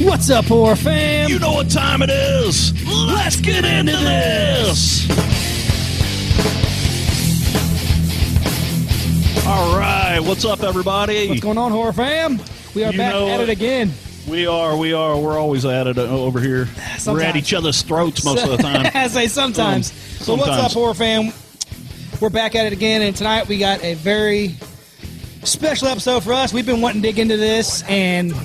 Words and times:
What's 0.00 0.30
up, 0.30 0.46
horror 0.46 0.76
fam? 0.76 1.28
You 1.28 1.38
know 1.38 1.52
what 1.52 1.70
time 1.70 2.00
it 2.02 2.10
is. 2.10 2.72
Let's 2.86 3.36
get 3.36 3.64
into 3.64 3.92
this. 3.92 5.08
All 9.46 9.76
right, 9.78 10.20
what's 10.20 10.44
up, 10.44 10.62
everybody? 10.62 11.28
What's 11.28 11.40
going 11.40 11.58
on, 11.58 11.70
horror 11.70 11.92
fam? 11.92 12.40
We 12.74 12.84
are 12.84 12.92
You 12.92 12.98
back 12.98 13.12
know 13.12 13.28
at 13.28 13.40
it 13.40 13.48
again. 13.50 13.92
We 14.28 14.46
are, 14.46 14.76
we 14.76 14.92
are, 14.94 15.18
we're 15.18 15.38
always 15.38 15.64
at 15.66 15.86
it 15.86 15.98
uh, 15.98 16.02
over 16.02 16.40
here. 16.40 16.66
We're 16.76 16.82
at 16.92 17.00
Sometimes. 17.00 17.36
each 17.36 17.52
other's 17.54 17.82
throats 17.82 18.24
most 18.24 18.44
of 18.44 18.50
the 18.50 18.56
time. 18.62 18.90
I 18.94 19.08
say 19.08 19.26
sometimes. 19.28 19.90
Um, 19.90 19.96
so 20.24 20.34
what's 20.34 20.46
sometimes. 20.46 20.66
up, 20.66 20.72
horror 20.72 20.94
fam? 20.94 21.32
We're 22.20 22.28
back 22.28 22.54
at 22.54 22.66
it 22.66 22.74
again, 22.74 23.00
and 23.00 23.16
tonight 23.16 23.48
we 23.48 23.58
got 23.58 23.82
a 23.82 23.94
very 23.94 24.54
special 25.42 25.88
episode 25.88 26.22
for 26.22 26.34
us. 26.34 26.52
We've 26.52 26.66
been 26.66 26.82
wanting 26.82 27.00
to 27.00 27.08
dig 27.08 27.18
into 27.18 27.38
this, 27.38 27.82
and 27.88 28.36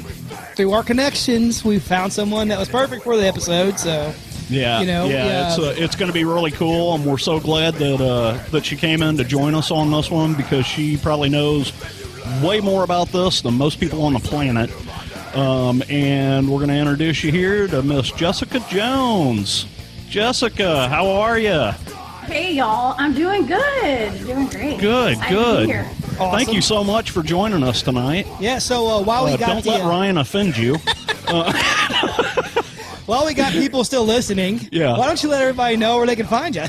through 0.55 0.71
our 0.71 0.81
connections, 0.81 1.65
we 1.65 1.79
found 1.79 2.13
someone 2.13 2.47
that 2.47 2.57
was 2.57 2.69
perfect 2.69 3.03
for 3.03 3.17
the 3.17 3.27
episode. 3.27 3.77
So 3.77 4.13
Yeah, 4.47 4.79
You 4.79 4.87
know, 4.87 5.05
yeah, 5.07 5.25
yeah. 5.25 5.49
it's 5.49 5.59
uh, 5.59 5.75
it's 5.77 5.95
going 5.97 6.07
to 6.07 6.13
be 6.13 6.23
really 6.23 6.51
cool, 6.51 6.95
and 6.95 7.05
we're 7.05 7.17
so 7.17 7.37
glad 7.37 7.73
that 7.75 7.99
uh, 7.99 8.41
that 8.51 8.65
she 8.65 8.77
came 8.77 9.01
in 9.03 9.17
to 9.17 9.25
join 9.25 9.53
us 9.53 9.71
on 9.71 9.91
this 9.91 10.09
one 10.09 10.35
because 10.35 10.65
she 10.65 10.95
probably 10.95 11.27
knows 11.27 11.73
way 12.41 12.61
more 12.61 12.85
about 12.85 13.09
this 13.09 13.41
than 13.41 13.55
most 13.55 13.81
people 13.81 14.03
on 14.03 14.13
the 14.13 14.19
planet. 14.19 14.71
Um, 15.35 15.83
and 15.89 16.47
we're 16.49 16.59
going 16.59 16.69
to 16.69 16.75
introduce 16.77 17.25
you 17.25 17.31
here 17.31 17.67
to 17.67 17.83
Miss 17.83 18.09
Jessica 18.11 18.61
Jones. 18.69 19.65
Jessica, 20.07 20.87
how 20.87 21.09
are 21.09 21.37
you? 21.37 21.71
Hey 22.27 22.53
y'all, 22.53 22.95
I'm 22.97 23.13
doing 23.13 23.45
good. 23.45 24.25
Doing 24.25 24.47
great. 24.47 24.79
Good, 24.79 25.13
Excited 25.13 25.35
good. 25.35 25.61
To 25.61 25.67
be 25.67 25.73
here. 25.73 25.83
Thank 26.17 26.53
you 26.53 26.61
so 26.61 26.83
much 26.83 27.11
for 27.11 27.21
joining 27.23 27.63
us 27.63 27.81
tonight. 27.81 28.25
yeah, 28.39 28.57
so 28.59 28.87
uh, 28.87 29.01
while 29.01 29.25
we 29.25 29.33
Uh, 29.33 29.37
got 29.37 29.47
don't 29.49 29.63
the, 29.63 29.71
let 29.71 29.81
uh, 29.81 29.87
Ryan 29.89 30.17
offend 30.17 30.57
you. 30.57 30.75
while 33.05 33.25
we 33.25 33.33
got 33.33 33.51
people 33.53 33.83
still 33.83 34.05
listening, 34.05 34.59
Yeah. 34.71 34.97
why 34.97 35.07
don't 35.07 35.21
you 35.21 35.29
let 35.29 35.41
everybody 35.41 35.75
know 35.77 35.97
where 35.97 36.07
they 36.07 36.15
can 36.15 36.27
find 36.27 36.55
you? 36.55 36.63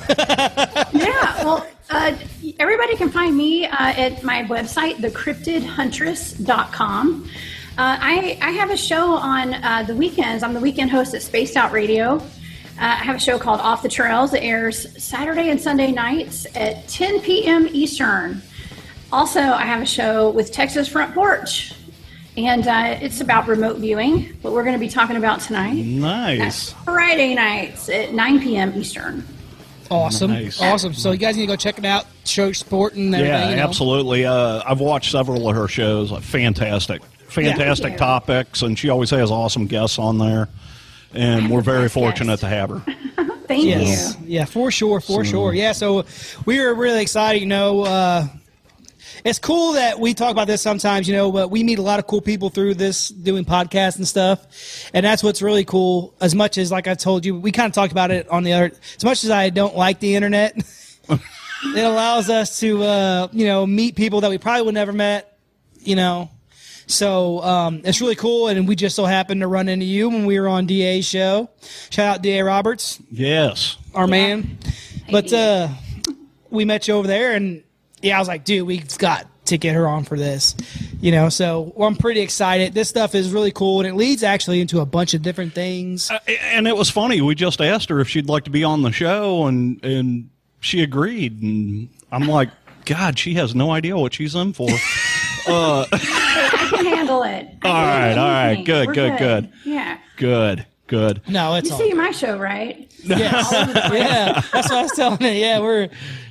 Yeah. 0.92 1.44
Well, 1.44 1.66
uh, 1.90 2.12
everybody 2.58 2.96
can 2.96 3.10
find 3.10 3.36
me 3.36 3.66
uh, 3.66 3.70
at 3.78 4.22
my 4.24 4.42
website, 4.44 4.96
thecryptidhuntress.com. 4.96 7.30
Uh, 7.78 7.98
I, 8.00 8.38
I 8.40 8.50
have 8.52 8.70
a 8.70 8.76
show 8.76 9.14
on 9.16 9.52
uh, 9.54 9.84
the 9.86 9.94
weekends. 9.94 10.42
I'm 10.42 10.54
the 10.54 10.60
weekend 10.60 10.90
host 10.90 11.14
at 11.14 11.22
Spaced 11.22 11.56
Out 11.56 11.70
Radio. 11.72 12.20
Uh, 12.78 12.82
I 12.82 13.04
have 13.04 13.16
a 13.16 13.20
show 13.20 13.38
called 13.38 13.60
Off 13.60 13.82
the 13.82 13.88
Trails. 13.88 14.34
It 14.34 14.42
airs 14.42 15.02
Saturday 15.02 15.48
and 15.50 15.60
Sunday 15.60 15.92
nights 15.92 16.46
at 16.54 16.86
10 16.88 17.20
p.m. 17.20 17.68
Eastern. 17.72 18.42
Also, 19.12 19.40
I 19.40 19.62
have 19.62 19.80
a 19.82 19.86
show 19.86 20.30
with 20.30 20.52
Texas 20.52 20.86
Front 20.88 21.14
Porch, 21.14 21.72
and 22.36 22.66
uh, 22.68 22.98
it's 23.00 23.20
about 23.22 23.48
remote 23.48 23.78
viewing, 23.78 24.36
what 24.42 24.52
we're 24.52 24.62
going 24.64 24.74
to 24.74 24.80
be 24.80 24.88
talking 24.90 25.16
about 25.16 25.40
tonight. 25.40 25.72
nice. 25.74 26.72
Friday 26.84 27.34
nights 27.34 27.88
at 27.88 28.12
9 28.12 28.40
p.m. 28.40 28.74
Eastern. 28.76 29.24
awesome, 29.90 30.32
Nice. 30.32 30.60
awesome. 30.60 30.92
So 30.92 31.12
you 31.12 31.18
guys 31.18 31.36
need 31.36 31.44
to 31.44 31.46
go 31.52 31.56
check 31.56 31.78
it 31.78 31.84
out. 31.86 32.04
Show 32.24 32.52
sport 32.52 32.94
and 32.94 33.14
everything. 33.14 33.32
Yeah, 33.34 33.50
you 33.50 33.56
know. 33.56 33.62
absolutely. 33.62 34.26
Uh, 34.26 34.62
I've 34.66 34.80
watched 34.80 35.12
several 35.12 35.48
of 35.48 35.56
her 35.56 35.68
shows. 35.68 36.10
Fantastic, 36.26 37.02
fantastic 37.28 37.92
you. 37.92 37.98
topics, 37.98 38.60
and 38.62 38.78
she 38.78 38.90
always 38.90 39.08
has 39.10 39.30
awesome 39.30 39.66
guests 39.66 39.98
on 39.98 40.18
there. 40.18 40.48
And 41.16 41.50
we're 41.50 41.62
very 41.62 41.88
fortunate 41.88 42.40
to 42.40 42.48
have 42.48 42.70
her. 42.70 42.80
Thank 43.46 43.64
Yes. 43.64 44.16
you. 44.20 44.26
Yeah, 44.26 44.44
for 44.44 44.70
sure, 44.70 45.00
for 45.00 45.24
sure. 45.24 45.54
Yeah, 45.54 45.72
so 45.72 46.04
we 46.44 46.58
are 46.60 46.74
really 46.74 47.00
excited. 47.00 47.40
You 47.40 47.46
know, 47.46 47.82
uh, 47.82 48.26
it's 49.24 49.38
cool 49.38 49.72
that 49.74 49.98
we 50.00 50.14
talk 50.14 50.30
about 50.32 50.46
this 50.46 50.60
sometimes, 50.60 51.08
you 51.08 51.14
know, 51.14 51.30
but 51.32 51.50
we 51.50 51.62
meet 51.64 51.78
a 51.78 51.82
lot 51.82 51.98
of 51.98 52.06
cool 52.06 52.20
people 52.20 52.50
through 52.50 52.74
this 52.74 53.08
doing 53.08 53.44
podcasts 53.44 53.96
and 53.96 54.06
stuff. 54.06 54.90
And 54.92 55.06
that's 55.06 55.22
what's 55.22 55.42
really 55.42 55.64
cool. 55.64 56.14
As 56.20 56.34
much 56.34 56.58
as, 56.58 56.70
like 56.70 56.86
I 56.88 56.94
told 56.94 57.24
you, 57.24 57.38
we 57.38 57.52
kind 57.52 57.66
of 57.68 57.72
talked 57.72 57.92
about 57.92 58.10
it 58.10 58.28
on 58.28 58.42
the 58.42 58.52
other, 58.52 58.72
as 58.96 59.04
much 59.04 59.24
as 59.24 59.30
I 59.30 59.50
don't 59.50 59.76
like 59.76 60.00
the 60.00 60.16
internet, 60.16 60.56
it 61.08 61.84
allows 61.84 62.28
us 62.28 62.60
to, 62.60 62.82
uh, 62.82 63.28
you 63.32 63.46
know, 63.46 63.64
meet 63.66 63.94
people 63.96 64.20
that 64.22 64.30
we 64.30 64.38
probably 64.38 64.62
would 64.62 64.74
never 64.74 64.92
met, 64.92 65.38
you 65.80 65.96
know. 65.96 66.30
So 66.86 67.42
um, 67.42 67.80
it's 67.84 68.00
really 68.00 68.14
cool, 68.14 68.48
and 68.48 68.68
we 68.68 68.76
just 68.76 68.94
so 68.96 69.04
happened 69.04 69.40
to 69.40 69.46
run 69.48 69.68
into 69.68 69.84
you 69.84 70.08
when 70.08 70.24
we 70.26 70.38
were 70.38 70.48
on 70.48 70.66
DA's 70.66 71.04
show. 71.04 71.50
Shout 71.90 72.06
out 72.16 72.22
DA 72.22 72.42
Roberts 72.42 73.00
Yes. 73.10 73.76
our 73.94 74.06
man. 74.06 74.58
But 75.10 75.32
uh, 75.32 75.68
we 76.50 76.64
met 76.64 76.86
you 76.88 76.94
over 76.94 77.06
there, 77.08 77.32
and 77.32 77.62
yeah, 78.02 78.16
I 78.16 78.18
was 78.20 78.28
like, 78.28 78.44
dude, 78.44 78.66
we've 78.66 78.96
got 78.98 79.26
to 79.46 79.58
get 79.58 79.74
her 79.74 79.86
on 79.88 80.04
for 80.04 80.16
this. 80.16 80.56
You 81.00 81.12
know, 81.12 81.28
so 81.28 81.72
well, 81.76 81.88
I'm 81.88 81.96
pretty 81.96 82.20
excited. 82.20 82.72
This 82.72 82.88
stuff 82.88 83.14
is 83.14 83.30
really 83.32 83.52
cool, 83.52 83.80
and 83.80 83.88
it 83.88 83.94
leads 83.94 84.22
actually 84.22 84.60
into 84.60 84.80
a 84.80 84.86
bunch 84.86 85.12
of 85.14 85.22
different 85.22 85.54
things. 85.54 86.10
Uh, 86.10 86.18
and 86.28 86.66
it 86.68 86.76
was 86.76 86.88
funny. 86.90 87.20
We 87.20 87.34
just 87.34 87.60
asked 87.60 87.88
her 87.88 88.00
if 88.00 88.08
she'd 88.08 88.28
like 88.28 88.44
to 88.44 88.50
be 88.50 88.64
on 88.64 88.82
the 88.82 88.92
show, 88.92 89.46
and 89.46 89.82
and 89.84 90.30
she 90.60 90.82
agreed. 90.82 91.42
And 91.42 91.88
I'm 92.10 92.26
like, 92.26 92.50
God, 92.84 93.18
she 93.18 93.34
has 93.34 93.54
no 93.54 93.70
idea 93.72 93.96
what 93.96 94.14
she's 94.14 94.34
in 94.36 94.52
for. 94.52 94.68
I 94.70 95.86
can 95.90 95.98
handle 97.22 97.48
it. 97.48 97.58
I 97.62 97.68
All 97.68 97.74
can 97.74 97.86
right, 97.86 97.98
handle 98.08 98.24
all 98.24 98.30
right. 98.30 98.46
anything. 98.48 98.64
Good, 98.64 98.94
good, 98.94 99.18
good. 99.18 99.52
Yeah. 99.64 99.98
good, 100.16 100.66
good. 100.86 101.22
No, 101.28 101.54
it's 101.54 101.68
You 101.68 101.74
all 101.74 101.80
see 101.80 101.92
my 101.94 102.10
show, 102.10 102.38
right? 102.38 102.90
Yeah, 103.02 103.16
yeah. 103.92 104.42
That's 104.52 104.68
what 104.68 104.72
I 104.72 104.82
was 104.82 104.92
telling 104.92 105.20
you. 105.22 105.28
Yeah, 105.28 105.60
we're 105.60 105.88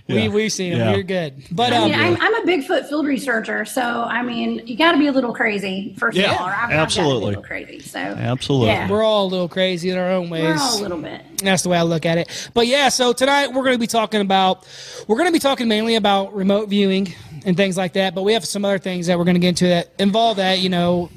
we 0.08 0.22
Yeah. 0.24 0.28
we 0.30 0.50
seen 0.50 0.74
him. 0.74 0.80
Yeah. 0.80 0.92
We're 0.94 1.04
good. 1.04 1.34
But 1.52 1.74
I 1.74 1.78
um, 1.78 1.92
mean, 1.92 2.00
I'm, 2.00 2.18
I'm 2.22 2.36
a 2.36 2.42
Bigfoot 2.46 2.88
field 2.88 3.08
researcher, 3.08 3.66
so 3.66 3.82
I 3.82 4.22
mean, 4.22 4.66
you 4.68 4.78
got 4.78 4.92
to 4.92 5.00
be 5.00 5.08
a 5.08 5.12
little 5.12 5.34
crazy 5.34 5.96
first 5.98 6.16
Yeah, 6.18 6.36
of 6.36 6.42
all. 6.42 6.48
or 6.48 6.52
I've, 6.52 6.70
I've 6.70 6.72
absolutely. 6.72 7.24
a 7.24 7.26
little 7.28 7.44
crazy. 7.44 7.80
So 7.80 8.00
Absolutely. 8.00 8.68
Yeah. 8.68 8.90
we're 8.90 9.04
all 9.04 9.26
a 9.26 9.30
little 9.30 9.50
crazy 9.50 9.90
in 9.90 9.98
our 9.98 10.12
own 10.12 10.30
ways. 10.30 10.44
we're 10.44 10.58
all 10.58 10.80
a 10.80 10.82
little 10.82 11.02
bit. 11.02 11.22
That's 11.40 11.64
the 11.64 11.70
way 11.70 11.78
I 11.78 11.82
look 11.84 12.06
at 12.06 12.18
it. 12.20 12.50
But 12.54 12.68
yeah, 12.68 12.90
so 12.90 13.14
tonight 13.14 13.48
we're 13.48 13.64
going 13.64 13.76
to 13.76 13.80
be 13.80 13.88
talking 13.88 14.22
about 14.22 14.68
we're 15.08 15.18
going 15.18 15.28
to 15.30 15.34
be 15.34 15.40
talking 15.40 15.68
mainly 15.68 15.96
about 15.96 16.36
remote 16.36 16.70
viewing 16.70 17.14
and 17.46 17.58
things 17.58 17.76
like 17.76 17.94
that. 17.94 18.14
But 18.14 18.24
we 18.24 18.34
have 18.34 18.46
some 18.46 18.64
other 18.64 18.80
things 18.80 19.08
that 19.08 19.18
we're 19.18 19.26
going 19.26 19.36
to 19.36 19.40
get 19.40 19.50
into 19.50 19.68
that 19.70 19.92
involve 19.98 20.38
that. 20.38 20.60
You 20.60 20.70
know, 20.70 21.10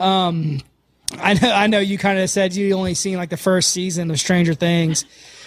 um, 0.00 0.60
I 1.18 1.34
know 1.34 1.52
I 1.52 1.66
know 1.68 1.78
you 1.78 1.98
kind 1.98 2.18
of 2.18 2.28
said 2.30 2.52
you 2.54 2.74
only 2.74 2.94
seen 2.94 3.16
like 3.16 3.30
the 3.30 3.36
first 3.36 3.70
season 3.70 4.10
of 4.10 4.18
Stranger 4.18 4.54
Things, 4.54 5.04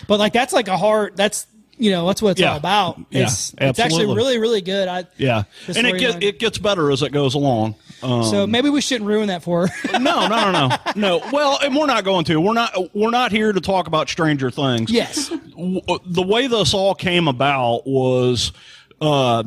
but 0.08 0.20
like 0.20 0.32
that's 0.32 0.54
like 0.54 0.70
a 0.70 0.78
hard. 0.78 1.18
That's 1.18 1.48
you 1.78 1.92
know 1.92 2.06
that's 2.08 2.22
what 2.22 2.32
it's 2.32 2.42
Yeah. 2.42 2.52
all 2.52 2.58
about. 2.58 2.98
Yeah, 3.10 3.24
it's, 3.24 3.54
it's 3.60 3.80
actually 3.80 4.06
really 4.08 4.38
really 4.40 4.62
good. 4.62 4.88
I, 4.88 5.06
Yeah, 5.18 5.44
and 5.68 5.78
it 5.88 5.96
storyline. 5.96 6.00
get, 6.00 6.24
it 6.24 6.40
gets 6.40 6.58
better 6.58 6.92
as 6.92 7.02
it 7.02 7.12
goes 7.12 7.34
along. 7.36 7.76
Um, 8.04 8.24
so 8.24 8.46
maybe 8.46 8.70
we 8.70 8.80
shouldn't 8.82 9.08
ruin 9.10 9.28
that 9.30 9.42
for 9.44 9.68
her. 9.68 10.00
no, 10.00 10.28
no, 10.28 10.52
no, 10.52 10.68
no, 10.68 10.78
no. 10.96 11.30
Well, 11.32 11.58
and 11.64 11.76
we're 11.76 11.88
not 11.88 12.04
going 12.04 12.26
to. 12.26 12.40
We're 12.40 12.54
not. 12.54 12.74
We're 12.96 13.10
not 13.10 13.32
here 13.32 13.52
to 13.52 13.62
talk 13.62 13.88
about 13.88 14.08
Stranger 14.10 14.52
Things. 14.52 14.92
yes. 14.92 15.30
The 15.30 16.24
way 16.28 16.48
this 16.48 16.74
all 16.74 16.94
came 16.94 17.28
about 17.28 17.88
was 17.88 18.52
uh, 19.02 19.44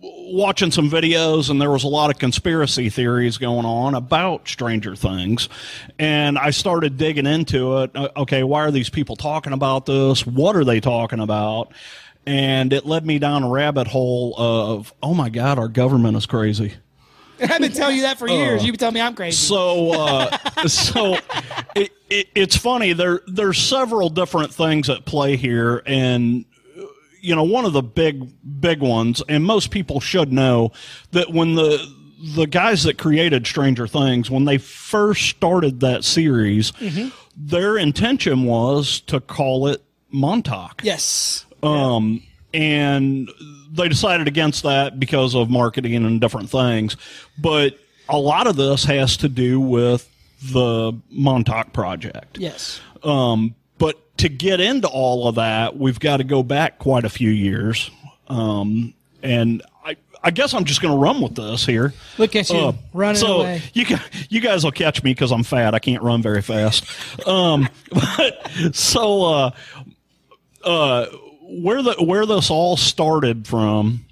watching 0.00 0.70
some 0.70 0.90
videos, 0.90 1.50
and 1.50 1.60
there 1.60 1.70
was 1.70 1.84
a 1.84 1.88
lot 1.88 2.10
of 2.10 2.18
conspiracy 2.18 2.88
theories 2.88 3.38
going 3.38 3.66
on 3.66 3.94
about 3.94 4.46
Stranger 4.48 4.94
Things, 4.94 5.48
and 5.98 6.38
I 6.38 6.50
started 6.50 6.96
digging 6.96 7.26
into 7.26 7.78
it. 7.78 7.90
Uh, 7.94 8.08
Okay, 8.16 8.42
why 8.42 8.60
are 8.60 8.70
these 8.70 8.90
people 8.90 9.16
talking 9.16 9.52
about 9.52 9.86
this? 9.86 10.26
What 10.26 10.56
are 10.56 10.64
they 10.64 10.80
talking 10.80 11.20
about? 11.20 11.72
And 12.26 12.72
it 12.72 12.84
led 12.84 13.06
me 13.06 13.18
down 13.18 13.42
a 13.42 13.48
rabbit 13.48 13.86
hole 13.86 14.34
of, 14.36 14.92
oh 15.02 15.14
my 15.14 15.30
God, 15.30 15.58
our 15.58 15.68
government 15.68 16.16
is 16.16 16.26
crazy. 16.26 16.74
I've 17.40 17.60
been 17.60 17.72
telling 17.72 17.96
you 17.96 18.02
that 18.02 18.18
for 18.18 18.28
years. 18.28 18.64
You've 18.64 18.74
been 18.74 18.80
telling 18.80 18.94
me 18.94 19.00
I'm 19.00 19.14
crazy. 19.14 19.36
So, 19.36 19.92
uh, 19.92 20.36
so 20.66 21.16
it, 21.74 21.92
it, 22.10 22.28
it's 22.34 22.56
funny. 22.56 22.92
There, 22.92 23.20
there's 23.28 23.58
several 23.58 24.10
different 24.10 24.52
things 24.52 24.90
at 24.90 25.04
play 25.04 25.36
here, 25.36 25.82
and 25.86 26.44
uh, 26.56 26.57
you 27.20 27.34
know, 27.34 27.42
one 27.42 27.64
of 27.64 27.72
the 27.72 27.82
big, 27.82 28.30
big 28.60 28.80
ones, 28.80 29.22
and 29.28 29.44
most 29.44 29.70
people 29.70 30.00
should 30.00 30.32
know 30.32 30.72
that 31.12 31.30
when 31.30 31.54
the 31.54 31.78
the 32.34 32.46
guys 32.46 32.82
that 32.82 32.98
created 32.98 33.46
Stranger 33.46 33.86
Things, 33.86 34.30
when 34.30 34.44
they 34.44 34.58
first 34.58 35.28
started 35.28 35.80
that 35.80 36.04
series, 36.04 36.72
their 37.36 37.78
intention 37.78 38.44
was 38.44 39.00
to 39.02 39.20
call 39.20 39.68
it 39.68 39.82
Montauk. 40.10 40.80
yes. 40.82 41.44
Um, 41.62 42.22
and 42.54 43.28
they 43.70 43.88
decided 43.88 44.26
against 44.26 44.62
that 44.62 44.98
because 44.98 45.34
of 45.34 45.50
marketing 45.50 45.94
and 45.94 46.20
different 46.20 46.50
things. 46.50 46.96
But 47.38 47.78
a 48.08 48.18
lot 48.18 48.46
of 48.46 48.56
this 48.56 48.84
has 48.84 49.16
to 49.18 49.28
do 49.28 49.60
with 49.60 50.08
the 50.42 50.92
Montauk 51.10 51.72
project. 51.72 52.38
Yes. 52.38 52.80
Um, 53.02 53.54
to 54.18 54.28
get 54.28 54.60
into 54.60 54.88
all 54.88 55.26
of 55.28 55.36
that, 55.36 55.76
we've 55.76 55.98
got 55.98 56.18
to 56.18 56.24
go 56.24 56.42
back 56.42 56.78
quite 56.78 57.04
a 57.04 57.08
few 57.08 57.30
years. 57.30 57.90
Um, 58.28 58.94
and 59.22 59.62
I, 59.84 59.96
I 60.22 60.30
guess 60.30 60.52
I'm 60.54 60.64
just 60.64 60.82
going 60.82 60.92
to 60.94 60.98
run 61.00 61.20
with 61.20 61.34
this 61.34 61.64
here. 61.64 61.92
Look 62.18 62.36
at 62.36 62.50
you 62.50 62.58
Uh, 62.58 62.72
running 62.92 63.16
so 63.16 63.40
away. 63.40 63.62
you 63.72 63.84
gu- 63.86 63.96
you 64.28 64.40
guys 64.40 64.64
will 64.64 64.72
catch 64.72 65.02
me 65.02 65.12
because 65.12 65.32
I'm 65.32 65.42
fat. 65.44 65.74
I 65.74 65.78
can't 65.78 66.02
run 66.02 66.20
very 66.22 66.42
fast. 66.42 66.84
Um, 67.26 67.68
but 67.90 68.50
so 68.72 69.22
uh, 69.24 69.50
uh, 70.64 71.06
where 71.42 71.82
the 71.82 71.94
where 71.94 72.26
this 72.26 72.50
all 72.50 72.76
started 72.76 73.46
from 73.46 74.04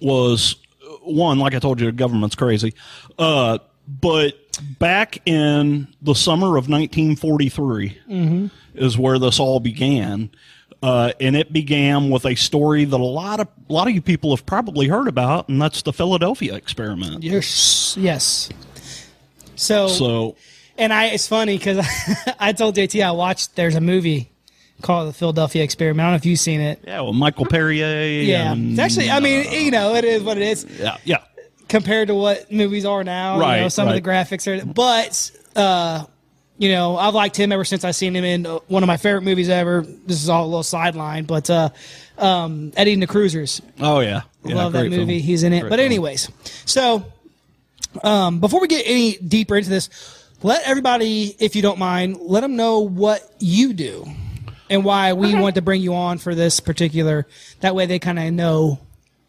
was 0.00 0.56
one, 1.02 1.38
like 1.38 1.54
I 1.54 1.58
told 1.58 1.80
you, 1.80 1.86
the 1.86 1.92
government's 1.92 2.36
crazy. 2.36 2.74
Uh, 3.18 3.58
but 3.88 4.34
back 4.78 5.20
in 5.26 5.88
the 6.02 6.14
summer 6.14 6.56
of 6.56 6.68
1943 6.68 8.42
is 8.74 8.98
where 8.98 9.18
this 9.18 9.38
all 9.40 9.60
began. 9.60 10.30
Uh, 10.82 11.12
and 11.20 11.36
it 11.36 11.52
began 11.52 12.08
with 12.08 12.24
a 12.24 12.34
story 12.34 12.86
that 12.86 12.98
a 12.98 13.04
lot 13.04 13.38
of 13.38 13.48
a 13.68 13.72
lot 13.72 13.86
of 13.86 13.94
you 13.94 14.00
people 14.00 14.34
have 14.34 14.46
probably 14.46 14.88
heard 14.88 15.08
about, 15.08 15.46
and 15.50 15.60
that's 15.60 15.82
the 15.82 15.92
Philadelphia 15.92 16.54
experiment. 16.54 17.22
Yes. 17.22 17.96
Yes. 17.98 18.48
So, 19.56 19.88
So, 19.88 20.36
and 20.78 20.90
I, 20.90 21.08
it's 21.08 21.28
funny 21.28 21.58
because 21.58 21.86
I 22.40 22.54
told 22.54 22.76
JT 22.76 23.04
I 23.04 23.10
watched. 23.10 23.56
There's 23.56 23.74
a 23.74 23.80
movie 23.82 24.30
called 24.80 25.10
The 25.10 25.12
Philadelphia 25.12 25.62
Experiment. 25.62 26.00
I 26.00 26.04
don't 26.04 26.12
know 26.12 26.16
if 26.16 26.24
you've 26.24 26.38
seen 26.40 26.60
it. 26.62 26.82
yeah, 26.86 27.02
well, 27.02 27.12
Michael 27.12 27.44
Paré. 27.44 28.26
Yeah, 28.26 28.52
and, 28.52 28.70
it's 28.70 28.80
actually. 28.80 29.10
I 29.10 29.20
mean, 29.20 29.52
you 29.52 29.70
know, 29.70 29.94
it 29.94 30.04
is 30.04 30.22
what 30.22 30.38
it 30.38 30.44
is 30.44 30.64
yeah, 30.78 30.96
yeah. 31.04 31.18
Compared 31.70 32.08
to 32.08 32.14
what 32.14 32.52
movies 32.52 32.84
are 32.84 33.02
now. 33.02 33.34
You 33.36 33.40
know, 33.40 33.46
Right, 33.46 33.72
some 33.72 33.88
of 33.88 33.94
the 33.94 34.02
graphics 34.02 34.46
are, 34.46 34.62
but 34.66 35.30
uh, 35.56 36.04
you 36.58 36.68
know, 36.68 36.96
I've 36.98 37.14
liked 37.14 37.36
him 37.36 37.52
ever 37.52 37.64
since 37.64 37.84
I 37.84 37.92
seen 37.92 38.14
him 38.14 38.24
in 38.24 38.44
uh, 38.44 38.58
one 38.68 38.82
of 38.82 38.86
my 38.86 38.98
favorite 38.98 39.22
movies 39.22 39.48
ever. 39.48 39.80
This 40.06 40.22
is 40.22 40.28
all 40.28 40.44
a 40.44 40.46
little 40.46 40.62
sideline, 40.62 41.24
but 41.24 41.48
uh, 41.48 41.70
um, 42.18 42.72
Eddie 42.76 42.92
and 42.92 43.00
the 43.02 43.06
Cruisers. 43.06 43.62
Oh 43.80 44.00
yeah, 44.00 44.22
yeah 44.44 44.56
Love 44.56 44.72
that 44.74 44.84
movie. 44.90 44.96
film. 44.96 45.08
He's 45.08 45.42
in 45.42 45.54
it. 45.54 45.60
Great 45.60 45.70
but 45.70 45.78
film. 45.78 45.86
anyways, 45.86 46.28
so 46.66 47.06
um, 48.02 48.40
before 48.40 48.60
we 48.60 48.68
get 48.68 48.82
any 48.86 49.16
deeper 49.16 49.56
into 49.56 49.70
this, 49.70 49.88
let 50.42 50.62
everybody, 50.66 51.34
if 51.38 51.56
you 51.56 51.62
don't 51.62 51.78
mind, 51.78 52.18
let 52.20 52.40
them 52.42 52.56
know 52.56 52.80
what 52.80 53.22
you 53.38 53.72
do 53.72 54.06
and 54.68 54.84
why 54.84 55.12
we 55.12 55.28
Okay. 55.28 55.40
want 55.40 55.54
to 55.54 55.62
bring 55.62 55.80
you 55.82 55.94
on 55.94 56.18
for 56.18 56.34
this 56.34 56.60
particular. 56.60 57.26
That 57.60 57.74
way, 57.74 57.86
they 57.86 57.98
kind 57.98 58.18
of 58.18 58.32
know 58.32 58.78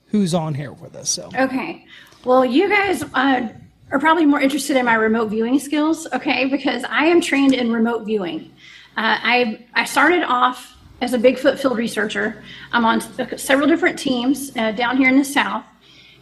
who's 0.08 0.34
on 0.34 0.54
here 0.54 0.72
with 0.74 0.96
us. 0.96 1.10
So 1.10 1.30
Okay. 1.34 1.86
Well, 2.23 2.45
you 2.45 2.69
guys 2.69 3.01
uh, 3.01 3.50
are 3.91 4.00
probably 4.00 4.27
more 4.27 4.39
interested 4.39 4.77
in 4.77 4.85
my 4.85 4.94
remote 4.94 5.29
viewing 5.29 5.59
skills, 5.59 6.06
okay? 6.13 6.45
Because 6.45 6.83
I 6.83 7.06
am 7.06 7.19
trained 7.19 7.56
in 7.56 7.71
remote 7.71 8.06
viewing. 8.06 8.51
Uh, 8.95 9.18
I 9.23 9.65
I 9.73 9.85
started 9.85 10.21
off 10.23 10.77
as 11.01 11.13
a 11.13 11.18
Bigfoot 11.18 11.57
field 11.57 11.79
researcher. 11.79 12.44
I'm 12.73 12.85
on 12.85 13.01
several 13.38 13.68
different 13.68 13.97
teams 13.97 14.56
uh, 14.56 14.71
down 14.71 14.97
here 14.97 15.09
in 15.09 15.18
the 15.18 15.25
South. 15.25 15.63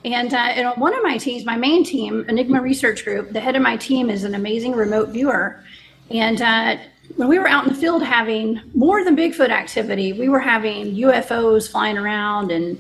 And, 0.06 0.34
uh, 0.34 0.74
one 0.76 0.96
of 0.96 1.04
my 1.04 1.18
teams, 1.18 1.44
my 1.44 1.58
main 1.58 1.84
team, 1.84 2.24
Enigma 2.30 2.62
Research 2.62 3.04
Group, 3.04 3.34
the 3.34 3.42
head 3.42 3.58
of 3.58 3.62
my 3.62 3.76
team 3.76 4.10
is 4.10 4.24
an 4.24 4.34
amazing 4.34 4.72
remote 4.72 5.10
viewer. 5.10 5.62
And 6.10 6.42
uh, 6.42 6.78
when 7.18 7.28
we 7.28 7.38
were 7.38 7.50
out 7.50 7.68
in 7.68 7.74
the 7.74 7.80
field 7.80 8.02
having 8.02 8.62
more 8.74 9.04
than 9.04 9.18
Bigfoot 9.18 9.50
activity, 9.50 10.14
we 10.14 10.30
were 10.30 10.40
having 10.40 10.96
UFOs 10.96 11.70
flying 11.70 11.98
around 11.98 12.52
and 12.52 12.80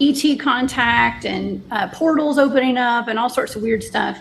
ET 0.00 0.38
contact 0.38 1.24
and 1.24 1.62
uh, 1.70 1.88
portals 1.88 2.38
opening 2.38 2.76
up 2.76 3.08
and 3.08 3.18
all 3.18 3.28
sorts 3.28 3.56
of 3.56 3.62
weird 3.62 3.82
stuff. 3.82 4.18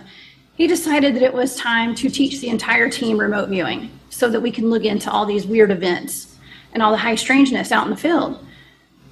He 0.55 0.65
decided 0.65 1.15
that 1.15 1.21
it 1.21 1.33
was 1.33 1.55
time 1.55 1.93
to 1.95 2.09
teach 2.09 2.41
the 2.41 2.49
entire 2.49 2.89
team 2.89 3.19
remote 3.19 3.49
viewing 3.49 3.91
so 4.09 4.29
that 4.29 4.41
we 4.41 4.51
can 4.51 4.69
look 4.69 4.83
into 4.83 5.11
all 5.11 5.25
these 5.25 5.45
weird 5.45 5.69
events 5.69 6.35
and 6.73 6.81
all 6.81 6.91
the 6.91 6.97
high 6.97 7.15
strangeness 7.15 7.71
out 7.71 7.85
in 7.85 7.91
the 7.91 7.97
field. 7.97 8.43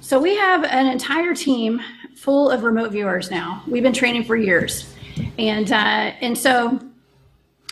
So 0.00 0.20
we 0.20 0.36
have 0.36 0.64
an 0.64 0.86
entire 0.86 1.34
team 1.34 1.80
full 2.16 2.50
of 2.50 2.64
remote 2.64 2.90
viewers 2.90 3.30
now. 3.30 3.62
We've 3.66 3.82
been 3.82 3.92
training 3.92 4.24
for 4.24 4.36
years, 4.36 4.92
and 5.38 5.70
uh, 5.70 6.12
and 6.20 6.36
so 6.36 6.80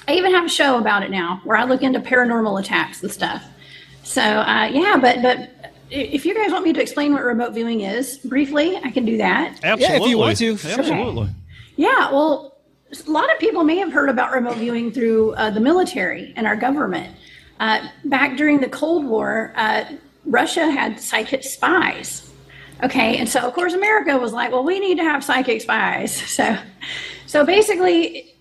I 0.06 0.14
even 0.14 0.32
have 0.32 0.44
a 0.44 0.48
show 0.48 0.78
about 0.78 1.02
it 1.02 1.10
now 1.10 1.40
where 1.44 1.56
I 1.56 1.64
look 1.64 1.82
into 1.82 2.00
paranormal 2.00 2.60
attacks 2.60 3.02
and 3.02 3.10
stuff. 3.10 3.44
So 4.02 4.22
uh, 4.22 4.68
yeah, 4.72 4.96
but 4.96 5.22
but 5.22 5.63
if 5.90 6.24
you 6.24 6.34
guys 6.34 6.50
want 6.50 6.64
me 6.64 6.72
to 6.72 6.80
explain 6.80 7.12
what 7.12 7.22
remote 7.24 7.52
viewing 7.52 7.82
is 7.82 8.18
briefly, 8.18 8.76
I 8.76 8.90
can 8.90 9.04
do 9.04 9.16
that. 9.18 9.60
Absolutely. 9.62 10.04
if 10.04 10.10
you 10.10 10.18
want 10.18 10.38
to, 10.38 10.56
sure. 10.56 10.78
Absolutely. 10.78 11.28
Yeah, 11.76 12.10
well, 12.10 12.58
a 13.06 13.10
lot 13.10 13.32
of 13.32 13.38
people 13.38 13.64
may 13.64 13.76
have 13.76 13.92
heard 13.92 14.08
about 14.08 14.32
remote 14.32 14.56
viewing 14.56 14.92
through 14.92 15.34
uh, 15.34 15.50
the 15.50 15.60
military 15.60 16.32
and 16.36 16.46
our 16.46 16.56
government. 16.56 17.14
Uh, 17.60 17.88
back 18.04 18.36
during 18.36 18.60
the 18.60 18.68
Cold 18.68 19.04
War, 19.04 19.52
uh, 19.56 19.84
Russia 20.24 20.70
had 20.70 21.00
psychic 21.00 21.42
spies. 21.44 22.30
Okay, 22.82 23.16
and 23.16 23.28
so 23.28 23.40
of 23.40 23.54
course 23.54 23.72
America 23.72 24.16
was 24.18 24.32
like, 24.32 24.50
well, 24.50 24.64
we 24.64 24.80
need 24.80 24.96
to 24.96 25.04
have 25.04 25.22
psychic 25.22 25.60
spies. 25.60 26.20
So, 26.34 26.56
so 27.26 27.44
basically, 27.44 28.34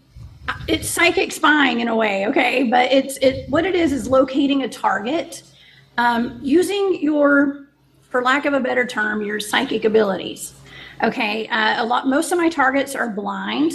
it's 0.68 0.88
psychic 0.88 1.32
spying 1.32 1.80
in 1.80 1.88
a 1.88 1.96
way. 1.96 2.28
Okay, 2.28 2.64
but 2.64 2.92
it's 2.92 3.18
it 3.18 3.50
what 3.50 3.66
it 3.66 3.76
is 3.76 3.92
is 3.92 4.08
locating 4.08 4.64
a 4.64 4.70
target 4.70 5.44
um, 5.98 6.40
using 6.42 7.00
your, 7.02 7.68
for 8.10 8.22
lack 8.22 8.46
of 8.46 8.54
a 8.54 8.60
better 8.60 8.86
term, 8.86 9.22
your 9.22 9.40
psychic 9.40 9.86
abilities. 9.86 10.54
Okay, 11.04 11.48
uh, 11.48 11.84
a 11.84 11.86
lot. 11.86 12.08
Most 12.08 12.32
of 12.32 12.38
my 12.38 12.50
targets 12.50 12.96
are 12.96 13.10
blind. 13.10 13.74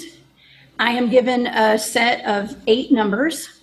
I 0.79 0.93
am 0.93 1.11
given 1.11 1.47
a 1.49 1.79
set 1.79 2.25
of 2.25 2.57
eight 2.67 2.93
numbers, 2.93 3.61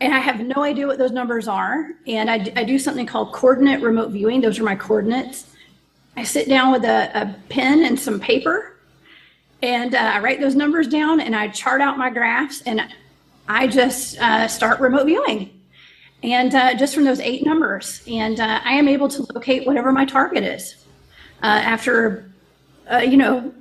and 0.00 0.14
I 0.14 0.20
have 0.20 0.40
no 0.40 0.62
idea 0.62 0.86
what 0.86 0.98
those 0.98 1.10
numbers 1.10 1.48
are. 1.48 1.90
And 2.06 2.30
I 2.30 2.38
do 2.38 2.78
something 2.78 3.04
called 3.04 3.32
coordinate 3.32 3.82
remote 3.82 4.10
viewing. 4.10 4.40
Those 4.40 4.58
are 4.58 4.64
my 4.64 4.76
coordinates. 4.76 5.46
I 6.16 6.22
sit 6.22 6.48
down 6.48 6.72
with 6.72 6.84
a, 6.84 7.10
a 7.14 7.36
pen 7.48 7.84
and 7.84 7.98
some 7.98 8.20
paper, 8.20 8.76
and 9.62 9.94
uh, 9.94 9.98
I 9.98 10.20
write 10.20 10.40
those 10.40 10.54
numbers 10.54 10.88
down, 10.88 11.20
and 11.20 11.34
I 11.34 11.48
chart 11.48 11.80
out 11.80 11.98
my 11.98 12.10
graphs, 12.10 12.62
and 12.62 12.80
I 13.48 13.66
just 13.66 14.18
uh, 14.18 14.46
start 14.46 14.80
remote 14.80 15.06
viewing 15.06 15.57
and 16.22 16.54
uh, 16.54 16.74
just 16.74 16.94
from 16.94 17.04
those 17.04 17.20
eight 17.20 17.44
numbers. 17.44 18.02
And 18.08 18.40
uh, 18.40 18.60
I 18.64 18.72
am 18.72 18.88
able 18.88 19.08
to 19.08 19.26
locate 19.34 19.66
whatever 19.66 19.92
my 19.92 20.04
target 20.04 20.44
is 20.44 20.86
uh, 21.42 21.46
after, 21.46 22.30
uh, 22.90 22.98
you 22.98 23.16
know, 23.16 23.52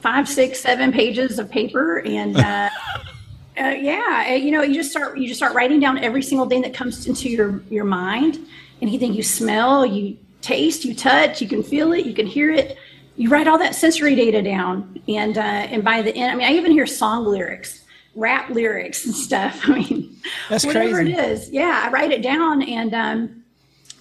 five, 0.00 0.28
six, 0.28 0.60
seven 0.60 0.92
pages 0.92 1.38
of 1.38 1.50
paper. 1.50 2.00
And 2.00 2.36
uh, 2.36 2.70
uh, 3.60 3.68
yeah, 3.78 4.34
you 4.34 4.50
know, 4.50 4.62
you 4.62 4.74
just 4.74 4.90
start 4.90 5.18
you 5.18 5.28
just 5.28 5.38
start 5.38 5.54
writing 5.54 5.80
down 5.80 5.98
every 5.98 6.22
single 6.22 6.48
thing 6.48 6.62
that 6.62 6.74
comes 6.74 7.06
into 7.06 7.28
your 7.28 7.62
your 7.70 7.84
mind. 7.84 8.38
Anything 8.82 9.12
you 9.12 9.22
smell, 9.22 9.84
you 9.84 10.16
taste, 10.40 10.84
you 10.84 10.94
touch, 10.94 11.42
you 11.42 11.48
can 11.48 11.62
feel 11.62 11.92
it, 11.92 12.06
you 12.06 12.14
can 12.14 12.26
hear 12.26 12.50
it. 12.50 12.78
You 13.16 13.28
write 13.28 13.46
all 13.46 13.58
that 13.58 13.74
sensory 13.74 14.14
data 14.14 14.40
down, 14.40 15.02
and 15.06 15.36
uh, 15.36 15.40
and 15.42 15.84
by 15.84 16.00
the 16.00 16.14
end, 16.14 16.32
I 16.32 16.34
mean, 16.34 16.48
I 16.48 16.56
even 16.56 16.72
hear 16.72 16.86
song 16.86 17.26
lyrics, 17.26 17.84
rap 18.20 18.50
lyrics, 18.50 19.04
and 19.06 19.14
stuff. 19.14 19.60
I 19.64 19.78
mean, 19.78 20.16
That's 20.48 20.64
whatever 20.64 20.96
crazy. 20.96 21.12
it 21.14 21.18
is. 21.18 21.50
Yeah, 21.50 21.82
I 21.84 21.90
write 21.90 22.12
it 22.12 22.22
down, 22.22 22.62
and 22.62 22.94
um, 22.94 23.44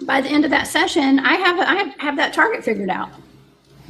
by 0.03 0.21
the 0.21 0.29
end 0.29 0.45
of 0.45 0.51
that 0.51 0.67
session, 0.67 1.19
I 1.19 1.33
have 1.35 1.59
I 1.59 1.75
have, 1.75 1.99
have 1.99 2.17
that 2.17 2.33
target 2.33 2.63
figured 2.63 2.89
out. 2.89 3.09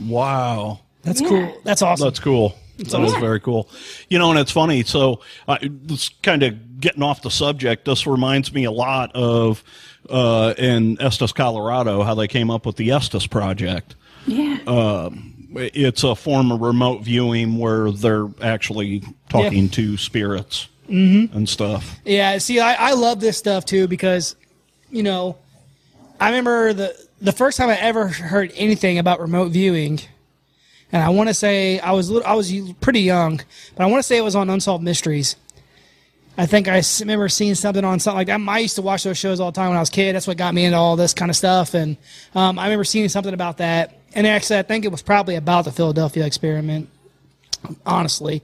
Wow. 0.06 0.80
that's 1.04 1.22
Yeah. 1.22 1.28
cool. 1.30 1.62
That's 1.64 1.82
awesome. 1.82 2.06
That's 2.08 2.20
cool. 2.20 2.56
That 2.78 2.88
is 2.88 2.94
awesome. 2.94 3.20
very 3.20 3.42
cool. 3.42 3.70
You 4.10 4.20
know, 4.20 4.30
and 4.30 4.40
it's 4.40 4.52
funny. 4.52 4.84
So, 4.84 5.20
uh, 5.50 5.58
this 5.62 6.08
kind 6.24 6.44
of 6.44 6.80
getting 6.80 7.04
off 7.04 7.22
the 7.22 7.30
subject. 7.32 7.84
This 7.84 8.08
reminds 8.08 8.54
me 8.54 8.64
a 8.64 8.72
lot 8.72 9.12
of 9.14 9.62
uh, 10.10 10.54
in 10.58 11.00
Estes, 11.02 11.34
Colorado, 11.34 12.04
how 12.04 12.16
they 12.16 12.30
came 12.30 12.50
up 12.50 12.66
with 12.66 12.78
the 12.78 12.92
Estes 12.92 13.28
project. 13.28 13.96
Yeah. 14.26 14.60
It's 15.56 16.04
a 16.04 16.16
form 16.16 16.52
of 16.52 16.62
remote 16.62 17.02
viewing 17.02 17.58
where 17.58 17.92
they're 17.92 18.28
actually 18.42 19.04
talking 19.30 19.70
to 19.70 19.98
spirits 19.98 20.68
mm-hmm. 20.90 21.36
and 21.36 21.48
stuff. 21.48 22.00
Yeah, 22.06 22.38
see, 22.38 22.60
I, 22.60 22.90
I 22.90 22.94
love 22.94 23.20
this 23.20 23.38
stuff 23.38 23.66
too 23.66 23.88
because, 23.88 24.36
you 24.92 25.04
know, 25.04 25.38
I 26.20 26.30
remember 26.30 26.74
the 26.74 27.10
the 27.22 27.32
first 27.32 27.58
time 27.58 27.70
I 27.70 27.78
ever 27.78 28.08
heard 28.08 28.52
anything 28.56 28.98
about 28.98 29.20
remote 29.20 29.52
viewing, 29.52 30.00
and 30.92 31.04
I 31.04 31.10
want 31.10 31.30
to 31.30 31.34
say 31.34 31.80
I 31.80 31.92
was 31.92 32.12
I 32.12 32.34
was 32.34 32.52
pretty 32.82 33.02
young, 33.02 33.42
but 33.76 33.84
I 33.84 33.88
want 33.88 34.00
to 34.00 34.08
say 34.08 34.18
it 34.18 34.24
was 34.24 34.36
on 34.36 34.50
Unsolved 34.50 34.84
Mysteries. 34.84 35.36
I 36.40 36.46
think 36.46 36.70
I 36.70 36.82
remember 37.02 37.28
seeing 37.28 37.54
something 37.54 37.84
on 37.84 38.00
something 38.00 38.16
like 38.16 38.28
that. 38.28 38.40
I 38.40 38.60
used 38.60 38.78
to 38.78 38.82
watch 38.82 39.04
those 39.04 39.18
shows 39.18 39.42
all 39.42 39.52
the 39.52 39.56
time 39.58 39.72
when 39.72 39.78
I 39.78 39.82
was 39.82 39.90
a 39.90 39.92
kid. 39.92 40.16
That's 40.16 40.26
what 40.26 40.38
got 40.38 40.54
me 40.54 40.64
into 40.64 40.78
all 40.78 40.96
this 40.96 41.14
kind 41.14 41.30
of 41.30 41.36
stuff, 41.36 41.74
and 41.74 41.98
um, 42.34 42.58
I 42.58 42.64
remember 42.64 42.86
seeing 42.86 43.10
something 43.10 43.34
about 43.34 43.58
that. 43.58 44.00
And 44.16 44.26
actually, 44.26 44.60
I 44.60 44.62
think 44.62 44.86
it 44.86 44.88
was 44.88 45.02
probably 45.02 45.36
about 45.36 45.66
the 45.66 45.74
Philadelphia 45.74 46.26
experiment, 46.26 46.90
honestly. 47.86 48.42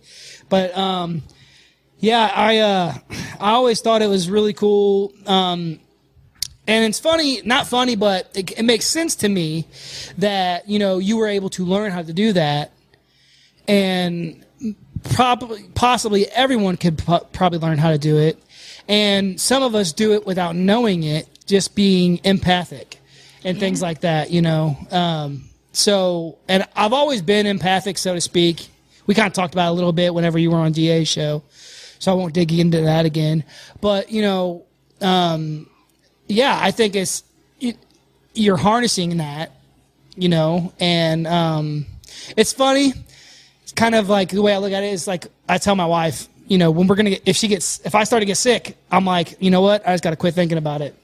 But 0.50 0.78
um, 0.78 1.24
yeah, 2.00 2.30
I 2.36 2.58
uh, 2.58 2.94
I 3.40 3.52
always 3.52 3.80
thought 3.80 4.02
it 4.02 4.10
was 4.10 4.30
really 4.30 4.52
cool. 4.52 5.14
Um, 5.25 5.80
and 6.68 6.84
it's 6.84 7.00
funny, 7.00 7.44
not 7.46 7.66
funny, 7.66 7.96
but 7.96 8.30
it, 8.36 8.60
it 8.60 8.64
makes 8.64 8.88
sense 8.88 9.16
to 9.18 9.30
me 9.30 9.68
that 10.18 10.68
you 10.68 10.80
know 10.80 10.98
you 10.98 11.16
were 11.16 11.28
able 11.28 11.50
to 11.52 11.64
learn 11.64 11.94
how 11.94 12.02
to 12.02 12.12
do 12.12 12.34
that, 12.34 12.74
and 13.70 14.45
probably 15.13 15.63
possibly 15.75 16.27
everyone 16.27 16.77
could 16.77 16.97
po- 16.97 17.27
probably 17.31 17.59
learn 17.59 17.77
how 17.77 17.91
to 17.91 17.97
do 17.97 18.17
it, 18.17 18.41
and 18.88 19.39
some 19.39 19.63
of 19.63 19.75
us 19.75 19.93
do 19.93 20.13
it 20.13 20.25
without 20.25 20.55
knowing 20.55 21.03
it, 21.03 21.27
just 21.45 21.75
being 21.75 22.19
empathic 22.24 23.00
and 23.43 23.59
things 23.59 23.81
like 23.81 24.01
that. 24.01 24.31
You 24.31 24.41
know, 24.41 24.77
um, 24.91 25.50
so 25.71 26.38
and 26.47 26.67
I've 26.75 26.93
always 26.93 27.21
been 27.21 27.45
empathic, 27.45 27.97
so 27.97 28.13
to 28.13 28.21
speak. 28.21 28.67
We 29.07 29.13
kind 29.13 29.27
of 29.27 29.33
talked 29.33 29.53
about 29.53 29.67
it 29.67 29.71
a 29.71 29.74
little 29.74 29.93
bit 29.93 30.13
whenever 30.13 30.39
you 30.39 30.50
were 30.51 30.57
on 30.57 30.71
da 30.71 31.03
show, 31.03 31.43
so 32.00 32.12
I 32.12 32.15
won't 32.15 32.33
dig 32.33 32.51
into 32.51 32.81
that 32.81 33.05
again. 33.05 33.43
But 33.81 34.12
you 34.12 34.21
know, 34.21 34.65
um, 35.01 35.67
yeah, 36.27 36.57
I 36.62 36.71
think 36.71 36.95
it's 36.95 37.24
it, 37.59 37.77
you're 38.33 38.57
harnessing 38.57 39.17
that, 39.17 39.51
you 40.15 40.29
know, 40.29 40.74
and 40.79 41.27
um, 41.27 41.85
it's 42.35 42.53
funny. 42.53 42.93
It's 43.75 43.82
kind 43.82 43.94
of 43.96 44.08
like 44.08 44.29
the 44.29 44.41
way 44.41 44.53
I 44.53 44.58
look 44.60 44.72
at 44.72 44.84
it 44.84 44.94
is 44.94 45.05
like 45.05 45.27
I 45.50 45.58
tell 45.58 45.75
my 45.75 45.86
wife, 45.86 46.29
you 46.48 46.58
know, 46.58 46.72
when 46.72 46.88
we're 46.88 46.96
gonna 46.96 47.10
get, 47.10 47.24
if 47.25 47.36
she 47.36 47.50
gets, 47.50 47.82
if 47.86 47.94
I 47.94 48.05
start 48.05 48.22
to 48.22 48.25
get 48.25 48.38
sick, 48.38 48.77
I'm 48.89 49.03
like, 49.03 49.36
you 49.41 49.51
know 49.51 49.60
what? 49.60 49.86
I 49.86 49.94
just 49.94 50.01
got 50.01 50.12
to 50.12 50.15
quit 50.15 50.34
thinking 50.34 50.58
about 50.58 50.79
it. 50.79 50.96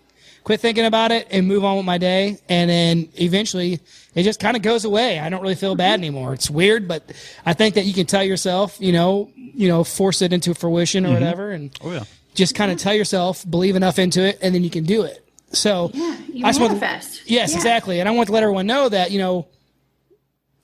Quit 0.46 0.62
thinking 0.62 0.86
about 0.86 1.12
it 1.12 1.28
and 1.32 1.46
move 1.50 1.66
on 1.66 1.75
with 1.75 1.86
my 1.86 1.98
day. 1.98 2.38
And 2.48 2.70
then 2.70 3.10
eventually 3.20 3.82
it 4.16 4.24
just 4.24 4.40
kind 4.40 4.56
of 4.56 4.63
goes 4.63 4.86
away. 4.86 5.20
I 5.20 5.28
don't 5.28 5.42
really 5.42 5.56
feel 5.56 5.75
bad 5.75 5.96
mm-hmm. 5.96 6.04
anymore. 6.06 6.34
It's 6.34 6.50
weird, 6.50 6.88
but 6.88 7.12
I 7.46 7.51
think 7.51 7.75
that 7.75 7.84
you 7.84 7.94
can 7.94 8.06
tell 8.06 8.24
yourself, 8.24 8.78
you 8.80 8.94
know, 8.94 9.30
you 9.36 9.68
know, 9.68 9.84
force 9.84 10.22
it 10.22 10.32
into 10.32 10.54
fruition 10.54 11.06
or 11.06 11.10
mm-hmm. 11.10 11.16
whatever. 11.16 11.51
And 11.51 11.78
Oh, 11.84 11.92
yeah. 11.92 12.06
just 12.36 12.56
kind 12.56 12.72
of 12.72 12.78
mm-hmm. 12.78 12.84
tell 12.88 12.96
yourself, 12.96 13.44
believe 13.50 13.75
enough 13.75 14.00
into 14.00 14.22
it, 14.22 14.40
and 14.42 14.56
then 14.56 14.63
you 14.63 14.70
can 14.70 14.86
do 14.86 15.01
it. 15.01 15.28
So 15.51 15.92
Yeah, 15.94 16.18
you 16.32 16.46
I 16.46 16.50
just 16.50 16.62
want 16.62 16.80
to- 16.80 16.86
yes, 16.86 17.22
Yeah. 17.25 17.44
exactly. 17.44 18.00
And 18.00 18.08
I 18.08 18.13
want 18.13 18.28
to 18.28 18.34
let 18.34 18.44
everyone 18.44 18.66
know 18.66 18.88
that 18.88 19.12
you 19.12 19.20
know. 19.20 19.46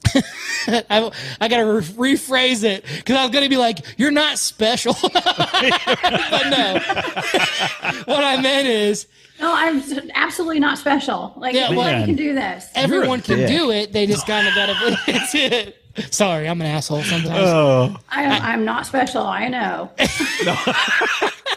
I, 0.67 1.11
I 1.41 1.47
gotta 1.47 1.65
re- 1.65 2.13
rephrase 2.15 2.63
it 2.63 2.83
because 2.97 3.15
I 3.17 3.23
was 3.23 3.31
gonna 3.31 3.49
be 3.49 3.57
like, 3.57 3.79
"You're 3.97 4.11
not 4.11 4.37
special," 4.37 4.95
but 5.01 5.13
no. 5.13 6.73
what 8.05 8.23
I 8.23 8.39
meant 8.41 8.67
is 8.67 9.07
No, 9.39 9.51
I'm 9.53 9.81
absolutely 10.15 10.59
not 10.59 10.77
special. 10.77 11.33
Like 11.37 11.55
Yeah, 11.55 11.67
anybody 11.67 11.91
man. 11.97 12.05
can 12.05 12.15
do 12.15 12.33
this. 12.33 12.69
everyone 12.75 13.21
can 13.21 13.37
dick. 13.39 13.47
do 13.49 13.71
it. 13.71 13.91
They 13.93 14.05
just 14.05 14.25
kind 14.27 14.47
of 14.47 14.55
gotta. 14.55 14.97
That's 15.07 15.35
it. 15.35 15.77
Sorry, 16.11 16.47
I'm 16.47 16.61
an 16.61 16.67
asshole 16.67 17.01
sometimes. 17.03 17.39
Oh, 17.39 17.95
I, 18.09 18.23
I'm 18.53 18.63
not 18.65 18.85
special. 18.85 19.23
I 19.23 19.47
know. 19.47 19.89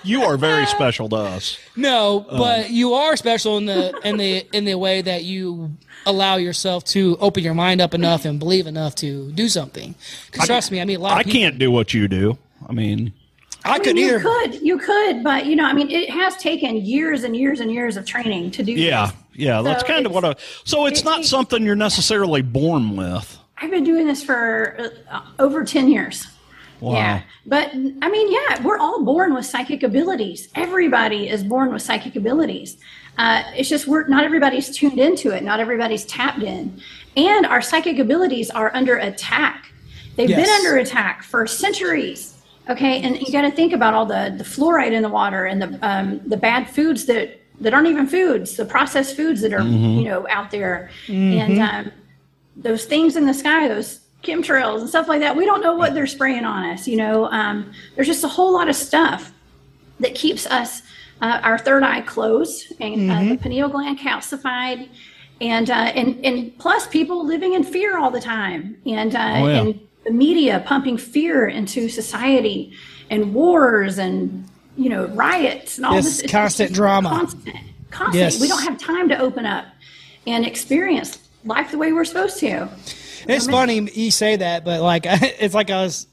you 0.03 0.23
are 0.23 0.37
very 0.39 0.65
special 0.67 1.09
to 1.11 1.17
us. 1.17 1.59
No, 1.77 2.25
Um, 2.29 2.39
but 2.39 2.71
you 2.71 2.95
are 2.95 3.17
special 3.17 3.59
in 3.59 3.67
the 3.67 3.99
in 4.03 4.17
the 4.17 4.47
in 4.57 4.65
the 4.65 4.77
way 4.77 5.03
that 5.03 5.25
you 5.25 5.73
allow 6.07 6.37
yourself 6.37 6.85
to 6.85 7.17
open 7.21 7.43
your 7.45 7.55
mind 7.55 7.81
up 7.81 7.95
enough 7.95 8.25
and 8.25 8.39
believe 8.39 8.67
enough 8.67 8.95
to 8.97 9.31
do 9.33 9.49
something. 9.49 9.95
'Cause 10.33 10.47
trust 10.47 10.71
me, 10.73 10.81
I 10.81 10.85
mean 10.85 10.97
a 10.99 11.01
lot. 11.01 11.13
Of 11.13 11.19
I 11.19 11.23
people, 11.25 11.41
can't 11.41 11.59
do 11.59 11.71
what 11.71 11.93
you 11.95 12.09
do. 12.09 12.39
I 12.69 12.73
mean, 12.73 13.13
I, 13.65 13.71
I 13.71 13.73
mean, 13.75 13.83
couldn't 13.83 13.97
you 13.99 14.07
either. 14.09 14.21
could, 14.21 14.55
you 14.63 14.79
could, 14.79 15.23
but 15.25 15.47
you 15.47 15.57
know, 15.57 15.65
I 15.67 15.73
mean, 15.73 15.91
it 15.91 16.11
has 16.11 16.37
taken 16.37 16.77
years 16.79 17.25
and 17.25 17.37
years 17.37 17.61
and 17.61 17.71
years 17.71 17.97
of 17.97 18.07
training 18.07 18.51
to 18.53 18.63
do. 18.63 18.73
yeah, 18.73 19.07
this. 19.07 19.15
yeah. 19.35 19.63
That's 19.63 19.83
kind 19.83 20.07
of 20.07 20.13
what 20.13 20.25
I. 20.25 20.35
So 20.65 20.87
it's 20.87 21.01
it- 21.01 21.05
not 21.05 21.21
it- 21.21 21.27
something 21.27 21.63
you're 21.65 21.77
necessarily 21.77 22.43
born 22.43 22.97
with. 22.97 23.39
I've 23.63 23.71
been 23.71 23.85
doing 23.85 24.07
this 24.07 24.23
for 24.23 24.91
uh, 25.11 25.21
over 25.39 25.65
ten 25.65 25.89
years. 25.89 26.27
Wow. 26.81 26.95
Yeah, 26.95 27.21
but 27.45 27.69
I 27.75 28.11
mean, 28.11 28.33
yeah, 28.33 28.63
we're 28.63 28.79
all 28.79 29.05
born 29.05 29.35
with 29.35 29.45
psychic 29.45 29.83
abilities. 29.83 30.49
Everybody 30.55 31.29
is 31.29 31.45
born 31.45 31.71
with 31.75 31.83
psychic 31.83 32.17
abilities. 32.17 32.79
Uh, 33.21 33.43
it's 33.55 33.69
just 33.69 33.87
we're 33.87 34.07
not 34.09 34.25
everybody's 34.25 34.75
tuned 34.75 34.99
into 34.99 35.31
it. 35.31 35.43
Not 35.43 35.61
everybody's 35.61 36.07
tapped 36.07 36.43
in, 36.43 36.81
and 37.19 37.45
our 37.45 37.61
psychic 37.61 37.99
abilities 37.99 38.49
are 38.51 38.71
under 38.75 38.97
attack. 38.97 39.67
They've 40.17 40.31
Yes. 40.31 40.41
been 40.41 40.55
under 40.59 40.79
attack 40.79 41.23
for 41.23 41.47
centuries. 41.47 42.39
Okay, 42.71 43.03
and 43.03 43.21
you 43.21 43.31
got 43.31 43.43
to 43.43 43.51
think 43.51 43.75
about 43.75 43.93
all 43.93 44.07
the 44.07 44.35
the 44.39 44.45
fluoride 44.45 44.93
in 44.93 45.03
the 45.03 45.09
water 45.11 45.45
and 45.45 45.61
the 45.61 45.79
um, 45.87 46.21
the 46.27 46.37
bad 46.39 46.71
foods 46.71 47.05
that 47.07 47.39
that 47.61 47.75
aren't 47.75 47.89
even 47.89 48.07
foods, 48.07 48.57
the 48.57 48.65
processed 48.65 49.15
foods 49.17 49.43
that 49.43 49.53
are 49.53 49.63
you 49.63 50.05
know 50.05 50.27
out 50.31 50.51
there, 50.51 50.89
and 51.09 51.59
um, 51.61 51.93
those 52.57 52.87
things 52.87 53.17
in 53.17 53.27
the 53.27 53.35
sky, 53.35 53.69
those 53.69 54.01
chemtrails 54.23 54.81
and 54.81 54.89
stuff 54.89 55.09
like 55.09 55.21
that. 55.21 55.37
We 55.37 55.45
don't 55.45 55.61
know 55.63 55.75
what 55.77 55.93
they're 55.93 56.07
spraying 56.07 56.47
on 56.47 56.65
us. 56.73 56.89
You 56.89 56.97
know, 56.97 57.27
um, 57.27 57.71
there's 57.97 58.07
just 58.07 58.25
a 58.25 58.29
whole 58.29 58.53
lot 58.53 58.69
of 58.71 58.77
stuff 58.77 59.33
that 59.99 60.15
keeps 60.15 60.47
us 60.47 60.81
uh, 61.23 61.41
our 61.43 61.59
third 61.59 61.83
eye 61.83 62.01
closed 62.03 62.73
and 62.81 63.11
uh, 63.11 63.25
the 63.25 63.37
pineal 63.37 63.69
gland 63.69 63.99
calcified. 63.99 64.89
And, 65.43 65.71
uh, 65.71 65.73
and 65.75 66.23
and 66.25 66.59
plus 66.59 66.87
people 66.87 67.25
living 67.25 67.55
in 67.55 67.65
fear 67.65 67.97
all 67.99 68.11
the 68.11 68.21
time 68.21 68.77
and 68.85 69.17
uh, 69.17 69.19
Oh, 69.37 69.47
yeah. 69.49 69.61
and 69.63 69.81
the 70.05 70.11
media 70.11 70.63
pumping 70.67 70.99
fear 70.99 71.47
into 71.49 71.89
society 71.89 72.75
and 73.09 73.33
wars 73.33 73.97
and 73.99 74.45
you 74.77 74.91
know 74.91 75.07
riots 75.07 75.79
and 75.79 75.87
all 75.87 75.95
this 75.95 76.23
constant 76.29 76.75
drama. 76.75 77.09
constant 77.09 77.57
constant 77.91 78.17
Yes. 78.17 78.39
we 78.41 78.49
don't 78.49 78.63
have 78.63 78.77
time 78.79 79.09
to 79.09 79.19
open 79.19 79.47
up 79.47 79.65
and 80.27 80.45
experience 80.47 81.19
life 81.47 81.71
the 81.71 81.79
way 81.79 81.91
we're 81.95 82.05
supposed 82.05 82.39
to 82.41 82.69
It's 83.27 83.47
funny 83.47 83.81
you 83.95 84.11
say 84.11 84.37
that, 84.37 84.63
but 84.67 84.83
like 84.83 85.05
it's 85.07 85.55
like 85.55 85.71
I 85.71 85.83
was 85.83 86.07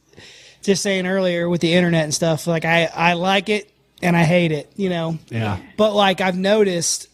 just 0.64 0.82
saying 0.84 1.06
earlier 1.06 1.50
with 1.50 1.60
the 1.60 1.74
internet 1.74 2.06
and 2.06 2.14
stuff. 2.14 2.48
Like 2.48 2.64
I 2.64 2.86
I 2.86 3.14
like 3.14 3.50
it 3.50 3.70
and 4.02 4.16
I 4.16 4.24
hate 4.24 4.52
it, 4.52 4.72
you 4.76 4.90
know. 4.90 5.18
Yeah. 5.30 5.58
But 5.76 5.94
like 5.94 6.22
I've 6.22 6.38
noticed, 6.38 7.08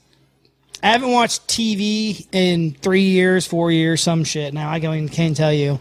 I 0.81 0.87
haven't 0.87 1.11
watched 1.11 1.47
TV 1.47 2.27
in 2.31 2.73
three 2.73 3.03
years, 3.03 3.47
four 3.47 3.71
years, 3.71 4.01
some 4.01 4.23
shit. 4.23 4.53
Now 4.53 4.69
I 4.69 4.77
and 4.77 5.11
can't 5.11 5.35
tell 5.35 5.53
you. 5.53 5.79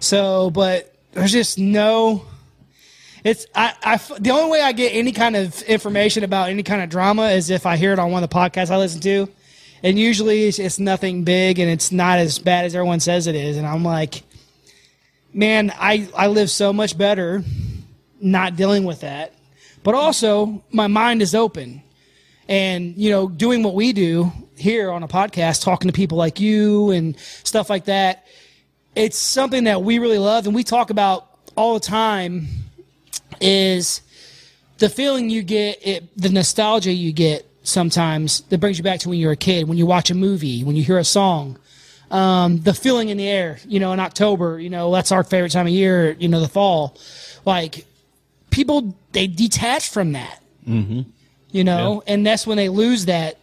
So, 0.00 0.50
but 0.50 0.94
there's 1.12 1.32
just 1.32 1.58
no. 1.58 2.24
It's 3.24 3.46
I, 3.54 3.74
I 3.82 3.96
the 4.18 4.30
only 4.30 4.52
way 4.52 4.62
I 4.62 4.72
get 4.72 4.94
any 4.94 5.12
kind 5.12 5.36
of 5.36 5.60
information 5.62 6.24
about 6.24 6.48
any 6.48 6.62
kind 6.62 6.82
of 6.82 6.88
drama 6.88 7.30
is 7.30 7.50
if 7.50 7.66
I 7.66 7.76
hear 7.76 7.92
it 7.92 7.98
on 7.98 8.10
one 8.10 8.22
of 8.22 8.30
the 8.30 8.34
podcasts 8.34 8.70
I 8.70 8.78
listen 8.78 9.00
to, 9.02 9.28
and 9.82 9.98
usually 9.98 10.46
it's, 10.46 10.58
it's 10.58 10.78
nothing 10.78 11.24
big 11.24 11.58
and 11.58 11.68
it's 11.68 11.92
not 11.92 12.18
as 12.18 12.38
bad 12.38 12.64
as 12.64 12.74
everyone 12.74 13.00
says 13.00 13.26
it 13.26 13.34
is, 13.34 13.56
and 13.56 13.66
I'm 13.66 13.82
like, 13.84 14.22
man, 15.34 15.72
I 15.78 16.08
I 16.16 16.28
live 16.28 16.48
so 16.48 16.72
much 16.72 16.96
better 16.96 17.42
not 18.20 18.56
dealing 18.56 18.84
with 18.84 19.00
that, 19.00 19.32
but 19.88 19.94
also 19.94 20.62
my 20.70 20.86
mind 20.86 21.22
is 21.22 21.34
open, 21.34 21.82
and 22.46 22.94
you 22.98 23.08
know 23.08 23.26
doing 23.26 23.62
what 23.62 23.74
we 23.74 23.94
do 23.94 24.30
here 24.54 24.90
on 24.90 25.02
a 25.02 25.08
podcast, 25.08 25.64
talking 25.64 25.88
to 25.88 25.94
people 25.94 26.18
like 26.18 26.38
you 26.38 26.90
and 26.90 27.18
stuff 27.18 27.70
like 27.70 27.86
that. 27.86 28.26
It's 28.94 29.16
something 29.16 29.64
that 29.64 29.82
we 29.82 29.98
really 29.98 30.18
love, 30.18 30.44
and 30.44 30.54
we 30.54 30.62
talk 30.62 30.90
about 30.90 31.26
all 31.56 31.72
the 31.72 31.80
time 31.80 32.48
is 33.40 34.02
the 34.76 34.90
feeling 34.90 35.30
you 35.30 35.42
get, 35.42 35.78
it, 35.80 36.18
the 36.18 36.28
nostalgia 36.28 36.92
you 36.92 37.10
get 37.10 37.50
sometimes 37.62 38.42
that 38.42 38.58
brings 38.58 38.76
you 38.76 38.84
back 38.84 39.00
to 39.00 39.08
when 39.08 39.18
you 39.18 39.28
were 39.28 39.32
a 39.32 39.36
kid, 39.36 39.68
when 39.68 39.78
you 39.78 39.86
watch 39.86 40.10
a 40.10 40.14
movie, 40.14 40.64
when 40.64 40.76
you 40.76 40.82
hear 40.82 40.98
a 40.98 41.04
song, 41.04 41.58
um, 42.10 42.60
the 42.60 42.74
feeling 42.74 43.08
in 43.08 43.16
the 43.16 43.26
air, 43.26 43.58
you 43.66 43.80
know, 43.80 43.94
in 43.94 44.00
October, 44.00 44.60
you 44.60 44.68
know, 44.68 44.92
that's 44.92 45.12
our 45.12 45.24
favorite 45.24 45.52
time 45.52 45.66
of 45.66 45.72
year, 45.72 46.12
you 46.18 46.28
know, 46.28 46.40
the 46.40 46.48
fall. 46.48 46.98
Like 47.46 47.86
people, 48.58 48.96
they 49.12 49.28
detach 49.28 49.88
from 49.88 50.12
that, 50.12 50.42
mm-hmm. 50.66 51.02
you 51.52 51.62
know, 51.64 52.02
and 52.08 52.26
that's 52.26 52.44
when 52.44 52.56
they 52.56 52.68
lose 52.68 53.06
that, 53.06 53.38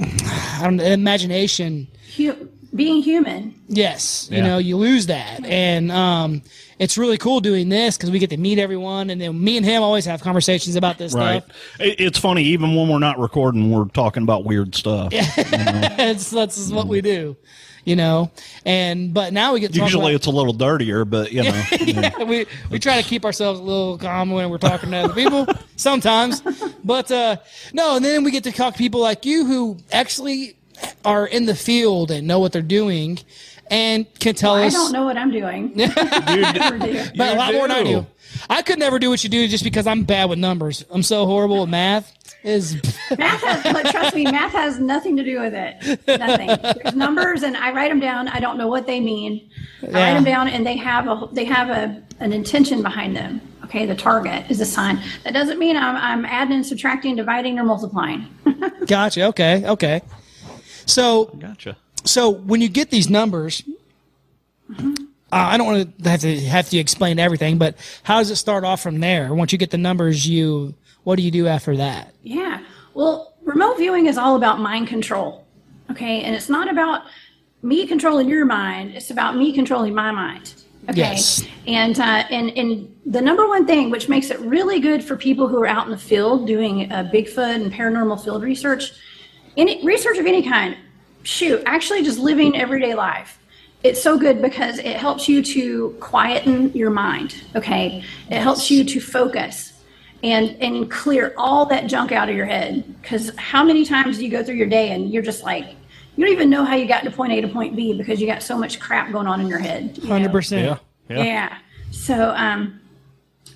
I 0.00 0.60
don't 0.62 0.76
know, 0.76 0.84
imagination. 0.84 1.88
Hu- 2.16 2.48
being 2.74 3.02
human 3.02 3.54
Yes, 3.68 4.28
you 4.30 4.42
know, 4.42 4.58
you 4.58 4.76
lose 4.76 5.06
that, 5.06 5.44
and 5.44 5.90
um, 5.90 6.42
it's 6.78 6.96
really 6.96 7.18
cool 7.18 7.40
doing 7.40 7.68
this 7.68 7.96
because 7.96 8.12
we 8.12 8.20
get 8.20 8.30
to 8.30 8.36
meet 8.36 8.58
everyone, 8.60 9.10
and 9.10 9.20
then 9.20 9.42
me 9.42 9.56
and 9.56 9.66
him 9.66 9.82
always 9.82 10.04
have 10.04 10.20
conversations 10.22 10.76
about 10.76 10.98
this 10.98 11.12
Right. 11.12 11.42
stuff. 11.42 11.56
It, 11.80 12.00
it's 12.00 12.18
funny, 12.18 12.44
even 12.44 12.76
when 12.76 12.88
we're 12.88 13.00
not 13.00 13.18
recording, 13.18 13.72
we're 13.72 13.86
talking 13.86 14.22
about 14.22 14.44
weird 14.44 14.74
stuff. 14.76 15.12
It's 15.12 16.30
that's 16.30 16.56
just 16.56 16.72
what 16.72 16.86
we 16.86 17.00
do, 17.00 17.36
you 17.86 17.96
know. 17.96 18.30
And 18.66 19.14
but 19.14 19.32
now 19.32 19.54
we 19.54 19.60
get 19.60 19.72
to 19.72 19.78
talk 19.78 19.86
Usually 19.88 20.12
about- 20.12 20.16
it's 20.16 20.26
a 20.26 20.30
little 20.30 20.52
dirtier, 20.52 21.06
but 21.06 21.32
you 21.32 21.42
know. 21.44 21.62
yeah, 21.80 22.22
we 22.24 22.44
we 22.70 22.78
try 22.78 23.00
to 23.00 23.08
keep 23.08 23.24
ourselves 23.24 23.58
a 23.58 23.62
little 23.62 23.96
calm 23.96 24.30
when 24.30 24.50
we're 24.50 24.58
talking 24.58 24.90
to 24.90 24.96
other 24.98 25.14
people 25.14 25.46
sometimes, 25.76 26.42
but 26.84 27.10
uh, 27.10 27.36
no. 27.72 27.96
And 27.96 28.04
then 28.04 28.22
we 28.24 28.30
get 28.30 28.44
to 28.44 28.52
talk 28.52 28.74
to 28.74 28.78
people 28.78 29.00
like 29.00 29.24
you 29.24 29.46
who 29.46 29.78
actually 29.90 30.58
are 31.06 31.26
in 31.26 31.46
the 31.46 31.54
field 31.54 32.10
and 32.10 32.26
know 32.26 32.38
what 32.40 32.52
they're 32.52 32.60
doing, 32.60 33.18
and 33.70 34.04
can 34.18 34.34
tell 34.34 34.54
i 34.56 34.66
us. 34.66 34.74
I 34.74 34.78
don't 34.78 34.92
know 34.92 35.04
what 35.06 35.16
i'm 35.16 35.30
doing 35.30 35.70
You 35.78 35.86
do. 35.88 35.94
but 35.94 37.28
a 37.28 37.32
You 37.32 37.38
lot 37.38 37.52
more 37.54 37.68
than 37.68 37.70
I 37.78 37.82
do. 37.82 38.06
Do. 38.48 38.54
I 38.54 38.62
could 38.62 38.78
never 38.78 38.98
do 38.98 39.10
what 39.10 39.22
you 39.22 39.30
do 39.30 39.46
just 39.48 39.64
because 39.64 39.86
I'm 39.86 40.04
bad 40.04 40.30
with 40.30 40.38
numbers. 40.38 40.84
I'm 40.90 41.02
so 41.02 41.26
horrible 41.26 41.60
with 41.60 41.70
math. 41.70 42.12
Is 42.42 42.74
math 43.18 43.42
has, 43.42 43.62
but 43.72 43.86
trust 43.90 44.14
me 44.14 44.24
math 44.24 44.52
has 44.52 44.78
nothing 44.78 45.16
to 45.16 45.24
do 45.24 45.40
with 45.40 45.52
it 45.52 45.98
nothing 46.06 46.46
there's 46.46 46.94
numbers 46.94 47.42
and 47.42 47.56
i 47.56 47.72
write 47.72 47.88
them 47.88 47.98
down 47.98 48.28
i 48.28 48.38
don't 48.38 48.56
know 48.56 48.68
what 48.68 48.86
they 48.86 49.00
mean 49.00 49.50
i 49.82 49.86
write 49.86 50.14
them 50.14 50.22
down 50.22 50.46
and 50.46 50.64
they 50.64 50.76
have 50.76 51.08
a 51.08 51.28
they 51.32 51.44
have 51.44 51.70
a 51.70 52.00
an 52.20 52.32
intention 52.32 52.82
behind 52.82 53.16
them 53.16 53.40
okay 53.64 53.84
the 53.84 53.96
target 53.96 54.48
is 54.48 54.60
a 54.60 54.64
sign 54.64 55.02
that 55.24 55.32
doesn't 55.32 55.58
mean 55.58 55.76
i'm, 55.76 55.96
I'm 55.96 56.24
adding 56.24 56.54
and 56.54 56.66
subtracting 56.66 57.16
dividing 57.16 57.58
or 57.58 57.64
multiplying 57.64 58.28
gotcha. 58.86 59.24
Okay. 59.26 59.64
Okay. 59.66 60.02
So 60.86 61.26
Gotcha. 61.38 61.76
so 62.04 62.30
when 62.30 62.60
you 62.60 62.68
get 62.68 62.90
these 62.90 63.10
numbers, 63.10 63.62
mm-hmm. 64.70 65.05
Uh, 65.32 65.36
I 65.36 65.56
don't 65.58 65.66
want 65.66 66.02
to 66.02 66.08
have 66.08 66.20
to 66.20 66.40
have 66.42 66.68
to 66.70 66.78
explain 66.78 67.18
everything, 67.18 67.58
but 67.58 67.76
how 68.04 68.18
does 68.18 68.30
it 68.30 68.36
start 68.36 68.64
off 68.64 68.80
from 68.80 69.00
there? 69.00 69.34
Once 69.34 69.52
you 69.52 69.58
get 69.58 69.70
the 69.70 69.78
numbers, 69.78 70.26
you 70.26 70.74
what 71.02 71.16
do 71.16 71.22
you 71.22 71.30
do 71.30 71.46
after 71.46 71.76
that? 71.76 72.14
Yeah. 72.22 72.62
Well, 72.94 73.34
remote 73.44 73.76
viewing 73.76 74.06
is 74.06 74.18
all 74.18 74.36
about 74.36 74.60
mind 74.60 74.88
control. 74.88 75.44
Okay. 75.90 76.22
And 76.22 76.34
it's 76.34 76.48
not 76.48 76.70
about 76.70 77.02
me 77.62 77.86
controlling 77.86 78.28
your 78.28 78.44
mind, 78.44 78.94
it's 78.94 79.10
about 79.10 79.36
me 79.36 79.52
controlling 79.52 79.94
my 79.94 80.10
mind. 80.10 80.54
Okay. 80.88 80.98
Yes. 80.98 81.44
And, 81.66 81.98
uh, 81.98 82.24
and, 82.30 82.50
and 82.50 82.96
the 83.06 83.20
number 83.20 83.48
one 83.48 83.66
thing, 83.66 83.90
which 83.90 84.08
makes 84.08 84.30
it 84.30 84.38
really 84.40 84.78
good 84.78 85.02
for 85.02 85.16
people 85.16 85.48
who 85.48 85.60
are 85.60 85.66
out 85.66 85.84
in 85.86 85.90
the 85.90 85.98
field 85.98 86.46
doing 86.46 86.92
uh, 86.92 87.10
Bigfoot 87.12 87.56
and 87.56 87.72
paranormal 87.72 88.22
field 88.22 88.44
research, 88.44 88.92
any 89.56 89.84
research 89.84 90.18
of 90.18 90.26
any 90.26 90.42
kind, 90.42 90.76
shoot, 91.24 91.60
actually 91.66 92.04
just 92.04 92.20
living 92.20 92.56
everyday 92.56 92.94
life 92.94 93.40
it's 93.86 94.02
so 94.02 94.18
good 94.18 94.42
because 94.42 94.78
it 94.78 94.96
helps 94.96 95.28
you 95.28 95.42
to 95.42 95.96
quieten 96.00 96.72
your 96.74 96.90
mind. 96.90 97.42
Okay, 97.54 98.02
it 98.28 98.40
helps 98.40 98.70
you 98.70 98.84
to 98.84 99.00
focus 99.00 99.72
and 100.22 100.56
and 100.60 100.90
clear 100.90 101.32
all 101.36 101.66
that 101.66 101.86
junk 101.86 102.10
out 102.12 102.28
of 102.28 102.34
your 102.34 102.46
head. 102.46 102.84
Because 103.00 103.30
how 103.36 103.62
many 103.62 103.84
times 103.84 104.18
do 104.18 104.24
you 104.24 104.30
go 104.30 104.42
through 104.42 104.56
your 104.56 104.66
day 104.66 104.90
and 104.90 105.10
you're 105.10 105.22
just 105.22 105.44
like 105.44 105.76
you 106.16 106.24
don't 106.24 106.32
even 106.32 106.50
know 106.50 106.64
how 106.64 106.74
you 106.74 106.86
got 106.86 107.04
to 107.04 107.10
point 107.10 107.32
A 107.32 107.40
to 107.42 107.48
point 107.48 107.76
B 107.76 107.96
because 107.96 108.20
you 108.20 108.26
got 108.26 108.42
so 108.42 108.58
much 108.58 108.80
crap 108.80 109.12
going 109.12 109.26
on 109.26 109.40
in 109.40 109.46
your 109.46 109.58
head. 109.58 109.98
you? 109.98 110.08
Hundred 110.08 110.32
percent. 110.32 110.64
Yeah. 110.64 111.16
Yeah. 111.16 111.24
Yeah. 111.24 111.58
So 111.92 112.30
um, 112.36 112.80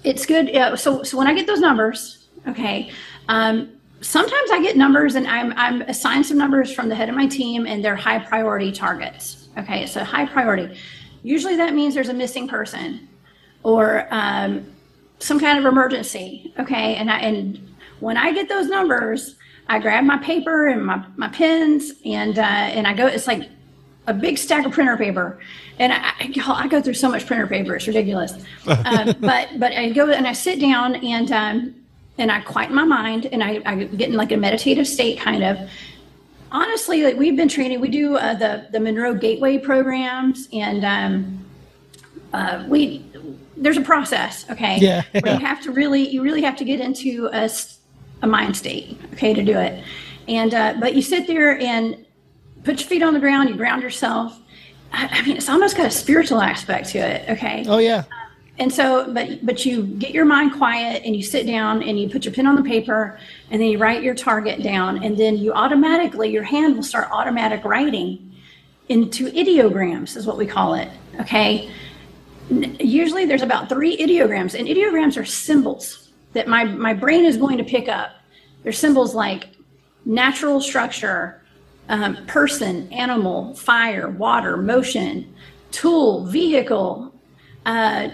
it's 0.05 0.27
good. 0.27 0.49
Yeah, 0.49 0.75
so 0.77 1.03
so 1.03 1.19
when 1.19 1.27
I 1.27 1.35
get 1.35 1.47
those 1.47 1.61
numbers, 1.61 2.29
okay. 2.47 2.91
Um, 3.29 3.71
sometimes 4.01 4.51
I 4.51 4.63
get 4.63 4.77
numbers 4.77 5.15
and 5.17 5.27
I'm 5.27 5.53
I'm 5.57 5.83
assigned 5.83 6.27
some 6.27 6.39
numbers 6.39 6.73
from 6.73 6.89
the 6.89 6.95
head 6.95 7.09
of 7.09 7.17
my 7.17 7.27
team 7.27 7.67
and 7.67 7.85
they're 7.85 7.97
high 7.97 8.19
priority 8.19 8.71
targets. 8.71 9.40
Okay, 9.59 9.87
so 9.87 10.05
high 10.05 10.27
priority. 10.27 10.79
Usually 11.23 11.57
that 11.57 11.75
means 11.75 11.95
there's 11.95 12.09
a 12.09 12.15
missing 12.15 12.49
person 12.49 13.09
or 13.63 14.07
um, 14.11 14.65
some 15.19 15.39
kind 15.39 15.59
of 15.59 15.67
emergency. 15.67 16.53
Okay, 16.59 16.97
and 16.97 17.11
I 17.11 17.19
and 17.21 17.75
when 18.01 18.17
I 18.17 18.33
get 18.33 18.49
those 18.49 18.69
numbers, 18.69 19.37
I 19.69 19.79
grab 19.79 20.05
my 20.05 20.19
paper 20.19 20.69
and 20.69 20.85
my, 20.85 21.05
my 21.17 21.29
pens 21.29 21.93
and 22.05 22.39
uh, 22.39 22.43
and 22.43 22.87
I 22.87 22.95
go. 22.95 23.07
It's 23.07 23.27
like 23.27 23.49
a 24.07 24.15
big 24.15 24.39
stack 24.39 24.67
of 24.67 24.73
printer 24.73 24.97
paper, 24.97 25.41
and 25.79 25.93
I, 25.93 26.13
I 26.19 26.69
go 26.69 26.81
through 26.81 26.95
so 26.95 27.11
much 27.11 27.27
printer 27.27 27.47
paper. 27.47 27.77
It's 27.77 27.87
ridiculous. 27.87 28.33
um, 28.67 29.15
but 29.21 29.49
but 29.59 29.73
I 29.73 29.91
go 29.91 30.11
and 30.11 30.27
I 30.27 30.33
sit 30.33 30.61
down 30.61 30.97
and 30.97 31.31
um, 31.33 31.75
and 32.19 32.31
I 32.31 32.41
quieten 32.41 32.75
my 32.75 32.85
mind 32.85 33.27
and 33.27 33.43
I, 33.43 33.61
I 33.65 33.85
get 33.85 34.11
in 34.11 34.15
like 34.15 34.33
a 34.33 34.37
meditative 34.37 34.87
state, 34.87 35.19
kind 35.19 35.43
of. 35.43 35.71
Honestly, 36.53 37.05
like 37.05 37.17
we've 37.17 37.37
been 37.37 37.49
training. 37.49 37.81
We 37.81 37.89
do 37.89 38.17
uh, 38.17 38.35
the 38.35 38.67
the 38.71 38.81
Monroe 38.81 39.15
Gateway 39.15 39.59
programs, 39.59 40.49
and 40.53 40.85
um, 40.85 41.45
uh, 42.33 42.65
we 42.69 43.05
there's 43.57 43.77
a 43.77 43.83
process. 43.83 44.49
Okay, 44.51 44.79
Yeah. 44.79 45.03
Where 45.21 45.35
you 45.35 45.47
have 45.47 45.63
to 45.63 45.73
really 45.73 46.09
you 46.09 46.23
really 46.23 46.43
have 46.43 46.57
to 46.57 46.65
get 46.65 46.81
into 46.81 47.29
a, 47.33 47.49
a 48.23 48.27
mind 48.27 48.57
state. 48.57 48.99
Okay, 49.13 49.33
to 49.35 49.45
do 49.45 49.59
it, 49.59 49.85
and 50.29 50.53
uh, 50.55 50.75
but 50.81 50.95
you 50.95 51.03
sit 51.03 51.27
there 51.27 51.59
and 51.61 52.05
put 52.65 52.81
your 52.81 52.89
feet 52.89 53.03
on 53.03 53.15
the 53.15 53.21
ground, 53.21 53.49
you 53.49 53.57
ground 53.57 53.83
yourself. 53.83 54.39
I, 54.93 55.09
I 55.13 55.23
mean, 55.23 55.37
it's 55.37 55.49
almost 55.49 55.77
got 55.77 55.87
a 55.87 55.91
spiritual 55.91 56.41
aspect 56.41 56.89
to 56.91 56.99
it. 56.99 57.31
Okay. 57.31 57.65
Oh 57.69 57.79
yeah. 57.79 58.05
And 58.61 58.71
so, 58.71 59.11
but 59.11 59.45
but 59.45 59.65
you 59.65 59.85
get 59.85 60.11
your 60.13 60.27
mind 60.27 60.53
quiet 60.53 61.03
and 61.07 61.17
you 61.17 61.23
sit 61.23 61.47
down 61.47 61.83
and 61.83 61.99
you 61.99 62.11
put 62.11 62.27
your 62.27 62.35
pen 62.35 62.47
on 62.47 62.57
the 62.57 62.63
paper 62.63 63.19
and 63.51 63.61
then 63.61 63.71
you 63.71 63.79
write 63.79 64.03
your 64.03 64.15
target 64.15 64.63
down 64.63 65.03
and 65.03 65.17
then 65.17 65.39
you 65.39 65.55
automatically 65.55 66.31
your 66.31 66.43
hand 66.43 66.77
will 66.77 66.83
start 66.83 67.09
automatic 67.11 67.65
writing 67.65 68.31
into 68.91 69.31
ideograms 69.31 70.15
is 70.15 70.27
what 70.27 70.37
we 70.37 70.47
call 70.47 70.75
it. 70.75 70.91
Okay. 71.21 71.71
Usually 72.51 73.25
there's 73.25 73.41
about 73.41 73.71
three 73.71 73.97
ideograms 73.97 74.59
and 74.59 74.69
ideograms 74.69 75.17
are 75.17 75.25
symbols 75.25 76.11
that 76.35 76.47
my 76.47 76.65
my 76.65 76.93
brain 76.93 77.25
is 77.25 77.39
going 77.39 77.57
to 77.57 77.65
pick 77.65 77.89
up. 77.89 78.11
They're 78.63 78.73
symbols 78.73 79.15
like 79.15 79.49
natural 80.05 80.61
structure, 80.61 81.43
um, 81.89 82.27
person, 82.27 82.93
animal, 82.93 83.55
fire, 83.55 84.11
water, 84.11 84.59
motion, 84.59 85.35
tool, 85.71 86.27
vehicle, 86.27 87.15
uh, 87.65 88.09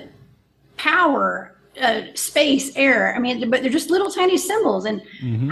power, 0.77 1.57
uh, 1.81 2.03
space, 2.15 2.75
air. 2.77 3.15
I 3.15 3.19
mean, 3.19 3.51
but 3.51 3.63
they're 3.63 3.71
just 3.71 3.91
little 3.91 4.11
tiny 4.11 4.37
symbols, 4.37 4.85
and 4.85 5.03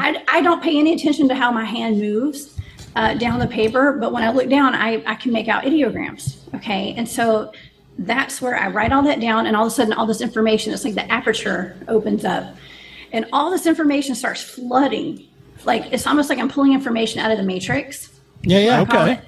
I, 0.01 0.23
I 0.29 0.41
don't 0.41 0.63
pay 0.63 0.79
any 0.79 0.95
attention 0.95 1.29
to 1.29 1.35
how 1.35 1.51
my 1.51 1.65
hand 1.65 1.99
moves 1.99 2.59
uh, 2.97 3.15
down 3.15 3.39
the 3.39 3.47
paper. 3.47 3.93
But 3.93 4.13
when 4.13 4.23
I 4.23 4.31
look 4.31 4.49
down, 4.49 4.75
I, 4.75 5.03
I 5.07 5.15
can 5.15 5.33
make 5.33 5.49
out 5.49 5.65
ideograms. 5.65 6.37
Okay, 6.55 6.95
and 6.97 7.09
so 7.09 7.53
that's 7.99 8.41
where 8.41 8.57
I 8.57 8.69
write 8.69 8.93
all 8.93 9.03
that 9.03 9.21
down, 9.21 9.47
and 9.47 9.57
all 9.57 9.67
of 9.67 9.73
a 9.73 9.75
sudden, 9.75 9.93
all 9.93 10.07
this 10.07 10.21
information, 10.21 10.73
it's 10.73 10.85
like 10.85 10.95
the 10.95 11.11
aperture 11.13 11.77
opens 11.89 12.25
up, 12.25 12.57
and 13.13 13.27
all 13.33 13.51
this 13.51 13.67
information 13.67 14.15
starts 14.15 14.43
flooding. 14.43 15.27
Like 15.65 15.93
it's 15.93 16.07
almost 16.07 16.29
like 16.29 16.39
I'm 16.39 16.49
pulling 16.49 16.73
information 16.73 17.21
out 17.21 17.31
of 17.31 17.39
the 17.39 17.45
matrix 17.45 18.11
Yeah, 18.43 18.59
yeah. 18.59 18.81
Okay. 18.83 19.21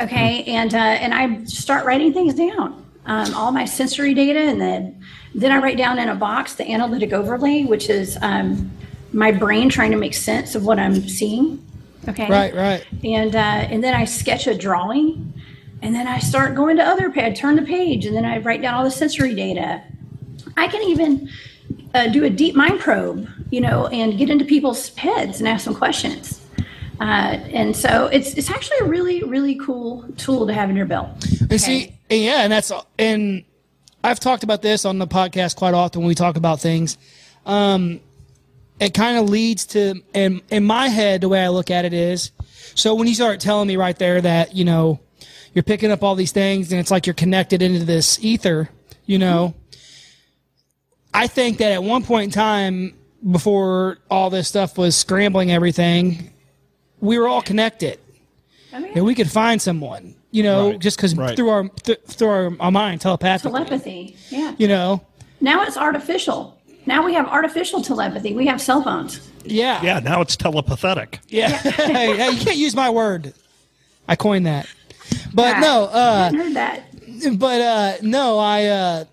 Okay, 0.00 0.44
and 0.44 0.74
uh, 0.74 0.78
and 0.78 1.14
I 1.14 1.44
start 1.44 1.86
writing 1.86 2.12
things 2.12 2.34
down, 2.34 2.84
um, 3.06 3.32
all 3.34 3.52
my 3.52 3.64
sensory 3.64 4.12
data, 4.12 4.40
and 4.40 4.60
then 4.60 5.03
then 5.34 5.50
I 5.52 5.58
write 5.58 5.76
down 5.76 5.98
in 5.98 6.08
a 6.08 6.14
box 6.14 6.54
the 6.54 6.70
analytic 6.70 7.12
overlay, 7.12 7.64
which 7.64 7.90
is 7.90 8.16
um, 8.22 8.70
my 9.12 9.32
brain 9.32 9.68
trying 9.68 9.90
to 9.90 9.96
make 9.96 10.14
sense 10.14 10.54
of 10.54 10.64
what 10.64 10.78
I'm 10.78 11.08
seeing. 11.08 11.64
Okay, 12.08 12.28
Right, 12.28 12.54
right. 12.54 12.84
and 13.02 13.34
uh, 13.34 13.38
and 13.38 13.82
then 13.82 13.94
I 13.94 14.04
sketch 14.04 14.46
a 14.46 14.56
drawing, 14.56 15.32
and 15.82 15.94
then 15.94 16.06
I 16.06 16.18
start 16.18 16.54
going 16.54 16.76
to 16.76 16.84
other 16.84 17.10
pad, 17.10 17.34
turn 17.34 17.56
the 17.56 17.62
page, 17.62 18.04
and 18.04 18.14
then 18.14 18.24
I 18.26 18.38
write 18.38 18.60
down 18.60 18.74
all 18.74 18.84
the 18.84 18.90
sensory 18.90 19.34
data. 19.34 19.82
I 20.56 20.68
can 20.68 20.82
even 20.82 21.30
uh, 21.94 22.08
do 22.08 22.24
a 22.24 22.30
deep 22.30 22.54
mind 22.54 22.78
probe, 22.80 23.26
you 23.50 23.60
know, 23.60 23.86
and 23.86 24.18
get 24.18 24.28
into 24.28 24.44
people's 24.44 24.94
heads 24.96 25.38
and 25.40 25.48
ask 25.48 25.64
some 25.64 25.74
questions. 25.74 26.42
Uh, 27.00 27.38
and 27.52 27.74
so 27.74 28.06
it's 28.12 28.34
it's 28.34 28.50
actually 28.50 28.78
a 28.82 28.84
really 28.84 29.22
really 29.24 29.56
cool 29.56 30.04
tool 30.16 30.46
to 30.46 30.52
have 30.52 30.70
in 30.70 30.76
your 30.76 30.86
belt. 30.86 31.08
And 31.50 31.60
see, 31.60 31.96
yeah, 32.10 32.42
and 32.42 32.52
that's 32.52 32.70
and 32.98 33.44
I've 34.04 34.20
talked 34.20 34.44
about 34.44 34.60
this 34.60 34.84
on 34.84 34.98
the 34.98 35.06
podcast 35.06 35.56
quite 35.56 35.72
often 35.72 36.02
when 36.02 36.08
we 36.08 36.14
talk 36.14 36.36
about 36.36 36.60
things. 36.60 36.98
Um, 37.46 38.00
it 38.78 38.92
kind 38.92 39.16
of 39.16 39.30
leads 39.30 39.64
to, 39.68 40.02
and 40.12 40.42
in 40.50 40.64
my 40.64 40.88
head, 40.88 41.22
the 41.22 41.28
way 41.30 41.42
I 41.42 41.48
look 41.48 41.70
at 41.70 41.86
it 41.86 41.94
is, 41.94 42.30
so 42.74 42.94
when 42.94 43.08
you 43.08 43.14
start 43.14 43.40
telling 43.40 43.66
me 43.66 43.76
right 43.78 43.96
there 43.98 44.20
that 44.20 44.54
you 44.54 44.66
know 44.66 45.00
you're 45.54 45.62
picking 45.62 45.90
up 45.90 46.02
all 46.02 46.16
these 46.16 46.32
things 46.32 46.70
and 46.70 46.80
it's 46.80 46.90
like 46.90 47.06
you're 47.06 47.14
connected 47.14 47.62
into 47.62 47.86
this 47.86 48.22
ether, 48.22 48.68
you 49.06 49.16
know, 49.16 49.54
I 51.14 51.26
think 51.26 51.56
that 51.58 51.72
at 51.72 51.82
one 51.82 52.02
point 52.02 52.24
in 52.24 52.30
time 52.30 52.98
before 53.30 53.98
all 54.10 54.28
this 54.28 54.48
stuff 54.48 54.76
was 54.76 54.94
scrambling 54.94 55.50
everything, 55.50 56.30
we 57.00 57.18
were 57.18 57.26
all 57.26 57.40
connected 57.40 57.98
I 58.70 58.80
mean, 58.80 58.92
and 58.96 59.04
we 59.06 59.14
could 59.14 59.30
find 59.30 59.62
someone, 59.62 60.14
you 60.34 60.42
know, 60.42 60.70
Right. 60.70 60.78
just 60.80 60.96
because 60.96 61.14
Right. 61.14 61.36
through 61.36 61.48
our 61.48 61.68
th- 61.84 62.00
through 62.06 62.28
our, 62.28 62.52
our 62.58 62.72
mind 62.72 63.00
telepathically, 63.00 63.52
telepathy, 63.52 64.16
yeah. 64.30 64.52
you 64.58 64.66
know, 64.66 65.00
Now 65.40 65.62
it's 65.62 65.76
artificial. 65.76 66.58
Now 66.86 67.04
we 67.04 67.14
have 67.14 67.26
artificial 67.28 67.80
telepathy. 67.82 68.34
We 68.34 68.46
have 68.46 68.60
cell 68.60 68.82
phones. 68.82 69.20
yeah, 69.44 69.80
Yeah, 69.82 70.00
now 70.00 70.20
it's 70.22 70.36
telepathetic. 70.36 71.18
yeah. 71.28 71.48
hey, 71.58 72.16
hey, 72.16 72.30
you 72.32 72.40
can't 72.44 72.56
use 72.56 72.74
my 72.74 72.90
word. 72.90 73.32
I 74.08 74.16
coined 74.16 74.46
that, 74.46 74.66
but 75.32 75.56
Ah, 75.56 75.60
no, 75.60 75.84
I 75.84 75.98
uh, 75.98 76.24
hadn't 76.24 76.40
heard 76.40 76.54
that. 76.54 77.38
but 77.38 77.60
uh, 77.60 77.92
no, 78.02 78.38
I. 78.40 78.64
Uh, 78.66 79.04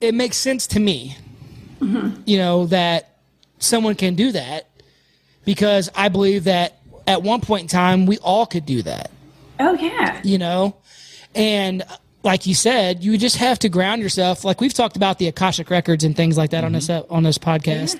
it 0.00 0.14
makes 0.14 0.36
sense 0.36 0.66
to 0.68 0.80
me, 0.80 1.16
you 2.24 2.38
know, 2.38 2.66
that 2.66 3.16
someone 3.58 3.94
can 3.96 4.14
do 4.14 4.30
that 4.32 4.68
because 5.44 5.90
I 5.94 6.08
believe 6.08 6.44
that 6.44 6.78
at 7.06 7.22
one 7.22 7.40
point 7.40 7.62
in 7.62 7.68
time 7.68 8.06
we 8.06 8.18
all 8.18 8.46
could 8.46 8.64
do 8.66 8.82
that. 8.82 9.10
Oh 9.62 9.74
yeah. 9.74 10.20
you 10.24 10.38
know? 10.38 10.76
And 11.34 11.84
like 12.24 12.46
you 12.46 12.54
said 12.54 13.02
you 13.02 13.16
just 13.18 13.36
have 13.36 13.58
to 13.60 13.68
ground 13.68 14.02
yourself. 14.02 14.44
Like 14.44 14.60
we've 14.60 14.74
talked 14.74 14.96
about 14.96 15.18
the 15.18 15.28
akashic 15.28 15.70
records 15.70 16.04
and 16.04 16.16
things 16.16 16.36
like 16.36 16.50
that 16.50 16.64
on 16.64 16.72
this 16.72 16.88
mm-hmm. 16.88 17.12
on 17.12 17.22
this 17.22 17.38
podcast. 17.38 17.98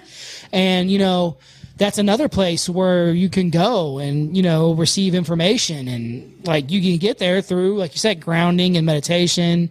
And 0.52 0.90
you 0.90 0.98
know 0.98 1.38
that's 1.76 1.98
another 1.98 2.28
place 2.28 2.68
where 2.68 3.12
you 3.12 3.28
can 3.28 3.50
go 3.50 3.98
and 3.98 4.36
you 4.36 4.42
know 4.42 4.74
receive 4.74 5.14
information. 5.14 5.88
And 5.88 6.46
like 6.46 6.70
you 6.70 6.80
can 6.80 6.98
get 6.98 7.18
there 7.18 7.40
through 7.40 7.78
like 7.78 7.92
you 7.94 7.98
said 7.98 8.20
grounding 8.20 8.76
and 8.76 8.86
meditation 8.86 9.70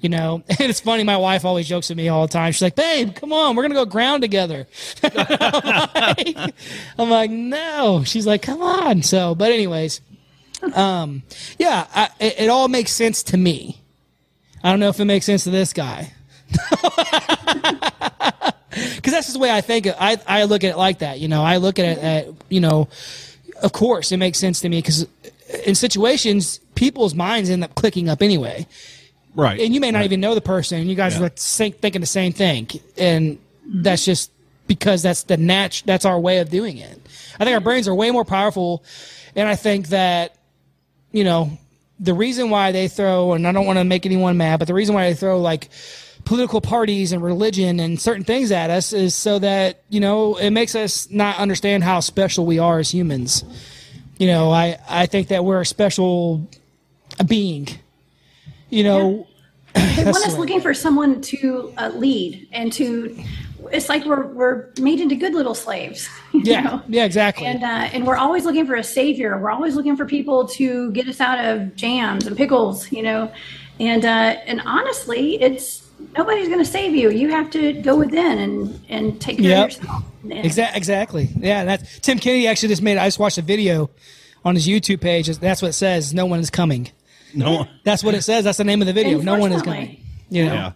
you 0.00 0.10
know? 0.10 0.42
And 0.50 0.68
it's 0.68 0.80
funny 0.80 1.02
my 1.02 1.16
wife 1.16 1.46
always 1.46 1.66
jokes 1.66 1.88
with 1.88 1.96
me 1.96 2.08
all 2.08 2.26
the 2.26 2.32
time. 2.32 2.52
She's 2.52 2.62
like 2.62 2.76
babe 2.76 3.14
come 3.14 3.32
on 3.32 3.56
we're 3.56 3.62
gonna 3.62 3.74
go 3.74 3.86
ground 3.86 4.22
together. 4.22 4.66
I'm, 5.02 5.94
like, 5.94 6.54
I'm 6.98 7.10
like 7.10 7.30
no. 7.30 8.02
She's 8.04 8.26
like 8.26 8.42
come 8.42 8.60
on. 8.60 9.02
So 9.02 9.34
but 9.34 9.50
anyways 9.50 10.00
um, 10.72 11.22
yeah, 11.58 11.86
I, 11.94 12.08
it, 12.20 12.34
it 12.40 12.48
all 12.50 12.68
makes 12.68 12.92
sense 12.92 13.22
to 13.24 13.36
me. 13.36 13.80
I 14.62 14.70
don't 14.70 14.80
know 14.80 14.88
if 14.88 14.98
it 15.00 15.04
makes 15.04 15.26
sense 15.26 15.44
to 15.44 15.50
this 15.50 15.72
guy. 15.72 16.12
Because 18.96 19.12
that's 19.12 19.26
just 19.26 19.34
the 19.34 19.38
way 19.38 19.52
I 19.52 19.60
think. 19.60 19.86
It. 19.86 19.94
I 20.00 20.18
I 20.26 20.44
look 20.44 20.64
at 20.64 20.72
it 20.72 20.76
like 20.76 20.98
that. 20.98 21.20
You 21.20 21.28
know, 21.28 21.44
I 21.44 21.58
look 21.58 21.78
at 21.78 21.84
it 21.84 21.98
at 21.98 22.26
you 22.48 22.58
know, 22.60 22.88
of 23.62 23.72
course 23.72 24.10
it 24.10 24.16
makes 24.16 24.36
sense 24.38 24.60
to 24.62 24.68
me 24.68 24.78
because 24.78 25.06
in 25.64 25.76
situations 25.76 26.58
people's 26.74 27.14
minds 27.14 27.50
end 27.50 27.62
up 27.62 27.76
clicking 27.76 28.08
up 28.08 28.20
anyway, 28.20 28.66
Right. 29.36 29.60
and 29.60 29.72
you 29.72 29.78
may 29.80 29.92
not 29.92 29.98
Right. 30.00 30.06
even 30.06 30.18
know 30.20 30.34
the 30.34 30.40
person, 30.40 30.80
and 30.80 30.90
you 30.90 30.96
guys 30.96 31.12
Yeah. 31.14 31.20
are 31.20 31.22
like 31.24 31.38
think, 31.38 31.78
thinking 31.78 32.00
the 32.00 32.06
same 32.08 32.32
thing, 32.32 32.68
and 32.96 33.38
that's 33.64 34.04
just 34.04 34.32
because 34.66 35.02
that's 35.02 35.22
the 35.22 35.36
nat- 35.36 35.82
that's 35.86 36.04
our 36.04 36.18
way 36.18 36.38
of 36.38 36.50
doing 36.50 36.78
it. 36.78 37.00
I 37.38 37.44
think 37.44 37.54
our 37.54 37.60
brains 37.60 37.86
are 37.86 37.94
way 37.94 38.10
more 38.10 38.24
powerful, 38.24 38.82
and 39.36 39.48
I 39.48 39.54
think 39.54 39.88
that 39.90 40.34
you 41.14 41.22
know, 41.22 41.56
the 42.00 42.12
reason 42.12 42.50
why 42.50 42.72
they 42.72 42.88
throw, 42.88 43.34
and 43.34 43.46
I 43.46 43.52
don't 43.52 43.66
want 43.66 43.78
to 43.78 43.84
make 43.84 44.04
anyone 44.04 44.36
mad, 44.36 44.58
but 44.58 44.66
the 44.66 44.74
reason 44.74 44.96
why 44.96 45.08
they 45.08 45.14
throw 45.14 45.40
like 45.40 45.70
political 46.24 46.60
parties 46.60 47.12
and 47.12 47.22
religion 47.22 47.78
and 47.78 48.00
certain 48.00 48.24
things 48.24 48.50
at 48.50 48.68
us 48.68 48.92
is 48.92 49.14
so 49.14 49.38
that, 49.38 49.84
you 49.90 50.00
know, 50.00 50.34
it 50.36 50.50
makes 50.50 50.74
us 50.74 51.08
not 51.10 51.38
understand 51.38 51.84
how 51.84 52.00
special 52.00 52.44
we 52.44 52.58
are 52.58 52.80
as 52.80 52.92
humans. 52.92 53.44
You 54.18 54.26
know, 54.26 54.50
I, 54.50 54.76
I 54.88 55.06
think 55.06 55.28
that 55.28 55.44
we're 55.44 55.60
a 55.60 55.66
special 55.66 56.48
being, 57.26 57.68
you 58.68 58.82
know, 58.82 59.28
They 59.74 60.04
want 60.04 60.26
us 60.26 60.36
looking 60.36 60.60
for 60.60 60.74
someone 60.74 61.20
to 61.20 61.72
uh, 61.76 61.90
lead 61.94 62.48
and 62.52 62.72
to. 62.74 63.16
It's 63.74 63.88
like 63.88 64.04
we're 64.04 64.26
we're 64.28 64.70
made 64.80 65.00
into 65.00 65.16
good 65.16 65.34
little 65.34 65.54
slaves. 65.54 66.08
you 66.32 66.40
yeah, 66.44 66.60
know? 66.62 66.82
yeah, 66.88 67.04
exactly. 67.04 67.46
And 67.46 67.62
uh, 67.62 67.90
and 67.92 68.06
we're 68.06 68.16
always 68.16 68.44
looking 68.44 68.66
for 68.66 68.74
a 68.74 68.84
savior. 68.84 69.38
We're 69.38 69.50
always 69.50 69.74
looking 69.74 69.96
for 69.96 70.06
people 70.06 70.46
to 70.48 70.90
get 70.92 71.08
us 71.08 71.20
out 71.20 71.44
of 71.44 71.74
jams 71.76 72.26
and 72.26 72.36
pickles, 72.36 72.90
you 72.92 73.02
know. 73.02 73.32
And 73.80 74.04
uh, 74.04 74.36
and 74.46 74.60
honestly, 74.64 75.40
it's 75.42 75.86
nobody's 76.16 76.46
going 76.48 76.60
to 76.60 76.64
save 76.64 76.94
you. 76.94 77.10
You 77.10 77.28
have 77.30 77.50
to 77.50 77.72
go 77.72 77.96
within 77.96 78.38
and 78.38 78.80
and 78.88 79.20
take 79.20 79.38
care 79.38 79.48
Yep. 79.50 79.64
of 79.70 79.76
yourself. 79.76 80.04
And- 80.22 80.32
Exactly. 80.32 80.78
Exactly. 80.78 81.28
Yeah. 81.36 81.64
That's 81.64 81.98
Tim 82.00 82.18
Kennedy 82.18 82.46
actually 82.46 82.68
just 82.70 82.82
made. 82.82 82.96
I 82.96 83.06
just 83.06 83.18
watched 83.18 83.38
a 83.38 83.42
video 83.42 83.90
on 84.44 84.54
his 84.54 84.66
YouTube 84.66 85.00
page. 85.00 85.26
That's 85.38 85.60
what 85.60 85.68
it 85.68 85.74
says. 85.74 86.14
No 86.14 86.26
one 86.26 86.40
is 86.40 86.50
coming. 86.50 86.90
No. 87.34 87.52
One. 87.58 87.68
That's 87.84 88.04
what 88.04 88.14
it 88.14 88.22
says. 88.22 88.44
That's 88.44 88.58
the 88.58 88.64
name 88.64 88.80
of 88.80 88.86
the 88.86 88.92
video. 88.92 89.20
No 89.20 89.38
one 89.38 89.52
is 89.52 89.62
coming. 89.62 90.00
You 90.30 90.46
know. 90.46 90.54
Yeah. 90.54 90.72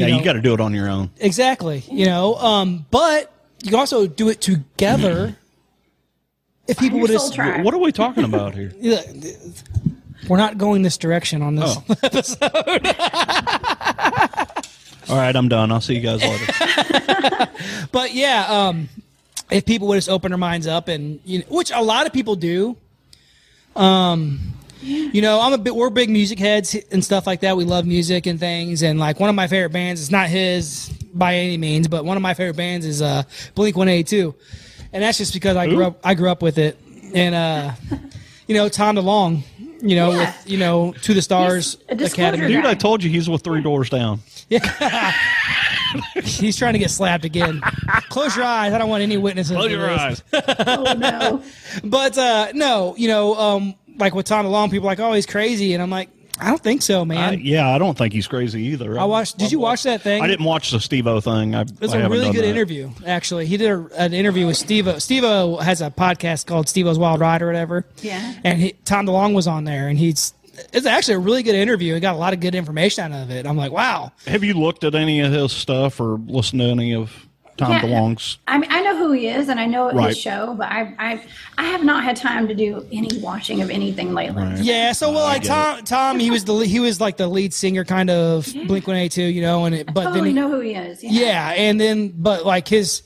Yeah, 0.00 0.08
You 0.08 0.16
you, 0.16 0.24
got 0.24 0.32
to 0.34 0.40
do 0.40 0.54
it 0.54 0.60
on 0.60 0.74
your 0.74 0.88
own. 0.88 1.10
Exactly. 1.18 1.84
You 1.90 2.06
know. 2.06 2.34
Um. 2.36 2.86
But 2.90 3.32
you 3.62 3.70
can 3.70 3.78
also 3.78 4.06
do 4.06 4.28
it 4.28 4.40
together. 4.40 5.36
If 6.66 6.78
people 6.78 7.00
would 7.00 7.10
soul 7.10 7.26
have. 7.26 7.34
tribe. 7.34 7.64
What 7.64 7.74
are 7.74 7.78
we 7.78 7.92
talking 7.92 8.24
about 8.24 8.54
here? 8.54 8.72
We're 10.28 10.36
not 10.36 10.58
going 10.58 10.82
this 10.82 10.96
direction 10.98 11.42
on 11.42 11.56
this. 11.56 11.76
Episode. 12.02 12.50
All 15.08 15.16
right, 15.16 15.34
I'm 15.34 15.48
done. 15.48 15.72
I'll 15.72 15.80
see 15.80 15.94
you 15.96 16.00
guys 16.00 16.22
later. 16.22 17.48
But 17.92 18.14
yeah, 18.14 18.46
um, 18.48 18.88
if 19.50 19.66
people 19.66 19.88
would 19.88 19.96
just 19.96 20.08
open 20.08 20.30
their 20.30 20.38
minds 20.38 20.66
up 20.68 20.86
and 20.88 21.18
you 21.24 21.40
know, 21.40 21.44
which 21.48 21.72
a 21.72 21.82
lot 21.82 22.06
of 22.06 22.12
people 22.12 22.36
do. 22.36 22.76
Um, 23.74 24.54
you 24.82 25.20
know, 25.22 25.40
I'm 25.40 25.52
a 25.52 25.58
bit. 25.58 25.74
We're 25.74 25.90
big 25.90 26.10
music 26.10 26.38
heads 26.38 26.74
and 26.90 27.04
stuff 27.04 27.26
like 27.26 27.40
that. 27.40 27.56
We 27.56 27.64
love 27.64 27.86
music 27.86 28.26
and 28.26 28.38
things. 28.40 28.82
And 28.82 28.98
like 28.98 29.20
one 29.20 29.28
of 29.28 29.34
my 29.34 29.46
favorite 29.46 29.72
bands 29.72 30.00
it's 30.00 30.10
not 30.10 30.28
his 30.28 30.88
by 31.12 31.34
any 31.34 31.56
means, 31.56 31.88
but 31.88 32.04
one 32.04 32.16
of 32.16 32.22
my 32.22 32.34
favorite 32.34 32.56
bands 32.56 32.86
is 32.86 33.02
uh, 33.02 33.22
Blink 33.54 33.76
182, 33.76 34.34
and 34.92 35.02
that's 35.02 35.18
just 35.18 35.32
because 35.34 35.56
I 35.56 35.66
grew 35.66 35.84
up. 35.84 36.00
I 36.04 36.14
grew 36.14 36.30
up 36.30 36.42
with 36.42 36.58
it, 36.58 36.78
and 37.14 37.34
uh, 37.34 37.72
you 38.46 38.54
know, 38.54 38.68
Tom 38.68 38.96
DeLonge. 38.96 39.42
You 39.82 39.96
know, 39.96 40.10
Yeah. 40.12 40.18
with 40.18 40.50
you 40.50 40.58
know, 40.58 40.92
to 40.92 41.14
the 41.14 41.22
stars 41.22 41.78
He's 41.88 42.00
a 42.02 42.04
Academy. 42.04 42.48
Dude, 42.48 42.64
guy. 42.64 42.70
I 42.72 42.74
told 42.74 43.02
you 43.02 43.08
he's 43.08 43.30
with 43.30 43.42
three 43.42 43.62
doors 43.62 43.88
down. 43.88 44.20
Yeah. 44.50 45.12
He's 46.22 46.56
trying 46.56 46.74
to 46.74 46.78
get 46.78 46.90
slapped 46.90 47.24
again. 47.24 47.60
Close 48.10 48.36
your 48.36 48.44
eyes. 48.44 48.72
I 48.72 48.78
don't 48.78 48.88
want 48.88 49.02
any 49.02 49.16
witnesses. 49.16 49.56
Close 49.56 49.70
your 49.70 49.90
eyes. 49.90 50.22
oh 50.32 50.94
no. 50.96 51.42
But 51.84 52.16
uh, 52.18 52.48
no, 52.54 52.94
you 52.96 53.08
know, 53.08 53.34
um, 53.36 53.74
like 53.98 54.14
with 54.14 54.26
Tom 54.26 54.46
DeLonge, 54.46 54.70
people 54.70 54.88
are 54.88 54.92
like, 54.92 55.00
oh, 55.00 55.12
he's 55.12 55.26
crazy, 55.26 55.74
and 55.74 55.82
I'm 55.82 55.90
like, 55.90 56.08
I 56.40 56.48
don't 56.48 56.62
think 56.62 56.80
so, 56.80 57.02
I, 57.02 57.04
man. 57.04 57.40
yeah, 57.42 57.68
I 57.68 57.78
don't 57.78 57.98
think 57.98 58.14
he's 58.14 58.26
crazy 58.26 58.62
either. 58.68 58.98
I 58.98 59.04
watched. 59.04 59.36
Did 59.36 59.52
you 59.52 59.58
watch 59.58 59.82
that 59.82 60.00
thing? 60.00 60.22
I 60.22 60.26
didn't 60.26 60.46
watch 60.46 60.70
the 60.70 60.80
Steve-O 60.80 61.20
thing. 61.20 61.54
I, 61.54 61.62
It 61.62 61.80
was 61.80 61.92
I 61.92 61.98
a 61.98 62.08
really 62.08 62.32
good 62.32 62.44
that. 62.44 62.48
interview, 62.48 62.90
actually. 63.04 63.44
He 63.46 63.56
did 63.58 63.70
a, 63.70 63.88
an 63.96 64.14
interview 64.14 64.46
with 64.46 64.56
Steve-O. 64.56 64.98
Steve-O 64.98 65.58
has 65.58 65.82
a 65.82 65.90
podcast 65.90 66.46
called 66.46 66.68
Steve-O's 66.68 66.98
Wild 66.98 67.20
Ride 67.20 67.42
or 67.42 67.46
whatever. 67.46 67.84
Yeah. 68.00 68.34
And 68.42 68.58
he, 68.58 68.72
Tom 68.84 69.06
DeLonge 69.06 69.34
was 69.34 69.46
on 69.46 69.64
there, 69.64 69.88
and 69.88 69.98
he's 69.98 70.32
it's 70.72 70.86
actually 70.86 71.14
a 71.14 71.18
really 71.20 71.42
good 71.42 71.54
interview. 71.54 71.94
He 71.94 72.00
got 72.00 72.14
a 72.14 72.18
lot 72.18 72.32
of 72.32 72.40
good 72.40 72.54
information 72.54 73.12
out 73.12 73.22
of 73.22 73.30
it. 73.30 73.46
I'm 73.46 73.56
like, 73.56 73.72
wow. 73.72 74.12
Have 74.26 74.44
you 74.44 74.54
looked 74.54 74.84
at 74.84 74.94
any 74.94 75.20
of 75.20 75.32
his 75.32 75.52
stuff 75.52 76.00
or 76.00 76.18
listened 76.26 76.60
to 76.60 76.66
any 76.66 76.94
of 76.94 77.12
Tom 77.60 77.72
Yeah. 77.72 77.80
DeLonge's? 77.82 78.38
I 78.48 78.58
mean, 78.58 78.70
I 78.72 78.80
know 78.82 78.96
who 78.96 79.12
he 79.12 79.28
is, 79.28 79.48
and 79.48 79.60
I 79.60 79.66
know 79.66 79.90
Right. 79.92 80.08
his 80.08 80.18
show, 80.18 80.54
but 80.58 80.68
I, 80.70 80.92
I, 80.98 81.22
I 81.58 81.64
have 81.64 81.84
not 81.84 82.02
had 82.02 82.16
time 82.16 82.48
to 82.48 82.54
do 82.54 82.84
any 82.90 83.08
watching 83.20 83.62
of 83.62 83.70
anything 83.70 84.12
lately. 84.14 84.42
Right. 84.42 84.58
Yeah, 84.58 84.92
so 84.92 85.10
well, 85.12 85.24
I 85.24 85.34
like 85.34 85.42
get 85.42 85.48
Tom, 85.48 85.84
Tom, 85.84 86.18
he 86.18 86.30
was 86.30 86.44
the 86.44 86.54
he 86.66 86.80
was 86.80 87.00
like 87.00 87.16
the 87.16 87.28
lead 87.28 87.54
singer, 87.54 87.84
kind 87.84 88.10
of 88.10 88.46
Blink 88.66 88.86
One 88.86 88.96
Eight 88.96 89.12
Two, 89.12 89.22
you 89.22 89.42
know, 89.42 89.64
and 89.66 89.74
it, 89.74 89.86
but 89.94 90.00
oh, 90.00 90.02
then 90.04 90.12
totally 90.12 90.28
he, 90.30 90.34
know 90.34 90.48
who 90.50 90.60
he 90.60 90.74
is. 90.74 91.02
Yeah. 91.04 91.10
Yeah, 91.12 91.48
and 91.56 91.80
then 91.80 92.12
but 92.16 92.44
like 92.44 92.66
his 92.66 93.02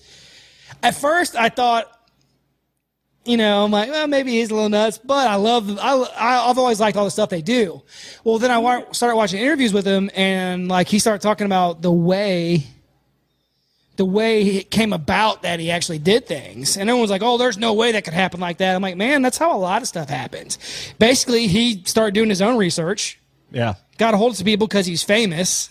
at 0.83 0.95
first 0.95 1.37
I 1.37 1.49
thought 1.51 1.90
you 3.27 3.38
know, 3.38 3.64
I'm 3.64 3.71
like, 3.71 3.88
well, 3.88 4.07
maybe 4.07 4.33
he's 4.33 4.51
a 4.51 4.55
little 4.55 4.69
nuts, 4.69 4.99
but 4.99 5.27
I 5.27 5.37
love, 5.37 5.79
I, 5.79 5.93
I- 5.95 6.51
I've 6.51 6.59
always 6.59 6.79
liked 6.79 6.99
all 6.99 7.07
the 7.07 7.11
stuff 7.11 7.31
they 7.31 7.40
do. 7.40 7.81
Well, 8.23 8.38
then 8.38 8.51
I 8.51 8.59
wa- 8.59 8.85
started 8.93 9.17
watching 9.17 9.40
interviews 9.40 9.73
with 9.73 9.87
him, 9.87 10.11
and 10.14 10.69
like 10.69 10.88
he 10.88 10.99
started 10.99 11.23
talking 11.23 11.47
about 11.47 11.81
the 11.81 11.90
way, 11.90 12.67
the 13.96 14.04
way 14.04 14.42
it 14.57 14.70
came 14.70 14.92
about 14.92 15.42
that 15.42 15.61
he 15.61 15.70
actually 15.70 15.98
did 15.98 16.26
things, 16.26 16.76
and 16.76 16.90
everyone's 16.90 17.11
like, 17.11 17.22
oh, 17.22 17.38
there's 17.38 17.59
no 17.59 17.74
way 17.74 17.92
that 17.92 18.04
could 18.04 18.12
happen 18.14 18.40
like 18.40 18.59
that. 18.59 18.74
I'm 18.74 18.83
like, 18.83 18.96
man, 18.96 19.22
that's 19.22 19.38
how 19.38 19.57
a 19.57 19.59
lot 19.59 19.83
of 19.83 19.88
stuff 19.88 20.09
happens. 20.09 20.59
Basically, 20.98 21.46
he 21.46 21.83
started 21.85 22.12
doing 22.14 22.28
his 22.28 22.42
own 22.42 22.57
research, 22.57 23.20
Yeah. 23.52 23.74
got 23.98 24.12
a 24.14 24.16
hold 24.16 24.33
of 24.33 24.37
some 24.37 24.44
people 24.46 24.66
because 24.66 24.87
he's 24.87 25.02
famous, 25.04 25.70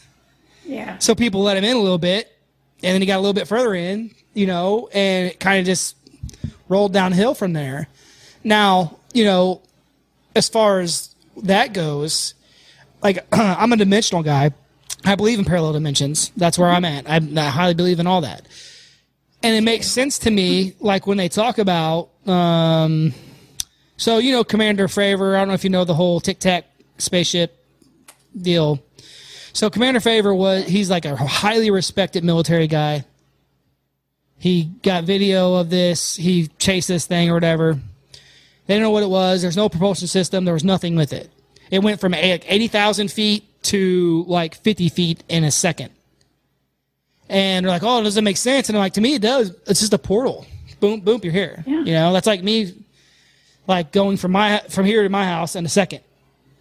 Yeah. 0.65 0.97
so 0.99 1.15
people 1.15 1.41
let 1.43 1.57
him 1.57 1.65
in 1.65 1.75
a 1.75 1.79
little 1.81 1.97
bit, 1.97 2.31
and 2.81 2.93
then 2.93 3.01
he 3.01 3.07
got 3.07 3.17
a 3.17 3.21
little 3.21 3.33
bit 3.33 3.47
further 3.47 3.73
in, 3.75 4.11
you 4.33 4.45
know, 4.47 4.89
and 4.93 5.27
it 5.31 5.39
kind 5.41 5.59
of 5.59 5.65
just 5.65 5.95
rolled 6.69 6.93
downhill 6.93 7.33
from 7.33 7.51
there. 7.53 7.87
Now, 8.43 8.97
you 9.13 9.25
know, 9.25 9.61
as 10.35 10.47
far 10.49 10.79
as 10.79 11.13
that 11.43 11.73
goes, 11.73 12.33
like 13.01 13.25
I'm 13.33 13.73
a 13.73 13.77
dimensional 13.77 14.23
guy. 14.23 14.51
I 15.05 15.15
believe 15.15 15.39
in 15.39 15.45
parallel 15.45 15.73
dimensions. 15.73 16.31
That's 16.37 16.57
where 16.57 16.69
I'm 16.69 16.85
at. 16.85 17.09
I, 17.09 17.15
I 17.15 17.49
highly 17.49 17.73
believe 17.73 17.99
in 17.99 18.07
all 18.07 18.21
that, 18.21 18.47
and 19.41 19.55
it 19.55 19.61
makes 19.61 19.87
sense 19.87 20.19
to 20.19 20.31
me. 20.31 20.75
Like 20.79 21.07
when 21.07 21.17
they 21.17 21.29
talk 21.29 21.57
about, 21.57 22.09
um, 22.27 23.13
so 23.97 24.17
you 24.17 24.31
know, 24.31 24.43
Commander 24.43 24.87
Fravor, 24.87 25.35
I 25.35 25.39
don't 25.39 25.49
know 25.49 25.53
if 25.53 25.63
you 25.63 25.69
know 25.69 25.85
the 25.85 25.93
whole 25.93 26.19
Tic 26.19 26.39
Tac 26.39 26.65
spaceship 26.97 27.57
deal. 28.39 28.83
So 29.53 29.69
Commander 29.69 29.99
Fravor 29.99 30.35
was 30.35 30.65
he's 30.65 30.89
like 30.89 31.05
a 31.05 31.15
highly 31.15 31.69
respected 31.69 32.23
military 32.23 32.67
guy. 32.67 33.05
He 34.39 34.65
got 34.81 35.05
video 35.05 35.55
of 35.55 35.69
this. 35.69 36.15
He 36.15 36.47
chased 36.57 36.87
this 36.87 37.05
thing 37.05 37.29
or 37.29 37.33
whatever. 37.33 37.79
They 38.65 38.73
didn't 38.73 38.83
know 38.83 38.91
what 38.91 39.03
it 39.03 39.09
was. 39.09 39.41
There's 39.41 39.55
no 39.55 39.69
propulsion 39.69 40.07
system. 40.07 40.45
There 40.45 40.53
was 40.53 40.63
nothing 40.63 40.95
with 40.95 41.13
it. 41.13 41.29
It 41.71 41.79
went 41.79 41.99
from 42.01 42.13
80,000 42.13 43.11
feet 43.11 43.45
to 43.63 44.25
like 44.27 44.55
50 44.55 44.89
feet 44.89 45.23
in 45.29 45.43
a 45.43 45.51
second. 45.51 45.91
And 47.29 47.65
they're 47.65 47.71
like, 47.71 47.83
oh, 47.83 48.03
does 48.03 48.17
it 48.17 48.23
make 48.23 48.37
sense? 48.37 48.69
And 48.69 48.77
I'm 48.77 48.81
like, 48.81 48.93
to 48.93 49.01
me, 49.01 49.15
it 49.15 49.21
does. 49.21 49.55
It's 49.67 49.79
just 49.79 49.93
a 49.93 49.97
portal. 49.97 50.45
Boom, 50.79 50.99
boom, 50.99 51.21
you're 51.23 51.33
here. 51.33 51.63
Yeah. 51.65 51.83
You 51.83 51.93
know, 51.93 52.13
that's 52.13 52.27
like 52.27 52.43
me, 52.43 52.73
like 53.67 53.91
going 53.91 54.17
from 54.17 54.33
my 54.33 54.61
from 54.69 54.85
here 54.85 55.03
to 55.03 55.09
my 55.09 55.23
house 55.25 55.55
in 55.55 55.65
a 55.65 55.69
second. 55.69 56.01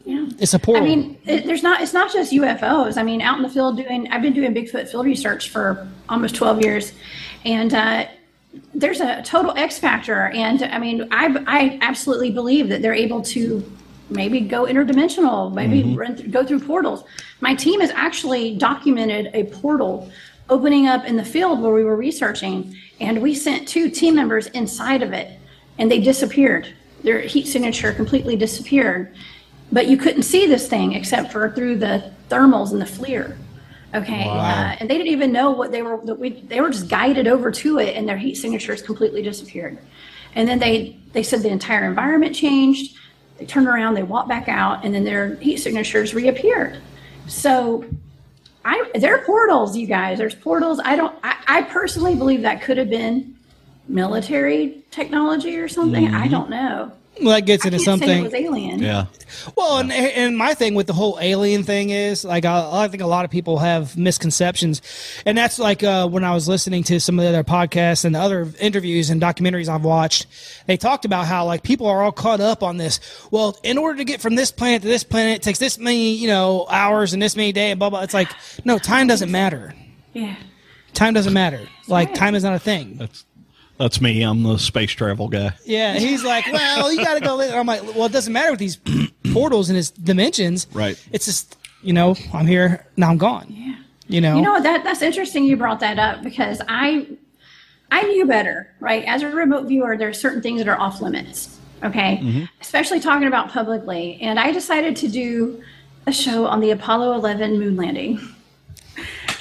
Yeah. 0.05 0.29
It's 0.39 0.55
a 0.55 0.59
portal. 0.59 0.83
I 0.83 0.87
mean, 0.87 1.19
it, 1.27 1.47
there's 1.47 1.63
not. 1.63 1.81
It's 1.81 1.93
not 1.93 2.13
just 2.13 2.33
UFOs. 2.33 2.97
I 2.97 3.03
mean, 3.03 3.21
out 3.21 3.37
in 3.37 3.43
the 3.43 3.49
field 3.49 3.77
doing. 3.77 4.09
I've 4.11 4.23
been 4.23 4.33
doing 4.33 4.55
Bigfoot 4.55 4.89
field 4.89 5.07
research 5.07 5.51
for 5.51 5.89
almost 6.09 6.35
12 6.35 6.63
years, 6.63 6.93
and 7.45 7.73
uh, 7.75 8.07
there's 8.75 9.01
a 9.01 9.23
total 9.23 9.53
X 9.57 9.79
factor. 9.79 10.29
And 10.29 10.63
I 10.63 10.79
mean, 10.79 11.09
I 11.11 11.45
I 11.47 11.79
absolutely 11.83 12.31
believe 12.31 12.69
that 12.69 12.83
they're 12.83 12.95
able 12.95 13.23
to 13.23 13.65
maybe 14.13 14.41
go 14.41 14.65
interdimensional, 14.65 15.53
maybe 15.53 15.95
run 15.97 16.17
th- 16.17 16.31
go 16.31 16.45
through 16.45 16.61
portals. 16.61 17.05
My 17.41 17.55
team 17.55 17.81
has 17.81 17.91
actually 17.91 18.57
documented 18.57 19.31
a 19.35 19.45
portal 19.45 20.11
opening 20.49 20.87
up 20.87 21.05
in 21.05 21.17
the 21.17 21.25
field 21.25 21.61
where 21.61 21.73
we 21.73 21.85
were 21.85 21.97
researching, 21.97 22.77
and 23.01 23.23
we 23.23 23.35
sent 23.35 23.67
two 23.67 23.91
team 23.91 24.15
members 24.15 24.47
inside 24.49 25.03
of 25.03 25.13
it, 25.13 25.39
and 25.79 25.91
they 25.91 26.01
disappeared. 26.01 26.75
Their 27.03 27.21
heat 27.21 27.47
signature 27.47 27.93
completely 27.93 28.37
disappeared 28.37 29.15
but 29.73 29.89
you 29.89 29.97
couldn't 29.97 30.23
see 30.23 30.47
this 30.47 30.69
thing 30.69 30.93
except 30.93 31.33
for 31.33 31.51
through 31.51 31.77
the 31.77 32.13
thermals 32.29 32.73
and 32.73 32.81
the 32.81 32.85
FLIR. 32.85 33.37
Okay, 33.95 34.27
uh, 34.27 34.77
and 34.81 34.89
they 34.89 34.97
didn't 34.97 35.13
even 35.13 35.33
know 35.33 35.51
what 35.51 35.71
they 35.71 35.83
were. 35.83 36.01
That 36.05 36.19
we 36.19 36.31
they 36.31 36.61
were 36.63 36.71
just 36.71 36.89
guided 36.89 37.27
over 37.27 37.51
to 37.51 37.79
it, 37.79 37.95
and 37.95 38.09
their 38.09 38.17
heat 38.17 38.37
signatures 38.37 38.81
completely 38.81 39.23
disappeared. 39.23 39.79
And 40.35 40.49
then 40.49 40.59
they 40.59 40.97
they 41.13 41.23
said 41.23 41.43
the 41.43 41.51
entire 41.51 41.85
environment 41.85 42.35
changed. 42.35 42.97
They 43.39 43.47
turned 43.47 43.67
around, 43.67 43.95
they 43.95 44.03
walked 44.03 44.29
back 44.29 44.49
out, 44.49 44.85
and 44.85 44.95
then 44.95 45.05
their 45.05 45.37
heat 45.37 45.59
signatures 45.59 46.15
reappeared. 46.15 46.81
So, 47.27 47.85
I 48.65 48.91
there 48.95 49.17
are 49.17 49.25
portals, 49.25 49.77
you 49.77 49.87
guys. 49.87 50.19
There's 50.19 50.35
portals. 50.35 50.81
I 50.85 50.97
don't. 50.97 51.15
I, 51.25 51.37
I 51.49 51.63
personally 51.63 52.15
believe 52.15 52.43
that 52.43 52.63
could 52.63 52.77
have 52.79 52.91
been 52.91 53.37
military 53.89 54.85
technology 54.91 55.57
or 55.59 55.69
something. 55.69 56.07
I 56.07 56.23
mm-hmm. 56.23 56.31
don't 56.31 56.51
know. 56.51 56.93
Well, 57.21 57.35
that 57.35 57.43
gets 57.43 57.65
I 57.65 57.69
into 57.69 57.79
can't 57.79 58.01
say 58.01 58.07
it 58.07 58.21
something. 58.21 58.25
was 58.25 58.35
alien. 58.35 58.79
Yeah. 58.81 59.07
Well, 59.57 59.79
and, 59.79 59.93
and 59.93 60.37
my 60.37 60.55
thing 60.55 60.75
with 60.75 60.87
the 60.87 60.93
whole 60.93 61.19
alien 61.21 61.63
thing 61.63 61.91
is 61.91 62.25
like 62.25 62.45
I, 62.45 62.85
I 62.85 62.89
think 62.89 63.03
a 63.03 63.07
lot 63.07 63.25
of 63.25 63.31
people 63.31 63.59
have 63.59 63.97
misconceptions, 63.97 64.81
and 65.27 65.37
that's 65.37 65.59
like 65.59 65.83
uh, 65.83 66.09
when 66.09 66.25
I 66.25 66.33
was 66.33 66.49
listening 66.49 66.83
to 66.85 67.01
some 67.01 67.19
of 67.19 67.23
the 67.25 67.29
other 67.29 67.45
podcasts 67.45 68.05
and 68.05 68.17
other 68.17 68.49
interviews 68.61 69.11
and 69.11 69.21
documentaries 69.21 69.69
I've 69.69 69.85
watched. 69.85 70.27
They 70.67 70.77
talked 70.77 71.05
about 71.05 71.27
how 71.27 71.45
like 71.45 71.63
people 71.63 71.87
are 71.87 72.03
all 72.03 72.13
caught 72.13 72.41
up 72.41 72.63
on 72.63 72.79
this. 72.79 73.01
Well, 73.31 73.59
in 73.63 73.79
order 73.79 73.99
to 73.99 74.05
get 74.05 74.21
from 74.21 74.35
this 74.35 74.51
planet 74.51 74.83
to 74.83 74.89
this 74.89 75.05
planet, 75.05 75.37
it 75.37 75.43
takes 75.43 75.59
this 75.59 75.79
many 75.79 76.15
you 76.15 76.29
know 76.29 76.67
hours 76.71 77.13
and 77.13 77.21
this 77.21 77.37
many 77.37 77.53
days 77.53 77.73
and 77.73 77.79
blah 77.79 77.91
blah. 77.91 78.03
It's 78.03 78.15
like 78.15 78.31
no, 78.65 78.79
time 78.79 79.07
doesn't 79.07 79.31
matter. 79.31 79.75
Yeah. 80.15 80.37
Time 80.95 81.15
doesn't 81.15 81.33
matter. 81.33 81.67
Like 81.89 82.09
right. 82.09 82.17
time 82.17 82.35
is 82.35 82.45
not 82.45 82.55
a 82.55 82.59
thing. 82.59 82.97
That's 82.97 83.25
that's 83.83 84.01
me. 84.01 84.23
I'm 84.23 84.43
the 84.43 84.59
space 84.59 84.93
travel 84.93 85.29
guy. 85.29 85.53
Yeah, 85.65 85.95
he's 85.95 86.25
like, 86.25 86.47
well, 86.53 86.93
you 86.93 87.05
got 87.05 87.15
to 87.15 87.21
go. 87.21 87.41
in." 87.41 87.53
I'm 87.53 87.67
like, 87.67 87.83
well, 87.95 88.07
it 88.07 88.13
doesn't 88.13 88.33
matter 88.33 88.51
with 88.51 88.61
these 88.61 88.77
portals 89.33 89.69
and 89.69 89.77
his 89.77 89.91
dimensions. 89.91 90.67
Right. 90.73 91.03
It's 91.13 91.27
just 91.27 91.57
you 91.83 91.93
know, 91.93 92.17
I'm 92.33 92.47
here 92.47 92.87
now. 92.97 93.11
I'm 93.11 93.19
gone. 93.19 93.47
Yeah. 93.49 93.77
You 94.07 94.21
know. 94.21 94.37
You 94.37 94.43
know 94.43 94.61
that 94.61 94.85
that's 94.85 95.03
interesting. 95.03 95.45
You 95.45 95.57
brought 95.57 95.81
that 95.81 95.99
up 95.99 96.23
because 96.23 96.61
I 96.69 97.07
I 97.91 98.03
knew 98.05 98.27
better, 98.27 98.73
right? 98.81 99.05
As 99.07 99.23
a 99.23 99.29
remote 99.29 99.67
viewer, 99.67 99.97
there 99.97 100.09
are 100.09 100.15
certain 100.15 100.41
things 100.41 100.59
that 100.59 100.69
are 100.69 100.79
off 100.79 101.01
limits. 101.01 101.59
Okay, 101.83 102.21
mm-hmm. 102.23 102.45
especially 102.61 103.01
talking 103.01 103.27
about 103.27 103.49
publicly, 103.49 104.17
and 104.21 104.39
I 104.39 104.53
decided 104.53 104.95
to 104.97 105.09
do 105.09 105.65
a 106.07 106.13
show 106.13 106.47
on 106.47 106.61
the 106.61 106.71
Apollo 106.71 107.15
11 107.15 107.59
moon 107.59 107.77
landing. 107.77 108.21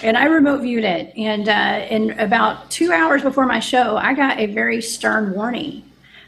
And 0.04 0.18
I 0.18 0.26
remote 0.26 0.62
viewed 0.62 0.84
it, 0.84 1.14
and 1.16 1.48
uh, 1.48 1.52
and 1.52 2.12
about 2.20 2.72
two 2.72 2.92
hours 2.92 3.22
before 3.22 3.46
my 3.46 3.60
show, 3.60 3.98
I 3.98 4.14
got 4.14 4.40
a 4.40 4.48
very 4.48 4.82
stern 4.82 5.34
warning. 5.34 5.84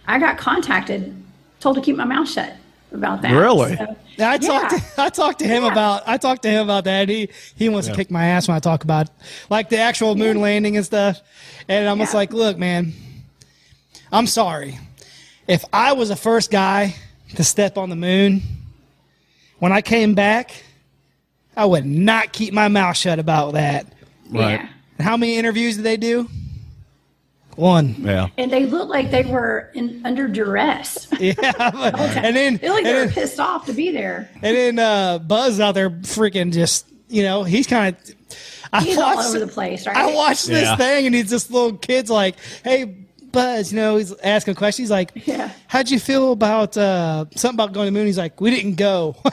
I 0.06 0.20
got 0.20 0.38
contacted, 0.38 1.16
told 1.60 1.76
to 1.78 1.82
keep 1.82 1.96
my 1.96 2.04
mouth 2.06 2.30
shut 2.30 2.54
about 2.92 3.22
that. 3.24 3.32
Really? 3.32 3.76
So- 3.76 3.96
Yeah, 4.18 4.30
I 4.30 4.38
talked. 4.38 4.72
Yeah. 4.74 4.78
To, 4.80 5.02
I 5.02 5.10
talked 5.10 5.40
to 5.40 5.46
him 5.48 5.64
Yeah. 5.64 5.72
about. 5.72 6.04
I 6.06 6.18
talked 6.18 6.44
to 6.44 6.50
him 6.50 6.64
about 6.64 6.84
that. 6.84 7.10
He 7.10 7.30
he 7.56 7.68
wants 7.70 7.88
to 7.88 7.96
kick 7.96 8.12
my 8.12 8.26
ass 8.28 8.48
when 8.48 8.56
I 8.56 8.60
talk 8.60 8.84
about 8.84 9.10
like 9.50 9.70
the 9.70 9.80
actual 9.80 10.16
moon 10.16 10.40
landing 10.40 10.78
and 10.78 10.86
stuff. 10.86 11.20
And 11.68 11.90
I'm 11.90 11.98
just 11.98 12.14
like, 12.14 12.32
look, 12.32 12.58
man, 12.60 12.94
I'm 14.12 14.28
sorry. 14.28 14.78
If 15.48 15.66
I 15.74 15.94
was 15.94 16.10
the 16.10 16.16
first 16.16 16.52
guy 16.52 16.94
to 17.36 17.44
step 17.44 17.78
on 17.78 17.90
the 17.90 17.96
moon, 17.96 18.44
when 19.58 19.72
I 19.72 19.82
came 19.82 20.14
back, 20.14 20.64
I 21.56 21.66
would 21.66 21.86
not 21.86 22.34
keep 22.34 22.54
my 22.54 22.68
mouth 22.68 22.98
shut 22.98 23.20
about 23.20 23.54
that. 23.54 23.86
Right. 24.30 24.60
Yeah. 24.62 24.70
How 25.00 25.18
many 25.18 25.38
interviews 25.38 25.76
did 25.76 25.84
they 25.86 25.98
do? 25.98 26.30
One. 27.56 27.96
Yeah. 28.00 28.30
And 28.38 28.52
they 28.52 28.66
looked 28.66 28.90
like 28.90 29.12
they 29.12 29.24
were 29.24 29.70
in, 29.76 30.02
under 30.06 30.28
duress. 30.28 31.08
Yeah. 31.20 31.34
but- 31.38 32.00
and 32.00 32.36
then 32.36 32.58
They 32.58 32.70
looked 32.70 32.84
like 32.84 32.84
they 32.86 32.90
and 32.90 33.00
were 33.00 33.06
then- 33.06 33.14
pissed 33.14 33.40
off 33.40 33.66
to 33.68 33.74
be 33.74 33.92
there. 33.92 34.30
And 34.42 34.58
then 34.58 34.80
uh, 34.80 35.20
Buzz 35.20 35.60
out 35.60 35.74
there 35.76 35.90
freaking 35.92 36.52
just, 36.52 36.88
you 37.10 37.22
know, 37.24 37.44
he's 37.44 37.68
kind 37.68 37.96
of. 37.96 38.16
I 38.72 38.82
He's 38.82 38.98
all 38.98 39.16
watched, 39.16 39.30
over 39.30 39.40
the 39.40 39.48
place, 39.48 39.86
right? 39.86 39.96
I 39.96 40.16
watched 40.16 40.48
this 40.48 40.76
thing 40.78 41.06
and 41.06 41.14
he's 41.14 41.30
this 41.30 41.52
little 41.52 41.78
kid's 41.78 42.10
like, 42.10 42.38
hey, 42.64 43.03
Buzz, 43.34 43.74
you 43.74 43.76
know, 43.76 43.98
he's 43.98 44.14
asking 44.20 44.56
questions. 44.56 44.86
He's 44.86 44.92
like, 44.92 45.12
Yeah. 45.28 45.52
how'd 45.68 45.90
you 45.90 46.00
feel 46.00 46.32
about 46.32 46.78
uh, 46.78 47.26
something 47.36 47.56
about 47.56 47.74
going 47.74 47.88
to 47.88 47.92
the 47.92 48.00
moon? 48.00 48.06
He's 48.06 48.18
like, 48.18 48.40
we 48.40 48.52
didn't 48.52 48.76
go. 48.76 49.18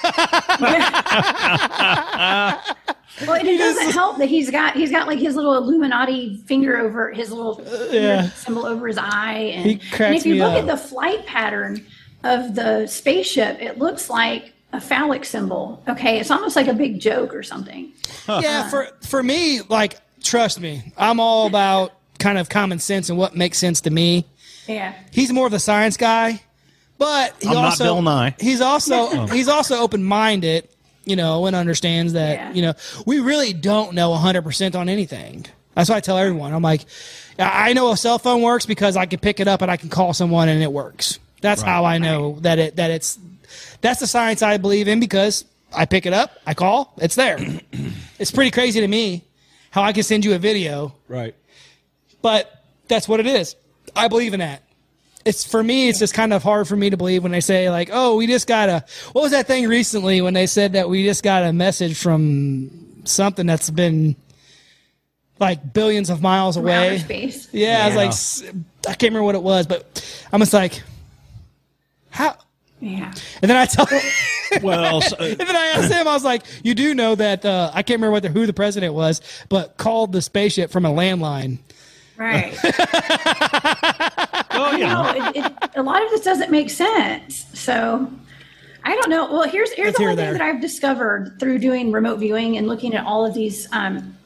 Well, 3.26 3.34
and 3.34 3.46
it 3.46 3.58
doesn't 3.58 3.90
help 3.90 4.16
that 4.18 4.30
he's 4.30 4.50
got 4.50 4.74
he's 4.74 4.90
got 4.90 5.06
like 5.06 5.18
his 5.18 5.36
little 5.36 5.54
Illuminati 5.54 6.38
finger 6.46 6.78
over 6.78 7.10
his 7.12 7.30
little 7.30 7.62
yeah. 7.90 8.30
symbol 8.30 8.64
over 8.64 8.86
his 8.86 8.96
eye, 8.96 9.52
and, 9.54 9.80
and 10.00 10.14
if 10.14 10.24
you 10.24 10.36
look 10.36 10.52
up. 10.52 10.60
at 10.60 10.66
the 10.66 10.76
flight 10.76 11.26
pattern 11.26 11.84
of 12.24 12.54
the 12.54 12.86
spaceship, 12.86 13.60
it 13.60 13.78
looks 13.78 14.08
like 14.08 14.54
a 14.72 14.80
phallic 14.80 15.24
symbol. 15.24 15.82
Okay, 15.88 16.18
it's 16.18 16.30
almost 16.30 16.56
like 16.56 16.68
a 16.68 16.72
big 16.72 16.98
joke 17.00 17.34
or 17.34 17.42
something. 17.42 17.92
yeah, 18.28 18.68
for, 18.70 18.88
for 19.02 19.22
me, 19.22 19.60
like, 19.62 19.98
trust 20.22 20.60
me, 20.60 20.92
I'm 20.96 21.20
all 21.20 21.46
about 21.46 21.92
kind 22.20 22.38
of 22.38 22.48
common 22.48 22.78
sense 22.78 23.08
and 23.08 23.18
what 23.18 23.34
makes 23.34 23.58
sense 23.58 23.80
to 23.82 23.90
me. 23.90 24.26
Yeah, 24.68 24.94
he's 25.10 25.32
more 25.32 25.46
of 25.46 25.52
the 25.52 25.58
science 25.58 25.96
guy, 25.96 26.40
but 26.98 27.34
he 27.40 27.48
I'm 27.48 27.54
not 27.54 27.64
also 27.64 27.84
Bill 27.84 28.02
Nye. 28.02 28.34
he's 28.38 28.60
also 28.60 28.94
oh. 29.10 29.26
he's 29.26 29.48
also 29.48 29.80
open 29.80 30.04
minded, 30.04 30.68
you 31.04 31.16
know, 31.16 31.46
and 31.46 31.56
understands 31.56 32.12
that 32.12 32.34
Yeah. 32.34 32.52
you 32.52 32.62
know 32.62 32.74
we 33.06 33.18
really 33.20 33.52
don't 33.52 33.94
know 33.94 34.10
100 34.10 34.42
percent 34.42 34.76
on 34.76 34.88
anything. 34.88 35.46
That's 35.74 35.88
why 35.88 35.96
I 35.96 36.00
tell 36.00 36.18
everyone. 36.18 36.52
I'm 36.52 36.62
like, 36.62 36.82
I 37.38 37.70
I 37.70 37.72
know 37.72 37.90
a 37.90 37.96
cell 37.96 38.18
phone 38.18 38.42
works 38.42 38.66
because 38.66 38.96
I 38.96 39.06
can 39.06 39.18
pick 39.18 39.40
it 39.40 39.48
up 39.48 39.62
and 39.62 39.70
I 39.70 39.76
can 39.76 39.88
call 39.88 40.12
someone 40.14 40.48
and 40.48 40.62
it 40.62 40.72
works. 40.72 41.18
That's 41.40 41.62
how 41.62 41.84
I 41.84 41.98
know 41.98 42.38
that 42.40 42.58
it 42.58 42.76
that 42.76 42.90
it's 42.90 43.18
that's 43.80 43.98
the 44.00 44.06
science 44.06 44.42
I 44.42 44.58
believe 44.58 44.86
in 44.88 45.00
because 45.00 45.44
I 45.74 45.86
pick 45.86 46.04
it 46.06 46.12
up, 46.12 46.32
I 46.46 46.52
call, 46.54 46.92
it's 46.98 47.14
there. 47.14 47.38
it's 48.18 48.30
pretty 48.30 48.50
crazy 48.50 48.80
to 48.80 48.88
me 48.88 49.24
how 49.70 49.82
I 49.82 49.92
can 49.92 50.02
send 50.02 50.24
you 50.24 50.34
a 50.34 50.38
video 50.38 50.92
Right. 51.08 51.34
But 52.22 52.64
that's 52.88 53.08
what 53.08 53.20
it 53.20 53.26
is. 53.26 53.56
I 53.94 54.08
believe 54.08 54.34
in 54.34 54.40
that. 54.40 54.62
It's 55.24 55.44
for 55.44 55.62
me. 55.62 55.88
It's 55.88 55.98
just 55.98 56.14
kind 56.14 56.32
of 56.32 56.42
hard 56.42 56.66
for 56.66 56.76
me 56.76 56.90
to 56.90 56.96
believe 56.96 57.22
when 57.22 57.32
they 57.32 57.40
say 57.40 57.70
like, 57.70 57.90
"Oh, 57.92 58.16
we 58.16 58.26
just 58.26 58.46
got 58.46 58.68
a." 58.68 58.84
What 59.12 59.22
was 59.22 59.32
that 59.32 59.46
thing 59.46 59.68
recently 59.68 60.22
when 60.22 60.32
they 60.32 60.46
said 60.46 60.72
that 60.72 60.88
we 60.88 61.04
just 61.04 61.22
got 61.22 61.44
a 61.44 61.52
message 61.52 61.98
from 61.98 63.02
something 63.04 63.46
that's 63.46 63.68
been 63.68 64.16
like 65.38 65.74
billions 65.74 66.08
of 66.08 66.22
miles 66.22 66.56
away? 66.56 66.98
space. 66.98 67.48
Yeah, 67.52 67.84
I 67.84 67.86
was 67.86 67.96
like, 67.96 68.54
I 68.88 68.94
can't 68.94 69.12
remember 69.12 69.24
what 69.24 69.34
it 69.34 69.42
was, 69.42 69.66
but 69.66 70.24
I'm 70.32 70.40
just 70.40 70.54
like, 70.54 70.82
how? 72.10 72.36
Yeah. 72.80 73.12
And 73.42 73.50
then 73.50 73.56
I 73.56 73.66
tell, 73.66 73.86
Well, 74.62 75.00
so, 75.00 75.16
and 75.20 75.38
then 75.38 75.56
I 75.56 75.66
asked 75.76 75.92
him, 75.92 76.08
I 76.08 76.14
was 76.14 76.24
like, 76.24 76.42
you 76.62 76.74
do 76.74 76.94
know 76.94 77.14
that 77.14 77.44
uh, 77.44 77.70
I 77.72 77.82
can't 77.82 77.98
remember 77.98 78.12
what 78.12 78.22
the, 78.22 78.30
who 78.30 78.46
the 78.46 78.52
president 78.52 78.94
was, 78.94 79.20
but 79.48 79.76
called 79.76 80.12
the 80.12 80.22
spaceship 80.22 80.70
from 80.70 80.84
a 80.84 80.90
landline. 80.90 81.58
Right. 82.20 82.54
well, 84.52 84.74
you 84.74 84.84
know. 84.84 85.02
no, 85.02 85.30
it, 85.30 85.36
it, 85.36 85.52
a 85.74 85.82
lot 85.82 86.04
of 86.04 86.10
this 86.10 86.20
doesn't 86.20 86.50
make 86.50 86.68
sense. 86.68 87.46
So 87.58 88.12
I 88.84 88.94
don't 88.94 89.08
know. 89.08 89.32
Well, 89.32 89.48
here's 89.48 89.72
here's 89.72 89.86
Let's 89.86 89.96
the 89.96 90.02
hear 90.02 90.10
one 90.10 90.18
thing 90.18 90.32
that 90.34 90.42
I've 90.42 90.60
discovered 90.60 91.38
through 91.40 91.60
doing 91.60 91.90
remote 91.92 92.18
viewing 92.18 92.58
and 92.58 92.68
looking 92.68 92.94
at 92.94 93.06
all 93.06 93.24
of 93.24 93.32
these 93.32 93.66
um, 93.72 94.18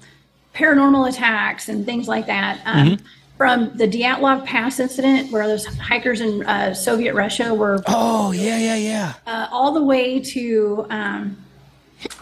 paranormal 0.57 1.09
attacks 1.09 1.68
and 1.68 1.87
things 1.87 2.09
like 2.09 2.26
that. 2.26 2.61
Um, 2.66 2.88
Mm-hmm. 2.88 3.07
From 3.37 3.76
the 3.76 3.88
Dyatlov 3.88 4.44
Pass 4.44 4.78
incident, 4.78 5.33
where 5.33 5.48
those 5.48 5.66
hikers 5.66 6.20
in 6.20 6.46
uh, 6.46 6.72
Soviet 6.72 7.14
Russia 7.14 7.52
were 7.52 7.83
Oh 7.88 8.30
yeah, 8.30 8.59
yeah, 8.59 8.76
yeah. 8.76 9.14
uh, 9.26 9.48
all 9.50 9.72
the 9.72 9.83
way 9.83 10.20
to 10.20 10.87
um, 10.88 11.37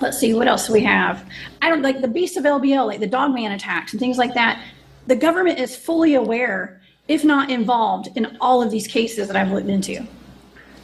let's 0.00 0.18
see 0.18 0.32
what 0.32 0.48
else 0.48 0.70
we 0.70 0.80
have 0.80 1.28
i 1.60 1.68
don't 1.68 1.82
like 1.82 2.00
the 2.00 2.08
beasts 2.08 2.36
of 2.36 2.44
lbl 2.44 2.86
like 2.86 3.00
the 3.00 3.06
dogman 3.06 3.52
attacks 3.52 3.92
and 3.92 4.00
things 4.00 4.16
like 4.16 4.32
that 4.34 4.62
the 5.06 5.16
government 5.16 5.58
is 5.58 5.74
fully 5.76 6.14
aware 6.14 6.80
if 7.08 7.24
not 7.24 7.50
involved 7.50 8.08
in 8.16 8.36
all 8.40 8.62
of 8.62 8.70
these 8.70 8.86
cases 8.86 9.26
that 9.28 9.36
i've 9.36 9.50
looked 9.50 9.68
into. 9.68 10.06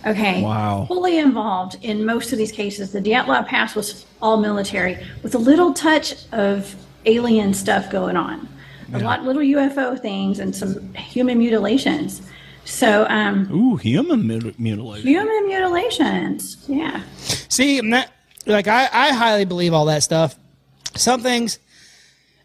Okay. 0.07 0.43
Wow. 0.43 0.85
fully 0.87 1.19
involved 1.19 1.77
in 1.83 2.05
most 2.05 2.33
of 2.33 2.39
these 2.39 2.53
cases. 2.53 2.93
The 2.93 3.01
dyatlov 3.01 3.47
pass 3.49 3.75
was 3.75 4.07
all 4.23 4.37
military 4.37 4.97
with 5.25 5.35
a 5.35 5.39
little 5.39 5.73
touch 5.75 6.15
of 6.33 6.75
alien 7.05 7.53
stuff 7.53 7.91
going 7.91 8.17
on. 8.17 8.49
A 8.95 9.01
lot 9.01 9.25
little 9.25 9.43
ufo 9.43 10.01
things 10.01 10.39
and 10.39 10.55
some 10.55 10.95
human 10.95 11.39
mutilations. 11.39 12.23
So 12.65 13.07
um 13.11 13.49
Ooh, 13.53 13.77
human 13.77 14.27
mut- 14.27 14.59
mutilation. 14.59 15.07
human 15.07 15.47
mutilations. 15.47 16.65
Yeah. 16.69 17.03
See, 17.49 17.79
I'm 17.79 17.91
like 18.47 18.69
I, 18.69 18.89
I 18.93 19.13
highly 19.13 19.45
believe 19.45 19.75
all 19.75 19.87
that 19.87 20.03
stuff. 20.05 20.39
Some 20.95 21.23
things, 21.23 21.59
i- 21.59 21.68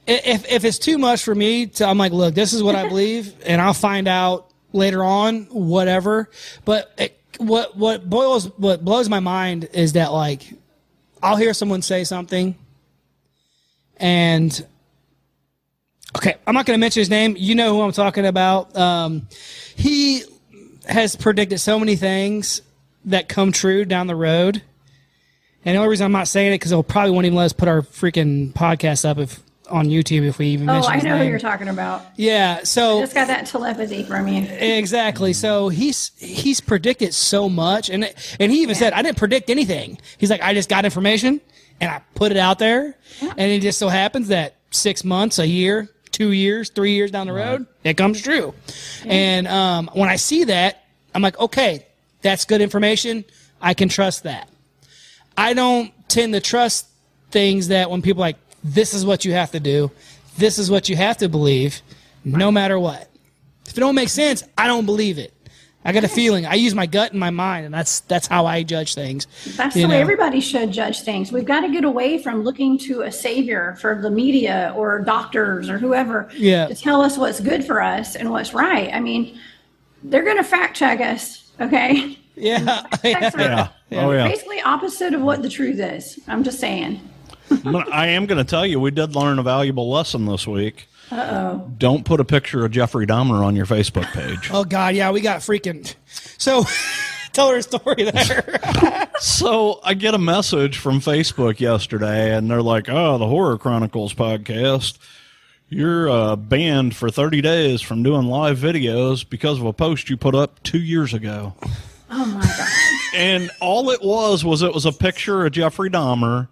if 0.07 0.51
if 0.51 0.65
it's 0.65 0.79
too 0.79 0.97
much 0.97 1.23
for 1.23 1.33
me, 1.33 1.67
to, 1.67 1.85
I'm 1.85 1.97
like, 1.97 2.11
look, 2.11 2.35
this 2.35 2.53
is 2.53 2.61
what 2.61 2.75
I 2.75 2.87
believe, 2.87 3.33
and 3.45 3.61
I'll 3.61 3.73
find 3.73 4.07
out 4.07 4.49
later 4.71 5.03
on, 5.03 5.43
whatever. 5.45 6.29
But 6.65 6.93
it, 6.97 7.19
what 7.37 7.75
what 7.77 8.09
boils 8.09 8.47
what 8.57 8.83
blows 8.83 9.09
my 9.09 9.19
mind 9.19 9.69
is 9.73 9.93
that 9.93 10.11
like 10.11 10.43
I'll 11.21 11.37
hear 11.37 11.53
someone 11.53 11.81
say 11.81 12.03
something, 12.03 12.55
and 13.97 14.65
okay, 16.17 16.35
I'm 16.45 16.53
not 16.53 16.65
going 16.65 16.77
to 16.77 16.81
mention 16.81 17.01
his 17.01 17.09
name. 17.09 17.35
You 17.37 17.55
know 17.55 17.73
who 17.73 17.81
I'm 17.81 17.91
talking 17.91 18.25
about. 18.25 18.75
Um, 18.75 19.27
he 19.75 20.23
has 20.87 21.15
predicted 21.15 21.59
so 21.59 21.79
many 21.79 21.95
things 21.95 22.61
that 23.05 23.29
come 23.29 23.51
true 23.51 23.85
down 23.85 24.07
the 24.07 24.15
road. 24.15 24.61
And 25.65 25.75
the 25.75 25.77
only 25.77 25.89
reason 25.89 26.05
I'm 26.05 26.11
not 26.11 26.27
saying 26.27 26.51
it 26.51 26.55
because 26.55 26.71
they'll 26.71 26.83
probably 26.83 27.11
won't 27.11 27.25
even 27.25 27.37
let 27.37 27.45
us 27.45 27.53
put 27.53 27.69
our 27.69 27.81
freaking 27.81 28.51
podcast 28.51 29.05
up 29.05 29.17
if 29.17 29.39
on 29.73 29.88
YouTube 29.88 30.25
if 30.27 30.38
we 30.38 30.47
even 30.47 30.69
Oh, 30.69 30.73
mention 30.73 30.91
I 30.91 30.95
his 30.95 31.03
know 31.03 31.17
who 31.17 31.23
you're 31.25 31.39
talking 31.39 31.67
about. 31.67 32.05
Yeah, 32.15 32.63
so 32.63 33.01
Just 33.01 33.13
got 33.15 33.27
that 33.27 33.45
telepathy 33.47 34.03
from 34.03 34.27
you. 34.27 34.43
exactly. 34.43 35.33
So 35.33 35.69
he's 35.69 36.12
he's 36.17 36.62
predicted 36.62 37.13
so 37.13 37.49
much, 37.49 37.89
and 37.89 38.13
and 38.39 38.51
he 38.51 38.62
even 38.62 38.75
said 38.75 38.93
I 38.93 39.01
didn't 39.01 39.17
predict 39.17 39.49
anything. 39.49 39.97
He's 40.17 40.29
like 40.29 40.41
I 40.41 40.53
just 40.53 40.69
got 40.69 40.86
information 40.86 41.41
and 41.81 41.89
I 41.91 42.01
put 42.15 42.31
it 42.31 42.38
out 42.38 42.59
there, 42.59 42.95
and 43.21 43.51
it 43.51 43.62
just 43.62 43.79
so 43.79 43.89
happens 43.89 44.27
that 44.29 44.55
six 44.69 45.03
months, 45.03 45.39
a 45.39 45.47
year, 45.47 45.89
two 46.12 46.31
years, 46.31 46.69
three 46.69 46.93
years 46.93 47.09
down 47.12 47.27
the 47.27 47.33
road, 47.33 47.65
it 47.83 47.97
comes 47.97 48.21
true. 48.21 48.53
And 49.05 49.47
um, 49.47 49.89
when 49.93 50.07
I 50.07 50.15
see 50.17 50.43
that, 50.45 50.83
I'm 51.15 51.21
like, 51.23 51.38
okay, 51.39 51.86
that's 52.21 52.45
good 52.45 52.62
information. 52.62 53.25
I 53.59 53.73
can 53.73 53.89
trust 53.89 54.23
that. 54.23 54.49
I 55.36 55.53
don't 55.53 55.91
tend 56.09 56.33
to 56.33 56.39
trust 56.39 56.88
things 57.31 57.69
that 57.69 57.89
when 57.89 58.03
people 58.03 58.21
like 58.21 58.38
this 58.63 58.93
is 58.93 59.06
what 59.06 59.26
you 59.26 59.34
have 59.34 59.52
to 59.52 59.60
do, 59.60 59.91
this 60.38 60.58
is 60.60 60.69
what 60.71 60.89
you 60.89 60.95
have 60.95 61.17
to 61.17 61.30
believe, 61.30 61.82
no 62.23 62.52
matter 62.52 62.80
what. 62.80 63.10
If 63.65 63.78
it 63.78 63.80
don't 63.80 63.95
make 63.95 64.10
sense, 64.10 64.43
I 64.58 64.67
don't 64.67 64.86
believe 64.86 65.17
it. 65.17 65.34
I 65.86 65.91
got 65.91 66.06
a 66.06 66.08
feeling. 66.08 66.45
I 66.45 66.54
use 66.54 66.73
my 66.73 66.86
gut 66.86 67.12
and 67.12 67.19
my 67.19 67.30
mind, 67.30 67.65
and 67.65 67.73
that's 67.73 67.99
that's 68.02 68.28
how 68.28 68.45
I 68.45 68.63
judge 68.63 68.95
things. 68.95 69.28
That's 69.58 69.76
you 69.76 69.82
the 69.82 69.89
way 69.89 69.99
everybody 69.99 70.39
should 70.39 70.71
judge 70.71 71.02
things. 71.02 71.32
We've 71.32 71.43
got 71.43 71.62
to 71.62 71.69
get 71.71 71.84
away 71.84 72.23
from 72.23 72.43
looking 72.43 72.78
to 72.80 73.02
a 73.02 73.12
savior 73.12 73.76
for 73.82 73.99
the 74.02 74.10
media 74.10 74.73
or 74.78 74.99
doctors 75.02 75.69
or 75.69 75.78
whoever 75.78 76.30
Yeah. 76.38 76.67
to 76.67 76.76
tell 76.76 77.02
us 77.02 77.17
what's 77.17 77.41
good 77.41 77.65
for 77.65 77.82
us 77.82 78.15
and 78.15 78.30
what's 78.32 78.54
right. 78.54 78.93
I 78.93 79.02
mean, 79.02 79.38
they're 80.04 80.23
going 80.23 80.38
to 80.38 80.43
fact 80.43 80.78
check 80.78 81.02
us, 81.02 81.52
okay? 81.60 82.17
Yeah, 82.36 82.84
Facts 82.97 83.36
are, 83.36 83.39
Yeah. 83.41 83.67
Oh 83.91 84.12
yeah. 84.12 84.28
Basically, 84.28 84.62
opposite 84.62 85.13
of 85.13 85.21
what 85.21 85.41
the 85.41 85.49
truth 85.49 85.80
is. 85.80 86.17
I'm 86.30 86.43
just 86.43 86.60
saying. 86.60 87.02
But 87.49 87.91
I 87.93 88.08
am 88.08 88.25
going 88.25 88.38
to 88.38 88.49
tell 88.49 88.65
you, 88.65 88.79
we 88.79 88.91
did 88.91 89.15
learn 89.15 89.39
a 89.39 89.43
valuable 89.43 89.89
lesson 89.89 90.25
this 90.25 90.47
week. 90.47 90.88
Uh 91.12 91.15
oh. 91.15 91.71
Don't 91.77 92.06
put 92.06 92.19
a 92.19 92.25
picture 92.25 92.65
of 92.65 92.71
Jeffrey 92.71 93.06
Dahmer 93.06 93.43
on 93.43 93.56
your 93.56 93.65
Facebook 93.65 94.06
page. 94.13 94.49
Oh 94.51 94.63
God, 94.63 94.95
yeah, 94.95 95.12
we 95.12 95.21
got 95.21 95.41
freaking. 95.41 95.93
So, 96.38 96.63
tell 97.34 97.49
her 97.49 97.58
a 97.58 97.63
story 97.63 98.03
there. 98.10 98.60
So 99.19 99.79
I 99.84 99.93
get 99.93 100.15
a 100.15 100.17
message 100.17 100.77
from 100.77 100.99
Facebook 100.99 101.60
yesterday, 101.62 102.36
and 102.36 102.49
they're 102.51 102.62
like, 102.62 102.89
"Oh, 102.89 103.17
the 103.17 103.27
Horror 103.27 103.58
Chronicles 103.58 104.13
podcast, 104.13 104.97
you're 105.69 106.10
uh, 106.10 106.36
banned 106.36 106.93
for 106.95 107.10
30 107.10 107.39
days 107.39 107.82
from 107.82 108.03
doing 108.03 108.25
live 108.25 108.58
videos 108.58 109.27
because 109.27 109.60
of 109.60 109.65
a 109.65 109.71
post 109.71 110.10
you 110.10 110.17
put 110.17 110.36
up 110.36 110.62
two 110.63 110.79
years 110.82 111.13
ago." 111.13 111.53
Oh 112.12 112.25
my 112.25 112.41
god. 112.41 112.67
And 113.15 113.51
all 113.62 113.91
it 113.91 114.01
was 114.01 114.43
was 114.43 114.62
it 114.62 114.73
was 114.73 114.86
a 114.86 114.91
picture 114.91 115.45
of 115.45 115.53
Jeffrey 115.53 115.89
Dahmer, 115.89 116.49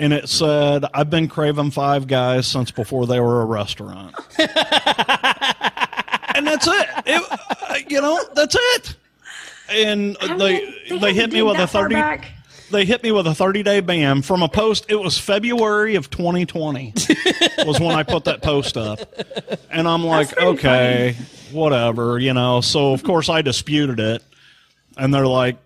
and 0.00 0.12
it 0.12 0.28
said, 0.28 0.84
"I've 0.92 1.10
been 1.10 1.28
craving 1.28 1.70
Five 1.70 2.08
Guys 2.08 2.48
since 2.48 2.72
before 2.72 3.06
they 3.06 3.20
were 3.20 3.42
a 3.42 3.44
restaurant." 3.44 4.16
and 4.38 4.48
that's 6.46 6.66
it. 6.66 6.88
It- 7.06 7.30
uh, 7.30 7.74
You 7.88 8.00
know, 8.00 8.20
that's 8.34 8.56
it. 8.58 8.96
And 9.70 10.16
I 10.20 10.36
they 10.36 10.60
mean, 10.60 10.74
they, 10.88 10.96
had 10.96 11.00
to 11.00 11.12
hit 11.12 11.32
me 11.32 11.42
with 11.42 11.58
a 11.58 11.66
thirty. 11.66 11.94
back. 11.94 12.32
They 12.72 12.84
hit 12.84 13.02
me 13.02 13.10
with 13.10 13.26
a 13.26 13.34
30 13.34 13.64
day 13.64 13.80
ban 13.80 14.22
from 14.22 14.44
a 14.44 14.48
post. 14.48 14.86
It 14.88 14.94
was 14.94 15.18
February 15.18 15.96
of 15.96 16.08
2020 16.08 16.94
was 17.66 17.80
when 17.80 17.90
I 17.96 18.04
put 18.04 18.26
that 18.26 18.42
post 18.42 18.76
up. 18.76 19.00
And 19.72 19.88
I'm 19.88 20.04
like, 20.04 20.28
pretty 20.30 20.46
okay, 20.46 21.16
whatever, 21.50 22.20
you 22.20 22.32
know. 22.32 22.60
So, 22.60 22.92
of 22.92 23.02
course, 23.02 23.28
I 23.28 23.42
disputed 23.42 23.98
it. 23.98 24.22
And 24.96 25.12
they're 25.12 25.26
like, 25.26 25.56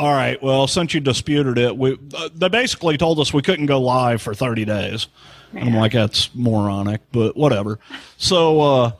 all 0.00 0.12
right, 0.12 0.42
well, 0.42 0.66
since 0.66 0.94
you 0.94 1.00
disputed 1.00 1.58
it, 1.58 1.76
we, 1.76 1.98
uh, 2.14 2.30
they 2.34 2.48
basically 2.48 2.96
told 2.96 3.20
us 3.20 3.34
we 3.34 3.42
couldn't 3.42 3.66
go 3.66 3.78
live 3.78 4.22
for 4.22 4.34
30 4.34 4.64
days. 4.64 5.08
I'm 5.54 5.74
like, 5.74 5.92
that's 5.92 6.34
moronic, 6.34 7.02
but 7.12 7.36
whatever. 7.36 7.78
So, 8.16 8.60
uh, 8.60 8.92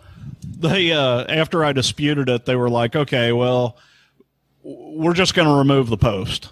they, 0.45 0.93
uh, 0.93 1.25
after 1.25 1.65
I 1.65 1.73
disputed 1.73 2.29
it, 2.29 2.45
they 2.45 2.55
were 2.55 2.69
like, 2.69 2.97
okay, 2.97 3.33
well, 3.33 3.79
we're 4.63 5.15
just 5.15 5.35
going 5.35 5.49
to 5.49 5.55
remove 5.55 5.89
the 5.89 5.97
post. 5.97 6.51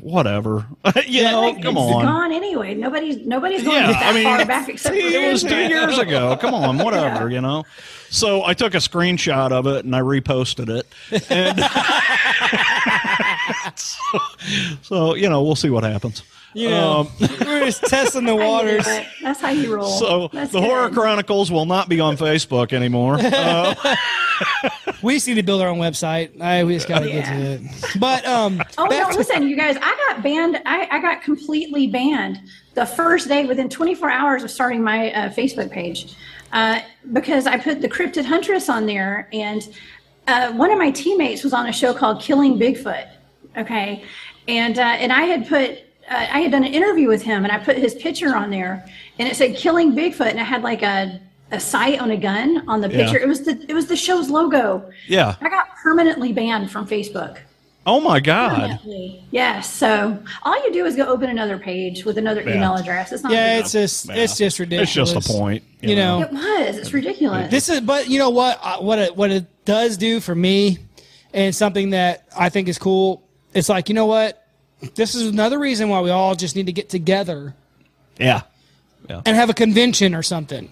Whatever. 0.00 0.66
you 1.06 1.22
know, 1.22 1.48
It's 1.48 1.62
come 1.62 1.76
on. 1.78 2.04
gone 2.04 2.32
anyway. 2.32 2.74
Nobody's 2.74 3.24
nobody's 3.26 3.62
going 3.62 3.76
Yeah, 3.82 3.92
that 3.92 4.02
I 4.02 4.12
mean, 4.12 4.24
far 4.24 4.44
back 4.44 4.68
except 4.68 4.94
for 4.94 5.00
It 5.00 5.32
was 5.32 5.42
two 5.42 5.56
years 5.68 5.98
ago. 5.98 6.36
Come 6.36 6.54
on, 6.54 6.78
whatever, 6.84 7.30
you 7.30 7.40
know. 7.40 7.64
So 8.10 8.44
I 8.44 8.54
took 8.54 8.74
a 8.74 8.78
screenshot 8.78 9.50
of 9.50 9.66
it 9.66 9.84
and 9.84 9.94
I 9.94 10.00
reposted 10.00 10.68
it, 10.68 10.86
and 11.30 11.60
so, 13.78 14.18
so, 14.82 15.14
you 15.14 15.28
know 15.28 15.42
we'll 15.42 15.56
see 15.56 15.70
what 15.70 15.84
happens. 15.84 16.22
You 16.54 16.70
know, 16.70 17.00
Um, 17.00 17.08
we're 17.40 17.64
just 17.66 17.82
testing 17.84 18.24
the 18.24 18.36
How 18.36 18.62
you 18.62 18.70
do 18.70 18.76
waters. 18.78 18.86
That's 19.22 19.40
how 19.40 19.50
you 19.50 19.74
roll. 19.74 19.90
so 19.90 20.28
That's 20.32 20.52
the 20.52 20.60
Horror. 20.60 20.88
Chronicles 20.90 21.50
will 21.50 21.66
not 21.66 21.88
be 21.88 22.00
on 22.00 22.16
Facebook 22.16 22.72
anymore. 22.72 23.18
Uh, 23.34 23.96
We 25.02 25.14
just 25.14 25.28
need 25.28 25.34
to 25.34 25.42
build 25.42 25.60
our 25.60 25.68
own 25.68 25.78
website. 25.78 26.40
I 26.40 26.64
we 26.64 26.74
just 26.74 26.88
got 26.88 27.00
to 27.00 27.06
get 27.10 27.26
to 27.26 27.34
it. 27.34 27.60
But 28.00 28.26
um, 28.26 28.60
Oh 28.78 28.86
no! 28.86 29.10
to- 29.10 29.16
Listen, 29.18 29.46
you 29.46 29.54
guys, 29.54 29.76
I 29.80 29.94
got 30.08 30.22
banned. 30.22 30.60
I, 30.66 30.88
I 30.90 30.98
got 31.00 31.22
completely 31.22 31.86
banned 31.88 32.40
the 32.74 32.86
first 32.86 33.28
day 33.28 33.44
within 33.46 33.68
24 33.68 34.10
hours 34.10 34.42
of 34.42 34.50
starting 34.50 34.82
my 34.82 35.12
uh, 35.12 35.28
Facebook 35.30 35.70
page 35.70 36.16
uh, 36.52 36.80
because 37.12 37.46
I 37.46 37.58
put 37.58 37.80
the 37.82 37.88
cryptid 37.88 38.24
huntress 38.24 38.68
on 38.68 38.86
there, 38.86 39.28
and 39.32 39.68
uh, 40.26 40.52
one 40.52 40.70
of 40.72 40.78
my 40.78 40.90
teammates 40.90 41.44
was 41.44 41.52
on 41.52 41.66
a 41.68 41.72
show 41.72 41.92
called 41.94 42.20
Killing 42.22 42.58
Bigfoot. 42.58 43.08
Okay, 43.58 44.04
and 44.48 44.78
uh, 44.78 44.82
and 44.82 45.12
I 45.12 45.22
had 45.22 45.46
put. 45.46 45.78
Uh, 46.10 46.14
I 46.32 46.40
had 46.40 46.50
done 46.52 46.64
an 46.64 46.72
interview 46.74 47.08
with 47.08 47.22
him, 47.22 47.44
and 47.44 47.52
I 47.52 47.58
put 47.58 47.76
his 47.78 47.94
picture 47.94 48.34
on 48.36 48.50
there, 48.50 48.84
and 49.18 49.28
it 49.28 49.36
said 49.36 49.56
"Killing 49.56 49.92
Bigfoot," 49.94 50.30
and 50.30 50.40
I 50.40 50.44
had 50.44 50.62
like 50.62 50.82
a 50.82 51.20
a 51.52 51.60
sight 51.60 52.00
on 52.00 52.10
a 52.10 52.16
gun 52.16 52.64
on 52.68 52.80
the 52.80 52.88
Yeah. 52.90 52.96
picture. 53.04 53.18
It 53.18 53.28
was 53.28 53.42
the 53.42 53.64
it 53.68 53.74
was 53.74 53.86
the 53.86 53.96
show's 53.96 54.28
logo. 54.30 54.90
yeah. 55.06 55.36
I 55.40 55.48
got 55.48 55.66
permanently 55.82 56.32
banned 56.32 56.70
from 56.70 56.86
Facebook. 56.86 57.38
Oh 57.86 58.00
my 58.00 58.18
God. 58.18 58.56
Definitely. 58.70 59.22
Yes. 59.30 59.70
So 59.70 60.18
all 60.42 60.56
you 60.64 60.72
do 60.72 60.86
is 60.86 60.96
go 60.96 61.04
open 61.04 61.28
another 61.28 61.58
page 61.58 62.04
with 62.06 62.16
another 62.16 62.40
Yeah. 62.42 62.54
email 62.56 62.74
address. 62.76 63.12
It's 63.12 63.22
not. 63.22 63.30
yeah, 63.32 63.58
it's 63.58 63.72
just 63.72 64.06
Yeah. 64.08 64.14
it's 64.14 64.38
just 64.38 64.58
ridiculous. 64.58 64.96
It's 64.96 65.12
just 65.12 65.30
a 65.30 65.32
point. 65.34 65.62
You 65.82 65.96
know, 65.96 66.22
It 66.22 66.32
was. 66.32 66.78
It's 66.78 66.94
ridiculous. 66.94 67.50
This 67.50 67.68
is, 67.68 67.80
but 67.82 68.08
you 68.08 68.18
know 68.18 68.30
what? 68.30 68.58
uh, 68.62 68.78
What 68.78 68.98
it 68.98 69.16
what 69.16 69.30
it 69.30 69.44
does 69.66 69.96
do 69.98 70.20
for 70.20 70.34
me, 70.34 70.78
and 71.34 71.54
something 71.54 71.90
that 71.90 72.24
I 72.36 72.48
think 72.48 72.68
is 72.68 72.78
cool. 72.78 73.22
It's 73.52 73.68
like 73.68 73.88
you 73.90 73.94
know 73.94 74.06
what? 74.06 74.43
This 74.94 75.14
is 75.14 75.28
another 75.28 75.58
reason 75.58 75.88
why 75.88 76.00
we 76.00 76.10
all 76.10 76.34
just 76.34 76.56
need 76.56 76.66
to 76.66 76.72
get 76.72 76.88
together 76.88 77.54
Yeah. 78.18 78.42
and 79.08 79.36
have 79.36 79.50
a 79.50 79.54
convention 79.54 80.14
or 80.14 80.22
something. 80.22 80.68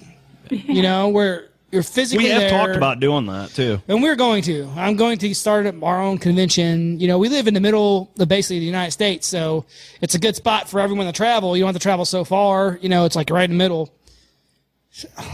You 0.50 0.82
know, 0.82 1.08
where 1.08 1.48
you're 1.70 1.82
physically 1.82 2.24
We 2.26 2.30
have 2.30 2.40
there. 2.42 2.50
talked 2.50 2.76
about 2.76 3.00
doing 3.00 3.24
that 3.26 3.50
too. 3.50 3.80
and 3.88 4.02
we're 4.02 4.16
going 4.16 4.42
to. 4.42 4.68
I'm 4.76 4.96
going 4.96 5.16
to 5.18 5.34
start 5.34 5.64
up 5.66 5.82
our 5.82 6.00
own 6.02 6.18
convention. 6.18 7.00
You 7.00 7.08
know, 7.08 7.16
we 7.18 7.30
live 7.30 7.46
in 7.48 7.54
the 7.54 7.60
middle 7.60 8.10
of 8.18 8.28
basically 8.28 8.58
the 8.58 8.66
United 8.66 8.90
States, 8.90 9.26
so 9.26 9.64
it's 10.02 10.14
a 10.14 10.18
good 10.18 10.36
spot 10.36 10.68
for 10.68 10.80
everyone 10.80 11.06
to 11.06 11.12
travel. 11.12 11.56
You 11.56 11.62
don't 11.62 11.68
have 11.68 11.76
to 11.76 11.82
travel 11.82 12.04
so 12.04 12.24
far. 12.24 12.78
You 12.82 12.90
know, 12.90 13.06
it's 13.06 13.16
like 13.16 13.30
right 13.30 13.44
in 13.44 13.50
the 13.52 13.56
middle. 13.56 13.90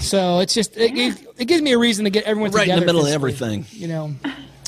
So 0.01 0.39
it's 0.39 0.55
just 0.55 0.77
it, 0.77 0.95
gives, 0.95 1.21
it 1.37 1.47
gives 1.47 1.63
me 1.63 1.73
a 1.73 1.79
reason 1.79 2.05
to 2.05 2.11
get 2.11 2.23
everyone 2.25 2.53
Right 2.53 2.69
in 2.69 2.79
the 2.79 2.87
middle 2.87 3.05
of 3.07 3.13
everything. 3.13 3.67
You 3.71 3.89
know. 3.89 4.15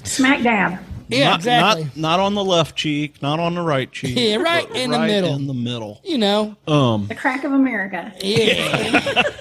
Smack 0.02 0.42
dab. 0.42 0.80
Yeah, 1.10 1.30
not, 1.30 1.38
exactly. 1.40 1.84
Not, 1.84 1.96
not 1.96 2.20
on 2.20 2.34
the 2.34 2.44
left 2.44 2.76
cheek, 2.76 3.20
not 3.22 3.40
on 3.40 3.54
the 3.54 3.62
right 3.62 3.90
cheek. 3.90 4.16
Yeah, 4.18 4.36
right 4.36 4.66
but 4.68 4.76
in 4.76 4.90
the 4.90 4.98
middle. 5.00 5.34
In 5.34 5.46
the 5.46 5.54
middle. 5.54 6.00
you 6.04 6.18
know. 6.18 6.56
Um. 6.66 7.06
The 7.08 7.14
crack 7.14 7.44
of 7.44 7.52
America. 7.52 8.12
Yeah. 8.20 9.12
yeah. 9.12 9.22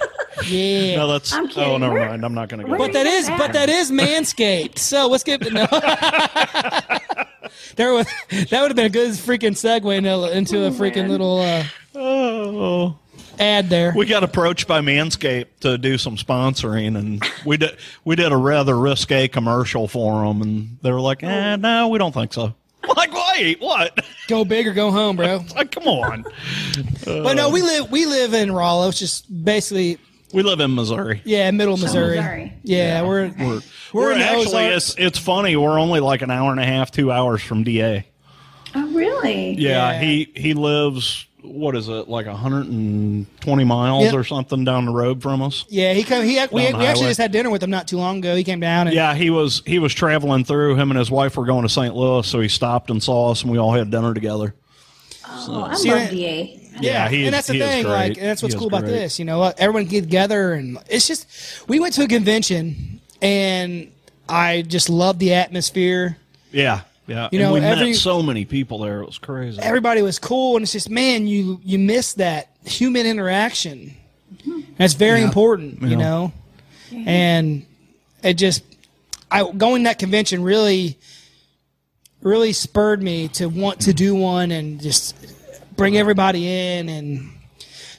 No, 0.96 1.08
that's. 1.10 1.32
I'm 1.34 1.50
Oh, 1.58 1.78
never 1.78 1.94
Where- 1.94 2.10
mind. 2.10 2.24
I'm 2.26 2.34
not 2.34 2.50
going 2.50 2.62
to 2.62 2.68
go. 2.72 2.78
but 2.78 2.94
that 2.94 3.06
is 3.06 3.28
Yeah. 3.28 3.38
but 3.38 3.54
that 3.54 3.70
is 3.70 3.92
manscaped. 3.92 4.80
So 4.80 5.08
let's 5.08 5.24
get 5.24 5.42
no. 5.52 5.68
there 7.76 7.94
was 7.94 8.08
that 8.30 8.62
would 8.62 8.72
have 8.72 8.76
been 8.76 8.86
a 8.86 8.90
good 8.90 9.12
freaking 9.12 9.52
segue 9.52 9.96
into, 9.96 10.38
into 10.38 10.66
a 10.66 10.72
freaking 10.72 11.04
man. 11.04 11.10
little 11.10 11.40
uh, 11.40 11.64
Oh. 11.96 12.98
Ad 13.40 13.70
there. 13.70 13.94
We 13.96 14.06
got 14.06 14.24
approached 14.24 14.68
by 14.68 14.82
Manscaped 14.82 15.48
to 15.62 15.78
do 15.78 15.98
some 15.98 16.18
sponsoring, 16.18 16.98
and 16.98 17.24
we 17.46 17.58
did 17.58 17.78
we 18.06 18.16
did 18.16 18.32
a 18.32 18.38
rather 18.38 18.78
risque 18.78 19.28
commercial 19.28 19.88
for 19.88 20.26
them, 20.26 20.42
and 20.42 20.78
they 20.82 20.92
were 20.92 21.02
like, 21.02 21.24
"Eh, 21.24 21.56
no, 21.56 21.88
we 21.90 21.98
don't 22.00 22.14
think 22.14 22.34
so." 22.34 22.54
Like, 22.96 23.12
wait, 23.14 23.62
what? 23.62 24.00
Go 24.28 24.44
big 24.46 24.66
or 24.66 24.74
go 24.74 24.90
home, 24.90 25.16
bro. 25.18 25.44
Like, 25.56 25.72
come 25.72 25.88
on. 25.88 26.26
But 27.06 27.34
no, 27.36 27.50
we 27.50 27.62
live 27.62 27.92
we 27.92 28.06
live 28.06 28.34
in 28.34 28.52
Rolla. 28.52 28.88
It's 28.90 28.98
just 29.00 29.26
basically 29.44 29.98
We 30.34 30.44
live 30.44 30.60
in 30.60 30.74
Missouri. 30.76 31.22
yeah, 31.26 31.52
middle 31.52 31.78
Missouri. 31.78 32.16
Missouri. 32.18 32.54
Yeah, 32.64 33.02
we're 33.04 33.28
We're, 33.38 33.46
We're 33.46 33.62
we're 33.94 34.14
actually 34.14 34.66
it's 34.68 34.96
it's 34.98 35.20
funny. 35.20 35.56
We're 35.56 35.80
only 35.80 36.00
like 36.00 36.22
an 36.22 36.32
hour 36.32 36.52
and 36.52 36.60
a 36.60 36.66
half, 36.66 36.90
two 36.92 37.12
hours 37.12 37.42
from 37.44 37.64
Da. 37.64 38.04
Oh, 38.76 38.88
really? 38.94 39.54
Yeah, 39.54 39.92
Yeah. 39.92 40.00
he 40.02 40.32
he 40.36 40.54
lives 40.54 41.26
what 41.42 41.76
is 41.76 41.88
it 41.88 42.10
like 42.10 42.26
120 42.26 43.64
miles 43.64 44.04
Yep. 44.06 44.14
or 44.14 44.24
something 44.24 44.64
down 44.66 44.86
the 44.86 44.92
road 44.92 45.22
from 45.22 45.42
us. 45.42 45.66
yeah. 45.70 45.94
He 45.94 46.04
come. 46.04 46.24
He 46.24 46.38
we, 46.52 46.74
we 46.74 46.86
actually 46.86 47.08
just 47.08 47.20
had 47.20 47.32
dinner 47.32 47.50
with 47.50 47.64
him 47.64 47.70
not 47.70 47.88
too 47.88 47.98
long 47.98 48.18
ago. 48.20 48.36
He 48.36 48.44
came 48.44 48.60
down 48.60 48.88
and 48.88 48.96
Yeah, 48.96 49.14
he 49.16 49.30
was 49.30 49.62
he 49.66 49.80
was 49.80 49.94
traveling 49.94 50.44
through. 50.44 50.76
Him 50.76 50.92
and 50.92 50.98
his 50.98 51.10
wife 51.10 51.38
were 51.38 51.46
going 51.46 51.64
to 51.64 51.70
St. 51.70 51.96
Louis, 51.96 52.28
so 52.28 52.40
he 52.40 52.48
stopped 52.50 52.90
and 52.90 53.02
saw 53.02 53.32
us, 53.32 53.44
and 53.44 53.52
we 53.52 53.58
all 53.58 53.72
had 53.74 53.90
dinner 53.92 54.14
together. 54.14 54.54
Oh, 55.32 55.64
I 55.64 55.76
See, 55.76 55.90
love 55.92 56.00
that- 56.00 56.12
DA. 56.12 56.56
Yeah, 56.82 57.10
he 57.10 57.22
is- 57.22 57.28
and 57.28 57.34
that's 57.34 57.48
the 57.48 57.54
he 57.54 57.60
thing. 57.60 57.86
Like, 57.88 58.18
and 58.18 58.26
that's 58.28 58.42
what's 58.42 58.56
cool 58.56 58.68
about 58.68 58.82
great. 58.82 58.92
this. 58.92 59.20
You 59.20 59.26
know, 59.26 59.44
everyone 59.58 59.86
get 59.86 60.02
together, 60.02 60.54
and 60.54 60.78
it's 60.90 61.08
just 61.08 61.28
we 61.68 61.80
went 61.80 61.94
to 61.96 62.04
a 62.04 62.08
convention, 62.08 63.00
and 63.22 63.92
I 64.28 64.62
just 64.62 64.90
love 64.90 65.20
the 65.20 65.34
atmosphere. 65.34 66.18
Yeah, 66.52 66.82
yeah. 67.10 67.30
You 67.32 67.40
and 67.40 67.48
know, 67.48 67.54
we 67.54 67.60
every- 67.60 67.88
met 67.92 67.96
so 67.98 68.22
many 68.24 68.46
people 68.46 68.80
there. 68.80 69.02
It 69.02 69.06
was 69.08 69.18
crazy. 69.18 69.60
Everybody 69.62 70.02
was 70.02 70.20
cool, 70.20 70.56
and 70.56 70.64
it's 70.64 70.72
just 70.72 70.90
man, 70.90 71.28
you 71.28 71.60
you 71.64 71.78
miss 71.80 72.14
that 72.14 72.50
human 72.66 73.06
interaction. 73.06 73.96
That's 74.78 74.94
very 74.94 75.20
Yeah. 75.20 75.26
important. 75.26 75.82
You 75.82 75.90
Yeah. 75.90 75.96
know, 75.98 76.34
and 77.06 77.66
it 78.24 78.36
just 78.36 78.64
I 79.32 79.50
going 79.52 79.84
to 79.84 79.90
that 79.90 80.00
convention 80.00 80.42
really 80.44 80.98
really 82.22 82.52
spurred 82.54 83.02
me 83.02 83.28
to 83.30 83.48
want 83.48 83.80
to 83.82 83.94
do 83.94 84.14
one 84.16 84.52
and 84.52 84.82
just 84.82 85.16
bring 85.76 85.96
everybody 85.98 86.48
in 86.48 86.90
and 86.90 87.30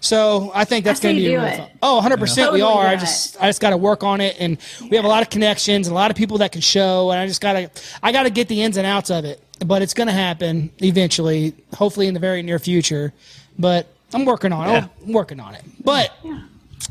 so 0.00 0.50
I 0.54 0.64
think 0.64 0.84
that's 0.84 0.98
going 0.98 1.14
to 1.16 1.20
be 1.20 1.28
do 1.28 1.36
really 1.36 1.50
it. 1.50 1.56
fun. 1.58 1.70
Oh, 1.82 2.00
100% 2.02 2.20
we 2.20 2.26
Totally 2.28 2.62
are. 2.62 2.86
I 2.86 2.94
do 2.94 3.00
just 3.00 3.40
I 3.40 3.48
just 3.48 3.60
got 3.60 3.70
to 3.70 3.76
work 3.76 4.02
on 4.02 4.20
it 4.20 4.36
and 4.40 4.58
we 4.90 4.96
have 4.96 5.04
a 5.04 5.08
lot 5.08 5.22
of 5.22 5.28
connections, 5.30 5.86
and 5.86 5.92
a 5.92 5.94
lot 5.94 6.10
of 6.10 6.16
people 6.16 6.38
that 6.38 6.52
can 6.52 6.62
show 6.62 7.10
and 7.10 7.20
I 7.20 7.26
just 7.26 7.40
got 7.40 7.52
to 7.52 7.70
I 8.02 8.10
got 8.10 8.24
to 8.24 8.30
get 8.30 8.48
the 8.48 8.62
ins 8.62 8.76
and 8.76 8.86
outs 8.86 9.10
of 9.10 9.24
it. 9.24 9.42
But 9.64 9.82
it's 9.82 9.92
going 9.92 10.06
to 10.06 10.14
happen 10.14 10.70
eventually, 10.78 11.54
hopefully 11.74 12.06
in 12.06 12.14
the 12.14 12.20
very 12.20 12.42
near 12.42 12.58
future. 12.58 13.12
But 13.58 13.88
I'm 14.14 14.24
working 14.24 14.52
on 14.52 14.68
it. 14.68 14.72
Yeah. 14.72 14.88
I'm 15.06 15.12
working 15.12 15.38
on 15.38 15.54
it. 15.54 15.62
But 15.84 16.16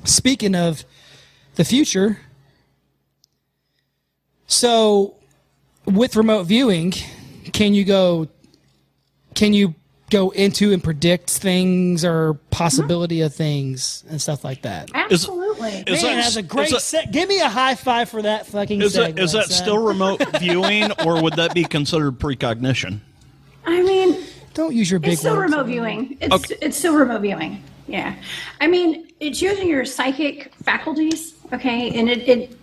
speaking 0.03 0.53
of 0.53 0.85
the 1.55 1.65
future, 1.65 2.19
so 4.45 5.15
with 5.85 6.15
remote 6.15 6.43
viewing, 6.43 6.91
can 7.53 7.73
you 7.73 7.85
go 7.85 8.27
can 9.33 9.53
you 9.53 9.73
go 10.09 10.29
into 10.31 10.71
and 10.73 10.83
predict 10.83 11.29
things 11.29 12.03
or 12.03 12.35
possibility 12.51 13.21
of 13.21 13.33
things 13.33 14.03
and 14.09 14.21
stuff 14.21 14.43
like 14.43 14.61
that? 14.63 14.89
Absolutely. 14.93 15.83
is 15.87 16.03
Man, 16.03 16.15
that- 16.17 16.23
that's 16.23 16.35
a 16.35 16.41
great 16.43 16.71
that- 16.71 16.81
set. 16.81 17.11
Give 17.11 17.27
me 17.29 17.39
a 17.41 17.49
high 17.49 17.75
five 17.75 18.09
for 18.09 18.21
that 18.21 18.47
fucking. 18.47 18.81
Is 18.81 18.93
that 18.93 19.15
segue, 19.15 19.19
is 19.19 19.31
that 19.33 19.45
son. 19.45 19.63
still 19.63 19.77
remote 19.77 20.21
viewing, 20.39 20.91
or 21.05 21.21
would 21.21 21.33
that 21.33 21.53
be 21.53 21.63
considered 21.63 22.19
precognition? 22.19 23.01
I 23.65 23.81
mean, 23.83 24.23
Don't 24.53 24.73
use 24.75 24.89
your 24.89 24.99
big. 24.99 25.11
it's 25.13 25.21
still 25.21 25.35
words. 25.35 25.51
remote 25.51 25.65
viewing. 25.67 26.17
It's 26.21 26.33
Okay. 26.33 26.55
it's 26.61 26.77
still 26.77 26.95
remote 26.95 27.21
viewing. 27.21 27.63
Yeah, 27.87 28.15
I 28.61 28.67
mean, 28.67 29.07
it's 29.19 29.41
using 29.41 29.67
your 29.67 29.83
psychic 29.85 30.53
faculties. 30.63 31.33
Okay, 31.53 31.89
and 31.97 32.07
it, 32.09 32.27
it 32.27 32.57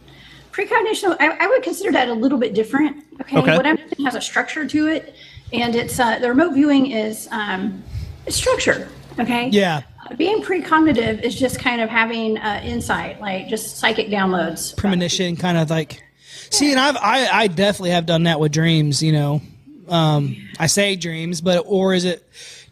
precognition. 0.52 1.16
I, 1.20 1.36
I 1.40 1.46
would 1.48 1.62
consider 1.62 1.92
that 1.92 2.08
a 2.08 2.12
little 2.14 2.38
bit 2.38 2.54
different. 2.54 3.04
Okay, 3.20 3.36
Okay. 3.38 3.56
what 3.56 3.66
I'm 3.66 3.76
saying 3.76 4.04
has 4.04 4.14
a 4.14 4.20
structure 4.20 4.66
to 4.66 4.86
it, 4.88 5.14
and 5.52 5.74
it's 5.76 5.98
uh, 5.98 6.18
the 6.18 6.28
remote 6.28 6.54
viewing 6.54 6.90
is 6.90 7.28
um, 7.30 7.82
structure. 8.28 8.88
Okay. 9.18 9.48
Yeah. 9.48 9.82
Being 10.16 10.42
precognitive 10.42 11.22
is 11.22 11.34
just 11.34 11.58
kind 11.58 11.80
of 11.80 11.88
having 11.88 12.38
uh, 12.38 12.60
insight, 12.64 13.20
like 13.20 13.48
just 13.48 13.78
psychic 13.78 14.08
downloads. 14.08 14.76
premonition, 14.76 15.36
kind 15.36 15.58
of 15.58 15.68
like. 15.70 16.02
See, 16.50 16.70
and 16.70 16.78
I've 16.78 16.96
I, 16.96 17.26
I 17.32 17.46
definitely 17.48 17.90
have 17.90 18.06
done 18.06 18.22
that 18.24 18.38
with 18.38 18.52
dreams. 18.52 19.02
You 19.02 19.10
know, 19.12 19.42
um, 19.88 20.36
I 20.60 20.66
say 20.68 20.94
dreams, 20.94 21.40
but 21.40 21.64
or 21.66 21.92
is 21.92 22.04
it 22.04 22.22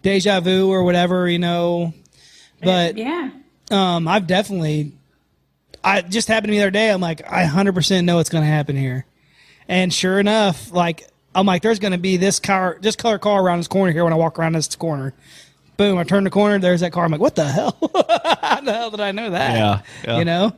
deja 0.03 0.41
vu 0.41 0.71
or 0.71 0.85
whatever? 0.85 1.29
You 1.29 1.41
know, 1.41 1.93
but 2.63 2.97
Yeah. 2.97 3.31
um, 3.73 4.07
I've 4.07 4.27
definitely. 4.29 4.93
I 5.83 6.03
just 6.03 6.29
happened 6.29 6.49
to 6.49 6.51
me 6.53 6.59
the 6.59 6.65
other 6.65 6.71
day. 6.71 6.89
I'm 6.91 7.01
like, 7.01 7.21
I 7.31 7.45
100% 7.45 8.05
know 8.05 8.17
what's 8.17 8.31
going 8.31 8.45
to 8.45 8.49
happen 8.49 8.77
here, 8.77 9.07
and 9.69 9.93
sure 9.93 10.21
enough, 10.21 10.71
like 10.73 11.07
I'm 11.35 11.47
like, 11.47 11.63
there's 11.63 11.79
going 11.79 11.93
to 11.93 11.99
be 11.99 12.17
this 12.17 12.39
car, 12.39 12.79
this 12.81 12.97
color 12.97 13.19
car 13.19 13.43
around 13.43 13.59
this 13.59 13.69
corner 13.69 13.93
here 13.93 14.05
when 14.05 14.13
I 14.13 14.17
walk 14.17 14.39
around 14.39 14.55
this 14.55 14.75
corner. 14.77 15.15
Boom! 15.77 15.99
I 15.99 16.05
turn 16.05 16.23
the 16.23 16.31
corner. 16.31 16.59
There's 16.59 16.81
that 16.81 16.93
car. 16.93 17.05
I'm 17.05 17.11
like, 17.11 17.21
what 17.21 17.35
the 17.35 17.45
hell? 17.45 17.77
How 18.41 18.61
the 18.61 18.73
hell 18.73 18.91
did 18.91 19.01
I 19.01 19.11
know 19.11 19.31
that? 19.31 19.57
Yeah, 19.57 19.81
yeah. 20.05 20.19
You 20.19 20.25
know, 20.25 20.53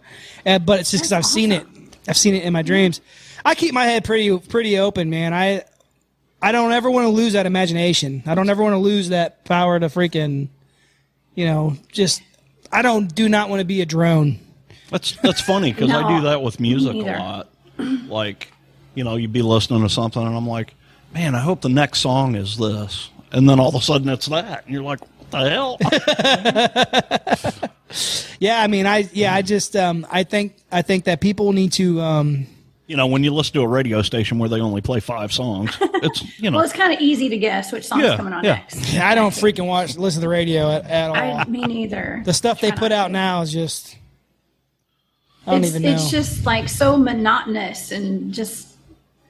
uh, 0.44 0.58
but 0.58 0.80
it's 0.80 0.90
just 0.90 1.04
because 1.04 1.12
I've 1.12 1.24
seen 1.24 1.52
it. 1.52 1.66
I've 2.06 2.18
seen 2.18 2.34
it 2.34 2.44
in 2.44 2.52
my 2.52 2.62
dreams. 2.62 3.00
I 3.44 3.54
keep 3.54 3.72
my 3.72 3.84
head 3.84 4.04
pretty 4.04 4.38
pretty 4.38 4.78
open, 4.78 5.08
man. 5.08 5.32
I 5.32 5.64
I 6.42 6.52
don't 6.52 6.72
ever 6.72 6.90
want 6.90 7.06
to 7.06 7.08
lose 7.08 7.32
that 7.32 7.46
imagination. 7.46 8.22
I 8.26 8.34
don't 8.34 8.50
ever 8.50 8.62
want 8.62 8.74
to 8.74 8.78
lose 8.78 9.08
that 9.08 9.44
power 9.46 9.80
to 9.80 9.86
freaking, 9.86 10.48
you 11.34 11.46
know, 11.46 11.76
just. 11.92 12.22
I 12.72 12.82
don't 12.82 13.14
do 13.14 13.28
not 13.28 13.48
want 13.48 13.60
to 13.60 13.64
be 13.64 13.80
a 13.80 13.86
drone. 13.86 14.40
That's 14.90 15.12
that's 15.22 15.40
funny 15.40 15.72
because 15.72 15.90
I 15.90 16.16
do 16.16 16.24
that 16.24 16.42
with 16.42 16.60
music 16.60 16.94
a 16.94 16.98
lot. 16.98 17.48
Like, 17.78 18.52
you 18.96 19.04
know, 19.04 19.14
you'd 19.14 19.32
be 19.32 19.42
listening 19.42 19.82
to 19.82 19.88
something, 19.88 20.20
and 20.26 20.34
I'm 20.36 20.48
like, 20.48 20.74
man, 21.14 21.36
I 21.36 21.38
hope 21.40 21.60
the 21.60 21.68
next 21.68 22.00
song 22.00 22.34
is 22.34 22.56
this, 22.56 23.10
and 23.30 23.48
then 23.48 23.60
all 23.60 23.68
of 23.68 23.76
a 23.76 23.80
sudden 23.80 24.08
it's 24.08 24.26
that, 24.26 24.64
and 24.64 24.74
you're 24.74 24.82
like, 24.82 25.00
what 25.00 25.30
the 25.30 25.48
hell? 25.48 25.78
Yeah, 28.38 28.60
I 28.60 28.66
mean, 28.66 28.84
I 28.84 29.08
yeah, 29.12 29.32
I 29.34 29.40
just 29.42 29.76
um, 29.76 30.06
I 30.10 30.24
think 30.24 30.56
I 30.70 30.82
think 30.82 31.04
that 31.04 31.20
people 31.20 31.52
need 31.52 31.72
to 31.74 32.00
um, 32.00 32.46
you 32.86 32.96
know, 32.96 33.06
when 33.06 33.24
you 33.24 33.32
listen 33.32 33.54
to 33.54 33.62
a 33.62 33.68
radio 33.68 34.02
station 34.02 34.38
where 34.38 34.48
they 34.48 34.60
only 34.60 34.80
play 34.80 35.00
five 35.00 35.32
songs, 35.32 35.76
it's 35.80 36.38
you 36.38 36.50
know, 36.50 36.58
Well, 36.58 36.64
it's 36.64 36.74
kind 36.74 36.92
of 36.92 37.00
easy 37.00 37.28
to 37.28 37.38
guess 37.38 37.72
which 37.72 37.86
song's 37.86 38.02
Yeah, 38.04 38.16
coming 38.16 38.32
on 38.32 38.44
yeah. 38.44 38.54
next. 38.56 38.94
I 38.96 39.14
don't 39.14 39.30
freaking 39.30 39.66
watch 39.66 39.96
listen 39.96 40.20
to 40.20 40.26
the 40.26 40.28
radio 40.28 40.70
at, 40.70 40.84
at 40.90 41.10
all. 41.10 41.36
I, 41.38 41.44
me 41.44 41.62
neither. 41.62 42.22
the 42.24 42.34
stuff 42.34 42.60
they 42.60 42.72
put 42.72 42.92
out 42.92 43.10
now 43.10 43.40
is 43.42 43.52
just 43.52 43.96
I 45.46 45.52
don't 45.52 45.64
it's, 45.64 45.70
even 45.70 45.82
know. 45.82 45.92
It's 45.92 46.10
just 46.10 46.44
like 46.44 46.68
so 46.68 46.96
monotonous 46.96 47.92
and 47.92 48.34
just. 48.34 48.75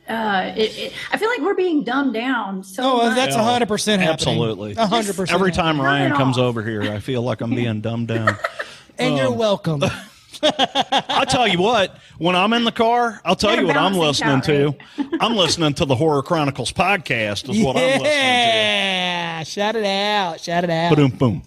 Uh, 0.09 0.53
it, 0.57 0.79
it, 0.79 0.93
I 1.11 1.19
feel 1.19 1.29
like 1.29 1.41
we're 1.41 1.55
being 1.55 1.83
dumbed 1.83 2.15
down. 2.15 2.63
So 2.63 2.83
oh, 2.83 2.97
much. 3.07 3.17
that's 3.17 3.35
a 3.35 3.43
hundred 3.43 3.67
percent. 3.67 4.03
Absolutely. 4.03 4.75
hundred 4.75 5.17
percent. 5.17 5.33
every 5.33 5.51
time 5.51 5.81
Ryan 5.81 6.15
comes 6.15 6.39
over 6.39 6.63
here, 6.63 6.83
I 6.83 7.01
feel 7.01 7.23
like 7.23 7.41
I'm 7.41 7.51
being 7.51 7.81
dumbed 7.81 8.09
down. 8.09 8.37
and 8.99 9.17
you're 9.17 9.33
welcome. 9.33 9.83
I'll 10.43 11.27
tell 11.27 11.49
you 11.49 11.59
what, 11.59 11.97
when 12.19 12.37
I'm 12.37 12.53
in 12.53 12.65
the 12.65 12.73
car, 12.73 13.21
I'll 13.25 13.35
tell 13.35 13.51
Gotta 13.51 13.63
you 13.63 13.67
what 13.67 13.77
I'm 13.77 13.95
listening 13.95 14.41
to. 14.43 14.77
I'm 15.21 15.35
listening 15.35 15.75
to 15.75 15.85
the 15.85 15.97
Horror 15.97 16.23
Chronicles 16.23 16.73
podcast, 16.73 17.49
is 17.49 17.63
what 17.65 17.77
I'm 17.77 17.83
listening 17.83 18.05
to. 18.05 18.09
yeah, 18.09 19.43
shout 19.43 19.77
it 19.77 19.85
out, 19.85 20.41
shout 20.41 20.63
it 20.63 20.71
out. 20.71 20.95
Boom, 20.95 21.11
boom. 21.11 21.43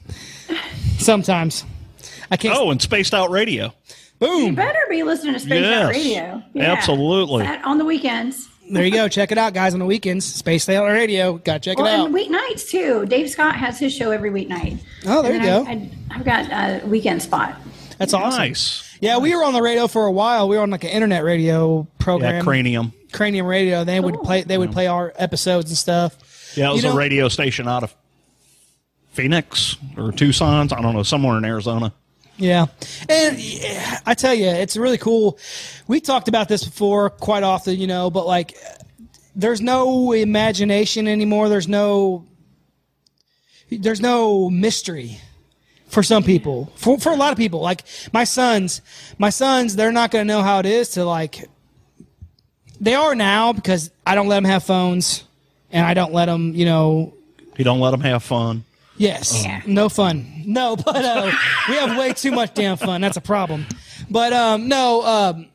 Sometimes 0.97 1.63
I 2.29 2.37
can't. 2.37 2.57
Oh, 2.57 2.71
and 2.71 2.81
Spaced 2.81 3.13
Out 3.13 3.29
Radio. 3.29 3.73
Boom. 4.19 4.55
better 4.55 4.79
be 4.89 5.03
listening 5.03 5.33
to 5.33 5.39
Space 5.39 5.61
Yes, 5.61 5.83
Out 5.83 5.89
Radio. 5.91 6.43
absolutely. 6.59 7.43
That 7.43 7.63
on 7.65 7.77
the 7.77 7.85
weekends. 7.85 8.47
There 8.71 8.85
you 8.85 8.91
go. 8.91 9.07
Check 9.07 9.31
it 9.31 9.37
out, 9.39 9.53
guys. 9.53 9.73
On 9.73 9.79
the 9.79 9.85
weekends, 9.85 10.25
Spaced 10.25 10.69
Out 10.69 10.85
Radio. 10.85 11.37
Got 11.39 11.53
to 11.63 11.69
check 11.71 11.77
Well, 11.79 11.87
it 11.87 11.91
out. 11.99 12.05
and 12.07 12.15
weeknights 12.15 12.69
too. 12.69 13.05
Dave 13.07 13.29
Scott 13.29 13.55
has 13.55 13.79
his 13.79 13.91
show 13.93 14.11
every 14.11 14.29
weeknight. 14.29 14.77
Oh, 15.07 15.21
there 15.23 15.33
And 15.33 15.43
you 15.43 15.49
go. 15.49 15.65
I, 15.65 15.89
I, 16.11 16.13
have 16.17 16.25
got 16.25 16.83
a 16.83 16.85
weekend 16.85 17.21
spot. 17.23 17.55
That's 17.97 18.13
awesome. 18.13 18.37
Nice. 18.39 18.97
Yeah, 19.01 19.17
we 19.17 19.35
were 19.35 19.43
on 19.43 19.53
the 19.53 19.61
radio 19.61 19.87
for 19.87 20.05
a 20.05 20.11
while. 20.11 20.47
We 20.49 20.57
were 20.57 20.61
on 20.63 20.69
like 20.69 20.83
an 20.83 20.91
internet 20.91 21.23
radio 21.23 21.87
program, 21.97 22.35
Yeah, 22.35 22.41
Cranium. 22.41 22.93
Cranium 23.11 23.47
Radio. 23.47 23.83
They 23.85 23.99
would 23.99 24.21
play. 24.21 24.43
They 24.43 24.57
would 24.57 24.71
play 24.71 24.85
our 24.87 25.13
episodes 25.15 25.71
and 25.71 25.77
stuff. 25.77 26.53
Yeah, 26.55 26.69
it 26.69 26.73
was 26.73 26.83
You 26.83 26.89
know- 26.89 26.95
a 26.95 26.97
radio 26.97 27.27
station 27.29 27.67
out 27.67 27.83
of 27.83 27.95
Phoenix 29.13 29.77
or 29.97 30.11
Tucson. 30.11 30.71
I 30.71 30.81
don't 30.81 30.93
know, 30.93 31.03
somewhere 31.03 31.37
in 31.37 31.45
Arizona. 31.45 31.91
Yeah, 32.39 32.67
and 33.09 33.37
I 34.05 34.13
tell 34.13 34.33
you, 34.33 34.47
it's 34.47 34.77
really 34.77 34.97
cool. 34.97 35.37
We 35.87 35.99
talked 35.99 36.29
about 36.29 36.47
this 36.47 36.63
before 36.63 37.09
quite 37.09 37.43
often, 37.43 37.77
you 37.77 37.85
know, 37.85 38.09
but 38.09 38.25
like, 38.25 38.57
there's 39.35 39.59
no 39.59 40.13
imagination 40.13 41.05
anymore. 41.07 41.49
There's 41.49 41.67
no, 41.67 42.25
there's 43.69 43.99
no 43.99 44.49
mystery 44.49 45.19
for 45.89 46.01
some 46.01 46.23
people. 46.23 46.71
For 46.75 46.97
for 46.97 47.11
a 47.11 47.15
lot 47.17 47.33
of 47.33 47.37
people, 47.37 47.59
like 47.59 47.83
my 48.13 48.23
sons, 48.23 48.81
my 49.17 49.29
sons, 49.31 49.75
they're 49.75 49.91
not 49.91 50.09
going 50.09 50.25
to 50.25 50.33
know 50.33 50.41
how 50.41 50.59
it 50.59 50.65
is 50.65 50.89
to 50.91 51.03
like. 51.03 51.43
They 52.79 52.95
are 52.95 53.15
now 53.15 53.51
because 53.51 53.91
I 54.07 54.15
don't 54.15 54.29
let 54.29 54.37
them 54.37 54.45
have 54.45 54.63
phones, 54.63 55.25
and 55.71 55.85
I 55.85 55.93
don't 55.93 56.13
let 56.13 56.27
them, 56.27 56.55
you 56.55 56.63
know, 56.63 57.13
You 57.57 57.65
don't 57.65 57.81
let 57.81 57.91
them 57.91 57.99
have 57.99 58.23
fun. 58.23 58.63
Yes. 58.99 59.43
Yeah. 59.43 59.61
No 59.65 59.87
fun. 59.89 60.43
No, 60.45 60.75
but 60.85 61.03
uh, 61.03 61.31
we 61.69 61.75
have 61.75 61.97
way 61.97 62.13
too 62.13 62.31
much 62.31 62.53
damn 62.53 62.77
fun. 62.77 63.01
That's 63.01 63.17
a 63.17 63.21
problem. 63.21 63.65
But 64.09 64.33
um, 64.33 64.67
no, 64.67 65.03
um, 65.03 65.47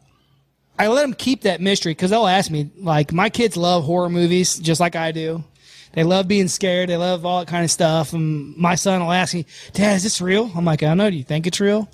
I 0.78 0.88
let 0.88 1.02
them 1.02 1.12
keep 1.14 1.42
that 1.42 1.60
mystery 1.60 1.92
because 1.92 2.10
they'll 2.10 2.26
ask 2.26 2.50
me. 2.50 2.70
Like 2.78 3.12
my 3.12 3.30
kids 3.30 3.56
love 3.56 3.84
horror 3.84 4.08
movies 4.08 4.58
just 4.58 4.80
like 4.80 4.96
I 4.96 5.12
do. 5.12 5.44
They 5.92 6.02
love 6.02 6.26
being 6.26 6.48
scared. 6.48 6.88
They 6.88 6.96
love 6.96 7.24
all 7.24 7.40
that 7.40 7.48
kind 7.48 7.64
of 7.64 7.70
stuff. 7.70 8.14
And 8.14 8.56
my 8.56 8.74
son 8.74 9.00
will 9.00 9.12
ask 9.12 9.34
me, 9.34 9.46
"Dad, 9.74 9.96
is 9.96 10.02
this 10.02 10.20
real?" 10.20 10.50
I'm 10.56 10.64
like, 10.64 10.82
"I 10.82 10.86
don't 10.86 10.96
know. 10.98 11.10
Do 11.10 11.16
you 11.16 11.22
think 11.22 11.46
it's 11.46 11.60
real?" 11.60 11.88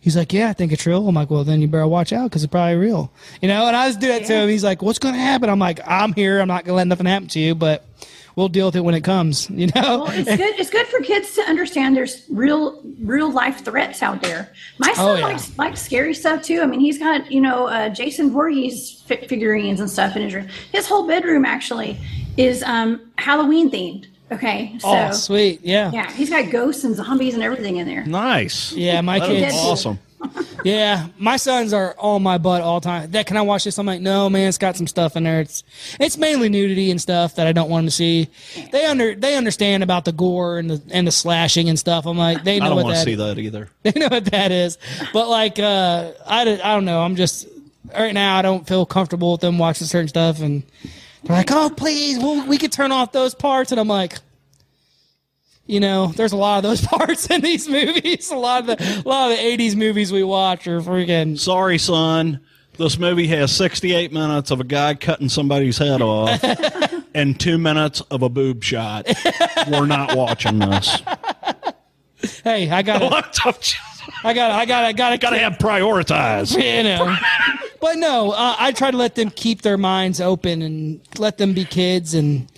He's 0.00 0.16
like, 0.16 0.32
"Yeah, 0.32 0.48
I 0.48 0.52
think 0.52 0.72
it's 0.72 0.84
real." 0.84 1.08
I'm 1.08 1.14
like, 1.14 1.30
"Well, 1.30 1.44
then 1.44 1.60
you 1.62 1.68
better 1.68 1.86
watch 1.86 2.12
out 2.12 2.24
because 2.24 2.42
it's 2.42 2.50
probably 2.50 2.74
real." 2.74 3.12
You 3.40 3.48
know. 3.48 3.66
And 3.68 3.76
I 3.76 3.88
just 3.88 4.00
do 4.00 4.08
that 4.08 4.24
to 4.26 4.34
him. 4.34 4.48
He's 4.48 4.64
like, 4.64 4.82
"What's 4.82 4.98
going 4.98 5.14
to 5.14 5.20
happen?" 5.20 5.48
I'm 5.48 5.60
like, 5.60 5.80
"I'm 5.86 6.12
here. 6.12 6.40
I'm 6.40 6.48
not 6.48 6.64
going 6.64 6.72
to 6.72 6.76
let 6.76 6.88
nothing 6.88 7.06
happen 7.06 7.28
to 7.28 7.38
you, 7.38 7.54
but." 7.54 7.84
We'll 8.38 8.48
deal 8.48 8.66
with 8.66 8.76
it 8.76 8.82
when 8.84 8.94
it 8.94 9.02
comes, 9.02 9.50
you 9.62 9.66
know. 9.74 10.04
Well, 10.04 10.10
it's 10.10 10.28
good. 10.36 10.58
It's 10.60 10.70
good 10.70 10.86
for 10.86 11.00
kids 11.00 11.34
to 11.34 11.42
understand 11.42 11.96
there's 11.96 12.24
real, 12.30 12.80
real 13.02 13.32
life 13.32 13.64
threats 13.64 14.00
out 14.00 14.22
there. 14.22 14.52
My 14.78 14.92
son 14.92 15.04
Oh, 15.08 15.14
yeah. 15.16 15.24
likes 15.24 15.58
likes 15.58 15.82
scary 15.82 16.14
stuff 16.14 16.42
too. 16.44 16.60
I 16.62 16.66
mean, 16.66 16.78
he's 16.78 16.98
got 16.98 17.32
you 17.32 17.40
know 17.40 17.66
uh, 17.66 17.88
Jason 17.88 18.30
Voorhees 18.30 19.02
fi- 19.06 19.26
figurines 19.26 19.80
and 19.80 19.90
stuff 19.90 20.14
in 20.14 20.22
his 20.22 20.34
room. 20.34 20.46
His 20.70 20.86
whole 20.86 21.04
bedroom 21.08 21.44
actually 21.44 21.98
is 22.36 22.62
um, 22.62 23.10
Halloween 23.18 23.70
themed. 23.72 24.06
Okay, 24.30 24.76
so 24.78 24.88
oh, 24.88 25.10
sweet, 25.12 25.60
yeah. 25.62 25.90
yeah, 25.90 26.08
he's 26.12 26.30
got 26.30 26.50
ghosts 26.52 26.84
and 26.84 26.94
zombies 26.94 27.34
and 27.34 27.42
everything 27.42 27.78
in 27.78 27.86
there. 27.88 28.04
Nice. 28.04 28.72
Yeah, 28.72 29.00
my 29.00 29.18
That 29.18 29.30
is 29.32 29.42
kids. 29.42 29.54
awesome. 29.56 29.98
Yeah, 30.64 31.08
my 31.18 31.36
sons 31.36 31.72
are 31.72 31.94
on 31.98 32.22
my 32.22 32.38
butt 32.38 32.62
all 32.62 32.80
the 32.80 32.84
time. 32.84 33.10
That 33.12 33.26
can 33.26 33.36
I 33.36 33.42
watch 33.42 33.64
this? 33.64 33.78
I'm 33.78 33.86
like, 33.86 34.00
no, 34.00 34.28
man, 34.28 34.48
it's 34.48 34.58
got 34.58 34.76
some 34.76 34.86
stuff 34.88 35.16
in 35.16 35.22
there. 35.24 35.40
It's 35.40 35.62
it's 36.00 36.16
mainly 36.18 36.48
nudity 36.48 36.90
and 36.90 37.00
stuff 37.00 37.36
that 37.36 37.46
I 37.46 37.52
don't 37.52 37.70
want 37.70 37.82
them 37.82 37.86
to 37.88 37.90
see. 37.92 38.28
They 38.72 38.84
under 38.84 39.14
they 39.14 39.36
understand 39.36 39.82
about 39.82 40.04
the 40.04 40.12
gore 40.12 40.58
and 40.58 40.68
the 40.70 40.82
and 40.90 41.06
the 41.06 41.12
slashing 41.12 41.68
and 41.68 41.78
stuff. 41.78 42.06
I'm 42.06 42.18
like, 42.18 42.42
they 42.44 42.58
know 42.58 42.66
I 42.66 42.68
don't 42.68 42.76
what 42.76 42.84
want 42.86 42.94
to 42.96 42.98
that 43.00 43.04
see 43.04 43.14
that 43.14 43.38
either. 43.38 43.68
they 43.84 43.92
know 43.98 44.08
what 44.08 44.24
that 44.26 44.50
is. 44.50 44.78
But 45.12 45.28
like, 45.28 45.58
uh, 45.58 46.12
I 46.26 46.44
don't- 46.44 46.64
I 46.64 46.74
don't 46.74 46.84
know. 46.84 47.00
I'm 47.02 47.14
just 47.16 47.46
right 47.96 48.12
now. 48.14 48.36
I 48.36 48.42
don't 48.42 48.66
feel 48.66 48.84
comfortable 48.84 49.32
with 49.32 49.40
them 49.40 49.58
watching 49.58 49.86
certain 49.86 50.08
stuff, 50.08 50.40
and 50.40 50.64
they're 51.22 51.36
like, 51.36 51.50
oh, 51.52 51.70
please, 51.70 52.18
well, 52.18 52.46
we 52.46 52.58
could 52.58 52.72
turn 52.72 52.90
off 52.92 53.12
those 53.12 53.34
parts, 53.34 53.70
and 53.72 53.80
I'm 53.80 53.88
like. 53.88 54.18
You 55.68 55.80
know, 55.80 56.08
there's 56.08 56.32
a 56.32 56.36
lot 56.36 56.56
of 56.56 56.62
those 56.64 56.80
parts 56.86 57.30
in 57.30 57.42
these 57.42 57.68
movies. 57.68 58.30
A 58.32 58.36
lot 58.36 58.68
of 58.68 58.78
the 58.78 59.02
a 59.06 59.08
lot 59.08 59.30
of 59.30 59.36
the 59.38 59.42
'80s 59.44 59.76
movies 59.76 60.10
we 60.10 60.24
watch 60.24 60.66
are 60.66 60.80
freaking 60.80 61.38
Sorry, 61.38 61.78
son. 61.78 62.40
This 62.78 62.96
movie 62.96 63.26
has 63.26 63.50
68 63.56 64.12
minutes 64.12 64.52
of 64.52 64.60
a 64.60 64.64
guy 64.64 64.94
cutting 64.94 65.28
somebody's 65.28 65.78
head 65.78 66.00
off 66.00 66.40
and 67.14 67.38
two 67.38 67.58
minutes 67.58 68.00
of 68.02 68.22
a 68.22 68.28
boob 68.28 68.62
shot. 68.62 69.08
We're 69.68 69.86
not 69.86 70.14
watching 70.14 70.60
this. 70.60 71.02
Hey, 72.44 72.70
I 72.70 72.82
got, 72.82 73.02
What? 73.02 73.36
I 74.24 74.32
got, 74.32 74.52
I 74.52 74.64
got, 74.64 74.84
I 74.84 74.92
got 74.92 75.10
to, 75.10 75.18
Gotta 75.18 75.38
have 75.38 75.54
prioritize. 75.54 76.52
you 76.76 76.84
know. 76.84 77.16
But 77.80 77.98
no, 77.98 78.30
uh, 78.30 78.54
I 78.58 78.70
try 78.70 78.92
to 78.92 78.96
let 78.96 79.16
them 79.16 79.30
keep 79.30 79.62
their 79.62 79.78
minds 79.78 80.20
open 80.20 80.62
and 80.62 81.00
let 81.18 81.38
them 81.38 81.54
be 81.54 81.64
kids 81.64 82.14
and 82.14 82.48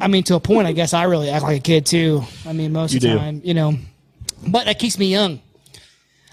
I 0.00 0.08
mean, 0.08 0.22
to 0.24 0.34
a 0.34 0.40
point, 0.40 0.66
I 0.66 0.72
guess 0.72 0.92
I 0.94 1.04
really 1.04 1.30
act 1.30 1.42
like 1.42 1.58
a 1.58 1.62
kid 1.62 1.86
too. 1.86 2.22
I 2.46 2.52
mean, 2.52 2.72
most 2.72 2.92
You 2.92 2.98
of 2.98 3.02
the 3.02 3.08
do. 3.08 3.18
time, 3.18 3.40
you 3.44 3.54
know, 3.54 3.74
but 4.46 4.66
that 4.66 4.78
keeps 4.78 4.98
me 4.98 5.06
young. 5.06 5.40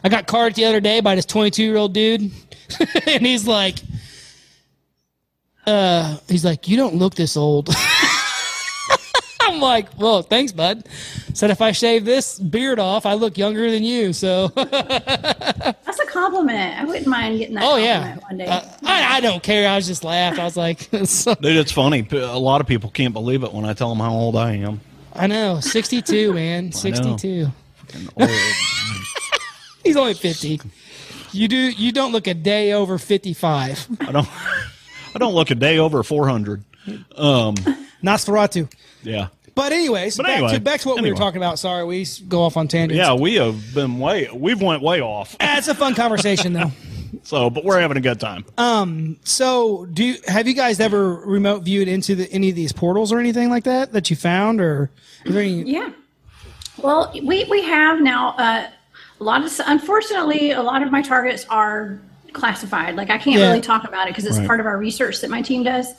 I 0.04 0.10
got 0.10 0.28
carded 0.28 0.56
the 0.56 0.66
other 0.66 0.82
day 0.82 1.00
by 1.00 1.16
this 1.16 1.26
22 1.26 1.64
year 1.64 1.78
old 1.78 1.94
dude, 1.94 2.22
and 3.08 3.26
he's 3.26 3.48
like, 3.48 3.78
uh, 5.66 6.18
he's 6.28 6.44
like, 6.44 6.68
you 6.68 6.76
don't 6.76 6.96
look 6.96 7.16
this 7.16 7.38
old. 7.38 7.70
I'm 9.64 9.70
like, 9.70 9.98
well, 9.98 10.22
thanks, 10.22 10.52
bud. 10.52 10.88
Said 11.34 11.50
if 11.50 11.62
I 11.62 11.72
shave 11.72 12.04
this 12.06 12.38
beard 12.38 12.80
off, 12.80 13.06
I 13.06 13.14
look 13.14 13.38
younger 13.38 13.72
than 13.72 13.84
you. 13.84 14.12
So, 14.14 14.48
That's 14.56 16.00
a 16.00 16.06
compliment. 16.08 16.80
I 16.80 16.84
wouldn't 16.86 17.08
mind 17.08 17.38
getting 17.40 17.56
that 17.56 17.64
oh 17.64 17.78
yeah, 17.78 18.18
one 18.18 18.38
day. 18.38 18.46
Uh, 18.46 18.62
I, 18.84 19.18
I 19.18 19.20
don't 19.22 19.42
care. 19.42 19.68
I 19.70 19.76
was 19.76 19.88
just 19.88 20.04
laughed. 20.04 20.38
I 20.40 20.44
was 20.44 20.58
like, 20.58 20.82
so- 21.06 21.36
Dude, 21.36 21.56
it's 21.58 21.72
funny. 21.72 22.06
A 22.12 22.38
lot 22.38 22.62
of 22.62 22.68
people 22.68 22.90
can't 22.90 23.14
believe 23.14 23.44
it 23.44 23.54
when 23.54 23.66
I 23.66 23.74
tell 23.74 23.90
them 23.90 24.00
how 24.00 24.12
old 24.14 24.36
I 24.36 24.54
am. 24.56 24.82
I 25.14 25.28
know, 25.28 25.60
62, 25.62 26.34
man, 26.34 26.72
62. 26.72 27.48
Old. 28.18 28.30
He's 29.84 29.96
only 29.98 30.14
50. 30.14 30.62
You 31.32 31.48
do. 31.48 31.58
You 31.58 31.92
don't 31.92 32.12
look 32.12 32.28
a 32.28 32.34
day 32.34 32.74
over 32.74 32.98
55. 32.98 33.88
I 34.02 34.12
don't. 34.12 34.28
I 35.16 35.20
don't 35.20 35.34
look 35.34 35.52
a 35.52 35.56
day 35.56 35.78
over 35.78 36.02
400. 36.04 36.64
Um, 37.16 37.56
Nosferatu. 38.04 38.72
yeah. 39.04 39.28
But 39.56 39.72
anyways, 39.72 40.18
But 40.18 40.24
back, 40.26 40.38
anyway, 40.38 40.54
to, 40.54 40.60
back 40.60 40.80
to 40.82 40.88
what 40.90 41.02
we 41.02 41.10
were 41.12 41.16
talking 41.18 41.38
about. 41.38 41.60
Sorry, 41.60 41.84
we 41.86 42.06
go 42.28 42.42
off 42.42 42.58
on 42.58 42.68
tangents. 42.68 42.98
Yeah, 42.98 43.14
we 43.14 43.36
have 43.36 43.74
been 43.76 44.00
way. 44.00 44.28
We've 44.34 44.62
went 44.62 44.82
way 44.82 45.00
off. 45.02 45.36
It's 45.42 45.68
a 45.68 45.76
fun 45.76 45.94
conversation 45.96 46.54
though. 46.54 46.72
So, 47.26 47.50
but 47.50 47.64
we're 47.64 47.80
having 47.80 47.96
a 47.96 48.02
good 48.02 48.20
time. 48.20 48.44
Um, 48.58 49.18
So, 49.24 49.86
do 49.86 50.04
you, 50.04 50.16
have 50.28 50.46
you 50.48 50.54
guys 50.56 50.80
ever 50.82 51.14
remote 51.14 51.64
viewed 51.64 51.88
into 51.88 52.16
the, 52.16 52.30
any 52.34 52.50
of 52.50 52.56
these 52.56 52.74
portals 52.74 53.14
or 53.14 53.20
anything 53.20 53.50
like 53.50 53.64
that 53.66 53.94
that 53.94 54.10
you 54.10 54.16
found, 54.18 54.60
or 54.60 54.90
is 55.24 55.34
there 55.34 55.44
any? 55.44 55.62
Yeah. 55.62 55.92
Well, 56.80 57.12
we, 57.14 57.46
we 57.46 57.62
have 57.62 58.02
now 58.02 58.30
uh, 58.32 58.68
a 59.22 59.24
lot 59.24 59.46
of, 59.46 59.52
unfortunately, 59.68 60.52
a 60.52 60.62
lot 60.64 60.82
of 60.82 60.92
my 60.92 61.02
targets 61.04 61.46
are 61.50 62.00
classified. 62.34 62.96
Like 62.96 63.10
I 63.12 63.20
can't 63.20 63.40
Yeah. 63.40 63.48
really 63.50 63.62
talk 63.62 63.84
about 63.88 64.08
it 64.08 64.12
because 64.12 64.26
it's 64.26 64.40
Right. 64.40 64.48
part 64.48 64.60
of 64.60 64.66
our 64.66 64.78
research 64.78 65.22
that 65.22 65.30
my 65.30 65.42
team 65.42 65.64
does. 65.64 65.94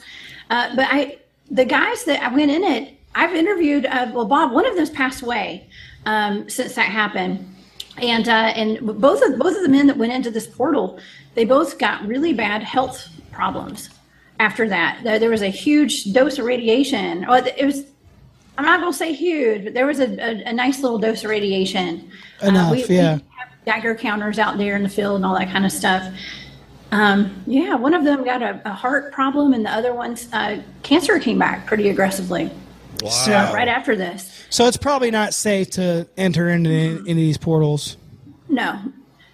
Uh, 0.49 0.75
but 0.75 0.85
I, 0.91 1.17
the 1.49 1.65
guys 1.65 2.03
that 2.03 2.21
I 2.21 2.27
went 2.35 2.51
in 2.51 2.63
it, 2.63 2.94
I've 3.15 3.33
interviewed. 3.33 3.85
Uh, 3.85 4.11
well, 4.13 4.25
Bob, 4.25 4.51
one 4.51 4.67
of 4.67 4.75
them's 4.75 4.89
passed 4.89 5.23
away 5.23 5.67
um, 6.05 6.47
since 6.49 6.75
that 6.75 6.89
happened, 6.89 7.55
and 7.97 8.27
uh, 8.27 8.31
and 8.55 8.79
both 9.01 9.23
of 9.23 9.39
both 9.39 9.55
of 9.55 9.63
the 9.63 9.69
men 9.69 9.87
that 9.87 9.97
went 9.97 10.11
into 10.11 10.29
this 10.29 10.45
portal, 10.45 10.99
they 11.33 11.45
both 11.45 11.79
got 11.79 12.05
really 12.05 12.33
bad 12.33 12.61
health 12.61 13.07
problems 13.31 13.89
after 14.39 14.67
that. 14.67 14.99
There, 15.03 15.17
there 15.17 15.29
was 15.29 15.41
a 15.41 15.49
huge 15.49 16.11
dose 16.11 16.37
of 16.37 16.45
radiation. 16.45 17.25
Oh, 17.27 17.35
it 17.35 17.65
was 17.65 17.85
I'm 18.57 18.65
not 18.65 18.81
going 18.81 18.91
to 18.91 18.97
say 18.97 19.13
huge, 19.13 19.63
but 19.63 19.73
there 19.73 19.85
was 19.85 19.99
a, 19.99 20.09
a, 20.19 20.49
a 20.49 20.53
nice 20.53 20.81
little 20.81 20.99
dose 20.99 21.23
of 21.23 21.29
radiation. 21.29 22.09
Enough, 22.41 22.71
we, 22.71 22.85
yeah. 22.85 23.15
We 23.15 23.21
have 23.37 23.49
Geiger 23.65 23.95
counters 23.95 24.39
out 24.39 24.57
there 24.57 24.75
in 24.75 24.83
the 24.83 24.89
field 24.89 25.15
and 25.17 25.25
all 25.25 25.37
that 25.37 25.49
kind 25.49 25.65
of 25.65 25.71
stuff. 25.71 26.13
Um, 26.91 27.43
yeah, 27.47 27.75
one 27.75 27.93
of 27.93 28.03
them 28.03 28.23
got 28.23 28.41
a, 28.41 28.61
a 28.65 28.71
heart 28.71 29.11
problem, 29.11 29.53
and 29.53 29.65
the 29.65 29.71
other 29.71 29.93
one's 29.93 30.31
uh, 30.33 30.61
cancer 30.83 31.17
came 31.19 31.39
back 31.39 31.65
pretty 31.65 31.89
aggressively 31.89 32.51
So, 33.01 33.31
right 33.31 33.67
after 33.67 33.95
this. 33.95 34.45
so 34.49 34.67
it's 34.67 34.77
probably 34.77 35.11
not 35.11 35.33
safe 35.33 35.69
to 35.71 36.07
enter 36.17 36.49
into 36.49 36.69
any, 36.69 36.93
any 36.99 37.11
of 37.11 37.17
these 37.17 37.37
portals. 37.37 37.97
No, 38.47 38.79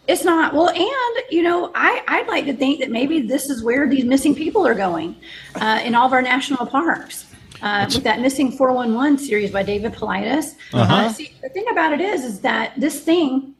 it's 0.07 0.23
not. 0.23 0.53
Well, 0.53 0.69
and 0.69 1.23
you 1.29 1.43
know, 1.43 1.71
I 1.75 2.03
I'd 2.07 2.27
like 2.27 2.45
to 2.45 2.53
think 2.53 2.79
that 2.79 2.89
maybe 2.89 3.21
this 3.21 3.49
is 3.49 3.63
where 3.63 3.87
these 3.87 4.03
missing 4.05 4.35
people 4.35 4.65
are 4.65 4.73
going 4.73 5.15
uh, 5.55 5.81
in 5.83 5.95
all 5.95 6.05
of 6.05 6.13
our 6.13 6.21
national 6.21 6.65
parks. 6.65 7.27
Uh, 7.61 7.85
with 7.93 8.03
that 8.03 8.19
missing 8.19 8.51
411 8.51 9.19
series 9.19 9.51
by 9.51 9.61
David 9.61 9.93
Paulides. 9.93 10.55
Uh, 10.73 11.09
see, 11.13 11.31
the 11.43 11.49
thing 11.49 11.65
about 11.71 11.93
it 11.93 12.01
is, 12.01 12.25
is 12.25 12.39
that 12.39 12.73
this 12.75 13.01
thing, 13.01 13.53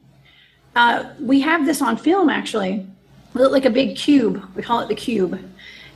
uh, 0.74 1.04
we 1.20 1.40
have 1.40 1.66
this 1.66 1.80
on 1.80 1.96
film 1.96 2.28
actually. 2.28 2.84
It 3.32 3.38
looked 3.38 3.52
like 3.52 3.64
a 3.64 3.70
big 3.70 3.96
cube. 3.96 4.42
We 4.56 4.62
call 4.64 4.80
it 4.80 4.88
the 4.88 4.96
cube, 4.96 5.38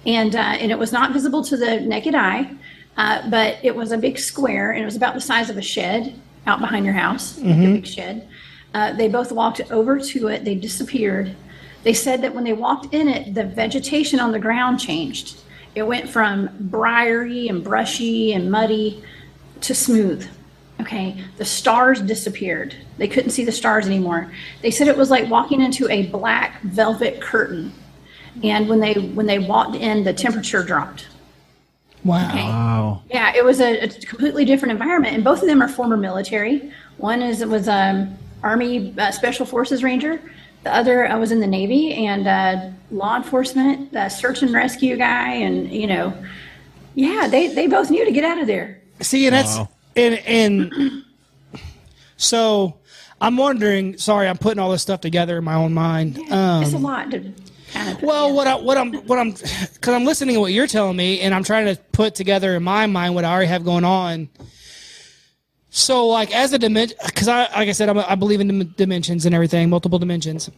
and 0.06 0.36
uh, 0.36 0.38
and 0.38 0.70
it 0.70 0.78
was 0.78 0.92
not 0.92 1.12
visible 1.12 1.42
to 1.44 1.56
the 1.56 1.80
naked 1.80 2.14
eye, 2.14 2.48
uh, 2.96 3.28
but 3.30 3.58
it 3.62 3.74
was 3.74 3.92
a 3.92 3.98
big 3.98 4.18
square, 4.18 4.72
and 4.72 4.82
it 4.82 4.84
was 4.84 4.96
about 4.96 5.14
the 5.14 5.20
size 5.20 5.50
of 5.50 5.56
a 5.56 5.62
shed 5.62 6.18
out 6.46 6.60
behind 6.60 6.84
your 6.84 6.94
house, 6.94 7.38
like 7.38 7.56
a 7.56 7.72
big 7.74 7.86
shed. 7.86 8.28
Uh, 8.74 8.92
they 8.92 9.08
both 9.08 9.32
walked 9.32 9.60
over 9.70 9.98
to 9.98 10.28
it. 10.28 10.44
They 10.44 10.54
disappeared. 10.54 11.34
They 11.82 11.94
said 11.94 12.22
that 12.22 12.34
when 12.34 12.44
they 12.44 12.52
walked 12.52 12.94
in 12.94 13.08
it, 13.08 13.34
the 13.34 13.44
vegetation 13.44 14.18
on 14.20 14.32
the 14.32 14.38
ground 14.38 14.80
changed. 14.80 15.40
It 15.74 15.82
went 15.82 16.08
from 16.08 16.50
briary 16.58 17.48
and 17.48 17.62
brushy 17.62 18.32
and 18.32 18.50
muddy 18.50 19.04
to 19.60 19.74
smooth. 19.74 20.28
Okay, 20.80 21.22
the 21.36 21.44
stars 21.44 22.00
disappeared. 22.00 22.74
They 22.98 23.08
couldn't 23.08 23.30
see 23.30 23.44
the 23.44 23.52
stars 23.52 23.86
anymore. 23.86 24.30
They 24.62 24.70
said 24.70 24.88
it 24.88 24.96
was 24.96 25.10
like 25.10 25.30
walking 25.30 25.60
into 25.62 25.88
a 25.90 26.06
black 26.06 26.60
velvet 26.62 27.20
curtain. 27.20 27.72
And 28.42 28.68
when 28.68 28.80
they 28.80 28.94
when 28.94 29.26
they 29.26 29.38
walked 29.38 29.76
in, 29.76 30.04
the 30.04 30.12
temperature 30.12 30.62
dropped. 30.62 31.08
Wow. 32.06 32.28
Okay. 32.30 32.42
Wow. 32.44 33.02
Yeah, 33.10 33.32
it 33.34 33.44
was 33.44 33.60
a, 33.60 33.80
a 33.80 33.88
completely 33.88 34.44
different 34.44 34.72
environment, 34.72 35.14
and 35.14 35.24
both 35.24 35.42
of 35.42 35.48
them 35.48 35.62
are 35.62 35.68
former 35.68 35.96
military. 35.96 36.72
One 36.98 37.22
is 37.22 37.44
was 37.44 37.68
um, 37.68 38.16
Army 38.42 38.94
uh, 38.98 39.10
Special 39.10 39.44
Forces 39.46 39.82
Ranger. 39.82 40.20
The 40.64 40.74
other 40.74 41.06
uh, 41.10 41.18
was 41.18 41.30
in 41.32 41.40
the 41.40 41.46
Navy 41.46 41.94
and 41.94 42.26
uh, 42.26 42.70
law 42.90 43.16
enforcement, 43.16 43.94
uh, 43.94 44.08
search 44.08 44.42
and 44.42 44.52
rescue 44.52 44.96
guy, 44.96 45.32
and 45.34 45.70
you 45.70 45.86
know, 45.86 46.16
yeah, 46.94 47.28
they 47.28 47.48
they 47.48 47.66
both 47.66 47.90
knew 47.90 48.04
to 48.04 48.12
get 48.12 48.24
out 48.24 48.38
of 48.38 48.46
there. 48.46 48.80
See, 49.00 49.26
and 49.26 49.34
that's 49.34 49.56
Wow. 49.58 49.68
and 49.96 50.14
and 50.26 51.04
so 52.16 52.78
I'm 53.20 53.36
wondering. 53.36 53.98
Sorry, 53.98 54.28
I'm 54.28 54.38
putting 54.38 54.58
all 54.58 54.70
this 54.70 54.82
stuff 54.82 55.00
together 55.00 55.38
in 55.38 55.44
my 55.44 55.54
own 55.54 55.74
mind. 55.74 56.18
Um, 56.30 56.62
it's 56.62 56.72
a 56.72 56.78
lot 56.78 57.10
to 57.10 57.32
kind 57.72 57.96
of. 57.96 58.02
Well, 58.02 58.34
what 58.34 58.46
I, 58.46 58.56
what 58.56 58.76
I'm 58.76 58.92
what 59.06 59.18
I'm 59.18 59.32
because 59.32 59.94
I'm 59.94 60.04
listening 60.04 60.34
to 60.34 60.40
what 60.40 60.52
you're 60.52 60.66
telling 60.66 60.96
me, 60.96 61.20
and 61.20 61.34
I'm 61.34 61.44
trying 61.44 61.66
to 61.66 61.80
put 61.92 62.14
together 62.14 62.54
in 62.54 62.62
my 62.62 62.86
mind 62.86 63.14
what 63.14 63.24
I 63.24 63.32
already 63.32 63.48
have 63.48 63.64
going 63.64 63.84
on. 63.84 64.28
So, 65.70 66.06
like 66.06 66.34
as 66.34 66.52
a 66.52 66.58
dimension, 66.58 66.96
because 67.04 67.28
I 67.28 67.42
like 67.42 67.68
I 67.68 67.72
said, 67.72 67.88
I'm 67.88 67.98
a, 67.98 68.06
I 68.08 68.14
believe 68.14 68.40
in 68.40 68.48
dim- 68.48 68.74
dimensions 68.76 69.26
and 69.26 69.34
everything, 69.34 69.68
multiple 69.68 69.98
dimensions. 69.98 70.50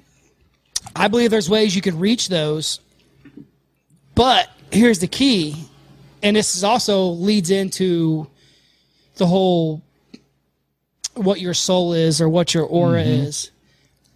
I 0.94 1.08
believe 1.08 1.30
there's 1.30 1.50
ways 1.50 1.74
you 1.74 1.82
can 1.82 1.98
reach 1.98 2.28
those, 2.28 2.80
but 4.14 4.48
here's 4.70 5.00
the 5.00 5.08
key, 5.08 5.56
and 6.22 6.36
this 6.36 6.54
is 6.56 6.64
also 6.64 7.06
leads 7.06 7.50
into 7.50 8.28
the 9.16 9.26
whole 9.26 9.82
what 11.14 11.40
your 11.40 11.54
soul 11.54 11.92
is 11.92 12.20
or 12.20 12.28
what 12.28 12.54
your 12.54 12.64
aura 12.64 13.02
mm-hmm. 13.02 13.26
is. 13.26 13.50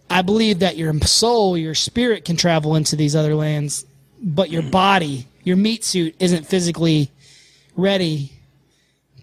I 0.09 0.21
believe 0.21 0.59
that 0.59 0.77
your 0.77 0.97
soul, 1.01 1.57
your 1.57 1.75
spirit 1.75 2.25
can 2.25 2.35
travel 2.35 2.75
into 2.75 2.95
these 2.95 3.15
other 3.15 3.35
lands, 3.35 3.85
but 4.21 4.49
your 4.49 4.61
body, 4.63 5.27
your 5.43 5.57
meat 5.57 5.83
suit 5.83 6.15
isn't 6.19 6.45
physically 6.45 7.11
ready 7.75 8.31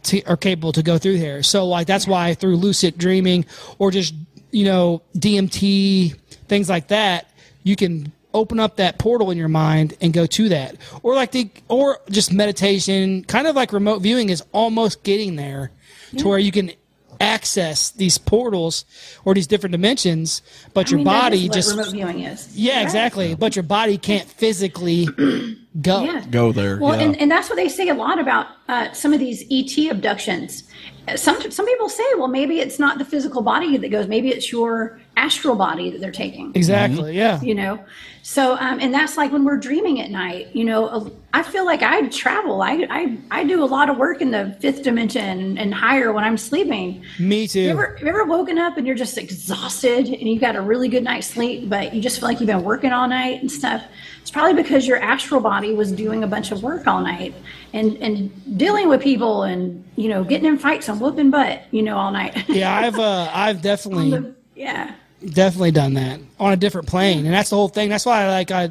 to 0.04 0.22
or 0.24 0.36
capable 0.36 0.72
to 0.72 0.82
go 0.82 0.98
through 0.98 1.18
there. 1.18 1.42
So 1.42 1.66
like 1.66 1.86
that's 1.86 2.06
why 2.06 2.34
through 2.34 2.56
lucid 2.56 2.98
dreaming 2.98 3.44
or 3.78 3.90
just, 3.90 4.14
you 4.50 4.64
know, 4.64 5.02
DMT, 5.16 6.16
things 6.48 6.68
like 6.68 6.88
that, 6.88 7.30
you 7.62 7.76
can 7.76 8.12
open 8.32 8.60
up 8.60 8.76
that 8.76 8.98
portal 8.98 9.30
in 9.30 9.38
your 9.38 9.48
mind 9.48 9.94
and 10.00 10.12
go 10.12 10.26
to 10.26 10.48
that. 10.50 10.76
Or 11.02 11.14
like 11.14 11.32
the 11.32 11.50
or 11.68 11.98
just 12.10 12.32
meditation, 12.32 13.24
kind 13.24 13.46
of 13.46 13.56
like 13.56 13.72
remote 13.72 14.02
viewing 14.02 14.30
is 14.30 14.42
almost 14.52 15.02
getting 15.02 15.36
there 15.36 15.70
to 16.16 16.26
where 16.26 16.38
you 16.38 16.50
can 16.50 16.72
access 17.20 17.90
these 17.90 18.18
portals 18.18 18.84
or 19.24 19.34
these 19.34 19.46
different 19.46 19.72
dimensions, 19.72 20.42
but 20.74 20.86
I 20.86 20.90
your 20.90 20.96
mean, 20.98 21.04
body 21.04 21.42
is 21.42 21.48
what 21.48 21.54
just 21.54 21.70
remote 21.70 21.92
viewing 21.92 22.20
is. 22.20 22.56
yeah, 22.56 22.76
Right. 22.76 22.82
exactly. 22.82 23.34
But 23.34 23.54
your 23.56 23.62
body 23.62 23.98
can't 23.98 24.26
physically 24.28 25.06
go. 25.80 26.02
Yeah. 26.04 26.24
Go 26.30 26.52
there. 26.52 26.78
Well, 26.78 26.96
yeah. 26.96 27.06
and, 27.06 27.20
and 27.20 27.30
that's 27.30 27.48
what 27.48 27.56
they 27.56 27.68
say 27.68 27.88
a 27.88 27.94
lot 27.94 28.18
about 28.18 28.46
uh, 28.68 28.92
some 28.92 29.12
of 29.12 29.20
these 29.20 29.44
ET 29.50 29.90
abductions. 29.90 30.64
Uh, 31.08 31.16
Some 31.16 31.50
some 31.50 31.66
people 31.66 31.88
say, 31.88 32.04
well, 32.16 32.28
maybe 32.28 32.60
it's 32.60 32.78
not 32.78 32.98
the 32.98 33.04
physical 33.04 33.42
body 33.42 33.76
that 33.76 33.88
goes. 33.90 34.06
Maybe 34.06 34.28
it's 34.28 34.52
your 34.52 35.00
astral 35.16 35.54
body 35.56 35.90
that 35.90 36.00
they're 36.00 36.10
taking. 36.10 36.52
Exactly. 36.54 37.16
Yeah. 37.16 37.40
You 37.42 37.54
know, 37.54 37.84
so 38.22 38.56
um, 38.56 38.80
and 38.80 38.92
that's 38.92 39.16
like 39.16 39.32
when 39.32 39.44
we're 39.44 39.56
dreaming 39.56 40.00
at 40.00 40.10
night. 40.10 40.54
You 40.54 40.64
know, 40.64 40.86
uh, 40.86 41.08
I 41.32 41.42
feel 41.42 41.64
like 41.64 41.82
I 41.82 42.06
travel. 42.08 42.60
I 42.62 42.86
I, 42.90 43.18
I 43.30 43.44
do 43.44 43.64
a 43.64 43.66
lot 43.66 43.88
of 43.88 43.96
work 43.96 44.20
in 44.20 44.30
the 44.30 44.56
fifth 44.60 44.82
dimension 44.82 45.56
and 45.56 45.72
higher 45.74 46.12
when 46.12 46.22
I'm 46.22 46.36
sleeping. 46.36 47.02
Me 47.18 47.48
too. 47.48 47.60
You 47.60 47.70
ever, 47.70 47.96
you 48.00 48.06
ever 48.06 48.24
woken 48.24 48.58
up 48.58 48.76
and 48.76 48.86
you're 48.86 48.96
just 48.96 49.16
exhausted 49.16 50.06
and 50.06 50.22
you 50.28 50.38
got 50.38 50.54
a 50.54 50.60
really 50.60 50.88
good 50.88 51.04
night's 51.04 51.28
sleep, 51.28 51.68
but 51.68 51.94
you 51.94 52.00
just 52.02 52.20
feel 52.20 52.28
like 52.28 52.40
you've 52.40 52.46
been 52.46 52.62
working 52.64 52.92
all 52.92 53.08
night 53.08 53.40
and 53.40 53.50
stuff? 53.50 53.82
It's 54.20 54.30
probably 54.30 54.62
because 54.62 54.86
your 54.86 54.98
astral 54.98 55.40
body 55.40 55.74
was 55.74 55.92
doing 55.92 56.22
a 56.22 56.26
bunch 56.26 56.52
of 56.52 56.62
work 56.62 56.86
all 56.86 57.00
night 57.00 57.34
and, 57.72 57.96
and 57.98 58.58
dealing 58.58 58.88
with 58.88 59.00
people 59.00 59.42
and, 59.42 59.84
you 59.96 60.08
know, 60.08 60.24
getting 60.24 60.46
in 60.46 60.58
fights 60.58 60.88
and 60.88 61.00
whooping 61.00 61.30
butt, 61.30 61.62
you 61.70 61.82
know, 61.82 61.96
all 61.96 62.12
night. 62.12 62.48
yeah, 62.48 62.74
I've 62.76 62.98
uh, 62.98 63.30
I've 63.32 63.62
definitely 63.70 64.34
yeah. 64.54 64.94
definitely 65.24 65.70
done 65.70 65.94
that 65.94 66.20
on 66.38 66.52
a 66.52 66.56
different 66.56 66.86
plane, 66.86 67.24
and 67.24 67.34
that's 67.34 67.50
the 67.50 67.56
whole 67.56 67.68
thing. 67.68 67.88
That's 67.88 68.06
why 68.06 68.24
I 68.24 68.28
like 68.28 68.50
I, 68.50 68.70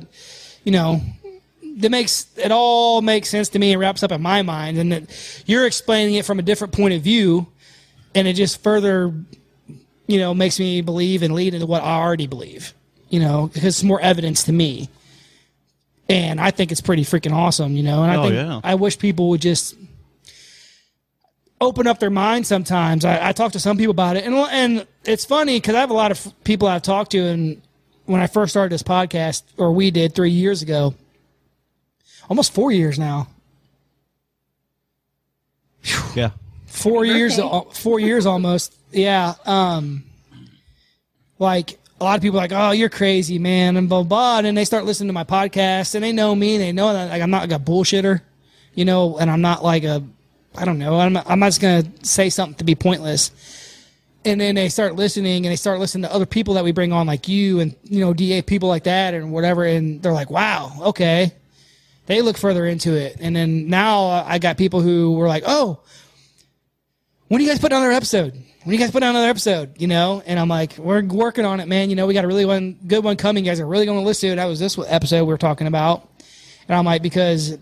you 0.64 0.72
know, 0.72 1.02
that 1.78 1.90
makes 1.90 2.28
it 2.38 2.52
all 2.52 3.02
makes 3.02 3.30
sense 3.30 3.50
to 3.50 3.60
me 3.60 3.72
and 3.72 3.80
wraps 3.80 4.04
up 4.04 4.12
in 4.12 4.22
my 4.22 4.42
mind, 4.42 4.78
and 4.78 4.92
that 4.92 5.44
you're 5.46 5.66
explaining 5.66 6.16
it 6.16 6.26
from 6.26 6.40
a 6.40 6.44
different 6.44 6.74
point 6.74 6.94
of 6.94 7.02
view, 7.02 7.48
and 8.14 8.28
it 8.28 8.34
just 8.34 8.62
further, 8.62 9.14
you 10.08 10.20
know, 10.20 10.34
makes 10.34 10.60
me 10.60 10.82
believe 10.82 11.24
and 11.24 11.34
lead 11.34 11.54
into 11.54 11.66
what 11.66 11.84
I 11.84 11.98
already 11.98 12.28
believe. 12.28 12.74
You 13.10 13.20
know, 13.20 13.48
because 13.48 13.66
it's 13.66 13.84
more 13.84 14.00
evidence 14.02 14.44
to 14.44 14.52
me, 14.52 14.88
and 16.10 16.42
I 16.42 16.52
think 16.52 16.72
it's 16.72 16.82
pretty 16.82 17.04
freaking 17.04 17.32
awesome. 17.34 17.76
You 17.78 17.84
know, 17.84 18.04
and 18.04 18.12
I 18.12 18.16
Oh, 18.18 18.24
think 18.24 18.34
yeah. 18.36 18.60
I 18.64 18.76
wish 18.76 18.98
people 19.00 19.30
would 19.30 19.42
just 19.42 19.76
open 21.62 21.88
up 21.88 22.00
their 22.00 22.10
mind 22.10 22.48
sometimes. 22.48 23.06
I, 23.06 23.30
I 23.30 23.32
talk 23.34 23.52
to 23.54 23.60
some 23.60 23.78
people 23.78 23.92
about 23.92 24.18
it, 24.18 24.26
and 24.26 24.34
and 24.36 24.88
it's 25.06 25.26
funny 25.26 25.58
because 25.58 25.76
I 25.76 25.80
have 25.82 25.90
a 25.92 25.94
lot 25.94 26.12
of 26.12 26.34
people 26.44 26.68
I've 26.68 26.82
talked 26.82 27.12
to, 27.12 27.20
and 27.20 27.62
when 28.06 28.20
I 28.22 28.28
first 28.28 28.52
started 28.52 28.72
this 28.74 28.84
podcast, 28.84 29.44
or 29.58 29.72
we 29.72 29.92
did 29.92 30.16
three 30.16 30.32
years 30.32 30.62
ago, 30.62 30.96
almost 32.30 32.54
four 32.54 32.72
years 32.72 32.98
now, 32.98 33.28
Yeah. 36.16 36.32
four 36.66 37.06
Happy 37.06 37.18
years, 37.20 37.40
four 37.74 38.00
years 38.00 38.26
almost, 38.26 38.76
yeah. 38.92 39.36
Um, 39.46 40.04
like 41.38 41.78
a 42.00 42.04
lot 42.04 42.16
of 42.16 42.22
people 42.22 42.40
are 42.40 42.44
like, 42.44 42.52
oh, 42.54 42.72
you're 42.72 42.90
crazy, 42.90 43.40
man, 43.40 43.78
and 43.78 43.90
blah 43.90 44.04
blah, 44.04 44.38
and 44.38 44.46
then 44.46 44.56
they 44.56 44.66
start 44.66 44.86
listening 44.86 45.10
to 45.10 45.14
my 45.14 45.24
podcast, 45.24 45.96
and 45.96 46.04
they 46.04 46.12
know 46.12 46.34
me, 46.36 46.56
and 46.56 46.64
they 46.64 46.72
know 46.72 46.94
that 46.94 47.10
like 47.10 47.22
I'm 47.22 47.32
not 47.32 47.50
like 47.50 47.60
a 47.60 47.64
bullshitter, 47.64 48.22
you 48.74 48.86
know, 48.86 49.18
and 49.18 49.30
I'm 49.30 49.42
not 49.42 49.64
like 49.64 49.84
a, 49.84 50.04
I 50.56 50.66
don't 50.66 50.80
know, 50.80 51.00
I'm 51.00 51.18
I'm 51.18 51.40
not 51.40 51.48
just 51.48 51.62
gonna 51.62 51.84
say 52.04 52.30
something 52.30 52.56
to 52.56 52.64
be 52.64 52.76
pointless. 52.76 53.32
And 54.26 54.42
then 54.42 54.56
they 54.56 54.68
start 54.68 54.96
listening, 54.96 55.46
and 55.46 55.52
they 55.52 55.56
start 55.56 55.80
listening 55.80 56.04
to 56.04 56.14
other 56.14 56.26
people 56.26 56.56
that 56.56 56.64
we 56.64 56.72
bring 56.74 56.92
on, 56.92 57.08
like 57.08 57.28
you, 57.28 57.62
and 57.62 57.76
you 57.84 58.02
know, 58.02 58.14
DA 58.14 58.42
people 58.42 58.68
like 58.68 58.84
that, 58.84 59.14
and 59.14 59.32
whatever, 59.32 59.64
and 59.64 60.02
they're 60.02 60.14
like, 60.14 60.30
wow, 60.30 60.72
okay. 60.82 61.34
They 62.06 62.22
look 62.22 62.38
further 62.38 62.66
into 62.66 62.96
it, 62.96 63.18
and 63.20 63.36
then 63.36 63.70
now 63.70 64.08
I 64.08 64.40
got 64.40 64.58
people 64.58 64.82
who 64.82 65.14
were 65.14 65.28
like, 65.28 65.44
oh, 65.46 65.80
when 67.28 67.40
do 67.40 67.46
you 67.46 67.52
guys 67.52 67.60
put 67.60 67.72
on 67.72 67.82
another 67.82 67.96
episode? 67.96 68.34
When 68.64 68.74
you 68.74 68.80
guys 68.80 68.92
put 68.92 69.04
on 69.04 69.12
another 69.12 69.30
episode? 69.30 69.80
You 69.80 69.88
know, 69.88 70.22
and 70.26 70.38
I'm 70.38 70.50
like, 70.50 70.78
we're 70.78 71.02
working 71.04 71.46
on 71.46 71.62
it, 71.62 71.68
man. 71.68 71.90
You 71.90 71.96
know, 71.96 72.08
we 72.08 72.14
got 72.14 72.26
a 72.26 72.28
really 72.28 72.46
one 72.46 72.78
good 72.86 73.06
one 73.06 73.16
coming. 73.16 73.46
You 73.46 73.52
guys 73.52 73.62
are 73.62 73.66
really 73.66 73.86
going 73.86 74.00
to 74.00 74.06
listen 74.06 74.28
to 74.28 74.34
it. 74.34 74.36
That 74.36 74.46
was 74.46 74.60
this 74.60 74.78
episode 74.88 75.24
we 75.24 75.30
were 75.30 75.38
talking 75.38 75.66
about, 75.66 76.10
and 76.68 76.76
I'm 76.76 76.84
like, 76.84 77.02
because 77.02 77.58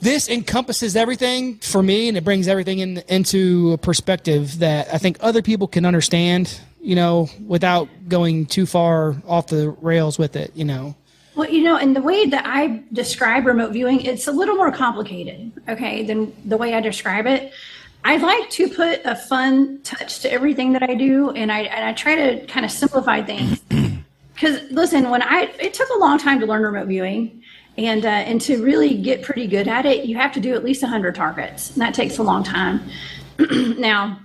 this 0.00 0.28
encompasses 0.28 0.94
everything 0.94 1.58
for 1.58 1.82
me, 1.82 2.08
and 2.08 2.18
it 2.18 2.24
brings 2.24 2.48
everything 2.48 2.80
in 2.80 2.98
into 3.08 3.72
a 3.72 3.78
perspective 3.78 4.58
that 4.58 4.92
I 4.92 4.98
think 4.98 5.16
other 5.20 5.40
people 5.40 5.66
can 5.66 5.84
understand. 5.86 6.60
You 6.80 6.94
know, 6.94 7.28
without 7.46 7.88
going 8.08 8.46
too 8.46 8.66
far 8.66 9.16
off 9.26 9.48
the 9.48 9.70
rails 9.80 10.18
with 10.18 10.36
it. 10.36 10.52
You 10.54 10.66
know. 10.66 10.96
Well, 11.34 11.48
you 11.48 11.62
know, 11.62 11.76
and 11.76 11.96
the 11.96 12.02
way 12.02 12.26
that 12.26 12.44
I 12.44 12.82
describe 12.92 13.46
remote 13.46 13.72
viewing, 13.72 14.00
it's 14.00 14.26
a 14.26 14.32
little 14.32 14.56
more 14.56 14.72
complicated, 14.72 15.52
okay, 15.68 16.04
than 16.04 16.34
the 16.44 16.56
way 16.56 16.74
I 16.74 16.80
describe 16.80 17.26
it. 17.26 17.52
I 18.04 18.16
like 18.16 18.48
to 18.50 18.68
put 18.68 19.00
a 19.04 19.14
fun 19.14 19.80
touch 19.82 20.20
to 20.20 20.32
everything 20.32 20.72
that 20.72 20.82
I 20.82 20.94
do, 20.94 21.30
and 21.30 21.52
I 21.52 21.60
and 21.62 21.84
I 21.84 21.92
try 21.92 22.14
to 22.14 22.46
kind 22.46 22.64
of 22.64 22.72
simplify 22.72 23.22
things. 23.22 23.60
Because 24.34 24.70
listen, 24.70 25.10
when 25.10 25.20
I 25.20 25.52
it 25.58 25.74
took 25.74 25.88
a 25.88 25.98
long 25.98 26.16
time 26.16 26.38
to 26.38 26.46
learn 26.46 26.62
remote 26.62 26.86
viewing, 26.86 27.42
and 27.76 28.06
uh, 28.06 28.08
and 28.08 28.40
to 28.42 28.62
really 28.62 28.96
get 28.96 29.22
pretty 29.22 29.48
good 29.48 29.66
at 29.66 29.84
it, 29.84 30.04
you 30.04 30.16
have 30.16 30.30
to 30.34 30.40
do 30.40 30.54
at 30.54 30.62
least 30.62 30.84
hundred 30.84 31.16
targets, 31.16 31.72
and 31.72 31.82
that 31.82 31.92
takes 31.92 32.18
a 32.18 32.22
long 32.22 32.44
time. 32.44 32.80
now, 33.78 34.20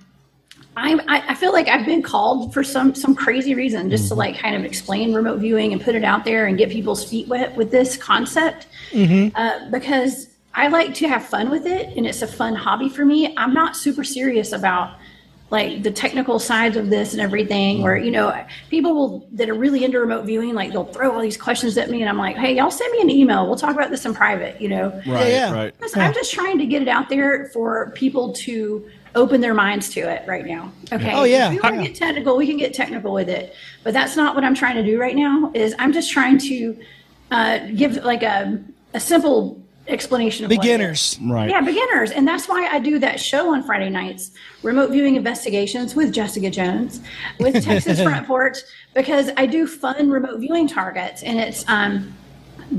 I, 0.76 1.24
I 1.30 1.36
feel 1.36 1.52
like 1.52 1.68
I've 1.68 1.86
been 1.86 2.02
called 2.02 2.54
for 2.54 2.64
some 2.64 2.96
some 2.96 3.14
crazy 3.16 3.54
reason 3.54 3.90
just 3.90 4.08
to 4.10 4.16
like 4.16 4.38
kind 4.38 4.56
of 4.56 4.66
explain 4.66 5.14
remote 5.14 5.40
viewing 5.40 5.72
and 5.72 5.82
put 5.82 5.96
it 5.96 6.04
out 6.04 6.26
there 6.26 6.48
and 6.48 6.58
get 6.58 6.70
people's 6.70 7.08
feet 7.08 7.28
wet 7.28 7.56
with 7.56 7.70
this 7.70 7.96
concept 7.96 8.68
uh, 9.36 9.70
because 9.70 10.30
I 10.56 10.68
like 10.68 10.94
to 10.96 11.08
have 11.08 11.26
fun 11.26 11.50
with 11.50 11.66
it 11.66 11.98
and 11.98 12.06
it's 12.06 12.22
a 12.22 12.28
fun 12.28 12.56
hobby 12.56 12.90
for 12.90 13.06
me. 13.06 13.34
I'm 13.38 13.54
not 13.54 13.76
super 13.76 14.04
serious 14.04 14.52
about 14.52 14.98
like 15.50 15.84
the 15.84 15.92
technical 15.92 16.40
sides 16.40 16.78
of 16.78 16.90
this 16.90 17.14
and 17.14 17.22
everything 17.22 17.84
where 17.84 17.96
you 17.98 18.10
know 18.10 18.34
people 18.70 18.96
will 18.96 19.28
that 19.34 19.50
are 19.50 19.54
really 19.54 19.84
into 19.84 20.00
remote 20.00 20.26
viewing 20.26 20.56
like 20.56 20.72
they'll 20.72 20.86
throw 20.86 21.12
all 21.12 21.22
these 21.22 21.38
questions 21.38 21.78
at 21.78 21.92
me 21.92 22.02
and 22.02 22.10
I'm 22.10 22.18
like 22.18 22.38
hey 22.38 22.56
y'all 22.56 22.72
send 22.72 22.92
me 22.92 23.02
an 23.02 23.10
email 23.12 23.46
we'll 23.46 23.56
talk 23.58 23.76
about 23.76 23.92
this 23.92 24.04
in 24.06 24.16
private 24.16 24.60
you 24.60 24.68
know 24.70 24.90
Right. 25.06 25.28
yeah. 25.30 25.54
Right. 25.54 25.78
because 25.78 25.96
I'm 25.96 26.14
just 26.14 26.34
trying 26.34 26.58
to 26.58 26.66
get 26.66 26.82
it 26.82 26.88
out 26.88 27.08
there 27.08 27.50
for 27.54 27.92
people 27.92 28.34
to 28.34 28.90
open 29.16 29.42
their 29.42 29.54
minds 29.54 29.90
to 29.90 30.00
it 30.00 30.28
right 30.28 30.44
now. 30.44 30.72
Okay. 30.92 31.14
Oh, 31.14 31.24
yeah. 31.24 31.46
If 31.46 31.52
we 31.54 31.60
want 31.60 31.76
to 31.76 31.84
get 31.84 31.96
technical, 31.96 32.36
we 32.36 32.48
can 32.48 32.58
get 32.58 32.74
technical 32.74 33.14
with 33.14 33.30
it. 33.30 33.54
But 33.84 33.94
that's 33.94 34.16
not 34.16 34.34
what 34.34 34.44
I'm 34.44 34.56
trying 34.56 34.76
to 34.78 34.84
do 34.84 35.00
right 35.00 35.16
now. 35.16 35.52
Is 35.54 35.76
I'm 35.78 35.94
just 35.94 36.10
trying 36.12 36.40
to 36.40 36.80
uh, 37.30 37.60
give 37.76 37.98
like 37.98 38.24
a, 38.24 38.60
a 38.96 39.00
simple 39.00 39.63
explanation 39.88 40.46
of. 40.46 40.50
Beginners. 40.50 41.18
Right. 41.22 41.50
Yeah, 41.50 41.62
beginners. 41.62 42.12
And 42.12 42.28
that's 42.28 42.48
why 42.48 42.68
I 42.68 42.80
do 42.80 43.00
that 43.00 43.20
show 43.20 43.54
on 43.54 43.64
Friday 43.64 43.90
nights, 43.90 44.32
Remote 44.62 44.92
Viewing 44.92 45.16
Investigations 45.16 45.96
with 45.96 46.14
Jessica 46.14 46.50
Jones, 46.50 47.02
with 47.40 47.64
Texas 47.64 48.02
Front 48.02 48.28
Porch, 48.28 48.58
because 48.94 49.30
I 49.38 49.46
do 49.46 49.68
fun 49.68 50.10
remote 50.10 50.40
viewing 50.40 50.68
targets. 50.68 51.24
And 51.24 51.40
it's 51.40 51.68
um, 51.68 52.14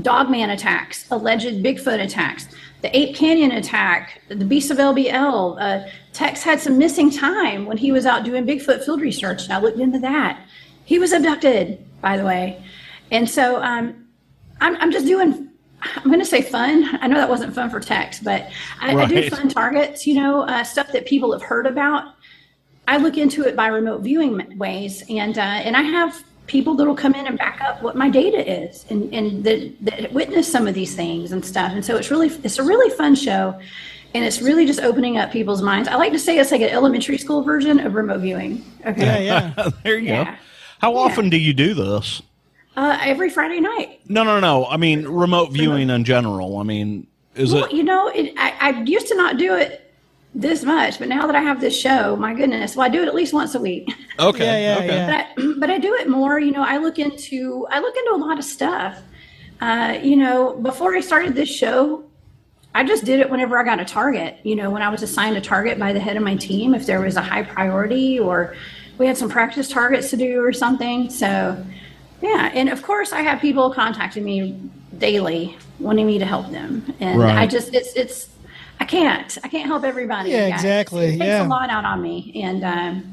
Dogman 0.01 0.49
attacks, 0.49 1.09
alleged 1.11 1.63
Bigfoot 1.63 2.03
attacks, 2.03 2.47
the 2.81 2.95
Ape 2.95 3.15
Canyon 3.15 3.51
attack, 3.51 4.21
the 4.27 4.35
Beast 4.45 4.71
of 4.71 4.77
LBL. 4.77 5.57
Uh, 5.59 5.89
Tex 6.13 6.43
had 6.43 6.59
some 6.59 6.77
missing 6.77 7.09
time 7.09 7.65
when 7.65 7.77
he 7.77 7.91
was 7.91 8.05
out 8.05 8.23
doing 8.23 8.45
Bigfoot 8.45 8.83
field 8.83 9.01
research, 9.01 9.43
and 9.43 9.53
I 9.53 9.59
looked 9.59 9.79
into 9.79 9.99
that. 9.99 10.41
He 10.85 10.99
was 10.99 11.11
abducted, 11.11 11.83
by 12.01 12.17
the 12.17 12.25
way. 12.25 12.63
And 13.11 13.29
so 13.29 13.61
um, 13.61 14.07
I'm, 14.61 14.75
I'm 14.77 14.91
just 14.91 15.05
doing, 15.05 15.44
I'm 15.95 16.05
going 16.05 16.19
to 16.19 16.25
say 16.25 16.41
fun. 16.41 16.97
I 17.01 17.07
know 17.07 17.15
that 17.15 17.29
wasn't 17.29 17.53
fun 17.53 17.69
for 17.69 17.79
Tex, 17.79 18.19
but 18.19 18.49
I, 18.79 18.95
I 18.95 19.05
do 19.05 19.29
fun 19.29 19.49
targets, 19.49 20.05
you 20.07 20.15
know, 20.15 20.41
uh, 20.41 20.63
stuff 20.63 20.91
that 20.91 21.05
people 21.05 21.31
have 21.31 21.41
heard 21.41 21.67
about. 21.67 22.15
I 22.87 22.97
look 22.97 23.17
into 23.17 23.43
it 23.47 23.55
by 23.55 23.67
remote 23.67 24.01
viewing 24.01 24.57
ways, 24.57 25.03
and 25.09 25.37
uh, 25.37 25.41
and 25.41 25.75
I 25.75 25.81
have 25.81 26.23
people 26.47 26.75
that'll 26.75 26.95
come 26.95 27.15
in 27.15 27.25
and 27.25 27.37
back 27.37 27.59
up 27.61 27.81
what 27.81 27.95
my 27.95 28.09
data 28.09 28.67
is, 28.67 28.85
and 28.89 29.13
and 29.13 29.43
that, 29.43 29.75
that 29.81 30.13
witness 30.13 30.51
some 30.51 30.67
of 30.67 30.75
these 30.75 30.95
things 30.95 31.31
and 31.31 31.43
stuff. 31.43 31.71
And 31.71 31.83
so 31.83 31.95
it's 31.97 32.11
really 32.11 32.27
it's 32.43 32.59
a 32.59 32.63
really 32.63 32.95
fun 32.95 33.15
show, 33.15 33.59
and 34.13 34.23
it's 34.23 34.41
really 34.41 34.65
just 34.65 34.81
opening 34.81 35.17
up 35.17 35.31
people's 35.31 35.61
minds. 35.61 35.89
I 35.89 35.95
like 35.95 36.11
to 36.11 36.19
say 36.19 36.37
it's 36.37 36.51
like 36.51 36.61
an 36.61 36.69
elementary 36.69 37.17
school 37.17 37.41
version 37.41 37.79
of 37.79 37.95
remote 37.95 38.19
viewing. 38.19 38.63
Okay, 38.85 39.25
Yeah, 39.25 39.51
yeah. 39.57 39.69
there 39.83 39.97
you 39.97 40.07
go. 40.07 40.13
Yeah. 40.13 40.35
How 40.79 40.95
often 40.95 41.29
do 41.29 41.37
you 41.37 41.53
do 41.53 41.73
this? 41.73 42.21
Uh, 42.75 42.97
every 43.01 43.29
Friday 43.29 43.59
night. 43.59 43.99
No, 44.07 44.23
no, 44.23 44.39
no. 44.39 44.65
I 44.65 44.77
mean, 44.77 45.07
remote 45.07 45.51
viewing 45.51 45.89
in 45.89 46.03
general. 46.03 46.57
I 46.57 46.63
mean, 46.63 47.07
is 47.35 47.53
Well, 47.53 47.65
it? 47.65 47.71
you 47.73 47.83
know, 47.83 48.07
it, 48.09 48.33
I, 48.37 48.53
I 48.59 48.81
used 48.83 49.07
to 49.07 49.15
not 49.15 49.37
do 49.37 49.55
it 49.55 49.81
this 50.33 50.63
much, 50.63 50.99
but 50.99 51.07
now 51.07 51.25
that 51.27 51.35
I 51.35 51.41
have 51.41 51.61
this 51.61 51.77
show, 51.79 52.15
my 52.17 52.33
goodness, 52.33 52.75
well, 52.75 52.85
I 52.85 52.89
do 52.89 53.01
it 53.01 53.07
at 53.07 53.15
least 53.15 53.33
once 53.33 53.55
a 53.55 53.59
week. 53.59 53.91
Okay. 54.17 54.45
Yeah, 54.63 54.79
yeah, 54.79 54.85
okay. 54.85 55.33
but 55.35 55.43
I, 55.43 55.53
but 55.59 55.69
I 55.69 55.77
do 55.77 55.93
it 55.95 56.07
more. 56.07 56.39
You 56.39 56.51
know, 56.53 56.63
I 56.63 56.77
look 56.77 56.99
into 56.99 57.67
I 57.69 57.81
look 57.81 57.93
into 57.97 58.11
a 58.13 58.15
lot 58.15 58.39
of 58.39 58.45
stuff. 58.45 58.97
Uh, 59.59 59.99
you 60.01 60.15
know, 60.15 60.55
before 60.55 60.95
I 60.95 61.01
started 61.01 61.35
this 61.35 61.49
show, 61.49 62.05
I 62.73 62.85
just 62.85 63.03
did 63.03 63.19
it 63.19 63.29
whenever 63.29 63.57
I 63.59 63.63
got 63.65 63.81
a 63.81 63.85
target. 63.85 64.37
You 64.43 64.55
know, 64.55 64.69
when 64.69 64.81
I 64.81 64.87
was 64.87 65.03
assigned 65.03 65.35
a 65.35 65.41
target 65.41 65.77
by 65.77 65.91
the 65.91 65.99
head 65.99 66.15
of 66.15 66.23
my 66.23 66.37
team, 66.37 66.73
if 66.73 66.85
there 66.85 67.01
was 67.01 67.17
a 67.17 67.21
high 67.21 67.43
priority 67.43 68.17
or 68.17 68.55
we 68.97 69.05
had 69.05 69.17
some 69.17 69.29
practice 69.29 69.67
targets 69.67 70.09
to 70.11 70.15
do 70.15 70.41
or 70.41 70.53
something. 70.53 71.09
So, 71.09 71.61
yeah, 72.27 72.51
and 72.53 72.69
of 72.69 72.81
course, 72.81 73.11
I 73.13 73.21
have 73.21 73.39
people 73.41 73.71
contacting 73.73 74.23
me 74.23 74.57
daily 74.97 75.57
wanting 75.79 76.07
me 76.07 76.17
to 76.19 76.25
help 76.25 76.51
them, 76.51 76.93
and 76.99 77.21
I 77.23 77.45
just 77.47 77.73
it's 77.73 77.93
it's 77.95 78.29
I 78.79 78.85
can't 78.85 79.37
I 79.43 79.47
can't 79.47 79.67
help 79.67 79.83
everybody. 79.83 80.29
Yeah, 80.31 80.49
guys. 80.49 80.59
exactly, 80.59 81.05
It 81.05 81.11
takes 81.11 81.25
yeah. 81.25 81.45
a 81.45 81.47
lot 81.47 81.69
out 81.69 81.85
on 81.85 82.01
me, 82.01 82.31
and. 82.43 82.63
Um, 82.63 83.11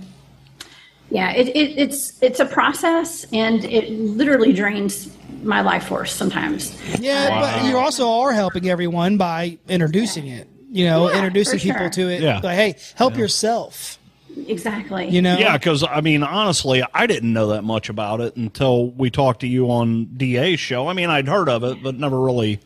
yeah, 1.10 1.32
it, 1.32 1.48
it, 1.48 1.78
it's 1.78 2.22
it's 2.22 2.40
a 2.40 2.46
process, 2.46 3.26
and 3.34 3.62
it 3.66 3.90
literally 3.90 4.54
drains 4.54 5.14
my 5.42 5.60
life 5.60 5.84
force 5.88 6.10
sometimes. 6.10 6.72
Yeah, 6.98 7.38
but 7.38 7.68
you 7.68 7.76
also 7.76 8.08
are 8.08 8.32
helping 8.32 8.70
everyone 8.70 9.18
by 9.18 9.58
introducing 9.68 10.26
it. 10.28 10.48
You 10.70 10.86
know, 10.86 11.10
Yeah, 11.10 11.16
introducing 11.18 11.58
people 11.58 11.80
sure. 11.82 11.90
to 11.90 12.08
it. 12.08 12.22
Yeah. 12.22 12.40
Like, 12.42 12.56
hey, 12.56 12.76
help 12.94 13.18
yourself. 13.18 13.98
Exactly. 14.46 15.08
You 15.08 15.22
know. 15.22 15.36
Yeah, 15.38 15.56
because 15.56 15.82
I 15.84 16.00
mean, 16.00 16.22
honestly, 16.22 16.82
I 16.94 17.06
didn't 17.06 17.32
know 17.32 17.48
that 17.48 17.62
much 17.62 17.88
about 17.88 18.20
it 18.20 18.36
until 18.36 18.88
we 18.90 19.10
talked 19.10 19.40
to 19.40 19.46
you 19.46 19.70
on 19.70 20.06
DA's 20.16 20.58
show. 20.60 20.88
I 20.88 20.92
mean, 20.94 21.10
I'd 21.10 21.28
heard 21.28 21.48
of 21.48 21.64
it, 21.64 21.82
but 21.82 21.96
never 21.96 22.20
really, 22.20 22.60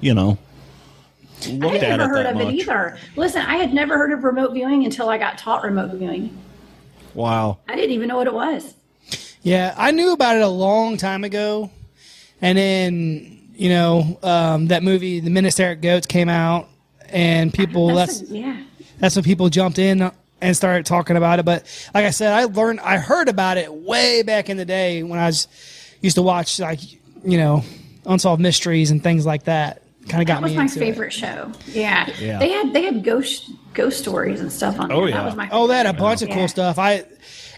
you 0.00 0.14
know, 0.14 0.38
looked 1.48 1.82
I 1.82 1.86
had 1.86 1.96
never 1.98 2.04
it 2.04 2.08
heard 2.08 2.26
that 2.26 2.32
of 2.36 2.42
much. 2.42 2.54
it 2.54 2.60
either. 2.60 2.98
Listen, 3.16 3.42
I 3.42 3.56
had 3.56 3.72
never 3.74 3.96
heard 3.98 4.12
of 4.12 4.24
remote 4.24 4.52
viewing 4.52 4.84
until 4.84 5.08
I 5.08 5.18
got 5.18 5.38
taught 5.38 5.62
remote 5.64 5.92
viewing. 5.94 6.36
Wow. 7.14 7.58
I 7.68 7.74
didn't 7.74 7.92
even 7.92 8.08
know 8.08 8.16
what 8.16 8.26
it 8.26 8.34
was. 8.34 8.74
Yeah, 9.42 9.74
I 9.76 9.90
knew 9.92 10.12
about 10.12 10.36
it 10.36 10.42
a 10.42 10.48
long 10.48 10.96
time 10.96 11.24
ago, 11.24 11.70
and 12.42 12.56
then 12.58 13.48
you 13.54 13.68
know 13.70 14.18
um, 14.22 14.66
that 14.68 14.82
movie, 14.82 15.20
The 15.20 15.30
Men 15.30 15.44
Who 15.44 15.50
Stare 15.50 15.72
at 15.72 15.80
Goats, 15.80 16.06
came 16.06 16.28
out, 16.28 16.68
and 17.08 17.52
people 17.54 17.88
that's 17.94 18.20
That's 18.20 18.30
a- 18.30 18.36
yeah. 18.38 18.62
that's 18.98 19.16
when 19.16 19.24
people 19.24 19.48
jumped 19.48 19.78
in 19.78 20.10
and 20.40 20.56
started 20.56 20.86
talking 20.86 21.16
about 21.16 21.38
it. 21.38 21.44
But 21.44 21.64
like 21.94 22.04
I 22.04 22.10
said, 22.10 22.32
I 22.32 22.44
learned, 22.44 22.80
I 22.80 22.98
heard 22.98 23.28
about 23.28 23.56
it 23.56 23.72
way 23.72 24.22
back 24.22 24.48
in 24.48 24.56
the 24.56 24.64
day 24.64 25.02
when 25.02 25.18
I 25.18 25.26
was 25.26 25.48
used 26.00 26.16
to 26.16 26.22
watch 26.22 26.58
like 26.60 26.80
you 27.24 27.38
know 27.38 27.64
unsolved 28.06 28.40
mysteries 28.40 28.90
and 28.90 29.02
things 29.02 29.26
like 29.26 29.44
that. 29.44 29.82
Kind 30.08 30.22
of 30.22 30.26
got 30.28 30.36
me. 30.36 30.40
That 30.40 30.42
was 30.42 30.50
me 30.52 30.56
my 30.56 30.62
into 30.62 30.76
it. 30.76 30.80
favorite 30.80 31.12
show. 31.12 31.52
Yeah. 31.66 32.10
Yeah. 32.20 32.38
They 32.38 32.50
had 32.50 32.72
they 32.72 32.82
had 32.82 33.04
ghost 33.04 33.50
ghost 33.74 33.98
stories 33.98 34.40
and 34.40 34.50
stuff 34.50 34.78
on 34.80 34.88
there. 34.88 34.96
Oh, 34.96 35.04
That 35.06 35.10
yeah. 35.10 35.24
was 35.26 35.36
my 35.36 35.48
Oh, 35.52 35.66
they 35.66 35.76
had 35.76 35.86
a 35.86 35.90
favorite. 35.90 36.00
bunch 36.02 36.22
of 36.22 36.28
Yeah. 36.28 36.34
cool 36.36 36.48
stuff. 36.48 36.78
I 36.78 37.04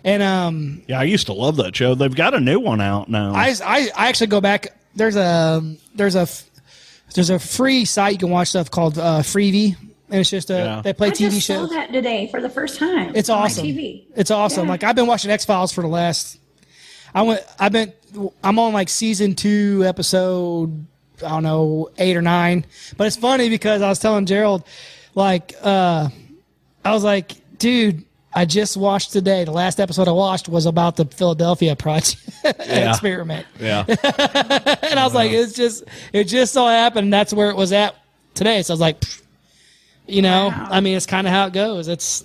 and 0.02 0.22
um 0.22 0.82
Yeah, 0.88 0.98
I 0.98 1.04
used 1.04 1.26
to 1.26 1.32
love 1.32 1.56
that 1.56 1.76
show. 1.76 1.94
They've 1.94 2.14
got 2.14 2.34
a 2.34 2.40
new 2.40 2.58
one 2.58 2.80
out 2.80 3.08
now. 3.08 3.34
I, 3.34 3.54
I, 3.64 3.90
I 3.96 4.08
actually 4.08 4.26
go 4.28 4.40
back. 4.40 4.68
There's 4.96 5.14
a 5.14 5.62
there's 5.94 6.16
a 6.16 6.26
there's 7.14 7.30
a 7.30 7.38
free 7.38 7.84
site 7.84 8.12
you 8.14 8.18
can 8.18 8.30
watch 8.30 8.48
stuff 8.48 8.70
called 8.70 8.98
uh, 8.98 9.20
Freevee, 9.20 9.76
and 10.10 10.20
it's 10.20 10.30
just 10.30 10.50
a 10.50 10.54
Yeah. 10.54 10.82
they 10.82 10.92
play 10.92 11.10
TV 11.10 11.18
shows. 11.18 11.24
I 11.24 11.28
TV 11.30 11.32
just 11.32 11.46
saw 11.46 11.66
that 11.66 11.92
today 11.92 12.28
for 12.30 12.40
the 12.40 12.50
first 12.50 12.78
time. 12.78 13.12
It's 13.14 13.28
on 13.28 13.38
my 13.38 13.44
awesome. 13.46 13.66
TV. 13.66 14.04
It's 14.16 14.30
awesome. 14.30 14.64
Yeah. 14.66 14.70
Like 14.70 14.84
I've 14.84 14.96
been 14.96 15.06
watching 15.06 15.30
X 15.30 15.44
Files 15.44 15.72
for 15.72 15.82
the 15.82 15.88
last. 15.88 16.38
I 17.14 17.22
went. 17.22 17.42
I've 17.58 17.72
been. 17.72 17.92
I'm 18.44 18.58
on 18.58 18.72
like 18.72 18.88
season 18.88 19.34
two, 19.34 19.84
episode. 19.86 20.86
I 21.24 21.28
don't 21.28 21.42
know 21.42 21.90
eight 21.98 22.16
or 22.16 22.22
nine. 22.22 22.64
But 22.96 23.06
it's 23.06 23.16
funny 23.16 23.48
because 23.48 23.82
I 23.82 23.88
was 23.88 23.98
telling 23.98 24.26
Gerald, 24.26 24.64
like, 25.14 25.54
uh, 25.62 26.08
I 26.84 26.92
was 26.92 27.04
like, 27.04 27.32
dude. 27.58 28.04
I 28.32 28.44
just 28.44 28.76
watched 28.76 29.10
today. 29.10 29.42
The 29.42 29.50
last 29.50 29.80
episode 29.80 30.06
I 30.06 30.12
watched 30.12 30.48
was 30.48 30.64
about 30.64 30.94
the 30.94 31.04
Philadelphia 31.04 31.74
project 31.74 32.16
experiment. 32.44 33.44
yeah. 33.58 33.84
And 33.88 35.00
I 35.00 35.04
was 35.04 35.14
like, 35.14 35.32
it's 35.32 35.52
just, 35.52 35.82
it 36.12 36.24
just 36.28 36.52
so 36.52 36.64
happened. 36.68 37.12
That's 37.12 37.32
where 37.34 37.50
it 37.50 37.56
was 37.56 37.72
at 37.72 37.96
today. 38.34 38.62
So 38.62 38.72
I 38.72 38.74
was 38.74 38.80
like, 38.80 39.00
pfft, 39.00 39.22
you 40.10 40.22
know, 40.22 40.48
Wow. 40.48 40.68
I 40.70 40.80
mean, 40.80 40.96
it's 40.96 41.06
kind 41.06 41.26
of 41.26 41.32
how 41.32 41.46
it 41.46 41.52
goes. 41.52 41.88
It's, 41.88 42.24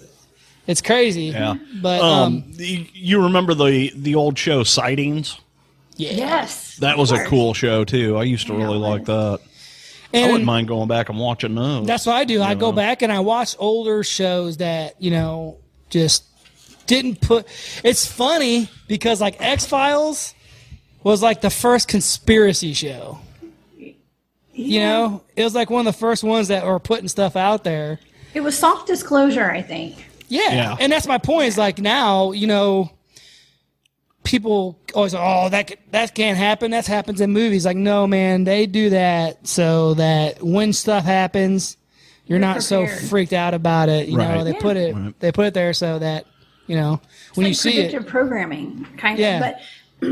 it's 0.67 0.81
crazy. 0.81 1.25
Yeah. 1.25 1.55
But, 1.81 2.01
um, 2.01 2.33
Um, 2.33 2.43
y- 2.57 2.87
you 2.93 3.23
remember 3.23 3.53
the 3.53 3.91
the 3.95 4.15
old 4.15 4.37
show 4.37 4.63
Sightings? 4.63 5.37
yeah. 5.97 6.11
Yes. 6.11 6.77
That 6.77 6.97
was 6.97 7.11
a 7.11 7.23
cool 7.25 7.53
show 7.53 7.83
too. 7.85 8.17
I 8.17 8.23
used 8.23 8.47
to 8.47 8.53
Yeah, 8.53 8.63
really 8.63 8.77
like 8.79 9.05
that. 9.05 9.39
And 10.13 10.25
I 10.25 10.27
wouldn't 10.27 10.45
mind 10.45 10.67
going 10.67 10.87
back 10.87 11.09
and 11.09 11.17
watching 11.19 11.55
those. 11.55 11.85
that's 11.87 12.05
what 12.05 12.15
I 12.15 12.23
do. 12.25 12.41
I 12.41 12.55
go 12.55 12.71
back 12.71 13.01
and 13.01 13.11
I 13.11 13.19
watch 13.19 13.55
older 13.59 14.03
shows 14.03 14.57
that, 14.57 14.95
you 15.01 15.11
know, 15.11 15.57
just 15.89 16.23
didn't 16.87 17.19
put, 17.21 17.47
it's 17.83 18.05
funny 18.05 18.69
because 18.87 19.19
like 19.19 19.35
X 19.41 19.65
Files 19.65 20.33
was 21.03 21.21
like 21.21 21.41
the 21.41 21.49
first 21.49 21.87
conspiracy 21.87 22.73
show. 22.73 23.19
You 24.57 24.79
know, 24.79 25.23
it 25.35 25.43
was 25.43 25.53
like 25.53 25.69
one 25.69 25.85
of 25.85 25.93
the 25.93 25.99
first 25.99 26.23
ones 26.23 26.47
that 26.47 26.65
were 26.65 26.79
putting 26.79 27.07
stuff 27.09 27.35
out 27.35 27.63
there. 27.63 27.99
It 28.33 28.41
was 28.41 28.57
soft 28.57 28.87
disclosure, 28.87 29.49
I 29.51 29.61
think. 29.61 30.05
Yeah. 30.29 30.51
Yeah. 30.53 30.75
And 30.79 30.91
that's 30.91 31.07
my 31.07 31.17
point 31.17 31.47
is 31.49 31.57
like 31.57 31.79
now, 31.79 32.31
you 32.31 32.47
know, 32.47 32.89
people 34.23 34.79
always 34.93 35.11
say, 35.11 35.19
oh, 35.21 35.49
that, 35.49 35.75
that 35.91 36.15
can't 36.15 36.37
happen. 36.37 36.71
That 36.71 36.87
happens 36.87 37.21
in 37.21 37.31
movies. 37.31 37.65
Like, 37.65 37.77
no, 37.77 38.07
man, 38.07 38.43
they 38.43 38.65
do 38.65 38.89
that 38.91 39.45
so 39.47 39.93
that 39.95 40.41
when 40.41 40.73
stuff 40.73 41.05
happens, 41.05 41.77
you're, 42.25 42.39
You're 42.39 42.47
not 42.47 42.63
so 42.63 42.87
freaked 42.87 43.33
out 43.33 43.53
about 43.53 43.87
it. 43.87 44.07
You 44.09 44.17
know, 44.17 44.43
they 44.43 44.53
Yeah. 44.53 44.59
put 44.59 44.77
it, 44.77 44.95
Right. 44.95 45.19
they 45.19 45.31
put 45.31 45.45
it 45.45 45.53
there 45.53 45.73
so 45.73 45.99
that, 45.99 46.25
you 46.65 46.75
know, 46.75 46.99
when 47.35 47.43
like 47.43 47.49
you 47.49 47.53
see 47.53 47.77
it. 47.77 48.07
programming 48.07 48.87
kind 48.97 49.19
Yeah. 49.19 49.35
of 49.35 49.41
but 49.41 49.59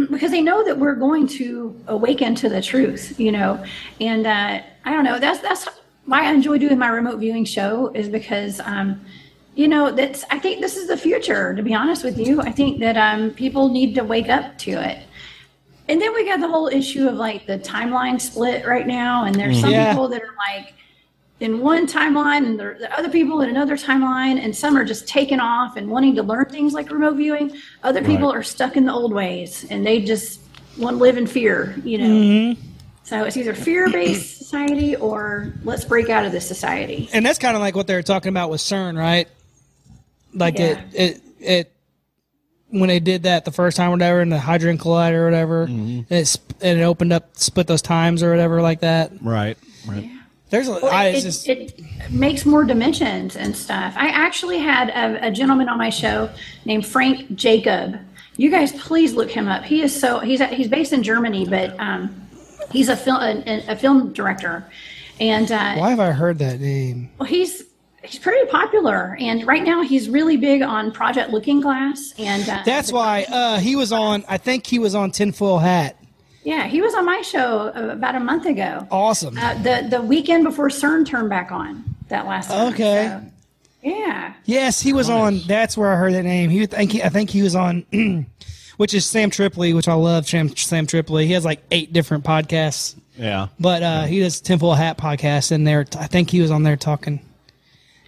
because 0.12 0.32
they 0.32 0.42
know 0.42 0.64
that 0.64 0.78
we're 0.78 0.96
going 0.96 1.28
to 1.28 1.76
awaken 1.88 2.36
to 2.36 2.50
the 2.50 2.62
truth 2.62 3.20
you 3.20 3.32
know? 3.32 3.64
And 4.02 4.26
uh, 4.28 4.62
i 4.86 4.92
don't 4.92 5.04
know 5.04 5.20
that's 5.20 5.40
that's 5.40 5.68
why 6.06 6.26
i 6.28 6.32
enjoy 6.32 6.58
doing 6.58 6.78
my 6.78 6.88
remote 6.90 7.18
viewing 7.20 7.46
show 7.46 7.92
is 7.96 8.10
because 8.10 8.60
um, 8.62 9.00
you 9.56 9.68
know 9.68 9.92
that's 9.92 10.24
i 10.32 10.38
think 10.40 10.60
this 10.62 10.76
is 10.78 10.88
the 10.88 10.98
future 10.98 11.54
to 11.56 11.62
be 11.64 11.74
honest 11.74 12.04
with 12.04 12.18
you. 12.18 12.42
I 12.42 12.52
think 12.52 12.80
that 12.80 12.98
um, 12.98 13.32
people 13.32 13.70
need 13.70 13.94
to 13.96 14.04
wake 14.04 14.30
up 14.30 14.58
to 14.60 14.72
it. 14.72 15.00
And 15.90 16.02
then 16.02 16.14
we 16.14 16.26
got 16.26 16.40
the 16.40 16.48
whole 16.48 16.68
issue 16.70 17.08
of 17.08 17.16
like 17.16 17.46
the 17.46 17.60
timeline 17.60 18.20
split 18.20 18.66
right 18.66 18.88
now 18.88 19.26
and 19.26 19.36
there's 19.36 19.60
some 19.60 19.72
Yeah. 19.72 19.90
people 19.90 20.08
that 20.10 20.22
are 20.22 20.36
like 20.50 20.74
in 21.44 21.60
one 21.60 21.86
timeline 21.86 22.46
and 22.48 22.58
there 22.60 22.72
are 22.72 22.98
other 22.98 23.10
people 23.10 23.42
in 23.42 23.50
another 23.50 23.76
timeline 23.76 24.38
and 24.44 24.56
some 24.56 24.78
are 24.78 24.86
just 24.86 25.08
taking 25.08 25.42
off 25.42 25.76
and 25.76 25.90
wanting 25.90 26.16
to 26.16 26.24
learn 26.24 26.46
things 26.46 26.74
like 26.74 26.90
remote 26.90 27.16
viewing 27.18 27.52
other 27.84 28.02
people 28.02 28.30
Right. 28.30 28.38
are 28.38 28.44
stuck 28.44 28.78
in 28.78 28.86
the 28.86 28.94
old 28.94 29.12
ways 29.14 29.66
and 29.70 29.86
they 29.86 30.02
just 30.02 30.40
want 30.78 30.96
to 30.98 31.02
live 31.02 31.18
in 31.18 31.28
fear 31.28 31.76
you 31.84 31.98
know 31.98 32.06
Mm-hmm. 32.06 32.62
so 33.04 33.24
it's 33.26 33.36
either 33.36 33.54
fear-based 33.54 34.38
society 34.44 34.96
or 34.96 35.54
let's 35.66 35.84
break 35.84 36.10
out 36.10 36.26
of 36.26 36.32
this 36.32 36.48
society 36.48 37.10
And 37.14 37.26
that's 37.26 37.40
kind 37.40 37.56
of 37.58 37.62
like 37.62 37.76
what 37.76 37.88
they 37.88 37.96
were 37.96 38.04
talking 38.04 38.30
about 38.30 38.50
with 38.50 38.62
CERN, 38.62 38.98
right? 38.98 39.28
Like 40.34 40.58
Yeah. 40.58 40.80
it, 40.94 40.94
it, 40.94 41.22
it, 41.40 41.72
when 42.70 42.88
they 42.88 43.00
did 43.02 43.24
that 43.24 43.44
the 43.46 43.52
first 43.52 43.76
time 43.78 43.90
or 43.90 43.92
whatever, 43.92 44.22
and 44.22 44.32
the 44.32 44.40
Hadron 44.40 44.78
Collider 44.78 45.16
or 45.22 45.26
whatever, 45.26 45.68
Mm-hmm. 45.68 45.98
and, 46.10 46.20
it, 46.22 46.26
sp- 46.26 46.56
and 46.62 46.80
it 46.80 46.84
opened 46.84 47.12
up, 47.14 47.36
split 47.38 47.68
those 47.68 47.82
times 47.84 48.24
or 48.24 48.30
whatever 48.32 48.62
like 48.62 48.80
that. 48.80 49.12
right. 49.22 49.58
Right. 49.86 50.10
There's 50.54 50.68
a, 50.68 50.74
Well, 50.74 50.86
I, 50.86 51.06
it, 51.08 51.22
just, 51.22 51.50
it 51.50 51.82
makes 52.12 52.46
more 52.46 52.64
dimensions 52.64 53.36
and 53.36 53.58
stuff. 53.58 53.96
I 53.98 54.10
actually 54.10 54.60
had 54.60 54.90
a, 54.90 55.30
a 55.30 55.32
gentleman 55.32 55.68
on 55.68 55.80
my 55.80 55.90
show 55.90 56.30
named 56.64 56.86
Frank 56.86 57.34
Jacob. 57.34 58.00
You 58.38 58.52
guys, 58.52 58.72
please 58.74 59.16
look 59.16 59.32
him 59.32 59.48
up. 59.48 59.64
He 59.64 59.82
is 59.82 60.00
so 60.00 60.20
he's 60.20 60.44
he's 60.52 60.68
based 60.68 60.94
in 60.94 61.02
Germany, 61.02 61.48
but 61.50 61.80
um, 61.80 62.30
he's 62.72 62.88
a 62.88 62.96
film 62.96 63.20
a, 63.24 63.66
a 63.68 63.76
film 63.76 64.14
director, 64.14 64.64
and 65.20 65.52
uh, 65.52 65.74
why 65.74 65.90
have 65.90 66.00
I 66.00 66.12
heard 66.12 66.38
that 66.38 66.60
name? 66.60 67.10
well, 67.18 67.28
he's 67.28 67.64
he's 68.04 68.20
pretty 68.20 68.48
popular. 68.52 69.18
And 69.20 69.48
right 69.48 69.64
now, 69.64 69.82
he's 69.82 70.08
really 70.08 70.38
big 70.38 70.62
on 70.62 70.92
Project 70.92 71.32
Looking 71.32 71.62
Glass. 71.62 72.14
And 72.20 72.48
uh, 72.48 72.62
That's 72.64 72.92
why 72.92 73.26
uh, 73.28 73.58
he 73.60 73.76
was 73.76 73.92
on. 73.92 74.24
I 74.28 74.38
think 74.38 74.68
he 74.68 74.78
was 74.78 74.94
on 74.94 75.10
Tinfoil 75.10 75.58
Hat. 75.58 75.96
Yeah, 76.44 76.68
he 76.68 76.82
was 76.82 76.94
on 76.94 77.06
my 77.06 77.22
show 77.22 77.72
uh, 77.76 77.90
about 77.92 78.16
a 78.16 78.20
month 78.20 78.46
ago. 78.46 78.88
Awesome. 78.92 79.38
Uh, 79.38 79.54
the 79.62 79.88
the 79.90 80.02
weekend 80.02 80.44
before 80.44 80.70
CERN 80.70 81.06
turned 81.06 81.30
back 81.30 81.52
on 81.52 81.84
that 82.10 82.26
last 82.26 82.50
time. 82.50 82.74
Okay. 82.74 83.08
So, 83.10 83.90
yeah. 83.90 84.34
yes, 84.46 84.80
he 84.82 84.94
was 84.94 85.10
on. 85.10 85.40
That's 85.48 85.78
where 85.78 85.92
I 85.92 85.96
heard 85.98 86.14
that 86.14 86.24
name. 86.24 86.50
He, 86.50 86.66
think 86.66 86.92
he, 86.92 87.04
I 87.04 87.10
think 87.10 87.30
he 87.30 87.42
was 87.42 87.54
on, 87.56 87.86
which 88.78 88.94
is 88.94 89.06
Sam 89.06 89.30
Tripoli, 89.30 89.74
which 89.74 89.88
I 89.88 89.94
love. 89.94 90.28
Sam, 90.28 90.56
Sam 90.56 90.88
Tripoli. 90.88 91.28
He 91.28 91.34
has 91.34 91.44
like 91.44 91.62
eight 91.72 91.92
different 91.92 92.24
podcasts, 92.24 92.96
Yeah. 93.18 93.48
but 93.60 93.84
uh, 93.84 94.04
he 94.04 94.22
does 94.22 94.40
Tinfoil 94.40 94.76
Hat 94.76 94.98
podcast, 94.98 95.52
and 95.52 95.68
there, 95.68 95.86
I 96.00 96.08
think 96.08 96.30
he 96.30 96.40
was 96.40 96.50
on 96.52 96.64
there 96.64 96.78
talking. 96.78 97.20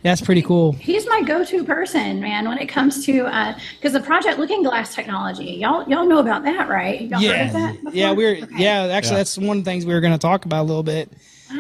That's 0.06 0.22
pretty 0.22 0.44
cool. 0.44 0.74
He's 0.74 1.08
my 1.08 1.24
go-to 1.24 1.64
person, 1.64 2.20
man, 2.22 2.48
when 2.48 2.60
it 2.60 2.68
comes 2.68 3.04
to 3.08 3.26
uh, 3.26 3.58
because 3.78 3.92
the 3.94 4.00
Project 4.02 4.38
Looking 4.38 4.62
Glass 4.62 4.94
technology. 4.94 5.46
Y'all, 5.46 5.82
y'all 5.90 6.06
know 6.06 6.20
about 6.20 6.44
that, 6.44 6.70
right? 6.70 7.02
Y'all 7.02 7.20
heard 7.20 7.48
of 7.48 7.54
that? 7.54 7.78
yeah, 7.92 8.12
we're 8.12 8.36
Okay. 8.44 8.46
yeah. 8.56 8.84
Actually, 8.84 9.14
Yeah. 9.14 9.18
that's 9.18 9.38
one 9.40 9.58
of 9.58 9.64
the 9.66 9.72
things 9.72 9.84
we 9.84 9.96
were 9.96 10.02
going 10.02 10.14
to 10.14 10.20
talk 10.20 10.46
about 10.46 10.62
a 10.62 10.68
little 10.68 10.84
bit. 10.84 11.12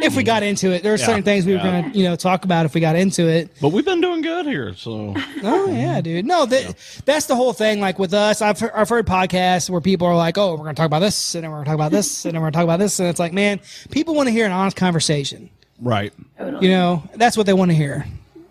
If 0.03 0.15
we 0.15 0.21
got 0.21 0.43
into 0.43 0.71
it, 0.71 0.83
there 0.83 0.93
are 0.93 0.97
Yeah. 0.97 1.05
certain 1.07 1.23
things 1.23 1.45
we 1.47 1.53
were 1.53 1.57
Yeah. 1.57 1.81
going 1.81 1.91
to 1.91 1.97
you 1.97 2.03
know 2.03 2.15
talk 2.15 2.45
about 2.45 2.67
if 2.67 2.75
we 2.75 2.81
got 2.81 2.95
into 2.95 3.27
it. 3.27 3.49
But 3.61 3.69
we've 3.69 3.83
been 3.85 3.99
doing 4.01 4.21
good 4.21 4.45
here, 4.45 4.75
so 4.75 5.15
Oh 5.43 5.67
yeah, 5.71 5.99
dude. 6.01 6.25
No, 6.27 6.45
that 6.45 6.75
that's 7.03 7.25
the 7.25 7.35
whole 7.35 7.51
thing. 7.53 7.79
Like 7.81 7.97
with 7.97 8.13
us, 8.13 8.43
I've 8.43 8.59
heard, 8.59 8.71
I've 8.75 8.89
heard 8.89 9.07
podcasts 9.07 9.71
where 9.71 9.81
people 9.81 10.05
are 10.05 10.15
like, 10.15 10.37
"Oh, 10.37 10.51
we're 10.51 10.57
going 10.57 10.75
to 10.75 10.79
talk 10.79 10.85
about 10.85 10.99
this, 10.99 11.33
and 11.33 11.43
then 11.43 11.49
we're 11.49 11.57
going 11.57 11.65
to 11.65 11.69
talk 11.69 11.75
about 11.77 11.91
this, 11.91 12.25
and 12.25 12.35
then 12.35 12.41
we're 12.41 12.45
going 12.45 12.53
to 12.53 12.57
talk 12.57 12.63
about 12.65 12.79
this," 12.79 12.99
and 12.99 13.09
it's 13.09 13.19
like, 13.19 13.33
man, 13.33 13.59
people 13.89 14.13
want 14.13 14.27
to 14.27 14.31
hear 14.31 14.45
an 14.45 14.51
honest 14.51 14.77
conversation. 14.77 15.49
right. 15.81 16.13
Totally. 16.37 16.67
You 16.67 16.71
know, 16.73 17.03
that's 17.15 17.35
what 17.37 17.47
they 17.47 17.53
want 17.53 17.71
to 17.71 17.75
hear, 17.75 18.05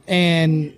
and 0.08 0.72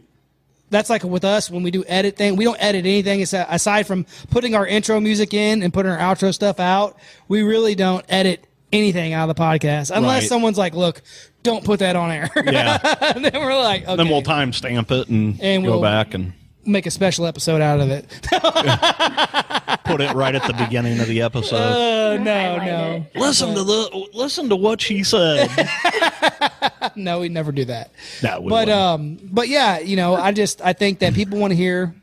that's 0.71 0.91
like 0.91 1.05
with 1.05 1.25
us 1.25 1.51
when 1.51 1.63
we 1.63 1.71
do 1.71 1.85
edit 1.87 2.17
thing. 2.17 2.37
We 2.37 2.45
don't 2.45 2.61
edit 2.61 2.85
anything 2.85 3.21
It's, 3.21 3.33
uh, 3.33 3.47
aside 3.49 3.87
from 3.87 4.05
putting 4.31 4.55
our 4.55 4.67
intro 4.67 4.99
music 5.01 5.33
in 5.33 5.63
and 5.63 5.73
putting 5.73 5.93
our 5.93 5.99
outro 5.99 6.35
stuff 6.35 6.59
out. 6.59 6.97
We 7.29 7.43
really 7.43 7.75
don't 7.77 8.05
edit 8.09 8.45
anything 8.73 9.13
out 9.13 9.29
of 9.31 9.37
the 9.37 9.41
podcast 9.41 9.91
unless 9.95 10.23
Right. 10.23 10.29
someone's 10.29 10.59
like, 10.59 10.75
"Look, 10.75 11.03
don't 11.45 11.65
put 11.65 11.79
that 11.79 11.95
on 11.95 12.11
air." 12.11 12.29
Yeah. 12.37 12.79
and 13.15 13.25
then 13.25 13.35
we're 13.35 13.57
like, 13.57 13.85
okay. 13.85 13.95
Then 13.97 14.09
we'll 14.09 14.23
timestamp 14.23 14.91
it 14.91 15.09
and, 15.09 15.41
And 15.41 15.65
go 15.65 15.71
we'll- 15.73 15.83
back 15.83 16.15
and 16.15 16.33
make 16.65 16.85
a 16.87 16.91
special 16.91 17.27
episode 17.27 17.61
out 17.61 17.79
of 17.79 17.89
it. 17.91 18.09
put 19.85 20.01
it 20.01 20.13
right 20.15 20.35
at 20.35 20.43
the 20.49 20.55
beginning 20.59 20.99
of 20.99 21.07
the 21.07 21.23
episode. 21.23 21.57
Oh 21.59 22.17
no, 22.17 22.57
no, 22.57 23.07
it. 23.15 23.17
listen 23.21 23.55
to 23.55 23.63
the 23.63 24.09
listen 24.15 24.49
to 24.49 24.57
what 24.57 24.81
she 24.81 25.05
said. 25.05 25.49
no. 26.97 27.21
We 27.21 27.29
never 27.29 27.53
do 27.53 27.65
that. 27.67 27.91
That 28.23 28.43
would 28.43 28.51
But 28.51 28.69
um, 28.69 29.19
but 29.23 29.49
yeah, 29.49 29.79
you 29.79 29.97
know, 29.97 30.15
I 30.15 30.33
just 30.33 30.61
I 30.63 30.73
think 30.73 31.01
that 31.01 31.15
people 31.15 31.39
want 31.39 31.53
to 31.53 31.57
hear 31.57 31.95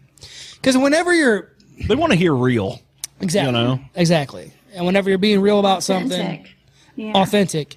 because 0.55 0.77
whenever 0.77 1.13
you're 1.13 1.51
they 1.87 1.95
want 1.95 2.11
to 2.11 2.17
hear 2.17 2.33
real. 2.33 2.79
exactly, 3.21 3.47
You 3.47 3.51
know? 3.51 3.79
exactly, 3.95 4.51
and 4.73 4.85
whenever 4.85 5.09
you're 5.09 5.17
being 5.19 5.41
real 5.41 5.59
about 5.59 5.83
something 5.83 6.11
Authentic. 6.11 6.55
Yeah. 6.95 7.13
authentic, 7.13 7.75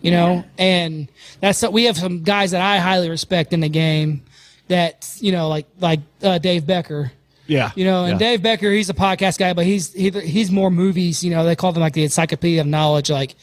you 0.00 0.10
know, 0.10 0.44
and 0.58 1.08
that's 1.40 1.62
we 1.62 1.84
have 1.84 1.96
some 1.96 2.22
guys 2.22 2.52
that 2.52 2.60
I 2.62 2.78
highly 2.78 3.10
respect 3.10 3.52
in 3.52 3.60
the 3.60 3.68
game 3.68 4.22
that 4.68 5.16
you 5.20 5.32
know, 5.32 5.48
like 5.48 5.66
like 5.80 6.00
uh, 6.22 6.38
Dave 6.38 6.66
Becker. 6.66 7.12
Yeah. 7.46 7.72
You 7.74 7.84
know, 7.84 8.04
and 8.04 8.18
yeah. 8.18 8.30
Dave 8.30 8.42
Becker, 8.42 8.70
he's 8.70 8.88
a 8.88 8.94
podcast 8.94 9.38
guy, 9.38 9.52
but 9.52 9.66
he's 9.66 9.92
he, 9.92 10.08
he's 10.10 10.50
more 10.50 10.70
movies. 10.70 11.22
You 11.22 11.30
know, 11.30 11.44
they 11.44 11.54
call 11.54 11.72
them 11.72 11.82
like 11.82 11.92
the 11.92 12.04
encyclopedia 12.04 12.62
of 12.62 12.66
knowledge. 12.66 13.10
Like, 13.10 13.34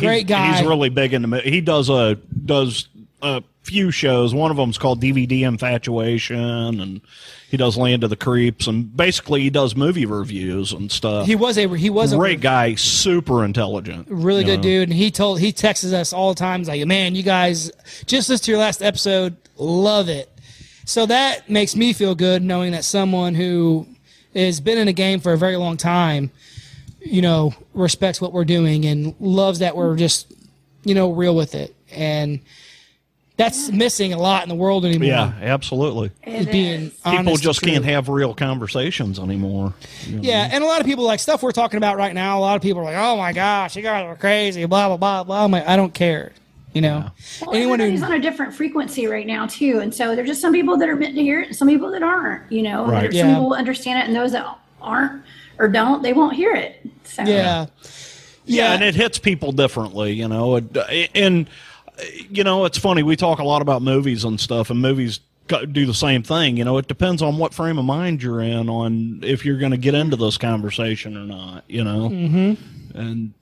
He's- 0.00 0.04
great 0.10 0.26
guy. 0.26 0.56
He's 0.56 0.66
really 0.66 0.88
big 0.88 1.12
into. 1.14 1.40
He 1.40 1.60
does 1.60 1.88
a 1.90 2.16
does 2.44 2.88
a 3.22 3.42
few 3.62 3.90
shows. 3.90 4.32
One 4.34 4.50
of 4.50 4.56
them's 4.56 4.78
called 4.78 5.00
DVD 5.02 5.42
Infatuation, 5.42 6.80
and 6.80 7.00
he 7.50 7.56
does 7.56 7.76
Land 7.76 8.04
of 8.04 8.10
the 8.10 8.16
Creeps, 8.16 8.66
and 8.66 8.94
basically 8.96 9.40
he 9.42 9.50
does 9.50 9.74
movie 9.76 10.06
reviews 10.06 10.72
and 10.72 10.90
stuff. 10.90 11.26
He 11.26 11.34
was 11.36 11.58
a 11.58 11.68
he 11.76 11.90
was 11.90 12.14
Great 12.14 12.38
a 12.38 12.42
guy, 12.42 12.74
super 12.74 13.44
intelligent, 13.44 14.06
really 14.10 14.44
good 14.44 14.58
know. 14.58 14.62
dude. 14.62 14.88
And 14.90 14.96
he 14.98 15.10
told 15.10 15.40
he 15.40 15.52
texts 15.52 15.92
us 15.92 16.12
all 16.12 16.30
the 16.34 16.38
time. 16.38 16.60
He's 16.60 16.68
like, 16.68 16.84
man, 16.86 17.14
you 17.14 17.22
guys 17.22 17.70
just 18.06 18.28
listen 18.28 18.44
to 18.44 18.50
your 18.52 18.60
last 18.60 18.82
episode, 18.82 19.36
love 19.56 20.08
it. 20.08 20.30
So 20.84 21.06
that 21.06 21.50
makes 21.50 21.74
me 21.74 21.92
feel 21.92 22.14
good 22.14 22.42
knowing 22.44 22.72
that 22.72 22.84
someone 22.84 23.34
who 23.34 23.88
has 24.34 24.60
been 24.60 24.78
in 24.78 24.86
the 24.86 24.92
game 24.92 25.18
for 25.18 25.32
a 25.32 25.38
very 25.38 25.56
long 25.56 25.76
time, 25.76 26.30
you 27.06 27.22
know, 27.22 27.54
respects 27.74 28.20
what 28.20 28.32
we're 28.32 28.44
doing 28.44 28.84
and 28.84 29.14
loves 29.20 29.58
that 29.60 29.76
we're 29.76 29.96
just, 29.96 30.32
you 30.84 30.94
know, 30.94 31.10
real 31.12 31.34
with 31.34 31.54
it. 31.54 31.74
And 31.92 32.40
that's 33.36 33.70
missing 33.70 34.12
a 34.14 34.18
lot 34.18 34.42
in 34.44 34.48
the 34.48 34.54
world 34.54 34.84
anymore. 34.86 35.08
Yeah, 35.08 35.32
absolutely. 35.42 36.10
It 36.22 36.50
being 36.50 36.86
is. 36.86 36.98
People 37.04 37.36
just 37.36 37.60
can't 37.60 37.84
have 37.84 38.08
real 38.08 38.32
conversations 38.34 39.18
anymore. 39.18 39.74
you 40.06 40.16
know. 40.16 40.22
Yeah, 40.22 40.48
and 40.50 40.64
a 40.64 40.66
lot 40.66 40.80
of 40.80 40.86
people 40.86 41.04
like 41.04 41.20
stuff 41.20 41.42
we're 41.42 41.52
talking 41.52 41.76
about 41.76 41.98
right 41.98 42.14
now. 42.14 42.38
A 42.38 42.40
lot 42.40 42.56
of 42.56 42.62
people 42.62 42.80
are 42.80 42.84
like, 42.84 42.96
"Oh 42.96 43.16
my 43.18 43.32
gosh, 43.34 43.76
you 43.76 43.82
guys 43.82 44.04
are 44.04 44.16
crazy," 44.16 44.64
blah 44.64 44.88
blah 44.88 44.96
blah 44.96 45.24
blah. 45.24 45.44
I'm 45.44 45.50
like, 45.50 45.66
I 45.68 45.76
don't 45.76 45.92
care. 45.92 46.32
You 46.72 46.82
know, 46.82 47.10
Well, 47.40 47.54
anyone 47.54 47.80
everybody's 47.80 48.00
who 48.00 48.06
on 48.06 48.12
a 48.12 48.20
different 48.20 48.52
frequency 48.54 49.06
right 49.06 49.26
now 49.26 49.46
too, 49.46 49.80
and 49.80 49.94
so 49.94 50.14
there's 50.16 50.28
just 50.28 50.40
some 50.42 50.52
people 50.52 50.76
that 50.78 50.88
are 50.90 50.96
meant 50.96 51.14
to 51.14 51.22
hear 51.22 51.40
it, 51.40 51.48
and 51.48 51.56
some 51.56 51.68
people 51.68 51.90
that 51.92 52.02
aren't. 52.02 52.50
You 52.52 52.62
know, 52.62 52.86
Right. 52.86 53.02
There's 53.02 53.14
Yeah. 53.16 53.22
some 53.22 53.30
people 53.32 53.48
will 53.50 53.56
understand 53.56 53.98
it, 54.00 54.06
and 54.06 54.16
those 54.16 54.32
that 54.32 54.46
aren't 54.80 55.22
or 55.58 55.68
don't, 55.68 56.02
they 56.02 56.12
won't 56.12 56.36
hear 56.36 56.52
it. 56.54 56.86
So 57.06 57.22
yeah, 57.22 57.66
yeah, 58.44 58.72
and 58.74 58.82
it 58.82 58.94
hits 58.94 59.18
people 59.18 59.52
differently, 59.52 60.12
you 60.12 60.28
know. 60.28 60.56
And 61.14 61.48
you 62.28 62.44
know, 62.44 62.64
it's 62.64 62.78
funny. 62.78 63.02
We 63.02 63.16
talk 63.16 63.38
a 63.38 63.44
lot 63.44 63.62
about 63.62 63.82
movies 63.82 64.24
and 64.24 64.40
stuff, 64.40 64.70
and 64.70 64.80
movies 64.80 65.20
do 65.48 65.86
the 65.86 65.94
same 65.94 66.22
thing. 66.22 66.56
You 66.56 66.64
know, 66.64 66.78
it 66.78 66.88
depends 66.88 67.22
on 67.22 67.38
what 67.38 67.54
frame 67.54 67.78
of 67.78 67.84
mind 67.84 68.22
you're 68.22 68.40
in, 68.40 68.68
on 68.68 69.20
if 69.22 69.44
you're 69.44 69.58
going 69.58 69.72
to 69.72 69.78
get 69.78 69.94
into 69.94 70.16
this 70.16 70.38
conversation 70.38 71.16
or 71.16 71.24
not. 71.24 71.64
You 71.68 71.84
know, 71.84 72.08
mm-hmm. 72.08 72.98
and 72.98 73.34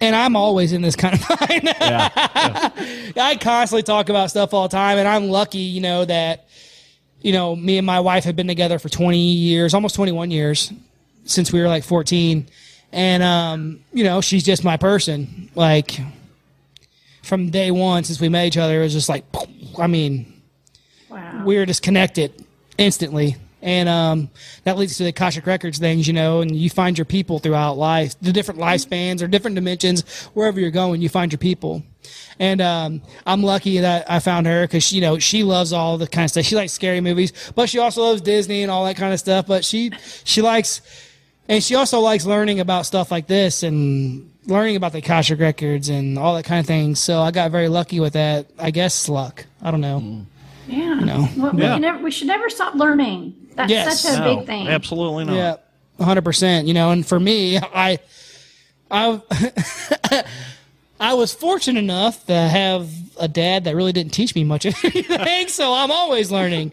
and 0.00 0.16
I'm 0.16 0.36
always 0.36 0.72
in 0.72 0.82
this 0.82 0.96
kind 0.96 1.14
of 1.14 1.28
mind. 1.40 1.64
yeah, 1.64 2.70
I 3.16 3.36
constantly 3.40 3.82
talk 3.82 4.08
about 4.08 4.30
stuff 4.30 4.54
all 4.54 4.68
the 4.68 4.76
time, 4.76 4.98
and 4.98 5.06
I'm 5.06 5.28
lucky, 5.28 5.58
you 5.58 5.80
know, 5.80 6.04
that 6.04 6.48
you 7.20 7.32
know 7.32 7.54
me 7.54 7.78
and 7.78 7.86
my 7.86 8.00
wife 8.00 8.24
have 8.24 8.36
been 8.36 8.48
together 8.48 8.78
for 8.78 8.88
20 8.88 9.18
years, 9.18 9.74
almost 9.74 9.94
21 9.94 10.30
years, 10.30 10.72
since 11.24 11.52
we 11.52 11.60
were 11.60 11.68
like 11.68 11.84
14, 11.84 12.46
and 12.92 13.22
um, 13.22 13.80
you 13.92 14.04
know, 14.04 14.20
she's 14.20 14.44
just 14.44 14.64
my 14.64 14.76
person. 14.76 15.50
Like 15.54 16.00
from 17.22 17.50
day 17.50 17.70
one, 17.70 18.04
since 18.04 18.20
we 18.20 18.28
met 18.28 18.46
each 18.46 18.56
other, 18.56 18.80
it 18.80 18.84
was 18.84 18.92
just 18.92 19.08
like, 19.08 19.24
I 19.78 19.86
mean. 19.86 20.42
wow. 21.08 21.44
we 21.44 21.56
were 21.56 21.66
just 21.66 21.82
connected 21.82 22.32
instantly. 22.78 23.36
And 23.62 23.88
um, 23.88 24.30
that 24.64 24.78
leads 24.78 24.96
to 24.96 25.02
the 25.02 25.10
Akashic 25.10 25.46
Records 25.46 25.78
things, 25.78 26.06
you 26.06 26.14
know, 26.14 26.40
and 26.40 26.56
you 26.56 26.70
find 26.70 26.96
your 26.96 27.04
people 27.04 27.38
throughout 27.38 27.76
life, 27.76 28.18
the 28.20 28.32
different 28.32 28.58
lifespans 28.58 29.22
or 29.22 29.26
different 29.26 29.54
dimensions, 29.54 30.02
wherever 30.32 30.58
you're 30.58 30.70
going, 30.70 31.02
you 31.02 31.10
find 31.10 31.30
your 31.30 31.38
people. 31.38 31.82
And 32.38 32.62
um, 32.62 33.02
I'm 33.26 33.42
lucky 33.42 33.78
that 33.80 34.10
I 34.10 34.18
found 34.20 34.46
her 34.46 34.64
because, 34.64 34.92
you 34.92 35.02
know, 35.02 35.18
she 35.18 35.44
loves 35.44 35.74
all 35.74 35.98
the 35.98 36.06
kind 36.06 36.24
of 36.24 36.30
stuff. 36.30 36.46
She 36.46 36.56
likes 36.56 36.72
scary 36.72 37.02
movies, 37.02 37.32
but 37.54 37.68
she 37.68 37.78
also 37.78 38.02
loves 38.02 38.22
Disney 38.22 38.62
and 38.62 38.70
all 38.70 38.86
that 38.86 38.96
kind 38.96 39.12
of 39.12 39.20
stuff. 39.20 39.46
But 39.46 39.62
she, 39.62 39.92
she 40.24 40.40
likes, 40.40 40.80
and 41.50 41.62
she 41.62 41.74
also 41.74 42.00
likes 42.00 42.24
learning 42.24 42.60
about 42.60 42.86
stuff 42.86 43.10
like 43.10 43.26
this 43.26 43.62
and 43.62 44.30
learning 44.46 44.76
about 44.76 44.92
the 44.92 44.98
Akashic 44.98 45.38
Records 45.40 45.88
and 45.88 46.18
all 46.18 46.34
that 46.36 46.44
kind 46.44 46.60
of 46.60 46.66
thing. 46.66 46.94
So 46.94 47.20
I 47.20 47.30
got 47.32 47.50
very 47.50 47.68
lucky 47.68 48.00
with 48.00 48.14
that. 48.14 48.46
I 48.58 48.70
guess 48.70 49.08
luck. 49.08 49.44
I 49.60 49.70
don't 49.70 49.80
know. 49.80 50.00
Mm. 50.00 50.24
yeah. 50.68 50.94
know. 50.94 51.28
Well, 51.36 51.52
we, 51.52 51.62
Yeah. 51.62 51.72
can 51.74 51.82
never, 51.82 51.98
we 52.02 52.10
should 52.10 52.28
never 52.28 52.48
stop 52.48 52.74
learning. 52.74 53.34
That's 53.56 53.70
Yes. 53.70 54.00
such 54.00 54.14
a 54.16 54.20
No, 54.20 54.36
big 54.36 54.46
thing. 54.46 54.68
absolutely 54.68 55.24
not. 55.24 55.34
Yeah, 55.34 55.56
hundred 56.04 56.22
percent. 56.24 56.66
You 56.68 56.74
know, 56.74 56.90
and 56.92 57.04
for 57.06 57.18
me, 57.20 57.58
I, 57.62 57.98
I, 58.90 59.20
I 61.00 61.14
was 61.14 61.32
fortunate 61.32 61.78
enough 61.78 62.26
to 62.26 62.34
have 62.34 62.90
a 63.18 63.26
dad 63.26 63.64
that 63.64 63.74
really 63.74 63.92
didn't 63.92 64.12
teach 64.12 64.34
me 64.34 64.44
much 64.44 64.66
of 64.66 64.74
anything, 64.84 65.48
so 65.48 65.72
I'm 65.72 65.90
always 65.90 66.30
learning. 66.30 66.72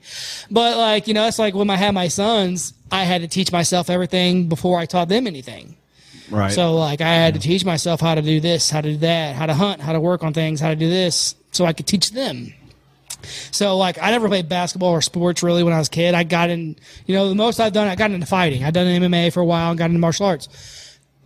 But 0.51 0.78
like 0.78 1.07
you 1.07 1.13
know, 1.13 1.25
it's 1.28 1.39
like 1.39 1.55
when 1.55 1.69
I 1.69 1.78
had 1.78 1.93
my 1.93 2.09
sons, 2.09 2.73
I 2.91 3.05
had 3.05 3.21
to 3.21 3.28
teach 3.30 3.51
myself 3.51 3.89
everything 3.89 4.49
before 4.49 4.78
I 4.78 4.86
taught 4.86 5.07
them 5.07 5.28
anything. 5.28 5.78
Right. 6.30 6.51
So 6.51 6.75
like 6.75 6.99
I 6.99 7.13
had 7.13 7.36
to 7.36 7.39
teach 7.39 7.63
myself 7.63 8.01
how 8.01 8.15
to 8.15 8.21
do 8.21 8.41
this, 8.41 8.69
how 8.69 8.82
to 8.82 8.91
do 8.91 8.97
that, 8.97 9.36
how 9.36 9.45
to 9.45 9.53
hunt, 9.53 9.80
how 9.80 9.93
to 9.93 9.99
work 10.01 10.23
on 10.23 10.34
things, 10.34 10.59
how 10.59 10.69
to 10.69 10.75
do 10.75 10.89
this, 10.89 11.36
so 11.51 11.65
I 11.65 11.71
could 11.71 11.88
teach 11.88 12.11
them. 12.11 12.53
So 13.51 13.78
like 13.78 13.97
I 14.01 14.11
never 14.11 14.28
played 14.28 14.49
basketball 14.49 14.91
or 14.91 15.01
sports 15.01 15.41
really 15.41 15.63
when 15.63 15.73
I 15.73 15.80
was 15.80 15.88
a 15.88 15.91
kid. 15.91 16.13
I 16.15 16.23
got 16.23 16.49
in, 16.49 16.75
you 17.05 17.15
know, 17.15 17.30
the 17.30 17.36
most 17.36 17.61
I've 17.61 17.73
done, 17.73 17.88
I 17.88 17.95
got 17.95 18.11
into 18.11 18.28
fighting. 18.28 18.65
I 18.65 18.71
done 18.71 18.88
MMA 18.88 19.32
for 19.32 19.39
a 19.39 19.45
while 19.45 19.69
and 19.69 19.78
got 19.80 19.86
into 19.86 19.99
martial 19.99 20.25
arts. 20.25 20.49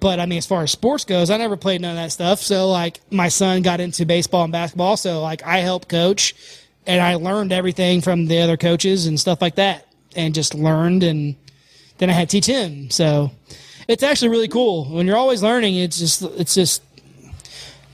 But 0.02 0.20
I 0.20 0.26
mean, 0.26 0.40
as 0.40 0.48
far 0.48 0.64
as 0.64 0.72
sports 0.72 1.06
goes, 1.06 1.30
I 1.30 1.38
never 1.38 1.56
played 1.56 1.80
none 1.80 1.92
of 1.92 1.98
that 1.98 2.12
stuff. 2.12 2.40
So 2.40 2.68
like 2.68 3.00
my 3.12 3.30
son 3.30 3.62
got 3.62 3.80
into 3.80 4.06
baseball 4.06 4.44
and 4.44 4.52
basketball. 4.52 4.98
So 4.98 5.22
like 5.22 5.44
I 5.46 5.60
helped 5.60 5.88
coach 5.88 6.36
and 6.86 7.02
I 7.02 7.16
learned 7.16 7.54
everything 7.54 8.02
from 8.02 8.26
the 8.26 8.40
other 8.40 8.58
coaches 8.58 9.06
and 9.06 9.20
stuff 9.20 9.42
like 9.42 9.56
that 9.56 9.88
and 10.16 10.34
just 10.34 10.56
learned 10.56 11.04
and 11.04 11.36
then 12.00 12.10
I 12.10 12.14
had 12.14 12.30
to 12.30 12.42
teach 12.42 12.48
him. 12.48 12.90
So 12.90 13.32
it's 13.88 14.02
actually 14.02 14.30
really 14.30 14.48
cool 14.48 14.86
when 14.86 15.06
you're 15.06 15.18
always 15.18 15.44
learning. 15.44 15.76
It's 15.76 16.00
just, 16.00 16.24
it's 16.24 16.56
just 16.56 16.82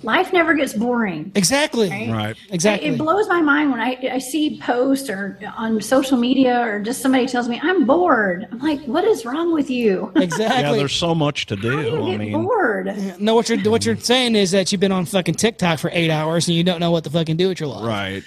Life 0.03 0.31
never 0.31 0.53
gets 0.53 0.73
boring. 0.73 1.31
exactly, 1.33 1.89
right. 1.89 2.37
exactly. 2.51 2.89
It 2.89 2.97
blows 2.99 3.27
my 3.27 3.41
mind 3.41 3.71
when 3.71 3.79
I, 3.79 3.97
I 4.11 4.19
see 4.19 4.59
posts 4.61 5.09
or 5.09 5.39
on 5.57 5.81
social 5.81 6.17
media 6.17 6.59
or 6.61 6.79
just 6.79 7.01
somebody 7.01 7.25
tells 7.27 7.49
me 7.49 7.59
I'm 7.63 7.85
bored. 7.85 8.47
I'm 8.51 8.59
like, 8.59 8.79
what 8.85 9.03
is 9.05 9.25
wrong 9.25 9.53
with 9.53 9.69
you? 9.69 10.11
Exactly. 10.27 10.61
yeah, 10.61 10.71
there's 10.73 10.93
so 10.95 11.15
much 11.15 11.47
to 11.47 11.55
do. 11.55 11.71
How 11.77 11.81
do 11.81 11.87
you 11.89 12.03
I 12.05 12.11
get 12.11 12.19
mean, 12.19 12.31
bored? 12.43 13.19
No, 13.19 13.33
what 13.33 13.49
you're 13.49 13.59
what 13.71 13.85
you're 13.85 13.97
saying 13.97 14.35
is 14.35 14.51
that 14.51 14.71
you've 14.71 14.81
been 14.81 14.91
on 14.91 15.05
fucking 15.05 15.35
TikTok 15.35 15.79
for 15.79 15.89
eight 15.93 16.11
hours 16.11 16.47
and 16.47 16.55
you 16.55 16.63
don't 16.63 16.79
know 16.79 16.91
what 16.91 17.03
to 17.05 17.09
fucking 17.09 17.37
do 17.37 17.47
with 17.47 17.59
your 17.59 17.69
life. 17.69 17.83
right. 17.85 18.23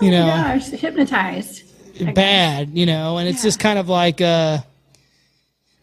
You 0.00 0.10
know, 0.10 0.26
Gosh, 0.26 0.68
hypnotized. 0.68 1.62
bad. 2.14 2.76
You 2.76 2.84
know, 2.84 3.16
and 3.18 3.26
it's 3.28 3.42
just 3.42 3.58
kind 3.58 3.78
of 3.78 3.88
like 3.88 4.20
uh, 4.20 4.58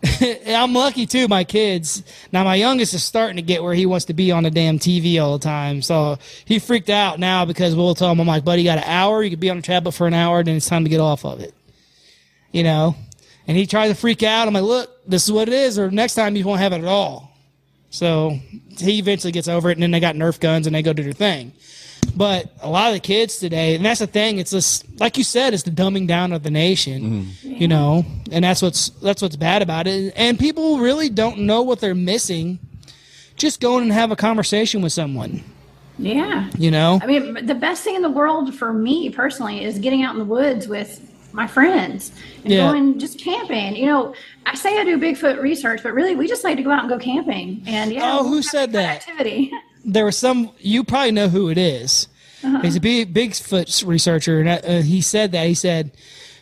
I'm 0.47 0.73
lucky 0.73 1.05
too. 1.05 1.27
My 1.27 1.43
kids 1.43 2.03
now, 2.31 2.43
my 2.43 2.55
youngest 2.55 2.93
is 2.93 3.03
starting 3.03 3.37
to 3.37 3.41
get 3.41 3.63
where 3.63 3.73
he 3.73 3.85
wants 3.85 4.05
to 4.05 4.13
be 4.13 4.31
on 4.31 4.43
the 4.43 4.51
damn 4.51 4.79
TV 4.79 5.21
all 5.21 5.37
the 5.37 5.43
time. 5.43 5.81
So 5.81 6.17
he 6.45 6.59
freaked 6.59 6.89
out 6.89 7.19
now 7.19 7.45
because 7.45 7.75
we'll 7.75 7.95
tell 7.95 8.11
him, 8.11 8.19
I'm 8.19 8.27
like, 8.27 8.43
buddy, 8.43 8.63
you 8.63 8.67
got 8.67 8.79
an 8.79 8.83
hour. 8.85 9.23
You 9.23 9.29
could 9.29 9.39
be 9.39 9.49
on 9.49 9.57
the 9.57 9.63
tablet 9.63 9.93
for 9.93 10.07
an 10.07 10.13
hour, 10.13 10.43
then 10.43 10.57
it's 10.57 10.67
time 10.67 10.83
to 10.83 10.89
get 10.89 10.99
off 10.99 11.23
of 11.25 11.39
it. 11.39 11.53
You 12.51 12.63
know, 12.63 12.95
and 13.47 13.57
he 13.57 13.65
tries 13.65 13.89
to 13.91 13.95
freak 13.95 14.23
out. 14.23 14.47
I'm 14.47 14.53
like, 14.53 14.63
look, 14.63 14.89
this 15.07 15.23
is 15.23 15.31
what 15.31 15.47
it 15.47 15.53
is, 15.53 15.79
or 15.79 15.89
next 15.89 16.15
time 16.15 16.35
you 16.35 16.45
won't 16.45 16.59
have 16.59 16.73
it 16.73 16.79
at 16.79 16.85
all. 16.85 17.31
So 17.89 18.39
he 18.77 18.99
eventually 18.99 19.31
gets 19.31 19.47
over 19.47 19.69
it, 19.69 19.73
and 19.73 19.83
then 19.83 19.91
they 19.91 19.99
got 19.99 20.15
Nerf 20.15 20.39
guns 20.39 20.67
and 20.67 20.75
they 20.75 20.81
go 20.81 20.93
do 20.93 21.03
their 21.03 21.13
thing. 21.13 21.53
But 22.15 22.51
a 22.61 22.69
lot 22.69 22.87
of 22.89 22.93
the 22.93 22.99
kids 22.99 23.37
today, 23.37 23.75
and 23.75 23.83
that's 23.83 23.99
the 23.99 24.07
thing, 24.07 24.37
it's 24.37 24.51
just 24.51 24.99
like 24.99 25.17
you 25.17 25.23
said, 25.23 25.53
it's 25.53 25.63
the 25.63 25.71
dumbing 25.71 26.07
down 26.07 26.31
of 26.31 26.43
the 26.43 26.51
nation. 26.51 27.01
Mm-hmm. 27.25 27.51
You 27.53 27.67
know, 27.67 28.05
and 28.31 28.43
that's 28.45 28.61
what's 28.61 28.89
that's 28.89 29.21
what's 29.21 29.35
bad 29.35 29.61
about 29.61 29.87
it. 29.87 30.13
And 30.15 30.37
people 30.37 30.79
really 30.79 31.09
don't 31.09 31.39
know 31.39 31.61
what 31.63 31.79
they're 31.79 31.95
missing. 31.95 32.59
Just 33.35 33.59
go 33.59 33.79
and 33.79 33.91
have 33.91 34.11
a 34.11 34.15
conversation 34.15 34.81
with 34.81 34.93
someone. 34.93 35.43
Yeah. 35.97 36.49
You 36.57 36.71
know, 36.71 36.99
I 37.01 37.07
mean, 37.07 37.45
the 37.45 37.55
best 37.55 37.83
thing 37.83 37.95
in 37.95 38.01
the 38.01 38.09
world 38.09 38.53
for 38.55 38.73
me 38.73 39.09
personally 39.09 39.63
is 39.63 39.79
getting 39.79 40.03
out 40.03 40.13
in 40.13 40.19
the 40.19 40.25
woods 40.25 40.67
with 40.67 41.09
my 41.33 41.47
friends 41.47 42.11
and 42.43 42.53
Yeah. 42.53 42.71
going 42.71 42.99
just 42.99 43.19
camping. 43.19 43.75
You 43.75 43.87
know, 43.87 44.15
I 44.45 44.55
say 44.55 44.79
I 44.79 44.83
do 44.83 44.97
Bigfoot 44.99 45.41
research, 45.41 45.81
but 45.83 45.93
really 45.93 46.15
we 46.15 46.27
just 46.27 46.43
like 46.43 46.57
to 46.57 46.63
go 46.63 46.71
out 46.71 46.81
and 46.81 46.89
go 46.89 46.99
camping. 46.99 47.63
And 47.65 47.91
yeah, 47.91 48.17
Oh, 48.19 48.27
who 48.27 48.41
said 48.43 48.71
that? 48.73 49.07
Activity. 49.07 49.51
there 49.83 50.05
was 50.05 50.17
some 50.17 50.51
you 50.59 50.83
probably 50.83 51.11
know 51.11 51.27
who 51.29 51.49
it 51.49 51.57
is. 51.57 52.07
He's 52.61 52.75
a 52.75 52.81
big 52.81 53.13
Bigfoot 53.13 53.87
researcher, 53.87 54.41
and 54.41 54.49
uh, 54.49 54.81
he 54.81 55.01
said 55.01 55.31
that 55.31 55.47
he 55.47 55.53
said 55.53 55.91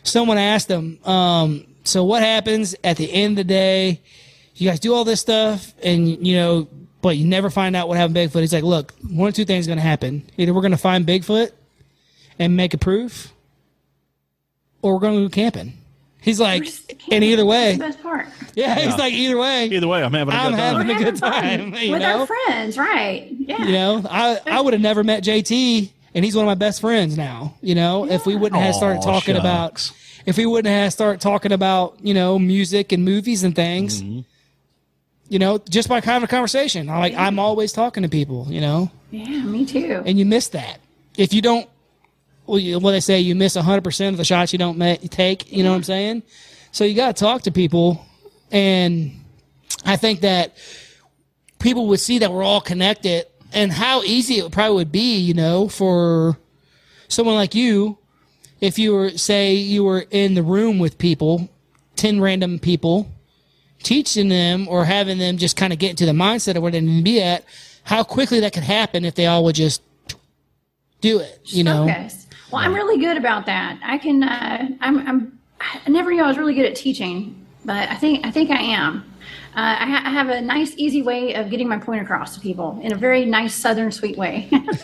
someone 0.02 0.36
asked 0.36 0.68
him, 0.68 0.98
um, 1.04 1.64
"So 1.84 2.04
what 2.04 2.22
happens 2.22 2.74
at 2.82 2.96
the 2.96 3.12
end 3.12 3.32
of 3.32 3.46
the 3.46 3.52
day? 3.52 4.00
You 4.56 4.68
guys 4.68 4.80
do 4.80 4.94
all 4.94 5.04
this 5.04 5.20
stuff, 5.20 5.72
and 5.82 6.26
you 6.26 6.36
know, 6.36 6.68
but 7.02 7.16
you 7.16 7.26
never 7.26 7.50
find 7.50 7.76
out 7.76 7.88
what 7.88 7.98
happened 7.98 8.16
to 8.16 8.20
Bigfoot." 8.20 8.40
He's 8.40 8.52
like, 8.52 8.64
"Look, 8.64 8.94
one 9.08 9.28
or 9.28 9.32
two 9.32 9.44
things 9.44 9.66
going 9.66 9.78
to 9.78 9.82
happen. 9.82 10.24
Either 10.36 10.52
we're 10.52 10.60
going 10.60 10.72
to 10.72 10.76
find 10.76 11.06
Bigfoot 11.06 11.52
and 12.38 12.56
make 12.56 12.74
a 12.74 12.78
proof, 12.78 13.32
or 14.82 14.94
we're 14.94 15.00
going 15.00 15.16
to 15.16 15.22
go 15.22 15.28
camping." 15.28 15.74
He's 16.22 16.38
like, 16.40 16.62
Just 16.64 16.92
and 17.10 17.22
either 17.24 17.44
way, 17.44 17.72
the 17.72 17.78
best 17.80 18.02
part. 18.02 18.26
yeah, 18.54 18.78
he's 18.78 18.96
like, 18.96 19.12
either 19.12 19.36
way, 19.36 19.66
Either 19.66 19.88
way, 19.88 20.02
I'm 20.02 20.12
having 20.12 20.32
a 20.32 20.36
I'm 20.36 20.52
good 20.52 20.56
time. 20.56 20.58
having 20.58 20.90
a 20.90 20.92
We're 20.92 20.98
good 20.98 21.18
having 21.20 21.20
fun 21.20 21.72
time, 21.72 21.82
you 21.82 21.90
with 21.92 22.02
know? 22.02 22.20
our 22.20 22.26
friends, 22.26 22.78
right? 22.78 23.26
Yeah. 23.30 23.64
You 23.66 23.72
know, 23.72 24.02
I, 24.08 24.38
I 24.46 24.60
would 24.60 24.72
have 24.72 24.80
never 24.82 25.02
met 25.02 25.24
JT, 25.24 25.90
and 26.14 26.24
he's 26.24 26.36
one 26.36 26.44
of 26.44 26.46
my 26.48 26.54
best 26.54 26.80
friends 26.80 27.16
now. 27.16 27.54
You 27.60 27.74
know, 27.74 28.08
if 28.08 28.24
we 28.24 28.36
wouldn't 28.36 28.62
have 28.62 28.74
started 28.74 28.98
Aw, 29.00 29.02
talking 29.02 29.36
about, 29.36 29.90
if 30.24 30.36
we 30.36 30.46
wouldn't 30.46 30.72
have 30.72 30.92
started 30.92 31.20
talking 31.20 31.50
about, 31.50 31.96
you 32.02 32.14
know, 32.14 32.38
music 32.38 32.92
and 32.92 33.04
movies 33.04 33.42
and 33.42 33.54
things, 33.56 34.00
Mm-hmm. 34.02 34.20
you 35.28 35.38
know, 35.40 35.58
just 35.58 35.88
by 35.88 36.00
kind 36.00 36.18
of 36.18 36.22
a 36.22 36.30
conversation. 36.30 36.88
I 36.88 36.98
like, 36.98 37.14
I'm 37.14 37.38
always 37.40 37.72
talking 37.72 38.02
to 38.04 38.08
people, 38.08 38.46
you 38.48 38.60
know, 38.60 38.90
Yeah, 39.10 39.42
me 39.42 39.64
too. 39.66 40.02
and 40.06 40.18
you 40.18 40.24
miss 40.26 40.48
that 40.48 40.78
if 41.16 41.34
you 41.34 41.42
don't 41.42 41.68
well, 42.52 42.60
you, 42.60 42.78
what 42.78 42.90
they 42.90 43.00
say, 43.00 43.18
you 43.18 43.34
miss 43.34 43.56
100% 43.56 44.08
of 44.10 44.18
the 44.18 44.26
shots 44.26 44.52
you 44.52 44.58
don't 44.58 44.78
take. 45.10 45.50
You 45.50 45.64
know 45.64 45.70
what 45.70 45.76
I'm 45.76 45.82
saying? 45.84 46.22
So 46.70 46.84
you 46.84 46.94
got 46.94 47.16
to 47.16 47.24
talk 47.24 47.40
to 47.44 47.50
people. 47.50 48.04
And 48.50 49.12
I 49.86 49.96
think 49.96 50.20
that 50.20 50.54
people 51.60 51.86
would 51.86 52.00
see 52.00 52.18
that 52.18 52.30
we're 52.30 52.42
all 52.42 52.60
connected 52.60 53.24
and 53.54 53.72
how 53.72 54.02
easy 54.02 54.34
it 54.34 54.52
probably 54.52 54.76
would 54.76 54.92
be, 54.92 55.16
you 55.16 55.32
know, 55.32 55.68
for 55.68 56.36
someone 57.08 57.36
like 57.36 57.54
you, 57.54 57.96
if 58.60 58.78
you 58.78 58.92
were, 58.92 59.10
say, 59.12 59.54
you 59.54 59.84
were 59.84 60.04
in 60.10 60.34
the 60.34 60.42
room 60.42 60.78
with 60.78 60.98
people, 60.98 61.48
10 61.96 62.20
random 62.20 62.58
people, 62.58 63.10
teaching 63.82 64.28
them 64.28 64.68
or 64.68 64.84
having 64.84 65.16
them 65.16 65.38
just 65.38 65.56
kind 65.56 65.72
of 65.72 65.78
get 65.78 65.88
into 65.88 66.04
the 66.04 66.12
mindset 66.12 66.56
of 66.56 66.62
where 66.62 66.70
they 66.70 66.82
need 66.82 66.98
to 66.98 67.02
be 67.02 67.22
at, 67.22 67.46
how 67.84 68.04
quickly 68.04 68.40
that 68.40 68.52
could 68.52 68.62
happen 68.62 69.06
if 69.06 69.14
they 69.14 69.24
all 69.24 69.42
would 69.42 69.54
just 69.54 69.80
do 71.00 71.18
it, 71.18 71.40
you 71.46 71.64
know? 71.64 71.86
Focus. 71.86 72.21
Well, 72.52 72.62
I'm 72.62 72.74
really 72.74 72.98
good 72.98 73.16
about 73.16 73.46
that. 73.46 73.80
I 73.82 73.98
can. 73.98 74.22
Uh, 74.22 74.68
I'm. 74.80 74.98
I'm. 75.08 75.38
I 75.60 75.88
never 75.88 76.10
knew 76.10 76.22
I 76.22 76.28
was 76.28 76.36
really 76.38 76.54
good 76.54 76.66
at 76.66 76.76
teaching, 76.76 77.46
but 77.64 77.88
I 77.88 77.94
think. 77.96 78.26
I 78.26 78.30
think 78.30 78.50
I 78.50 78.60
am. 78.60 79.08
Uh, 79.54 79.76
I, 79.80 79.86
ha- 79.86 80.02
I 80.06 80.10
have 80.10 80.30
a 80.30 80.40
nice, 80.40 80.72
easy 80.78 81.02
way 81.02 81.34
of 81.34 81.50
getting 81.50 81.68
my 81.68 81.76
point 81.78 82.00
across 82.00 82.34
to 82.34 82.40
people 82.40 82.80
in 82.82 82.92
a 82.92 82.96
very 82.96 83.26
nice, 83.26 83.54
southern, 83.54 83.92
sweet 83.92 84.16
way. 84.16 84.48
so 84.50 84.58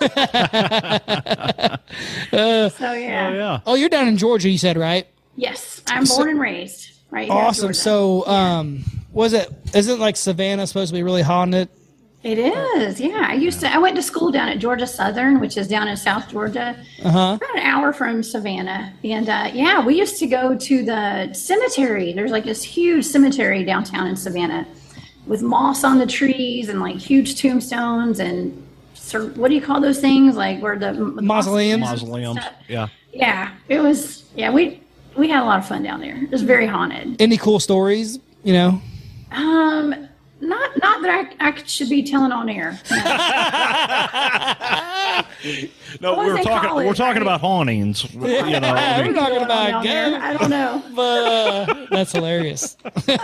yeah. 2.32 3.32
yeah. 3.32 3.60
Oh, 3.64 3.74
you're 3.76 3.88
down 3.88 4.08
in 4.08 4.18
Georgia, 4.18 4.50
you 4.50 4.58
said, 4.58 4.76
right? 4.76 5.06
Yes, 5.36 5.82
I'm 5.86 6.04
born 6.04 6.28
and 6.28 6.38
raised 6.40 6.92
right 7.10 7.30
Awesome. 7.30 7.68
Georgia. 7.68 7.78
So, 7.78 8.26
um, 8.26 8.84
was 9.10 9.32
it, 9.32 9.48
isn't 9.74 10.00
like 10.00 10.16
Savannah 10.16 10.66
supposed 10.66 10.90
to 10.90 10.94
be 10.94 11.02
really 11.02 11.22
haunted? 11.22 11.70
It 11.70 11.77
is, 12.24 13.00
yeah. 13.00 13.26
I 13.28 13.34
used 13.34 13.60
to. 13.60 13.72
I 13.72 13.78
went 13.78 13.96
to 13.96 14.02
school 14.02 14.30
down 14.32 14.48
at 14.48 14.58
Georgia 14.58 14.86
Southern, 14.86 15.40
which 15.40 15.56
is 15.56 15.68
down 15.68 15.86
in 15.88 15.96
South 15.96 16.28
Georgia, 16.28 16.76
Uh-huh. 17.04 17.36
about 17.36 17.54
an 17.56 17.62
hour 17.62 17.92
from 17.92 18.22
Savannah. 18.22 18.92
And 19.04 19.28
uh, 19.28 19.50
yeah, 19.52 19.84
we 19.84 19.96
used 19.98 20.18
to 20.18 20.26
go 20.26 20.56
to 20.56 20.84
the 20.84 21.32
cemetery. 21.32 22.12
There's 22.12 22.32
like 22.32 22.44
this 22.44 22.62
huge 22.62 23.04
cemetery 23.04 23.64
downtown 23.64 24.06
in 24.08 24.16
Savannah, 24.16 24.66
with 25.26 25.42
moss 25.42 25.84
on 25.84 25.98
the 25.98 26.06
trees 26.06 26.68
and 26.68 26.80
like 26.80 26.96
huge 26.96 27.40
tombstones 27.40 28.18
and 28.18 28.66
sir, 28.94 29.28
what 29.30 29.48
do 29.48 29.54
you 29.54 29.60
call 29.62 29.80
those 29.80 30.00
things? 30.00 30.36
Like 30.36 30.60
where 30.60 30.78
the 30.78 30.92
Mausoleums? 30.92 31.80
Mausoleums. 31.80 32.40
Yeah. 32.68 32.88
Yeah, 33.12 33.52
it 33.68 33.80
was. 33.80 34.24
Yeah, 34.34 34.50
we 34.50 34.82
we 35.16 35.28
had 35.28 35.42
a 35.42 35.46
lot 35.46 35.58
of 35.60 35.66
fun 35.68 35.82
down 35.82 36.00
there. 36.00 36.16
It 36.22 36.30
was 36.30 36.42
very 36.42 36.66
haunted. 36.66 37.20
Any 37.22 37.36
cool 37.36 37.58
stories, 37.60 38.18
you 38.44 38.52
know? 38.52 38.80
Um, 39.32 40.07
not 40.40 40.70
not 40.82 41.02
that 41.02 41.34
I, 41.40 41.48
I 41.48 41.54
should 41.64 41.88
be 41.88 42.02
telling 42.02 42.32
on 42.32 42.48
air. 42.48 42.78
No, 46.00 46.14
What 46.14 46.26
we're 46.26 46.42
talking. 46.42 46.68
call 46.68 46.76
we're 46.78 46.92
talking 46.94 47.14
right? 47.14 47.22
about 47.22 47.40
hauntings. 47.40 48.12
You 48.12 48.20
know, 48.20 48.60
I 48.62 49.02
We're 49.06 49.12
talking 49.14 49.42
about 49.42 49.82
Down 49.84 50.14
I 50.20 50.36
don't 50.36 50.50
know. 50.50 50.82
but 50.94 51.24
uh, 51.24 51.86
that's 51.90 52.12
hilarious. 52.12 52.74
that's 53.06 53.16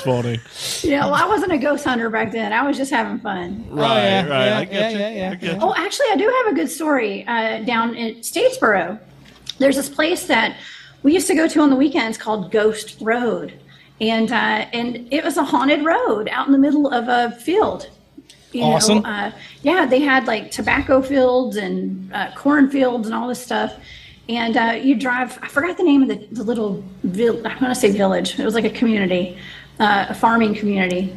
funny. 0.00 0.38
Yeah, 0.82 1.06
well, 1.06 1.14
I 1.14 1.26
wasn't 1.26 1.52
a 1.52 1.58
ghost 1.58 1.84
hunter 1.84 2.08
back 2.10 2.30
then. 2.32 2.52
I 2.52 2.64
was 2.66 2.76
just 2.76 2.90
having 2.92 3.18
fun. 3.20 3.64
Right, 3.70 3.90
Oh, 3.90 3.94
yeah, 3.96 4.26
right. 4.26 4.46
yeah, 4.46 4.58
I 4.58 4.64
get 4.64 4.74
yeah, 4.74 4.88
you. 4.90 4.98
yeah, 4.98 5.10
yeah, 5.10 5.30
I 5.30 5.34
get 5.34 5.58
Oh, 5.62 5.74
actually, 5.76 6.06
I 6.12 6.16
do 6.16 6.24
have 6.44 6.52
a 6.52 6.54
good 6.56 6.70
story 6.70 7.26
uh, 7.26 7.60
down 7.64 7.94
in 7.96 8.16
Statesboro. 8.16 8.98
There's 9.58 9.76
this 9.76 9.88
place 9.88 10.26
that 10.26 10.56
we 11.02 11.12
used 11.12 11.26
to 11.26 11.34
go 11.34 11.48
to 11.48 11.60
on 11.60 11.70
the 11.70 11.76
weekends 11.76 12.16
called 12.18 12.52
Ghost 12.52 12.96
Road, 13.00 13.54
and 14.02 14.30
uh, 14.30 14.66
and 14.74 15.08
it 15.10 15.24
was 15.24 15.38
a 15.38 15.44
haunted 15.44 15.82
road 15.82 16.28
out 16.28 16.46
in 16.46 16.52
the 16.52 16.58
middle 16.58 16.88
of 16.88 17.08
a 17.08 17.34
field. 17.36 17.88
You 18.52 18.64
Awesome. 18.64 19.00
Know, 19.00 19.08
uh, 19.08 19.32
yeah, 19.62 19.86
they 19.86 20.00
had 20.00 20.26
like 20.26 20.50
tobacco 20.50 21.00
fields 21.00 21.56
and 21.56 22.12
uh, 22.12 22.32
corn 22.34 22.68
fields 22.68 23.06
and 23.06 23.14
all 23.14 23.28
this 23.28 23.42
stuff. 23.42 23.74
And 24.28 24.58
uh, 24.58 24.78
you 24.80 24.94
drive. 24.94 25.38
I 25.40 25.48
forgot 25.48 25.78
the 25.78 25.84
name 25.84 26.02
of 26.02 26.08
the, 26.08 26.26
the 26.32 26.42
little. 26.42 26.84
Vill- 27.02 27.46
I 27.46 27.56
want 27.56 27.74
to 27.74 27.74
say 27.74 27.90
village. 27.90 28.38
It 28.38 28.44
was 28.44 28.54
like 28.54 28.64
a 28.66 28.70
community, 28.70 29.38
uh, 29.80 30.06
a 30.10 30.14
farming 30.14 30.54
community 30.54 31.16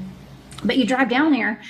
but 0.65 0.77
you 0.77 0.85
drive 0.85 1.09
down 1.09 1.31
there 1.31 1.61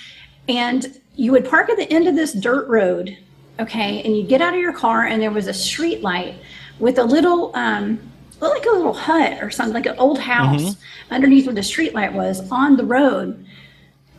and 0.48 1.00
you 1.16 1.32
would 1.32 1.46
park 1.46 1.70
at 1.70 1.78
the 1.78 1.92
end 1.92 2.08
of 2.08 2.16
this 2.16 2.34
dirt 2.34 2.68
road 2.68 3.18
okay 3.60 4.02
and 4.04 4.16
you 4.18 4.24
get 4.24 4.42
out 4.42 4.54
of 4.54 4.60
your 4.60 4.74
car 4.74 5.06
and 5.06 5.22
there 5.22 5.32
was 5.32 5.48
a 5.48 5.54
street 5.54 6.02
light 6.02 6.36
with 6.80 6.98
a 6.98 7.04
little 7.04 7.56
um 7.56 8.00
looked 8.42 8.58
like 8.58 8.66
a 8.66 8.76
little 8.76 8.94
hut 8.94 9.42
or 9.42 9.50
something 9.50 9.74
like 9.74 9.86
an 9.86 9.98
old 9.98 10.20
house 10.20 10.76
underneath 11.10 11.46
where 11.46 11.56
the 11.56 11.64
street 11.64 11.94
light 11.94 12.14
was 12.14 12.50
on 12.52 12.78
the 12.78 12.84
road. 12.86 13.46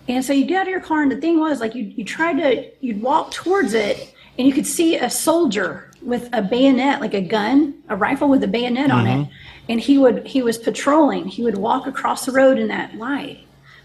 And 0.08 0.24
so 0.24 0.32
you 0.32 0.44
get 0.46 0.60
out 0.60 0.62
of 0.62 0.68
your 0.70 0.80
car 0.80 1.02
and 1.02 1.10
the 1.10 1.16
thing 1.20 1.40
was 1.40 1.60
like 1.60 1.74
you, 1.74 1.84
you 1.84 2.04
tried 2.04 2.38
to 2.38 2.70
you'd 2.80 3.02
walk 3.02 3.32
towards 3.32 3.74
it 3.74 4.14
and 4.38 4.46
you 4.46 4.52
could 4.54 4.66
see 4.66 4.96
a 4.96 5.10
soldier 5.10 5.90
with 6.02 6.28
a 6.32 6.40
bayonet 6.42 7.00
like 7.00 7.14
a 7.14 7.20
gun 7.20 7.74
a 7.88 7.96
rifle 7.96 8.28
with 8.28 8.42
a 8.44 8.48
bayonet 8.48 8.90
on 8.90 9.06
it. 9.06 9.28
And 9.68 9.80
he 9.80 9.98
would 9.98 10.26
he 10.26 10.42
was 10.42 10.58
patrolling. 10.58 11.26
He 11.26 11.42
would 11.42 11.58
walk 11.58 11.86
across 11.86 12.24
the 12.26 12.32
road 12.32 12.58
in 12.58 12.68
that 12.68 12.94
light 12.96 13.40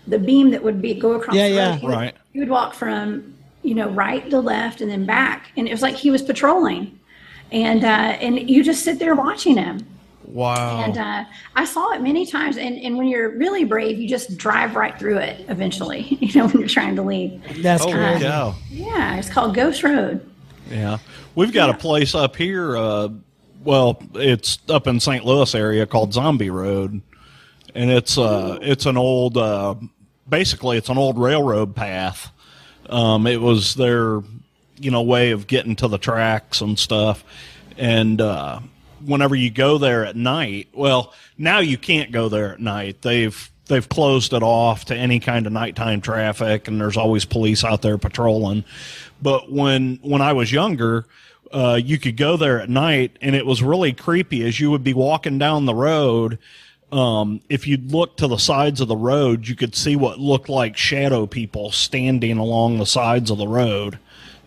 the 0.08 0.18
beam 0.20 0.50
that 0.50 0.64
would 0.64 0.82
be 0.82 0.94
go 0.96 1.14
across 1.14 1.36
Yeah, 1.36 1.48
the 1.50 1.56
road. 1.56 1.60
yeah. 1.62 1.76
he 1.78 1.86
would, 1.86 1.94
Right. 1.96 2.16
he 2.34 2.40
would 2.40 2.50
walk 2.50 2.74
from 2.74 3.34
you 3.64 3.74
know 3.76 3.90
right 3.90 4.28
to 4.30 4.40
left 4.40 4.82
and 4.82 4.90
then 4.92 5.06
back. 5.06 5.52
And 5.58 5.68
it 5.68 5.72
was 5.72 5.82
like 5.82 5.96
he 5.96 6.12
was 6.12 6.22
patrolling. 6.22 7.00
And 7.52 7.84
uh 7.84 7.88
and 8.22 8.48
you 8.50 8.64
just 8.64 8.84
sit 8.84 9.00
there 9.00 9.16
watching 9.16 9.58
him 9.58 9.88
Wow. 10.26 10.84
and 10.84 10.98
uh, 10.98 11.26
I 11.56 11.66
saw 11.66 11.92
it 11.92 12.02
many 12.02 12.26
times. 12.26 12.58
And, 12.58 12.78
and 12.80 12.98
when 12.98 13.08
you're 13.08 13.30
really 13.38 13.64
brave, 13.66 14.00
you 14.00 14.08
just 14.08 14.38
drive 14.38 14.76
right 14.76 14.98
through 14.98 15.18
it 15.18 15.46
eventually, 15.50 16.02
you 16.22 16.34
know, 16.40 16.48
when 16.48 16.60
you're 16.60 16.70
trying 16.70 16.96
to 16.96 17.02
leave. 17.02 17.42
That's 17.62 17.84
Holy 17.84 17.96
crazy. 17.96 18.24
cow. 18.24 18.56
Yeah, 18.70 19.18
it's 19.18 19.30
called 19.30 19.56
Ghost 19.56 19.84
Road. 19.84 20.26
Yeah, 20.70 21.00
we've 21.36 21.52
got 21.52 21.70
a 21.70 21.74
place 21.74 22.16
up 22.16 22.36
here. 22.36 22.78
Uh, 22.78 23.10
well, 23.64 24.02
it's 24.16 24.60
up 24.70 24.88
in 24.88 25.00
St. 25.00 25.26
Louis 25.26 25.54
area 25.54 25.86
called 25.86 26.14
Zombie 26.14 26.50
Road, 26.50 27.02
and 27.76 27.92
it's 27.92 28.18
uh, 28.18 28.58
it's 28.62 28.86
an 28.86 28.96
old, 28.98 29.38
uh, 29.38 29.76
basically, 30.28 30.78
it's 30.78 30.90
an 30.90 30.98
old 30.98 31.20
railroad 31.20 31.76
path. 31.76 32.32
Um, 32.90 33.28
it 33.28 33.42
was 33.42 33.76
their, 33.76 34.22
you 34.80 34.92
know, 34.92 35.02
way 35.02 35.32
of 35.32 35.48
getting 35.48 35.76
to 35.78 35.88
the 35.88 35.98
tracks 35.98 36.62
and 36.62 36.78
stuff. 36.80 37.24
And 37.78 38.20
uh, 38.20 38.60
whenever 39.06 39.36
you 39.36 39.50
go 39.50 39.78
there 39.78 40.06
at 40.06 40.16
night, 40.16 40.70
well, 40.74 41.14
now 41.38 41.60
you 41.60 41.78
can't 41.78 42.12
go 42.12 42.30
there 42.30 42.54
at 42.54 42.60
night. 42.60 43.02
They've 43.02 43.50
they've 43.68 43.88
closed 43.88 44.34
it 44.34 44.44
off 44.44 44.86
to 44.86 44.96
any 44.96 45.20
kind 45.20 45.48
of 45.48 45.54
nighttime 45.54 46.02
traffic, 46.02 46.68
and 46.68 46.80
there's 46.80 46.98
always 46.98 47.26
police 47.26 47.64
out 47.64 47.82
there 47.82 47.98
patrolling. 47.98 48.64
But 49.22 49.52
when 49.52 50.00
when 50.02 50.22
I 50.22 50.34
was 50.34 50.52
younger, 50.52 51.06
uh, 51.52 51.80
you 51.84 51.98
could 51.98 52.18
go 52.18 52.38
there 52.38 52.60
at 52.60 52.70
night, 52.70 53.18
and 53.22 53.36
it 53.36 53.46
was 53.46 53.64
really 53.64 53.94
creepy. 53.94 54.46
As 54.46 54.60
you 54.60 54.72
would 54.72 54.84
be 54.84 54.94
walking 54.94 55.38
down 55.38 55.66
the 55.66 55.76
road, 55.76 56.40
um, 56.92 57.42
if 57.50 57.68
you'd 57.68 57.92
look 57.92 58.18
to 58.18 58.28
the 58.28 58.38
sides 58.38 58.82
of 58.82 58.88
the 58.88 58.98
road, 58.98 59.48
you 59.48 59.56
could 59.56 59.76
see 59.76 59.96
what 59.96 60.20
looked 60.20 60.50
like 60.50 60.76
shadow 60.76 61.26
people 61.26 61.72
standing 61.72 62.38
along 62.38 62.78
the 62.78 62.86
sides 62.86 63.32
of 63.32 63.38
the 63.38 63.48
road 63.48 63.98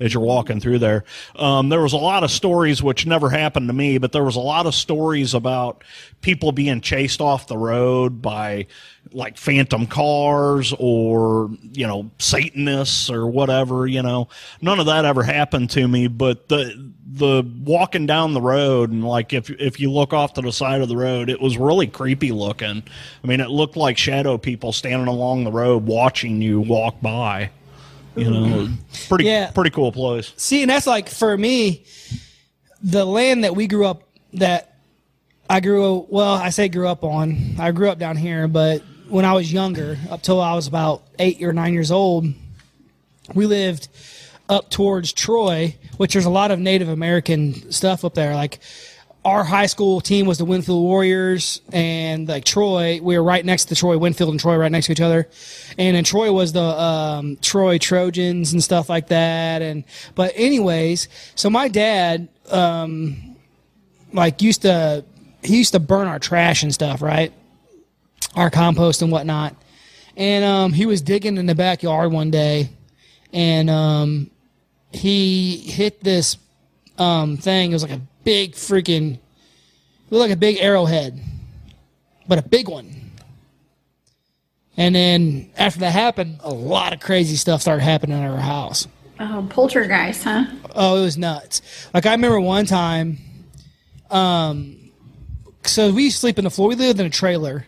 as 0.01 0.13
you're 0.13 0.23
walking 0.23 0.61
through 0.61 0.79
there. 0.79 1.05
Um, 1.37 1.69
there 1.69 1.83
was 1.83 1.93
a 1.93 1.99
lot 1.99 2.25
of 2.25 2.31
stories 2.31 2.83
which 2.83 3.07
never 3.07 3.31
happened 3.31 3.69
to 3.69 3.73
me, 3.73 3.99
but 3.99 4.13
there 4.13 4.25
was 4.25 4.37
a 4.37 4.41
lot 4.41 4.67
of 4.67 4.75
stories 4.75 5.35
about 5.35 5.85
people 6.21 6.53
being 6.53 6.81
chased 6.81 7.21
off 7.21 7.47
the 7.47 7.59
road 7.59 8.21
by 8.23 8.67
like 9.13 9.37
phantom 9.37 9.87
cars 9.87 10.73
or, 10.79 11.51
you 11.73 11.87
know, 11.87 12.11
Satanists 12.19 13.11
or 13.11 13.27
whatever, 13.27 13.87
you 13.87 14.03
know. 14.03 14.29
None 14.61 14.81
of 14.81 14.87
that 14.87 15.05
ever 15.05 15.23
happened 15.23 15.71
to 15.71 15.87
me, 15.87 16.09
but 16.09 16.49
the 16.49 16.93
the 17.07 17.45
walking 17.63 18.07
down 18.07 18.33
the 18.33 18.41
road 18.41 18.91
and 18.91 19.05
like 19.05 19.33
if 19.33 19.49
if 19.51 19.79
you 19.79 19.91
look 19.93 20.13
off 20.13 20.33
to 20.35 20.41
the 20.41 20.53
side 20.53 20.81
of 20.81 20.89
the 20.89 20.97
road, 20.97 21.31
it 21.31 21.41
was 21.41 21.57
really 21.57 21.87
creepy 21.87 22.33
looking. 22.33 22.83
I 23.23 23.27
mean, 23.27 23.41
it 23.41 23.51
looked 23.51 23.77
like 23.77 23.99
shadow 23.99 24.39
people 24.39 24.73
standing 24.73 25.09
along 25.09 25.45
the 25.45 25.53
road 25.53 25.87
watching 25.87 26.43
you 26.43 26.61
walk 26.61 27.01
by. 27.01 27.51
You 28.17 28.31
know, 28.31 28.41
mm-hmm. 28.43 28.75
pretty 29.09 29.25
Yeah. 29.25 29.51
pretty 29.51 29.71
cool 29.71 29.91
place. 29.93 30.33
See, 30.37 30.63
and 30.63 30.71
that's 30.71 30.87
like 30.87 31.09
for 31.09 31.37
me, 31.37 31.85
the 32.83 33.05
land 33.05 33.45
that 33.45 33.57
we 33.57 33.67
grew 33.67 33.87
up 33.87 34.03
that 34.35 34.77
I 35.49 35.61
grew 35.61 35.99
up. 36.01 36.07
well, 36.11 36.35
I 36.35 36.51
say 36.51 36.69
grew 36.69 36.89
up 36.89 37.05
on. 37.05 37.57
I 37.59 37.71
grew 37.73 37.91
up 37.91 37.99
down 37.99 38.17
here, 38.17 38.49
but 38.49 38.83
when 39.09 39.25
I 39.25 39.33
was 39.33 39.53
younger, 39.53 39.99
up 40.11 40.23
till 40.23 40.41
I 40.41 40.55
was 40.55 40.67
about 40.67 41.03
eight 41.19 41.43
or 41.43 41.53
nine 41.53 41.73
years 41.73 41.91
old, 41.91 42.27
we 43.35 43.47
lived 43.47 43.89
up 44.49 44.71
towards 44.71 45.13
Troy, 45.13 45.77
which 45.97 46.13
there's 46.13 46.25
a 46.25 46.31
lot 46.31 46.51
of 46.51 46.59
Native 46.59 46.89
American 46.89 47.71
stuff 47.73 48.05
up 48.05 48.15
there. 48.15 48.35
Like 48.35 48.61
our 49.25 49.43
high 49.43 49.67
school 49.67 50.01
team 50.01 50.27
was 50.27 50.37
the 50.37 50.45
Winfield 50.45 50.83
Warriors, 50.83 51.63
and 51.73 52.29
like 52.29 52.45
Troy, 52.45 53.01
we 53.03 53.17
were 53.17 53.25
right 53.25 53.45
next 53.45 53.67
to 53.67 53.75
Troy, 53.75 53.97
Winfield 53.97 54.31
and 54.31 54.39
Troy, 54.39 54.57
right 54.57 54.71
next 54.71 54.87
to 54.87 54.93
each 54.93 55.01
other. 55.01 55.29
And 55.79 55.97
then 55.97 56.05
Troy 56.05 56.31
was 56.31 56.53
the 56.53 56.61
um, 56.61 57.39
Troy 57.41 57.79
Trojans 57.79 58.53
and 58.53 58.63
stuff 58.63 58.91
like 58.91 59.09
that. 59.09 59.63
And 59.63 59.85
but 60.15 60.33
anyways, 60.37 61.09
so 61.35 61.49
my 61.49 61.69
dad, 61.69 62.29
um, 62.51 63.37
like 64.13 64.43
used 64.43 64.63
to, 64.63 65.05
he 65.43 65.57
used 65.57 65.73
to 65.73 65.81
burn 65.81 66.07
our 66.07 66.19
trash 66.19 66.63
and 66.63 66.73
stuff, 66.73 67.01
right? 67.01 67.33
Our 68.37 68.51
compost 68.51 69.01
and 69.01 69.11
whatnot. 69.11 69.57
And 70.17 70.45
um, 70.45 70.73
he 70.73 70.85
was 70.85 71.01
digging 71.01 71.39
in 71.39 71.47
the 71.47 71.55
backyard 71.55 72.13
one 72.13 72.31
day, 72.31 72.69
and 73.33 73.71
um, 73.71 74.31
he 74.93 75.57
hit 75.57 76.05
this 76.05 76.37
um, 76.99 77.37
thing. 77.39 77.71
It 77.71 77.75
was 77.75 77.83
like 77.83 77.93
a 77.93 78.01
big 78.25 78.55
freaking, 78.55 79.15
it 79.15 79.21
looked 80.11 80.29
like 80.29 80.31
a 80.31 80.37
big 80.37 80.59
arrowhead, 80.59 81.21
but 82.27 82.39
a 82.39 82.43
big 82.43 82.69
one. 82.69 83.13
And 84.77 84.95
then 84.95 85.51
after 85.57 85.81
that 85.81 85.93
happened, 85.93 86.41
a 86.41 86.53
lot 86.53 86.93
of 86.93 87.01
crazy 87.01 87.37
stuff 87.37 87.63
started 87.63 87.83
happening 87.83 88.19
in 88.19 88.25
our 88.25 88.37
house. 88.39 88.89
Oh, 89.21 89.47
poltergeist, 89.49 90.25
huh? 90.25 90.47
Oh, 90.75 90.99
it 90.99 91.03
was 91.03 91.17
nuts. 91.17 91.63
Like 91.95 92.07
I 92.07 92.13
remember 92.13 92.41
one 92.41 92.67
time, 92.67 93.19
um, 94.11 94.91
so 95.65 95.93
we 95.93 96.05
used 96.05 96.17
to 96.17 96.21
sleep 96.21 96.39
in 96.39 96.45
the 96.45 96.51
floor. 96.51 96.69
We 96.69 96.75
lived 96.75 96.99
in 96.99 97.07
a 97.07 97.11
trailer, 97.11 97.67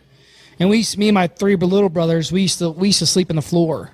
and 0.59 0.69
we, 0.69 0.77
used, 0.79 0.97
me 0.97 1.07
and 1.07 1.15
my 1.15 1.27
three 1.27 1.55
little 1.55 1.89
brothers, 1.89 2.31
we 2.31 2.41
used 2.41 2.59
to 2.59 2.69
we 2.69 2.89
used 2.89 2.99
to 2.99 3.05
sleep 3.05 3.29
in 3.29 3.37
the 3.37 3.41
floor, 3.41 3.91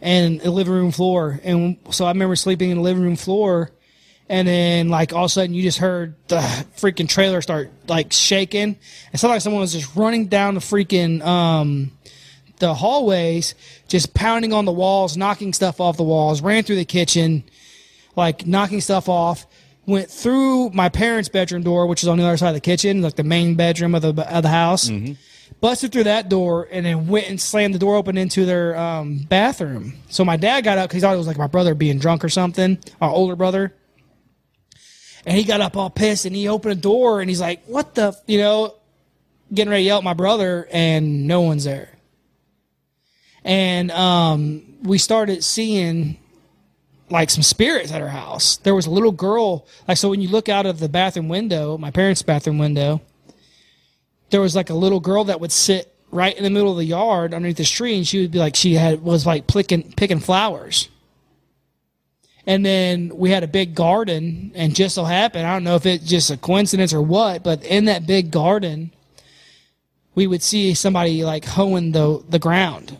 and 0.00 0.40
the 0.40 0.50
living 0.52 0.72
room 0.72 0.92
floor. 0.92 1.40
And 1.42 1.76
so 1.90 2.04
I 2.04 2.10
remember 2.10 2.36
sleeping 2.36 2.70
in 2.70 2.76
the 2.76 2.82
living 2.82 3.02
room 3.02 3.16
floor, 3.16 3.72
and 4.30 4.46
then 4.46 4.88
like 4.88 5.12
all 5.12 5.24
of 5.24 5.28
a 5.28 5.28
sudden 5.28 5.52
you 5.54 5.62
just 5.62 5.78
heard 5.78 6.14
the 6.28 6.36
freaking 6.76 7.08
trailer 7.08 7.42
start 7.42 7.68
like 7.88 8.12
shaking. 8.12 8.78
It 9.12 9.18
sounded 9.18 9.34
like 9.34 9.42
someone 9.42 9.60
was 9.60 9.72
just 9.72 9.94
running 9.96 10.28
down 10.28 10.54
the 10.54 10.60
freaking 10.60 11.20
um 11.22 11.90
the 12.58 12.72
hallways, 12.74 13.54
just 13.88 14.14
pounding 14.14 14.52
on 14.52 14.66
the 14.66 14.72
walls, 14.72 15.16
knocking 15.16 15.52
stuff 15.52 15.80
off 15.80 15.96
the 15.96 16.04
walls, 16.04 16.42
ran 16.42 16.62
through 16.62 16.76
the 16.76 16.84
kitchen, 16.84 17.42
like 18.14 18.46
knocking 18.46 18.80
stuff 18.80 19.08
off, 19.08 19.46
went 19.86 20.10
through 20.10 20.70
my 20.70 20.88
parents' 20.88 21.28
bedroom 21.28 21.62
door, 21.62 21.86
which 21.86 22.02
is 22.02 22.08
on 22.08 22.16
the 22.18 22.24
other 22.24 22.36
side 22.36 22.50
of 22.50 22.54
the 22.54 22.60
kitchen, 22.60 23.02
like 23.02 23.16
the 23.16 23.24
main 23.24 23.56
bedroom 23.56 23.94
of 23.96 24.02
the 24.02 24.10
of 24.32 24.42
the 24.44 24.48
house. 24.48 24.88
Busted 25.60 25.90
through 25.90 26.04
that 26.04 26.28
door 26.28 26.68
and 26.70 26.86
then 26.86 27.08
went 27.08 27.28
and 27.28 27.38
slammed 27.38 27.74
the 27.74 27.78
door 27.78 27.96
open 27.96 28.16
into 28.16 28.46
their 28.46 28.78
um, 28.78 29.18
bathroom. 29.28 29.94
So 30.08 30.24
my 30.24 30.36
dad 30.36 30.62
got 30.62 30.78
up 30.78 30.88
because 30.88 30.94
he 30.94 31.00
thought 31.00 31.14
it 31.14 31.18
was 31.18 31.26
like 31.26 31.36
my 31.36 31.48
brother 31.48 31.74
being 31.74 31.98
drunk 31.98 32.24
or 32.24 32.28
something, 32.28 32.78
our 33.00 33.10
older 33.10 33.34
brother. 33.34 33.74
And 35.26 35.36
he 35.36 35.44
got 35.44 35.60
up 35.60 35.76
all 35.76 35.90
pissed 35.90 36.24
and 36.24 36.34
he 36.34 36.48
opened 36.48 36.72
a 36.72 36.80
door 36.80 37.20
and 37.20 37.28
he's 37.28 37.40
like, 37.40 37.62
"What 37.66 37.94
the?" 37.94 38.16
You 38.26 38.38
know, 38.38 38.74
getting 39.52 39.70
ready 39.70 39.82
to 39.82 39.86
yell 39.86 39.98
at 39.98 40.04
my 40.04 40.14
brother 40.14 40.68
and 40.70 41.26
no 41.26 41.42
one's 41.42 41.64
there 41.64 41.90
and 43.44 43.90
um, 43.90 44.62
we 44.82 44.98
started 44.98 45.42
seeing 45.42 46.18
like 47.08 47.30
some 47.30 47.42
spirits 47.42 47.92
at 47.92 48.00
our 48.00 48.08
house. 48.08 48.58
There 48.58 48.74
was 48.74 48.86
a 48.86 48.90
little 48.90 49.12
girl, 49.12 49.66
like 49.88 49.96
so 49.96 50.10
when 50.10 50.20
you 50.20 50.28
look 50.28 50.48
out 50.48 50.66
of 50.66 50.78
the 50.78 50.88
bathroom 50.88 51.28
window, 51.28 51.76
my 51.78 51.90
parents' 51.90 52.22
bathroom 52.22 52.58
window, 52.58 53.00
there 54.30 54.40
was 54.40 54.54
like 54.54 54.70
a 54.70 54.74
little 54.74 55.00
girl 55.00 55.24
that 55.24 55.40
would 55.40 55.52
sit 55.52 55.92
right 56.12 56.36
in 56.36 56.44
the 56.44 56.50
middle 56.50 56.70
of 56.70 56.76
the 56.76 56.84
yard 56.84 57.34
underneath 57.34 57.56
the 57.56 57.64
tree, 57.64 57.96
and 57.96 58.06
she 58.06 58.20
would 58.20 58.30
be 58.30 58.38
like 58.38 58.56
she 58.56 58.74
had 58.74 59.02
was 59.02 59.26
like 59.26 59.46
picking 59.46 59.92
picking 59.92 60.20
flowers. 60.20 60.88
And 62.50 62.66
then 62.66 63.12
we 63.14 63.30
had 63.30 63.44
a 63.44 63.48
big 63.48 63.74
garden, 63.76 64.50
and 64.56 64.74
just 64.74 64.96
so 64.96 65.04
happened, 65.04 65.46
I 65.46 65.52
don't 65.52 65.62
know 65.62 65.76
if 65.76 65.86
it's 65.86 66.04
just 66.04 66.30
a 66.30 66.36
coincidence 66.36 66.92
or 66.92 67.00
what, 67.00 67.44
but 67.44 67.62
in 67.64 67.84
that 67.84 68.06
big 68.06 68.32
garden, 68.32 68.92
we 70.14 70.26
would 70.26 70.42
see 70.42 70.74
somebody 70.74 71.22
like 71.24 71.44
hoeing 71.44 71.92
the 71.92 72.24
the 72.28 72.40
ground 72.40 72.98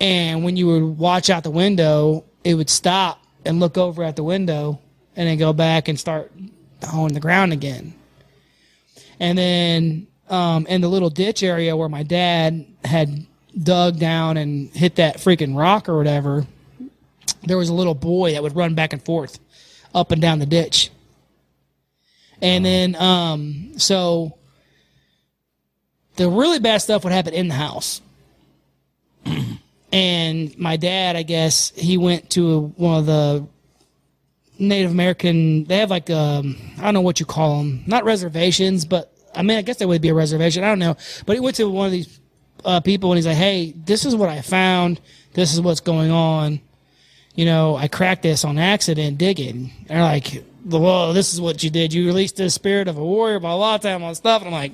and 0.00 0.42
when 0.42 0.56
you 0.56 0.66
would 0.66 0.98
watch 0.98 1.28
out 1.28 1.44
the 1.44 1.50
window, 1.50 2.24
it 2.42 2.54
would 2.54 2.70
stop 2.70 3.22
and 3.44 3.60
look 3.60 3.76
over 3.76 4.02
at 4.02 4.16
the 4.16 4.24
window 4.24 4.80
and 5.14 5.28
then 5.28 5.38
go 5.38 5.52
back 5.52 5.88
and 5.88 6.00
start 6.00 6.32
hoeing 6.82 7.12
the 7.12 7.20
ground 7.20 7.52
again. 7.52 7.92
And 9.20 9.36
then 9.36 10.06
um, 10.30 10.66
in 10.66 10.80
the 10.80 10.88
little 10.88 11.10
ditch 11.10 11.42
area 11.42 11.76
where 11.76 11.90
my 11.90 12.02
dad 12.02 12.64
had 12.82 13.26
dug 13.62 13.98
down 13.98 14.38
and 14.38 14.70
hit 14.70 14.96
that 14.96 15.18
freaking 15.18 15.56
rock 15.56 15.88
or 15.88 15.98
whatever, 15.98 16.46
there 17.42 17.58
was 17.58 17.68
a 17.68 17.74
little 17.74 17.94
boy 17.94 18.32
that 18.32 18.42
would 18.42 18.56
run 18.56 18.74
back 18.74 18.92
and 18.92 19.02
forth 19.02 19.38
up 19.94 20.12
and 20.12 20.20
down 20.20 20.38
the 20.38 20.46
ditch. 20.46 20.90
And 22.42 22.64
then, 22.64 22.96
um, 22.96 23.72
so 23.76 24.38
the 26.16 26.28
really 26.28 26.58
bad 26.58 26.78
stuff 26.78 27.04
would 27.04 27.12
happen 27.12 27.34
in 27.34 27.48
the 27.48 27.54
house 27.54 28.00
and 29.92 30.58
my 30.58 30.76
dad, 30.76 31.16
I 31.16 31.22
guess, 31.22 31.70
he 31.76 31.98
went 31.98 32.30
to 32.30 32.72
one 32.76 32.98
of 32.98 33.06
the 33.06 33.46
Native 34.58 34.90
American. 34.90 35.64
They 35.64 35.78
have 35.78 35.90
like 35.90 36.10
um, 36.10 36.56
I 36.78 36.84
don't 36.84 36.94
know 36.94 37.00
what 37.00 37.20
you 37.20 37.26
call 37.26 37.58
them, 37.58 37.82
not 37.86 38.04
reservations, 38.04 38.84
but 38.84 39.12
I 39.34 39.42
mean, 39.42 39.58
I 39.58 39.62
guess 39.62 39.76
there 39.78 39.88
would 39.88 40.02
be 40.02 40.08
a 40.08 40.14
reservation. 40.14 40.64
I 40.64 40.68
don't 40.68 40.78
know, 40.78 40.96
but 41.26 41.34
he 41.34 41.40
went 41.40 41.56
to 41.56 41.68
one 41.68 41.86
of 41.86 41.92
these 41.92 42.20
uh, 42.64 42.80
people 42.80 43.10
and 43.10 43.18
he's 43.18 43.26
like, 43.26 43.36
"Hey, 43.36 43.72
this 43.84 44.04
is 44.04 44.14
what 44.14 44.28
I 44.28 44.42
found. 44.42 45.00
This 45.32 45.54
is 45.54 45.60
what's 45.60 45.80
going 45.80 46.10
on. 46.10 46.60
You 47.34 47.44
know, 47.44 47.76
I 47.76 47.88
cracked 47.88 48.22
this 48.22 48.44
on 48.44 48.58
accident 48.58 49.18
digging." 49.18 49.72
And 49.80 49.88
they're 49.88 50.02
like, 50.02 50.42
"Well, 50.64 51.12
this 51.12 51.32
is 51.32 51.40
what 51.40 51.62
you 51.62 51.70
did. 51.70 51.92
You 51.92 52.06
released 52.06 52.36
the 52.36 52.50
spirit 52.50 52.88
of 52.88 52.96
a 52.98 53.04
warrior, 53.04 53.38
by 53.40 53.50
a 53.50 53.56
lot 53.56 53.76
of 53.76 53.80
time 53.82 54.02
on 54.02 54.14
stuff." 54.14 54.42
And 54.42 54.48
I'm 54.48 54.54
like. 54.54 54.72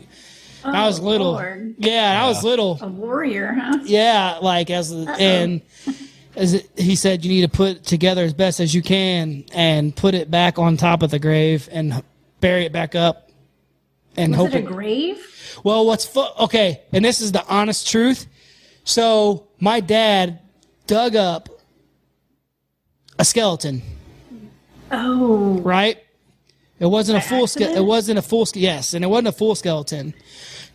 I 0.65 0.83
oh, 0.83 0.87
was 0.89 0.99
Oh, 0.99 1.03
little. 1.05 1.33
Lord. 1.33 1.75
Yeah, 1.79 2.21
I 2.25 2.27
was 2.27 2.43
little. 2.43 2.77
A 2.81 2.89
warrior, 2.89 3.53
huh? 3.57 3.79
Yeah, 3.85 4.39
like 4.43 4.69
as 4.69 4.91
and 4.91 5.61
as 6.35 6.55
it, 6.55 6.69
he 6.77 6.97
said, 6.97 7.25
you 7.25 7.31
need 7.31 7.43
to 7.43 7.49
put 7.49 7.77
it 7.77 7.85
together 7.85 8.25
as 8.25 8.35
best 8.35 8.59
as 8.59 8.75
you 8.75 8.83
can 8.83 9.45
and 9.55 9.95
put 9.95 10.15
it 10.15 10.29
back 10.29 10.59
on 10.59 10.77
top 10.77 11.05
of 11.05 11.13
the 11.13 11.21
grave 11.21 11.69
and 11.71 12.03
bury 12.41 12.65
it 12.65 12.73
back 12.73 12.97
up 12.97 13.31
and 14.17 14.33
Was 14.33 14.39
hope. 14.41 14.49
it 14.49 14.55
a 14.55 14.59
it- 14.59 14.67
grave? 14.67 15.61
well, 15.63 15.87
what's 15.87 16.05
fu- 16.05 16.27
okay, 16.41 16.81
and 16.93 17.05
this 17.05 17.21
is 17.21 17.31
the 17.31 17.47
honest 17.47 17.87
truth. 17.89 18.27
So 18.83 19.47
my 19.61 19.79
dad 19.79 20.41
dug 20.89 21.15
up 21.15 21.49
a 23.19 23.25
skeleton, 23.25 23.83
Oh, 24.91 25.59
right? 25.65 25.99
It 26.79 26.87
wasn't 26.87 27.19
a 27.19 27.21
By 27.21 27.27
full 27.27 27.47
skeleton. 27.47 27.79
It 27.79 27.85
wasn't 27.87 28.19
a 28.19 28.23
full 28.23 28.47
ske- 28.47 28.57
yes, 28.57 28.95
and 28.95 29.05
it 29.05 29.09
wasn't 29.09 29.29
a 29.29 29.33
full 29.33 29.55
skeleton. 29.55 30.15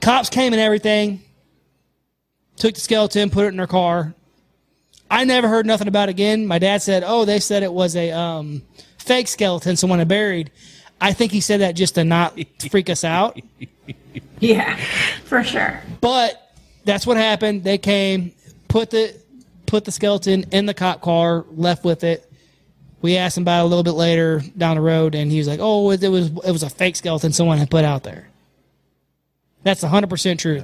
Cops 0.02 0.30
came 0.30 0.52
and 0.54 0.62
everything. 0.62 1.22
Took 2.58 2.74
the 2.74 2.82
skeleton, 2.82 3.30
put 3.30 3.46
it 3.46 3.50
in 3.50 3.58
their 3.58 3.68
car. 3.68 4.14
I 5.10 5.26
never 5.26 5.48
heard 5.48 5.66
nothing 5.66 5.88
about 5.88 6.10
it 6.10 6.12
again. 6.12 6.48
My 6.48 6.58
dad 6.60 6.82
said, 6.82 7.04
"Oh, 7.06 7.26
they 7.26 7.40
said 7.40 7.64
it 7.64 7.72
was 7.72 7.96
a 7.96 8.12
um, 8.12 8.64
fake 8.98 9.28
skeleton, 9.28 9.76
someone 9.76 10.00
had 10.00 10.08
buried." 10.08 10.52
I 11.00 11.14
think 11.14 11.32
he 11.32 11.42
said 11.42 11.62
that 11.62 11.76
just 11.76 11.96
to 11.96 12.04
not 12.04 12.38
freak 12.70 12.90
us 12.90 13.04
out. 13.04 13.40
yeah, 14.40 14.76
for 15.26 15.44
sure. 15.44 15.82
But 16.00 16.56
that's 16.86 17.06
what 17.08 17.18
happened. 17.18 17.64
They 17.64 17.78
came, 17.78 18.34
put 18.68 18.90
the 18.92 19.16
put 19.66 19.86
the 19.86 19.92
skeleton 19.92 20.46
in 20.52 20.66
the 20.66 20.74
cop 20.74 21.02
car, 21.02 21.46
left 21.52 21.84
with 21.84 22.04
it. 22.04 22.31
We 23.02 23.18
asked 23.18 23.38
him 23.38 23.44
about 23.44 23.62
it 23.62 23.64
a 23.64 23.68
little 23.68 23.84
bit 23.84 23.92
later 23.92 24.44
down 24.58 24.76
the 24.76 24.82
road, 24.82 25.16
and 25.16 25.32
he 25.32 25.40
was 25.40 25.48
like, 25.48 25.60
"Oh, 25.62 25.90
it 25.90 26.08
was 26.08 26.28
it 26.28 26.52
was 26.52 26.64
a 26.64 26.70
fake 26.70 26.96
skeleton 26.96 27.34
someone 27.34 27.58
had 27.58 27.70
put 27.70 27.84
out 27.84 28.04
there." 28.04 28.28
That's 29.64 29.82
hundred 29.82 30.10
percent 30.10 30.40
truth. 30.40 30.64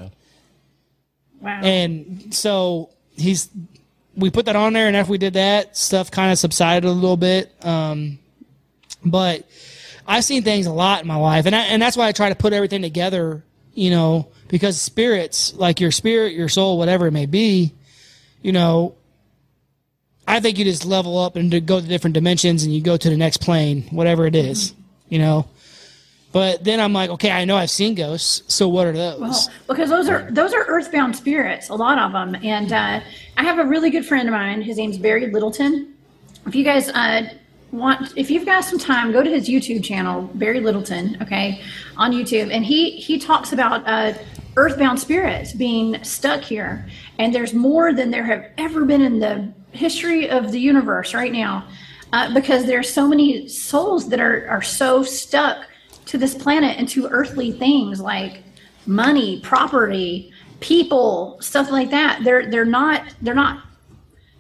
Wow. 1.42 1.62
And 1.64 2.34
so 2.34 2.90
he's 3.16 3.50
we 4.16 4.30
put 4.30 4.46
that 4.46 4.56
on 4.56 4.74
there, 4.74 4.88
and 4.88 4.96
after 4.96 5.12
we 5.12 5.18
did 5.18 5.34
that, 5.34 5.78
stuff 5.78 6.12
kind 6.12 6.32
of 6.32 6.40
subsided 6.40 6.86
a 6.86 6.92
little 6.92 7.18
bit. 7.18 7.54
Um, 7.64 8.20
but 9.06 9.48
I've 10.08 10.24
seen 10.24 10.44
things 10.44 10.66
a 10.66 10.72
lot 10.72 11.02
in 11.02 11.08
my 11.08 11.16
life, 11.16 11.46
and 11.46 11.56
I, 11.56 11.62
and 11.66 11.82
that's 11.82 11.96
why 11.98 12.08
I 12.08 12.12
try 12.12 12.30
to 12.30 12.36
put 12.36 12.54
everything 12.54 12.82
together. 12.82 13.44
You 13.74 13.92
know, 13.92 14.28
because 14.48 14.82
spirits, 14.82 15.54
like 15.54 15.80
your 15.80 15.92
spirit, 15.92 16.34
your 16.34 16.50
soul, 16.50 16.78
whatever 16.78 17.08
it 17.08 17.12
may 17.12 17.28
be, 17.28 17.74
you 18.42 18.52
know, 18.52 18.96
I 20.28 20.42
think 20.42 20.60
you 20.60 20.66
just 20.66 20.86
level 20.86 21.18
up 21.18 21.38
and 21.38 21.50
go 21.66 21.80
to 21.80 21.88
different 21.88 22.14
dimensions, 22.14 22.64
and 22.64 22.74
you 22.74 22.82
go 22.82 22.98
to 22.98 23.10
the 23.10 23.18
next 23.18 23.38
plane, 23.38 23.84
whatever 23.92 24.28
it 24.28 24.36
is, 24.36 24.74
you 25.08 25.20
know. 25.20 25.48
But 26.34 26.66
then 26.66 26.82
I'm 26.82 26.92
like, 26.92 27.10
okay, 27.12 27.32
I 27.32 27.46
know 27.46 27.56
I've 27.56 27.70
seen 27.70 27.96
ghosts, 27.96 28.54
so 28.54 28.68
what 28.68 28.86
are 28.86 28.92
those? 28.92 29.20
Well, 29.20 29.50
because 29.70 29.90
those 29.90 30.10
are 30.10 30.30
those 30.30 30.54
are 30.54 30.66
earthbound 30.68 31.16
spirits, 31.16 31.70
a 31.70 31.76
lot 31.76 31.98
of 31.98 32.12
them. 32.12 32.36
And 32.44 32.74
uh, 32.74 33.00
I 33.38 33.44
have 33.44 33.58
a 33.60 33.66
really 33.66 33.90
good 33.90 34.06
friend 34.06 34.28
of 34.28 34.34
mine. 34.34 34.62
His 34.62 34.78
name's 34.78 34.98
Barry 34.98 35.32
Littleton. 35.32 35.96
If 36.46 36.54
you 36.54 36.66
guys 36.66 36.90
uh, 36.90 37.34
want, 37.72 38.14
if 38.18 38.30
you've 38.30 38.46
got 38.46 38.66
some 38.66 38.78
time, 38.78 39.14
go 39.14 39.24
to 39.24 39.30
his 39.30 39.48
YouTube 39.48 39.84
channel, 39.84 40.30
Barry 40.36 40.60
Littleton. 40.60 41.18
Okay, 41.22 41.62
on 41.96 42.12
YouTube, 42.12 42.52
and 42.52 42.66
he 42.66 42.92
he 42.92 43.18
talks 43.18 43.54
about 43.54 43.88
uh, 43.88 44.14
earthbound 44.58 45.00
spirits 45.00 45.54
being 45.54 46.04
stuck 46.04 46.42
here, 46.42 46.86
and 47.18 47.34
there's 47.34 47.54
more 47.54 47.94
than 47.94 48.12
there 48.12 48.26
have 48.26 48.46
ever 48.58 48.84
been 48.84 49.02
in 49.02 49.20
the 49.20 49.54
history 49.72 50.30
of 50.30 50.52
the 50.52 50.60
universe 50.60 51.14
right 51.14 51.32
now, 51.32 51.68
uh, 52.14 52.34
because 52.34 52.66
there's 52.66 52.92
so 52.92 53.08
many 53.08 53.48
souls 53.48 54.10
that 54.10 54.20
are 54.20 54.48
are 54.50 54.62
so 54.62 55.04
stuck 55.04 55.66
to 56.06 56.18
this 56.18 56.34
planet 56.34 56.78
and 56.78 56.88
to 56.90 57.08
earthly 57.08 57.52
things 57.52 58.00
like 58.00 58.44
money, 58.86 59.42
property, 59.42 60.32
people, 60.62 61.38
stuff 61.42 61.70
like 61.70 61.90
that. 61.92 62.22
They're 62.24 62.50
they're 62.50 62.66
not 62.66 63.14
they're 63.22 63.34
not 63.36 63.64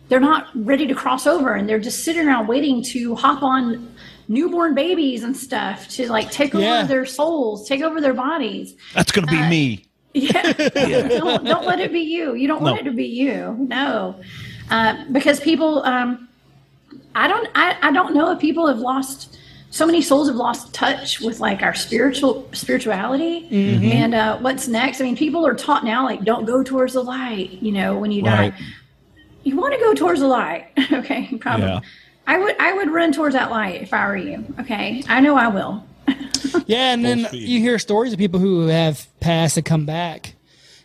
they're 0.09 0.21
not 0.21 0.47
ready 0.55 0.87
to 0.87 0.95
cross 0.95 1.27
over 1.27 1.53
and 1.55 1.67
they're 1.67 1.79
just 1.79 2.05
sitting 2.05 2.25
around 2.27 2.47
waiting 2.47 2.81
to 2.81 3.13
hop 3.15 3.43
on 3.43 3.93
newborn 4.29 4.73
babies 4.73 5.23
and 5.23 5.35
stuff 5.35 5.87
to 5.89 6.09
like 6.09 6.31
take 6.31 6.53
Yeah. 6.53 6.79
over 6.79 6.87
their 6.87 7.05
souls, 7.05 7.67
take 7.67 7.81
over 7.81 7.99
their 7.99 8.13
bodies. 8.13 8.75
That's 8.93 9.11
to 9.11 9.21
be 9.23 9.41
me. 9.49 9.83
Yeah. 10.13 10.53
don't, 11.09 11.43
don't 11.45 11.65
let 11.65 11.79
it 11.79 11.91
be 11.91 11.99
you. 11.99 12.33
You 12.35 12.47
don't 12.47 12.61
want 12.63 12.79
it 12.79 12.83
to 12.85 12.91
be 12.91 13.05
you. 13.05 13.55
No. 13.69 14.19
Uh, 14.69 15.05
because 15.11 15.39
people, 15.39 15.83
um, 15.83 16.27
I 17.15 17.27
don't, 17.27 17.47
I, 17.55 17.77
I 17.81 17.91
don't 17.91 18.13
know 18.13 18.31
if 18.31 18.39
people 18.39 18.67
have 18.67 18.79
lost 18.79 19.37
so 19.69 19.85
many 19.85 20.01
souls 20.01 20.27
have 20.27 20.37
lost 20.37 20.73
touch 20.73 21.19
with 21.19 21.39
like 21.39 21.61
our 21.61 21.75
spiritual 21.75 22.47
spirituality 22.53 23.47
and 23.51 24.15
uh, 24.15 24.37
what's 24.39 24.67
next. 24.67 25.01
I 25.01 25.03
mean, 25.03 25.17
people 25.17 25.45
are 25.45 25.53
taught 25.53 25.83
now 25.83 26.05
like 26.05 26.23
don't 26.23 26.45
go 26.45 26.63
towards 26.63 26.93
the 26.93 27.03
light. 27.03 27.51
You 27.61 27.73
know, 27.73 27.97
when 27.97 28.11
you 28.11 28.23
Right. 28.23 28.51
die, 28.51 28.65
you 29.43 29.57
want 29.57 29.73
to 29.73 29.79
go 29.79 29.93
towards 29.93 30.19
the 30.21 30.27
light. 30.27 30.67
okay, 30.91 31.29
probably. 31.39 31.67
Yeah. 31.67 31.79
I 32.25 32.37
would 32.37 32.55
I 32.59 32.73
would 32.73 32.91
run 32.91 33.11
towards 33.11 33.35
that 33.35 33.51
light 33.51 33.81
if 33.81 33.93
I 33.93 34.07
were 34.07 34.17
you. 34.17 34.45
Okay, 34.61 35.03
I 35.07 35.19
know 35.19 35.35
I 35.37 35.47
will. 35.47 35.85
Yeah, 36.65 36.93
and 36.93 37.03
then 37.05 37.27
you 37.31 37.59
hear 37.59 37.77
stories 37.79 38.11
of 38.13 38.19
people 38.19 38.39
who 38.39 38.67
have 38.67 39.05
passed 39.19 39.57
and 39.57 39.65
come 39.65 39.85
back. 39.85 40.33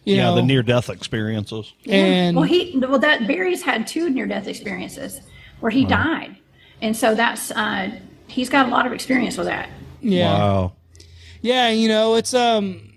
You 0.05 0.17
Yeah, 0.17 0.23
know, 0.25 0.35
the 0.37 0.43
near 0.43 0.63
death 0.63 0.91
experiences. 0.91 1.73
and 1.89 2.37
well, 2.37 2.45
he 2.45 2.77
well 2.79 2.99
that 2.99 3.27
Barry's 3.27 3.63
had 3.63 3.87
two 3.87 4.11
near 4.11 4.27
death 4.27 4.49
experiences 4.49 5.21
where 5.61 5.71
he 5.71 5.85
died, 5.85 6.37
and 6.81 6.97
so 6.97 7.15
that's 7.15 7.51
uh, 7.53 7.91
he's 8.27 8.49
got 8.49 8.67
a 8.67 8.71
lot 8.71 8.85
of 8.87 8.93
experience 8.93 9.37
with 9.37 9.47
that. 9.47 9.69
yeah, 10.01 10.33
Wow. 10.33 10.73
yeah. 11.41 11.69
You 11.69 11.89
know, 11.89 12.15
it's 12.17 12.35
um. 12.35 12.89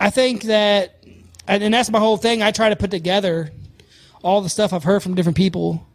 I 0.00 0.08
think 0.10 0.44
that, 0.44 1.04
and 1.46 1.62
and 1.62 1.74
that's 1.74 1.90
my 1.90 1.98
whole 1.98 2.16
thing. 2.16 2.42
I 2.42 2.50
try 2.52 2.70
to 2.70 2.76
put 2.76 2.90
together 2.90 3.52
all 4.24 4.40
the 4.40 4.48
stuff 4.48 4.72
I've 4.72 4.84
heard 4.84 5.02
from 5.02 5.14
different 5.14 5.36
people, 5.36 5.86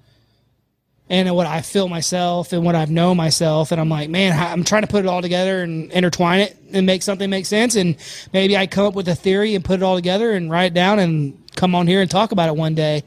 and 1.09 1.33
what 1.35 1.45
I 1.45 1.61
feel 1.61 1.87
myself 1.87 2.51
and 2.51 2.63
what 2.63 2.75
I've 2.75 2.89
known 2.89 3.17
myself, 3.17 3.71
and 3.71 3.79
I'm 3.79 3.89
like, 3.89 4.09
man, 4.09 4.37
I'm 4.37 4.63
trying 4.63 4.81
to 4.81 4.87
put 4.87 5.05
it 5.05 5.07
all 5.07 5.21
together 5.21 5.61
and 5.61 5.91
intertwine 5.91 6.39
it 6.39 6.57
and 6.71 6.85
make 6.85 7.03
something 7.03 7.29
make 7.29 7.45
sense, 7.45 7.75
and 7.75 7.95
maybe 8.33 8.57
I 8.57 8.67
come 8.67 8.85
up 8.85 8.95
with 8.95 9.07
a 9.07 9.15
theory 9.15 9.55
and 9.55 9.63
put 9.63 9.79
it 9.79 9.83
all 9.83 9.95
together 9.95 10.31
and 10.31 10.49
write 10.49 10.65
it 10.65 10.73
down 10.73 10.99
and 10.99 11.41
come 11.55 11.75
on 11.75 11.87
here 11.87 12.01
and 12.01 12.09
talk 12.09 12.31
about 12.31 12.49
it 12.49 12.55
one 12.55 12.75
day. 12.75 13.03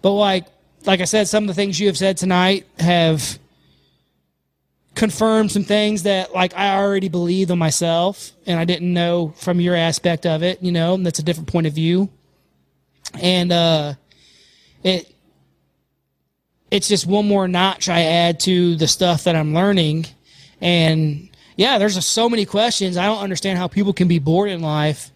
But 0.00 0.12
like, 0.12 0.46
like 0.86 1.00
I 1.00 1.04
said, 1.04 1.28
some 1.28 1.44
of 1.44 1.48
the 1.48 1.54
things 1.54 1.78
you 1.78 1.86
have 1.86 1.98
said 1.98 2.16
tonight 2.16 2.66
have 2.78 3.38
confirmed 4.94 5.50
some 5.50 5.64
things 5.64 6.02
that 6.02 6.34
like 6.34 6.54
I 6.54 6.76
already 6.76 7.08
believed 7.08 7.50
on 7.50 7.58
myself 7.58 8.32
and 8.46 8.58
I 8.58 8.64
didn't 8.64 8.92
know 8.92 9.32
from 9.36 9.60
your 9.60 9.74
aspect 9.74 10.26
of 10.26 10.42
it, 10.42 10.62
you 10.62 10.72
know, 10.72 10.96
that's 10.98 11.18
a 11.18 11.22
different 11.22 11.50
point 11.50 11.66
of 11.66 11.72
view. 11.72 12.10
And 13.20 13.52
uh 13.52 13.94
it 14.82 15.11
it's 16.72 16.88
just 16.88 17.06
one 17.06 17.28
more 17.28 17.46
notch 17.46 17.90
I 17.90 18.00
add 18.00 18.40
to 18.40 18.76
the 18.76 18.88
stuff 18.88 19.24
that 19.24 19.36
I'm 19.36 19.52
learning. 19.52 20.06
And 20.58 21.28
yeah, 21.54 21.76
there's 21.76 21.96
just 21.96 22.12
so 22.12 22.30
many 22.30 22.46
questions. 22.46 22.96
I 22.96 23.04
don't 23.04 23.22
understand 23.22 23.58
how 23.58 23.68
people 23.68 23.92
can 23.92 24.08
be 24.08 24.18
bored 24.18 24.48
in 24.48 24.62
life. 24.62 25.10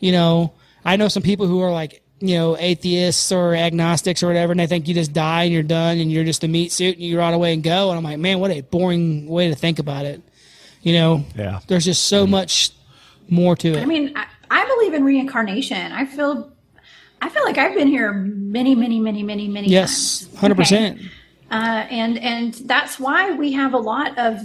You 0.00 0.12
know, 0.12 0.54
I 0.82 0.96
know 0.96 1.08
some 1.08 1.22
people 1.22 1.46
who 1.46 1.60
are 1.60 1.70
like, 1.70 2.02
you 2.20 2.36
know, 2.36 2.56
atheists 2.56 3.30
or 3.32 3.54
agnostics 3.54 4.22
or 4.22 4.28
whatever, 4.28 4.52
and 4.52 4.58
they 4.58 4.66
think 4.66 4.88
you 4.88 4.94
just 4.94 5.12
die 5.12 5.42
and 5.42 5.52
you're 5.52 5.62
done 5.62 5.98
and 5.98 6.10
you're 6.10 6.24
just 6.24 6.42
a 6.42 6.48
meat 6.48 6.72
suit 6.72 6.94
and 6.96 7.04
you 7.04 7.18
rot 7.18 7.34
away 7.34 7.52
and 7.52 7.62
go. 7.62 7.90
And 7.90 7.98
I'm 7.98 8.04
like, 8.04 8.18
man, 8.18 8.38
what 8.38 8.50
a 8.50 8.62
boring 8.62 9.26
way 9.26 9.50
to 9.50 9.54
think 9.54 9.78
about 9.78 10.06
it. 10.06 10.22
You 10.80 10.94
know, 10.94 11.24
Yeah. 11.34 11.60
there's 11.66 11.84
just 11.84 12.04
so 12.04 12.22
mm-hmm. 12.22 12.30
much 12.30 12.70
more 13.28 13.56
to 13.56 13.74
it. 13.74 13.82
I 13.82 13.84
mean, 13.84 14.14
I, 14.16 14.24
I 14.50 14.66
believe 14.66 14.94
in 14.94 15.04
reincarnation. 15.04 15.92
I 15.92 16.06
feel 16.06 16.50
I 17.22 17.28
feel 17.28 17.44
like 17.44 17.58
I've 17.58 17.74
been 17.74 17.88
here 17.88 18.12
many, 18.12 18.74
many, 18.74 19.00
many, 19.00 19.22
many, 19.22 19.48
many 19.48 19.68
yes, 19.68 20.20
times. 20.26 20.38
hundred 20.38 20.54
Okay? 20.54 20.62
percent. 20.62 21.00
Uh, 21.50 21.86
and 21.90 22.18
and 22.18 22.54
that's 22.54 22.98
why 22.98 23.30
we 23.32 23.52
have 23.52 23.72
a 23.74 23.78
lot 23.78 24.16
of 24.18 24.40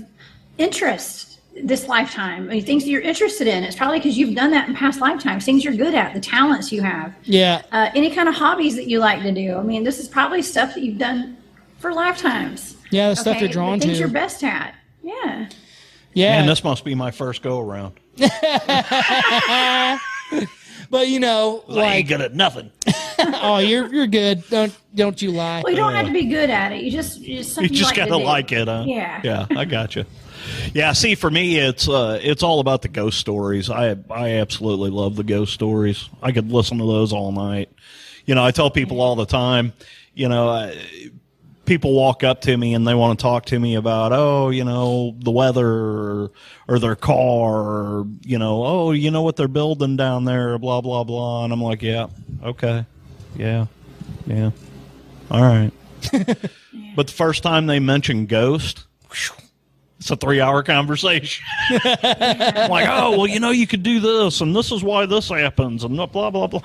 interest 0.57 1.39
this 1.64 1.88
lifetime. 1.88 2.43
I 2.49 2.53
mean, 2.53 2.65
things 2.65 2.84
that 2.85 2.89
you're 2.89 3.02
interested 3.02 3.45
in. 3.48 3.64
It's 3.65 3.76
probably 3.76 3.99
because 3.99 4.18
you've 4.18 4.35
done 4.35 4.52
that 4.52 4.69
in 4.69 4.76
past 4.76 5.02
lifetimes. 5.02 5.43
Things 5.43 5.65
you're 5.65 5.73
good 5.76 5.93
at, 5.93 6.14
the 6.14 6.19
talents 6.22 6.72
you 6.72 6.81
have, 6.81 7.14
Yeah, 7.23 7.61
uh, 7.73 7.89
any 7.93 8.10
kind 8.11 8.30
of 8.30 8.35
hobbies 8.35 8.76
that 8.77 8.88
you 8.88 8.99
like 8.99 9.22
to 9.23 9.31
do. 9.34 9.57
I 9.57 9.61
mean, 9.64 9.84
this 9.84 9.99
is 9.99 10.07
probably 10.07 10.41
stuff 10.41 10.73
that 10.76 10.84
you've 10.84 10.98
done 10.98 11.35
for 11.80 11.93
lifetimes. 11.93 12.77
yeah, 12.91 13.10
the 13.10 13.15
stuff 13.15 13.39
you're 13.41 13.49
drawn 13.49 13.80
the 13.80 13.85
things 13.85 13.98
to. 13.98 14.02
you're 14.02 14.10
best 14.10 14.43
at. 14.43 14.76
Yeah. 15.03 15.49
yeah, 16.14 16.39
And 16.39 16.48
this 16.48 16.64
must 16.64 16.85
be 16.85 16.93
my 16.95 17.11
first 17.11 17.41
go 17.41 17.60
around. 17.60 17.99
but 20.91 21.07
you 21.07 21.19
know, 21.19 21.63
I 21.69 21.72
like, 21.72 21.95
ain't 21.95 22.07
good 22.09 22.22
at 22.22 22.35
nothing. 22.35 22.69
oh, 23.19 23.57
you're 23.59 23.91
you're 23.91 24.07
good. 24.07 24.47
Don't 24.49 24.77
don't 24.93 25.19
you 25.22 25.31
lie. 25.31 25.61
Well, 25.63 25.72
you 25.72 25.77
don't 25.77 25.93
have 25.93 26.05
to 26.05 26.11
be 26.11 26.26
good 26.26 26.49
at 26.49 26.73
it. 26.73 26.84
You 26.84 26.91
just 26.91 27.19
you 27.19 27.38
just, 27.38 27.49
You 27.49 27.53
something 27.53 27.73
just 27.73 27.89
like 27.91 27.95
gotta 27.95 28.11
to 28.11 28.18
like 28.18 28.51
it, 28.51 28.68
huh? 28.68 28.84
Yeah. 28.85 29.22
Yeah, 29.23 29.47
I 29.49 29.65
got 29.65 29.95
you. 29.95 30.05
Yeah, 30.73 30.93
see, 30.93 31.13
for 31.13 31.30
me, 31.30 31.59
it's 31.59 31.88
uh, 31.88 32.19
it's 32.19 32.41
all 32.41 32.59
about 32.61 32.81
the 32.81 32.88
ghost 32.88 33.19
stories. 33.19 33.69
I 33.69 33.95
I 34.09 34.31
absolutely 34.31 34.89
love 34.89 35.15
the 35.15 35.23
ghost 35.23 35.53
stories. 35.53 36.09
I 36.23 36.31
could 36.31 36.51
listen 36.51 36.80
to 36.80 36.85
those 36.85 37.13
all 37.13 37.31
night. 37.31 37.69
You 38.26 38.34
know, 38.34 38.43
I 38.43 38.49
tell 38.49 38.72
people 38.72 39.01
all 39.01 39.15
the 39.15 39.27
time. 39.27 39.72
You 40.15 40.30
know, 40.30 40.49
I, 40.49 40.76
people 41.65 41.93
walk 41.93 42.23
up 42.23 42.41
to 42.41 42.57
me 42.57 42.73
and 42.73 42.88
they 42.88 42.93
want 42.95 43.17
to 43.17 43.21
talk 43.21 43.45
to 43.45 43.59
me 43.59 43.75
about, 43.75 44.11
oh, 44.13 44.49
you 44.49 44.63
know, 44.63 45.15
the 45.19 45.31
weather 45.31 45.67
or, 45.67 46.31
or 46.67 46.79
their 46.79 46.95
car, 46.95 47.61
or 47.61 48.07
you 48.25 48.38
know, 48.38 48.63
oh, 48.65 48.91
you 48.91 49.11
know 49.11 49.21
what 49.21 49.35
they're 49.35 49.47
building 49.47 49.95
down 49.95 50.25
there, 50.25 50.57
blah 50.57 50.81
blah 50.81 51.03
blah. 51.03 51.43
And 51.43 51.53
I'm 51.53 51.61
like, 51.61 51.81
yeah, 51.81 52.07
okay, 52.43 52.85
yeah, 53.35 53.67
yeah, 54.25 54.51
all 55.29 55.41
right. 55.41 55.71
But 56.95 57.07
the 57.07 57.13
first 57.13 57.43
time 57.43 57.67
they 57.67 57.79
mention 57.79 58.25
ghost, 58.25 58.85
it's 59.99 60.11
a 60.11 60.15
three 60.15 60.41
hour 60.41 60.61
conversation. 60.63 61.45
I'm 61.69 61.79
like, 62.69 62.88
oh, 62.89 63.11
well, 63.11 63.27
you 63.27 63.39
know, 63.39 63.51
you 63.51 63.67
could 63.67 63.83
do 63.83 63.99
this, 63.99 64.41
and 64.41 64.55
this 64.55 64.71
is 64.71 64.83
why 64.83 65.05
this 65.05 65.29
happens, 65.29 65.83
and 65.83 65.95
blah, 65.95 66.29
blah, 66.29 66.47
blah. 66.47 66.61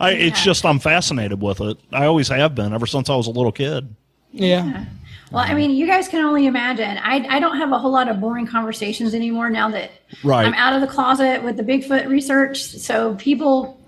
I, 0.00 0.12
It's 0.12 0.42
just, 0.42 0.64
I'm 0.64 0.78
fascinated 0.78 1.40
with 1.40 1.60
it. 1.60 1.78
I 1.92 2.06
always 2.06 2.28
have 2.28 2.54
been 2.54 2.72
ever 2.72 2.86
since 2.86 3.08
I 3.08 3.16
was 3.16 3.26
a 3.26 3.30
little 3.30 3.52
kid. 3.52 3.94
Yeah, 4.32 4.84
Well, 5.32 5.44
I 5.44 5.54
mean, 5.54 5.70
you 5.72 5.86
guys 5.86 6.06
can 6.08 6.24
only 6.24 6.46
imagine. 6.46 6.98
I, 6.98 7.26
I 7.28 7.40
don't 7.40 7.56
have 7.56 7.72
a 7.72 7.78
whole 7.78 7.90
lot 7.90 8.08
of 8.08 8.20
boring 8.20 8.46
conversations 8.46 9.14
anymore 9.14 9.50
now 9.50 9.70
that 9.70 9.90
Right. 10.22 10.46
I'm 10.46 10.54
out 10.54 10.72
of 10.74 10.80
the 10.80 10.86
closet 10.86 11.42
with 11.42 11.56
the 11.56 11.62
Bigfoot 11.62 12.08
research. 12.08 12.62
So 12.62 13.14
people 13.16 13.78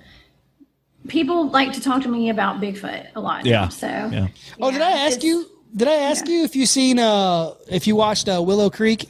people 1.08 1.48
like 1.48 1.72
to 1.72 1.80
talk 1.80 2.02
to 2.02 2.08
me 2.08 2.28
about 2.30 2.60
Bigfoot 2.60 3.08
a 3.14 3.20
lot. 3.20 3.46
Yeah. 3.46 3.68
So 3.68 3.86
Yeah. 3.86 4.28
Oh, 4.60 4.70
did 4.70 4.82
I 4.82 5.06
ask 5.06 5.22
you? 5.22 5.46
Did 5.74 5.88
I 5.88 5.94
ask 5.94 6.26
yeah. 6.26 6.34
you 6.34 6.44
if 6.44 6.56
you 6.56 6.66
seen 6.66 6.98
uh 6.98 7.52
if 7.68 7.86
you 7.86 7.96
watched 7.96 8.28
uh, 8.28 8.42
Willow 8.42 8.68
Creek? 8.70 9.08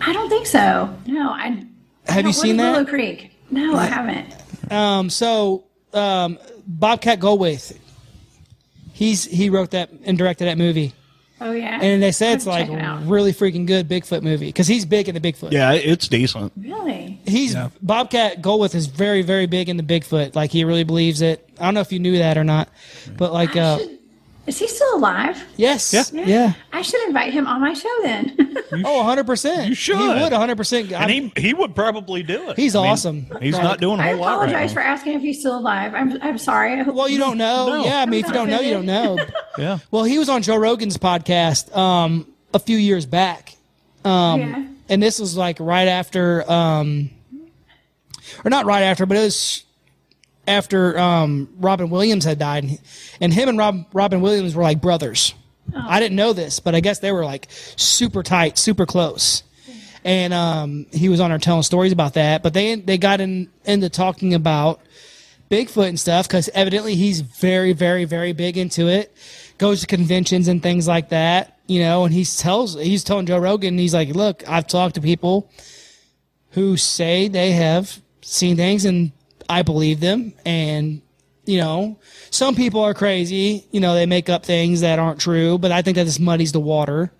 I 0.00 0.12
don't 0.12 0.28
think 0.28 0.46
so. 0.46 0.94
No, 1.06 1.30
I. 1.30 1.64
I 2.08 2.12
Have 2.12 2.26
you 2.26 2.32
seen 2.32 2.56
that? 2.58 2.72
Willow 2.72 2.84
Creek? 2.84 3.32
No, 3.50 3.74
I 3.76 3.86
haven't. 3.86 4.34
Um, 4.70 5.08
so 5.08 5.64
um, 5.94 6.38
Bobcat 6.66 7.18
Goldthwait, 7.20 7.76
he's 9.00 9.24
he 9.24 9.48
wrote 9.50 9.70
that 9.70 9.90
and 10.04 10.16
directed 10.18 10.44
that 10.44 10.58
movie, 10.58 10.92
Oh 11.40 11.52
yeah. 11.52 11.80
and 11.80 12.02
they 12.02 12.12
say 12.12 12.32
it's 12.34 12.46
like 12.46 12.68
it 12.68 13.06
really 13.08 13.32
freaking 13.32 13.66
good 13.66 13.88
Bigfoot 13.88 14.22
movie 14.22 14.46
because 14.46 14.66
he's 14.68 14.84
big 14.84 15.08
in 15.08 15.14
the 15.14 15.20
Bigfoot. 15.20 15.52
Yeah, 15.52 15.72
it's 15.72 16.06
decent. 16.06 16.52
really. 16.56 17.18
He's 17.26 17.56
Bobcat 17.82 18.42
Goldthwait 18.42 18.74
is 18.74 18.86
very 18.86 19.22
very 19.22 19.46
big 19.46 19.68
in 19.70 19.76
the 19.78 19.82
Bigfoot. 19.82 20.34
Like 20.36 20.50
he 20.52 20.64
really 20.64 20.84
believes 20.84 21.22
it. 21.22 21.48
I 21.58 21.64
don't 21.64 21.74
know 21.74 21.80
if 21.80 21.92
you 21.92 21.98
knew 21.98 22.18
that 22.18 22.36
or 22.38 22.44
not, 22.44 22.68
but 23.16 23.32
like 23.32 23.56
I 23.56 23.60
uh, 23.60 23.78
should- 23.78 23.98
is 24.46 24.58
he 24.58 24.66
still 24.66 24.96
alive? 24.96 25.42
yes, 25.56 25.92
Yeah. 25.92 26.24
yeah, 26.24 26.52
I 26.72 26.82
should 26.82 27.02
invite 27.06 27.32
him 27.32 27.46
on 27.46 27.60
my 27.60 27.72
show 27.74 27.88
then. 28.02 28.34
oh, 28.84 28.96
100 28.98 29.24
percent. 29.26 29.68
You 29.68 29.74
should. 29.74 29.98
He 29.98 30.06
would 30.08 30.32
100. 30.32 30.56
percent 30.56 30.92
And 30.92 31.10
he, 31.10 31.32
he 31.36 31.54
would 31.54 31.74
probably 31.74 32.22
do 32.22 32.50
it. 32.50 32.56
He's 32.56 32.74
I 32.74 32.82
mean, 32.82 32.90
awesome. 32.90 33.26
He's 33.40 33.54
Like- 33.54 33.62
not 33.62 33.80
doing 33.80 34.00
a 34.00 34.02
whole 34.02 34.16
lot 34.16 34.28
I 34.32 34.34
apologize 34.34 34.70
now. 34.70 34.74
for 34.74 34.80
asking 34.86 35.14
if 35.14 35.22
he's 35.22 35.40
still 35.40 35.58
alive. 35.58 35.94
I'm 35.94 36.20
I'm 36.22 36.38
sorry. 36.38 36.82
Well, 36.82 37.08
you 37.08 37.18
don't 37.18 37.38
know. 37.38 37.66
No. 37.68 37.84
Yeah, 37.84 38.00
I 38.00 38.06
mean, 38.06 38.20
if 38.20 38.26
you 38.28 38.32
don't 38.32 38.48
know, 38.50 38.60
you 38.60 38.72
don't 38.72 38.86
know. 38.86 39.18
Yeah. 39.58 39.78
Well, 39.90 40.04
he 40.04 40.18
was 40.18 40.28
on 40.28 40.42
Joe 40.42 40.56
Rogan's 40.56 40.96
podcast 40.96 41.76
um, 41.76 42.26
a 42.54 42.58
few 42.58 42.78
years 42.78 43.04
back, 43.04 43.56
um, 44.04 44.40
Yeah. 44.40 44.64
and 44.88 45.02
this 45.02 45.18
was 45.18 45.36
like 45.36 45.58
right 45.60 45.88
after, 45.88 46.50
um, 46.50 47.10
or 48.44 48.48
not 48.48 48.64
right 48.64 48.82
after, 48.82 49.04
but 49.06 49.16
it 49.16 49.20
was 49.24 49.64
after 50.50 50.98
um, 50.98 51.48
Robin 51.58 51.88
Williams 51.90 52.24
had 52.24 52.38
died, 52.38 52.78
and 53.20 53.32
him 53.32 53.48
and 53.48 53.56
Rob, 53.56 53.86
Robin 53.92 54.20
Williams 54.20 54.54
were 54.54 54.62
like 54.62 54.80
brothers. 54.80 55.32
I 55.74 56.00
didn't 56.00 56.16
know 56.16 56.32
this, 56.32 56.58
but 56.58 56.74
I 56.74 56.80
guess 56.80 56.98
they 56.98 57.12
were 57.12 57.24
like 57.24 57.46
super 57.76 58.22
tight, 58.22 58.58
super 58.58 58.86
close. 58.86 59.44
And 60.02 60.32
um, 60.34 60.86
he 60.92 61.08
was 61.08 61.20
on 61.20 61.30
there 61.30 61.38
telling 61.38 61.62
stories 61.62 61.92
about 61.92 62.14
that. 62.14 62.42
But 62.42 62.54
they 62.54 62.74
they 62.74 62.98
got 62.98 63.20
in, 63.20 63.48
into 63.64 63.88
talking 63.88 64.34
about 64.34 64.80
Bigfoot 65.50 65.88
and 65.88 66.00
stuff 66.00 66.26
because 66.26 66.48
evidently 66.54 66.96
he's 66.96 67.20
very, 67.20 67.72
very, 67.72 68.04
very 68.04 68.32
big 68.32 68.56
into 68.56 68.88
it. 68.88 69.14
Goes 69.58 69.82
to 69.82 69.86
conventions 69.86 70.48
and 70.48 70.62
things 70.62 70.88
like 70.88 71.10
that, 71.10 71.58
you 71.66 71.80
know. 71.80 72.04
And 72.04 72.12
he 72.12 72.24
tells 72.24 72.74
he's 72.74 73.04
telling 73.04 73.26
Joe 73.26 73.38
Rogan, 73.38 73.78
he's 73.78 73.94
like, 73.94 74.08
"Look, 74.08 74.42
I've 74.48 74.66
talked 74.66 74.96
to 74.96 75.00
people 75.00 75.50
who 76.52 76.76
say 76.76 77.28
they 77.28 77.52
have 77.52 78.00
seen 78.22 78.56
things, 78.56 78.84
and 78.84 79.12
I 79.50 79.62
believe 79.62 80.00
them. 80.00 80.32
And 80.46 81.02
you 81.44 81.58
know, 81.58 81.98
some 82.30 82.54
people 82.54 82.80
are 82.82 82.94
crazy. 82.94 83.66
You 83.72 83.80
know, 83.80 83.94
they 83.94 84.06
make 84.06 84.28
up 84.28 84.44
things 84.46 84.82
that 84.82 84.98
aren't 84.98 85.20
true. 85.20 85.58
But 85.58 85.72
I 85.72 85.82
think 85.82 85.96
that 85.96 86.04
this 86.04 86.20
muddies 86.20 86.52
the 86.52 86.60
water. 86.60 87.12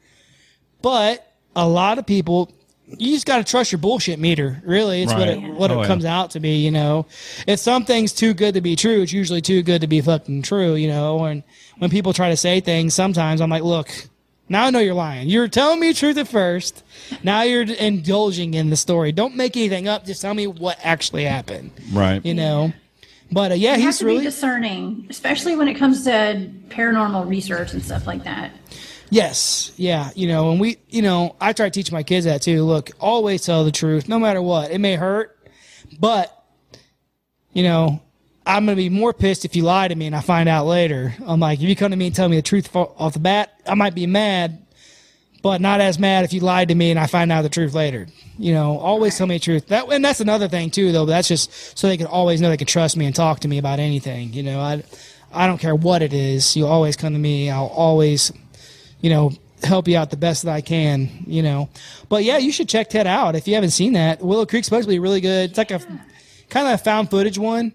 But 0.83 1.27
a 1.57 1.67
lot 1.67 1.99
of 1.99 2.07
people, 2.07 2.53
you 2.87 3.13
just 3.15 3.27
got 3.27 3.39
to 3.39 3.45
trust 3.45 3.73
your 3.73 3.81
bullshit 3.81 4.19
meter. 4.19 4.63
Really, 4.65 5.03
it's 5.03 5.13
what 5.13 5.29
it 5.29 5.41
what 5.43 5.71
Oh, 5.71 5.79
it 5.79 5.83
yeah. 5.83 5.87
comes 5.89 6.05
out 6.05 6.31
to 6.33 6.41
be. 6.41 6.65
You 6.65 6.71
know, 6.71 7.07
if 7.47 7.59
something's 7.59 8.13
too 8.13 8.33
good 8.35 8.55
to 8.55 8.61
be 8.61 8.77
true, 8.77 9.03
it's 9.03 9.13
usually 9.13 9.41
too 9.41 9.63
good 9.63 9.81
to 9.81 9.87
be 9.89 10.01
fucking 10.01 10.43
true. 10.43 10.75
You 10.75 10.89
know, 10.89 11.25
and 11.25 11.43
when 11.79 11.91
people 11.91 12.13
try 12.13 12.31
to 12.31 12.37
say 12.37 12.61
things, 12.61 12.95
sometimes 12.95 13.41
I'm 13.41 13.51
like, 13.51 13.63
look, 13.65 13.91
Now 14.51 14.67
I 14.67 14.71
know 14.71 14.81
you're 14.81 14.95
lying. 14.95 15.29
You're 15.29 15.47
telling 15.47 15.79
me 15.79 15.89
the 15.89 15.95
truth 15.95 16.17
at 16.19 16.27
first. 16.27 16.83
Now 17.23 17.43
you're 17.43 17.63
indulging 17.63 18.55
in 18.55 18.69
the 18.69 18.77
story. 18.77 19.13
Don't 19.13 19.37
make 19.37 19.57
anything 19.57 19.87
up. 19.87 20.05
Just 20.05 20.21
tell 20.21 20.35
me 20.35 20.49
what 20.49 20.77
actually 20.83 21.25
happened. 21.25 21.71
Right. 21.93 22.23
You 22.27 22.35
know. 22.35 22.73
But 23.31 23.53
uh, 23.53 23.55
yeah, 23.55 23.77
You 23.77 23.83
have 23.83 23.89
he's 23.91 23.99
to 23.99 24.07
really 24.07 24.19
be 24.19 24.25
discerning, 24.25 25.07
especially 25.09 25.55
when 25.55 25.69
it 25.69 25.75
comes 25.75 26.03
to 26.05 26.51
paranormal 26.69 27.29
research 27.29 27.73
and 27.73 27.83
stuff 27.83 28.09
like 28.09 28.25
that. 28.25 28.51
Yes, 29.09 29.73
yeah, 29.77 30.11
you 30.15 30.29
know, 30.29 30.51
and 30.51 30.61
we, 30.61 30.79
you 30.89 31.03
know, 31.03 31.35
I 31.41 31.53
try 31.53 31.67
to 31.67 31.71
teach 31.71 31.91
my 31.91 32.03
kids 32.05 32.27
that 32.27 32.43
too. 32.43 32.65
Look, 32.65 32.91
always 33.01 33.45
tell 33.45 33.65
the 33.65 33.73
truth, 33.73 34.09
no 34.09 34.19
matter 34.19 34.41
what. 34.43 34.71
It 34.73 34.79
may 34.79 34.97
hurt, 34.97 35.37
but 35.99 36.45
you 37.53 37.63
know, 37.63 38.01
I'm 38.51 38.67
gonna 38.67 38.77
be 38.77 38.89
more 38.89 39.13
pissed 39.13 39.45
if 39.45 39.57
you 39.57 39.63
lie 39.63 39.89
to 39.89 39.95
me 39.95 40.07
and 40.07 40.17
I 40.17 40.21
find 40.21 40.49
out 40.49 40.67
later. 40.67 41.15
I'm 41.27 41.41
like, 41.41 41.61
if 41.61 41.69
you 41.69 41.77
come 41.77 41.91
to 41.91 41.97
me 41.97 42.07
and 42.07 42.15
tell 42.15 42.29
me 42.29 42.37
the 42.37 42.43
truth 42.43 42.75
off 42.75 43.15
the 43.15 43.19
bat, 43.21 43.59
I 43.67 43.75
might 43.75 43.95
be 43.95 44.07
mad, 44.07 44.65
but 45.43 45.61
not 45.61 45.81
as 45.81 45.99
mad 45.99 46.25
if 46.25 46.33
you 46.33 46.41
lied 46.41 46.69
to 46.69 46.75
me 46.75 46.91
and 46.91 46.99
I 46.99 47.07
find 47.07 47.31
out 47.33 47.43
the 47.43 47.49
truth 47.49 47.75
later. 47.75 48.07
You 48.39 48.53
know, 48.53 48.79
always 48.79 49.17
tell 49.17 49.27
me 49.27 49.37
the 49.37 49.45
truth. 49.45 49.69
That 49.69 49.91
and 49.93 50.05
that's 50.05 50.21
another 50.21 50.49
thing 50.49 50.71
too, 50.71 50.93
though. 50.93 51.07
That's 51.07 51.29
just 51.29 51.79
so 51.79 51.89
they 51.89 51.97
can 51.97 52.07
always 52.07 52.41
know 52.41 52.51
they 52.51 52.57
can 52.57 52.67
trust 52.67 52.97
me 52.97 53.07
and 53.07 53.15
talk 53.15 53.41
to 53.41 53.49
me 53.49 53.59
about 53.59 53.79
anything. 53.79 54.33
You 54.33 54.43
know, 54.43 54.61
I, 54.61 54.83
I 55.33 55.47
don't 55.47 55.59
care 55.59 55.75
what 55.75 56.03
it 56.03 56.13
is. 56.13 56.57
You 56.57 56.67
always 56.67 56.97
come 56.97 57.13
to 57.13 57.19
me. 57.19 57.51
I'll 57.51 57.67
always 57.67 58.33
you 59.01 59.11
know, 59.11 59.33
help 59.63 59.89
you 59.89 59.97
out 59.97 60.11
the 60.11 60.17
best 60.17 60.45
that 60.45 60.55
I 60.55 60.61
can, 60.61 61.25
you 61.27 61.43
know. 61.43 61.69
But 62.09 62.25
yeah, 62.25 62.39
you 62.39 62.53
should 62.53 62.69
check 62.69 62.91
Ted 62.91 63.07
out 63.07 63.35
if 63.35 63.49
you 63.49 63.55
haven't 63.55 63.71
seen 63.71 63.95
that. 63.95 64.23
Willow 64.23 64.47
Creek's 64.47 64.67
supposed 64.67 64.87
to 64.87 64.93
be 64.93 64.99
really 64.99 65.21
good. 65.21 65.51
It's 65.51 65.59
like 65.59 65.71
a 65.71 65.79
kind 66.49 66.67
of 66.69 66.75
a 66.75 66.79
found 66.79 67.11
footage 67.11 67.39
one. 67.39 67.73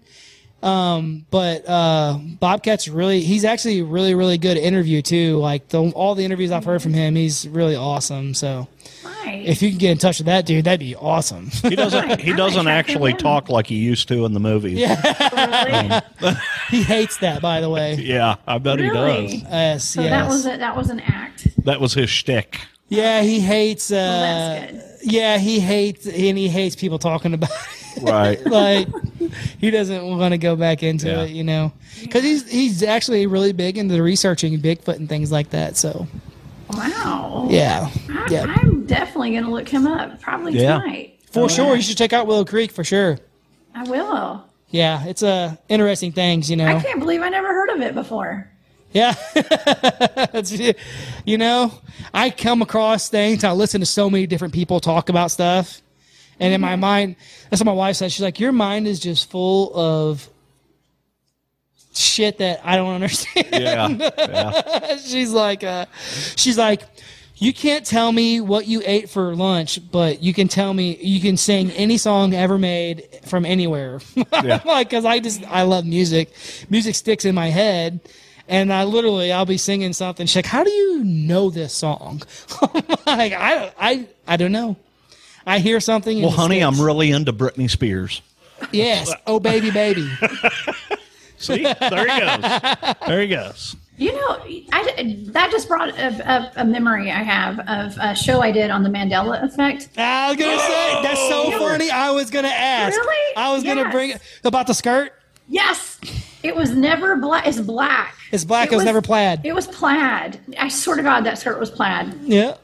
Um, 0.62 1.26
but 1.30 1.68
uh, 1.68 2.18
Bobcat's 2.40 2.88
really 2.88 3.20
he's 3.20 3.44
actually 3.44 3.80
a 3.80 3.84
really 3.84 4.14
really 4.14 4.38
good 4.38 4.56
interview 4.56 5.02
too. 5.02 5.36
Like 5.38 5.68
the, 5.68 5.82
all 5.92 6.14
the 6.14 6.24
interviews 6.24 6.50
I've 6.50 6.64
heard 6.64 6.82
from 6.82 6.94
him, 6.94 7.14
he's 7.14 7.46
really 7.48 7.76
awesome. 7.76 8.34
So 8.34 8.68
Right. 9.04 9.42
if 9.44 9.60
you 9.60 9.70
can 9.70 9.78
get 9.78 9.90
in 9.92 9.98
touch 9.98 10.18
with 10.18 10.26
that 10.26 10.46
dude, 10.46 10.64
that'd 10.64 10.80
be 10.80 10.94
awesome. 10.96 11.50
He 11.50 11.76
doesn't. 11.76 12.20
He 12.26 12.32
doesn't 12.32 12.66
actually 12.68 13.12
talk 13.14 13.48
like 13.48 13.66
he 13.66 13.76
used 13.76 14.08
to 14.08 14.24
in 14.24 14.32
the 14.32 14.40
movies. 14.40 14.78
Yeah, 14.78 16.00
Really? 16.20 16.36
he 16.70 16.82
hates 16.82 17.16
that, 17.18 17.42
by 17.42 17.60
the 17.60 17.68
way. 17.70 17.94
Yeah, 18.00 18.36
I 18.46 18.58
bet 18.58 18.78
Really? 18.78 19.26
he 19.28 19.40
does. 19.40 19.50
Yes, 19.50 19.84
So 19.84 20.00
yes. 20.02 20.10
that 20.10 20.28
was 20.28 20.46
a, 20.46 20.56
that 20.58 20.76
was 20.76 20.90
an 20.90 21.00
act. 21.00 21.46
That 21.64 21.80
was 21.80 21.94
his 21.94 22.08
shtick. 22.10 22.60
yeah, 22.88 23.22
he 23.22 23.40
hates. 23.40 23.90
Uh, 23.90 23.96
that's 23.96 24.72
good. 25.02 25.12
Yeah, 25.12 25.38
he 25.38 25.60
hates 25.60 26.06
and 26.06 26.38
he 26.38 26.48
hates 26.48 26.74
people 26.76 26.98
talking 26.98 27.34
about. 27.34 27.50
It. 27.50 27.85
Right. 28.02 28.44
like 28.46 28.88
he 29.58 29.70
doesn't 29.70 30.04
want 30.06 30.32
to 30.32 30.38
go 30.38 30.56
back 30.56 30.82
into 30.82 31.08
Yeah. 31.08 31.22
it, 31.24 31.30
you 31.30 31.44
know, 31.44 31.72
because 32.02 32.22
he's 32.22 32.50
he's 32.50 32.82
actually 32.82 33.26
really 33.26 33.52
big 33.52 33.78
into 33.78 33.94
the 33.94 34.02
researching 34.02 34.58
Bigfoot 34.60 34.96
and 34.96 35.08
things 35.08 35.30
like 35.32 35.50
that. 35.50 35.76
So 35.76 36.06
Wow. 36.70 37.46
yeah, 37.50 37.88
I, 38.10 38.26
yeah, 38.30 38.44
I'm 38.48 38.86
definitely 38.86 39.30
going 39.32 39.44
to 39.44 39.50
look 39.50 39.68
him 39.68 39.86
up 39.86 40.20
probably 40.20 40.54
Yeah. 40.60 40.78
tonight. 40.80 41.18
for 41.30 41.48
sure. 41.48 41.76
You 41.76 41.82
should 41.82 41.96
check 41.98 42.12
out 42.12 42.26
Willow 42.26 42.44
Creek 42.44 42.72
for 42.72 42.82
sure. 42.84 43.18
I 43.74 43.84
will. 43.84 44.42
Yeah, 44.70 45.04
it's 45.06 45.22
uh, 45.22 45.54
interesting 45.68 46.10
things, 46.12 46.50
you 46.50 46.56
know. 46.56 46.66
I 46.66 46.80
can't 46.80 46.98
believe 46.98 47.22
I 47.22 47.28
never 47.28 47.48
heard 47.48 47.68
of 47.70 47.80
it 47.82 47.94
before. 47.94 48.50
Yeah. 48.92 49.14
You 51.24 51.38
know, 51.38 51.72
I 52.14 52.30
come 52.30 52.62
across 52.62 53.08
things, 53.08 53.42
I 53.44 53.50
listen 53.52 53.80
to 53.80 53.86
so 53.86 54.08
many 54.08 54.26
different 54.26 54.54
people 54.54 54.80
talk 54.80 55.08
about 55.08 55.30
stuff. 55.30 55.82
And 56.38 56.52
in 56.52 56.60
my 56.60 56.76
mind, 56.76 57.16
that's 57.50 57.60
what 57.60 57.66
my 57.66 57.72
wife 57.72 57.96
says. 57.96 58.12
She's 58.12 58.22
like, 58.22 58.40
Your 58.40 58.52
mind 58.52 58.86
is 58.86 59.00
just 59.00 59.30
full 59.30 59.74
of 59.74 60.28
shit 61.94 62.38
that 62.38 62.60
I 62.64 62.76
don't 62.76 62.94
understand. 62.94 63.48
Yeah. 63.52 63.88
yeah. 64.18 64.96
she's 64.98 65.32
like, 65.32 65.64
uh, 65.64 65.86
she's 66.36 66.58
like, 66.58 66.82
you 67.38 67.52
can't 67.52 67.84
tell 67.84 68.10
me 68.10 68.40
what 68.40 68.66
you 68.66 68.82
ate 68.84 69.10
for 69.10 69.34
lunch, 69.36 69.78
but 69.90 70.22
you 70.22 70.32
can 70.32 70.48
tell 70.48 70.72
me 70.72 70.96
you 70.96 71.20
can 71.20 71.36
sing 71.36 71.70
any 71.72 71.98
song 71.98 72.32
ever 72.32 72.56
made 72.58 73.06
from 73.26 73.44
anywhere. 73.44 74.00
Yeah. 74.42 74.60
like, 74.64 74.90
cause 74.90 75.04
I 75.04 75.18
just 75.18 75.44
I 75.44 75.62
love 75.62 75.84
music. 75.86 76.32
Music 76.70 76.94
sticks 76.94 77.24
in 77.24 77.34
my 77.34 77.48
head, 77.48 78.00
and 78.48 78.72
I 78.72 78.84
literally 78.84 79.32
I'll 79.32 79.46
be 79.46 79.56
singing 79.56 79.92
something. 79.92 80.26
She's 80.26 80.36
like, 80.36 80.46
"How 80.46 80.62
do 80.62 80.70
you 80.70 81.02
know 81.04 81.48
this 81.50 81.72
song?" 81.72 82.22
I'm 82.62 82.84
like, 83.06 83.32
I 83.32 83.72
I 83.78 84.08
I 84.26 84.36
don't 84.36 84.52
know. 84.52 84.76
I 85.46 85.60
hear 85.60 85.80
something. 85.80 86.20
Well, 86.20 86.32
it 86.32 86.36
honey, 86.36 86.60
I'm 86.60 86.80
really 86.80 87.12
into 87.12 87.32
Britney 87.32 87.70
Spears. 87.70 88.20
yes. 88.72 89.12
Oh, 89.26 89.38
baby, 89.38 89.70
baby. 89.70 90.10
See, 91.38 91.62
there 91.62 92.08
he 92.08 92.20
goes. 92.20 92.94
There 93.06 93.20
he 93.20 93.28
goes. 93.28 93.76
You 93.98 94.12
know, 94.12 94.42
I, 94.72 95.16
that 95.28 95.50
just 95.50 95.68
brought 95.68 95.88
a, 95.88 96.08
a, 96.30 96.52
a 96.56 96.64
memory 96.64 97.10
I 97.10 97.22
have 97.22 97.60
of 97.60 97.96
a 97.98 98.14
show 98.14 98.42
I 98.42 98.52
did 98.52 98.70
on 98.70 98.82
the 98.82 98.90
Mandela 98.90 99.42
Effect. 99.42 99.88
I 99.96 100.28
was 100.28 100.36
gonna 100.36 100.58
say 100.58 101.02
that's 101.02 101.28
so 101.28 101.44
oh! 101.46 101.58
funny. 101.58 101.90
I 101.90 102.10
was 102.10 102.30
gonna 102.30 102.48
ask. 102.48 102.94
Really? 102.94 103.36
I 103.36 103.54
was 103.54 103.62
gonna 103.62 103.90
bring 103.90 104.14
about 104.44 104.66
the 104.66 104.74
skirt. 104.74 105.14
Yes, 105.48 105.98
it 106.42 106.54
was 106.54 106.72
never 106.72 107.16
black. 107.16 107.46
It's 107.46 107.60
black. 107.60 108.14
It's 108.32 108.44
black. 108.44 108.70
It 108.70 108.76
was 108.76 108.84
never 108.84 109.00
plaid. 109.00 109.40
It 109.44 109.54
was 109.54 109.66
plaid. 109.66 110.40
I 110.58 110.68
swear 110.68 110.96
to 110.96 111.02
God, 111.02 111.22
that 111.24 111.38
skirt 111.38 111.58
was 111.58 111.70
plaid. 111.70 112.18
Yeah, 112.22 112.56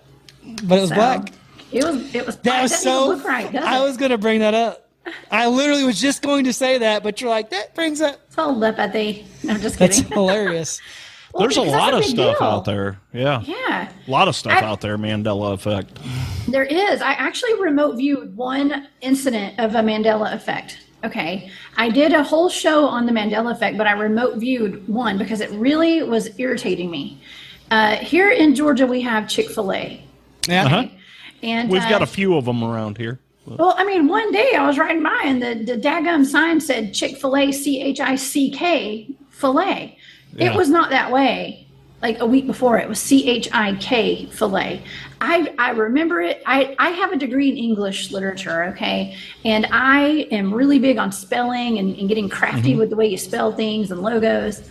but 0.64 0.76
it 0.76 0.80
was 0.82 0.90
So, 0.90 0.96
black. 0.96 1.32
It 1.72 1.84
was. 1.84 2.14
It 2.14 2.26
was. 2.26 2.36
That 2.38 2.62
was 2.62 2.76
so. 2.78 3.08
look 3.08 3.24
right. 3.24 3.50
Does 3.50 3.64
I 3.64 3.78
it? 3.78 3.82
was 3.82 3.96
gonna 3.96 4.18
bring 4.18 4.40
that 4.40 4.54
up. 4.54 4.88
I 5.30 5.48
literally 5.48 5.82
was 5.84 6.00
just 6.00 6.22
going 6.22 6.44
to 6.44 6.52
say 6.52 6.78
that, 6.78 7.02
but 7.02 7.20
you're 7.20 7.30
like 7.30 7.50
that 7.50 7.74
brings 7.74 8.00
up. 8.00 8.20
It's 8.28 8.38
all 8.38 8.52
telepathy. 8.54 9.26
No, 9.42 9.54
I'm 9.54 9.60
just 9.60 9.78
That's 9.78 9.98
hilarious. 10.12 10.80
Well, 11.32 11.40
There's 11.42 11.56
a 11.56 11.60
because 11.62 11.72
that's 11.72 11.82
lot 11.92 11.94
of 11.94 12.04
stuff 12.04 12.38
deal. 12.38 12.46
out 12.46 12.64
there. 12.66 13.00
Yeah. 13.12 13.40
Yeah. 13.42 13.90
A 14.06 14.10
lot 14.10 14.28
of 14.28 14.36
stuff 14.36 14.52
I- 14.52 14.64
out 14.64 14.80
there, 14.82 14.96
Mandela 14.98 15.54
effect. 15.54 15.98
There 16.46 16.62
is. 16.64 17.00
I 17.00 17.12
actually 17.12 17.60
remote 17.60 17.96
viewed 17.96 18.36
one 18.36 18.86
incident 19.00 19.58
of 19.58 19.74
a 19.74 19.78
Mandela 19.80 20.34
effect. 20.34 20.78
Okay. 21.04 21.50
I 21.76 21.88
did 21.88 22.12
a 22.12 22.22
whole 22.22 22.48
show 22.48 22.86
on 22.86 23.06
the 23.06 23.12
Mandela 23.12 23.50
effect, 23.52 23.78
but 23.78 23.86
I 23.88 23.92
remote 23.92 24.36
viewed 24.38 24.86
one 24.86 25.16
because 25.18 25.40
it 25.40 25.50
really 25.52 26.02
was 26.02 26.38
irritating 26.38 26.90
me. 26.90 27.20
Uh, 27.70 27.96
here 27.96 28.30
in 28.30 28.54
Georgia, 28.54 28.86
we 28.86 29.00
have 29.00 29.26
Chick 29.28 29.48
fil 29.48 29.72
A. 29.72 30.04
Yeah. 30.46 30.66
Uh-huh. 30.66 30.84
And 31.42 31.70
We've 31.70 31.82
got 31.82 32.02
uh, 32.02 32.04
a 32.04 32.06
few 32.06 32.36
of 32.36 32.44
them 32.44 32.62
around 32.62 32.98
here. 32.98 33.18
Well, 33.46 33.74
I 33.76 33.84
mean, 33.84 34.06
one 34.06 34.30
day 34.30 34.52
I 34.56 34.66
was 34.66 34.78
riding 34.78 35.02
by 35.02 35.20
and 35.24 35.42
the, 35.42 35.54
the 35.74 35.80
daggum 35.80 36.24
sign 36.24 36.60
said 36.60 36.94
Chick 36.94 37.16
fil 37.16 37.36
A 37.36 37.50
C 37.50 37.80
H 37.80 37.98
I 38.00 38.14
C 38.14 38.50
K 38.50 39.08
filet. 39.30 39.98
Yeah. 40.34 40.52
It 40.52 40.56
was 40.56 40.68
not 40.68 40.90
that 40.90 41.10
way. 41.10 41.66
Like 42.00 42.20
a 42.20 42.26
week 42.26 42.46
before, 42.46 42.78
it 42.78 42.88
was 42.88 43.00
C 43.00 43.28
H 43.28 43.48
I 43.52 43.74
K 43.76 44.26
filet. 44.26 44.82
I, 45.20 45.52
I 45.58 45.70
remember 45.70 46.20
it. 46.20 46.42
I, 46.46 46.74
I 46.78 46.90
have 46.90 47.12
a 47.12 47.16
degree 47.16 47.48
in 47.48 47.56
English 47.56 48.10
literature, 48.10 48.64
okay? 48.64 49.16
And 49.44 49.66
I 49.70 50.26
am 50.30 50.52
really 50.52 50.78
big 50.78 50.98
on 50.98 51.12
spelling 51.12 51.78
and, 51.78 51.96
and 51.96 52.08
getting 52.08 52.28
crafty 52.28 52.74
with 52.76 52.90
the 52.90 52.96
way 52.96 53.06
you 53.06 53.18
spell 53.18 53.52
things 53.52 53.90
and 53.90 54.02
logos. 54.02 54.68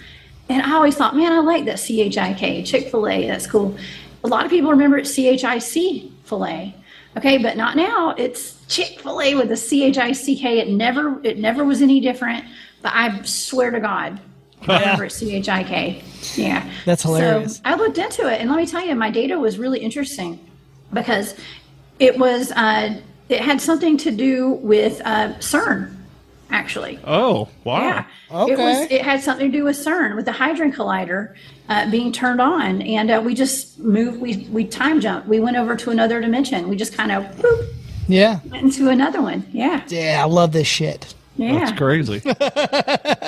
And 0.49 0.61
I 0.61 0.73
always 0.73 0.95
thought, 0.95 1.15
man, 1.15 1.31
I 1.31 1.39
like 1.39 1.65
that 1.65 1.79
C 1.79 2.01
H 2.01 2.17
I 2.17 2.33
K, 2.33 2.63
Chick 2.63 2.89
fil 2.89 3.07
A. 3.07 3.27
That's 3.27 3.47
cool. 3.47 3.77
A 4.23 4.27
lot 4.27 4.45
of 4.45 4.51
people 4.51 4.71
remember 4.71 4.97
it 4.97 5.07
C 5.07 5.27
H 5.27 5.43
I 5.43 5.59
C 5.59 6.10
filet. 6.31 6.73
Okay, 7.17 7.37
but 7.37 7.57
not 7.57 7.75
now. 7.75 8.15
It's 8.17 8.65
Chick 8.67 9.01
fil 9.01 9.21
A 9.21 9.35
with 9.35 9.51
a 9.51 9.57
C 9.57 9.83
H 9.83 9.97
I 9.97 10.13
C 10.13 10.39
K. 10.39 10.59
It 10.59 10.69
never 10.69 11.19
it 11.23 11.37
never 11.37 11.65
was 11.65 11.81
any 11.81 11.99
different. 11.99 12.45
But 12.81 12.93
I 12.95 13.21
swear 13.23 13.69
to 13.69 13.79
God, 13.81 14.19
it 14.61 15.11
C 15.11 15.35
H 15.35 15.49
I 15.49 15.63
K. 15.63 16.03
Yeah. 16.35 16.67
That's 16.85 17.03
hilarious. 17.03 17.57
So 17.57 17.61
I 17.65 17.75
looked 17.75 17.97
into 17.97 18.31
it 18.31 18.39
and 18.39 18.49
let 18.49 18.57
me 18.57 18.65
tell 18.65 18.83
you, 18.83 18.95
my 18.95 19.11
data 19.11 19.37
was 19.37 19.59
really 19.59 19.79
interesting 19.79 20.39
because 20.93 21.35
it 21.99 22.17
was 22.17 22.51
uh, 22.53 22.99
it 23.27 23.41
had 23.41 23.61
something 23.61 23.97
to 23.97 24.11
do 24.11 24.51
with 24.53 25.01
uh, 25.03 25.33
CERN, 25.39 25.93
actually. 26.51 26.99
Oh, 27.05 27.47
wow. 27.63 27.79
Yeah. 27.81 28.05
It 28.29 28.33
Okay. 28.53 28.55
was. 28.55 28.91
It 28.91 29.01
had 29.01 29.21
something 29.21 29.51
to 29.51 29.57
do 29.57 29.63
with 29.63 29.75
CERN, 29.77 30.15
with 30.15 30.25
the 30.25 30.31
Hadron 30.31 30.71
Collider 30.71 31.33
uh, 31.69 31.89
being 31.89 32.11
turned 32.11 32.39
on, 32.41 32.81
and 32.81 33.09
uh, 33.11 33.21
we 33.23 33.33
just 33.33 33.79
moved. 33.79 34.19
We 34.21 34.47
we 34.51 34.65
time 34.65 34.99
jumped. 35.01 35.27
We 35.27 35.39
went 35.39 35.57
over 35.57 35.75
to 35.75 35.89
another 35.91 36.21
dimension. 36.21 36.69
We 36.69 36.75
just 36.75 36.93
kind 36.93 37.11
of 37.11 37.23
boop. 37.37 37.67
Yeah. 38.07 38.39
went 38.49 38.63
into 38.63 38.89
another 38.89 39.21
one. 39.21 39.45
Yeah. 39.51 39.83
Yeah. 39.87 40.21
I 40.21 40.27
love 40.27 40.51
this 40.51 40.67
shit. 40.67 41.13
Yeah. 41.37 41.59
That's 41.59 41.77
crazy. 41.77 42.21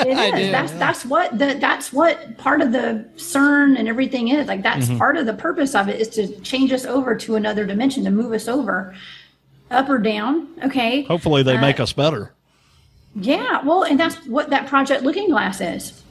It 0.06 0.36
is. 0.38 0.52
that's 0.52 0.72
that's 0.74 1.06
what 1.06 1.38
the 1.40 1.56
that's 1.60 1.94
what 1.94 2.38
part 2.38 2.60
of 2.62 2.72
the 2.74 3.06
CERN 3.16 3.78
and 3.80 3.88
everything 3.88 4.28
is. 4.28 4.48
Like 4.48 4.62
that's 4.62 4.90
part 4.98 5.16
of 5.16 5.26
the 5.26 5.34
purpose 5.34 5.74
of 5.76 5.88
it 5.88 6.00
is 6.02 6.10
to 6.10 6.28
change 6.42 6.74
us 6.74 6.86
over 6.86 7.16
to 7.16 7.36
another 7.36 7.66
dimension, 7.66 8.04
to 8.04 8.12
move 8.12 8.34
us 8.34 8.48
over, 8.50 8.94
up 9.72 9.88
or 9.90 9.98
down. 9.98 10.48
Okay. 10.66 11.04
Hopefully 11.04 11.42
they 11.44 11.58
make 11.58 11.80
us 11.80 11.94
better. 11.94 12.34
Yeah, 13.16 13.62
well, 13.64 13.84
and 13.84 14.00
that's 14.00 14.16
what 14.26 14.50
that 14.50 14.68
project 14.68 15.04
Looking 15.04 15.30
Glass 15.30 15.62
is. 15.62 16.02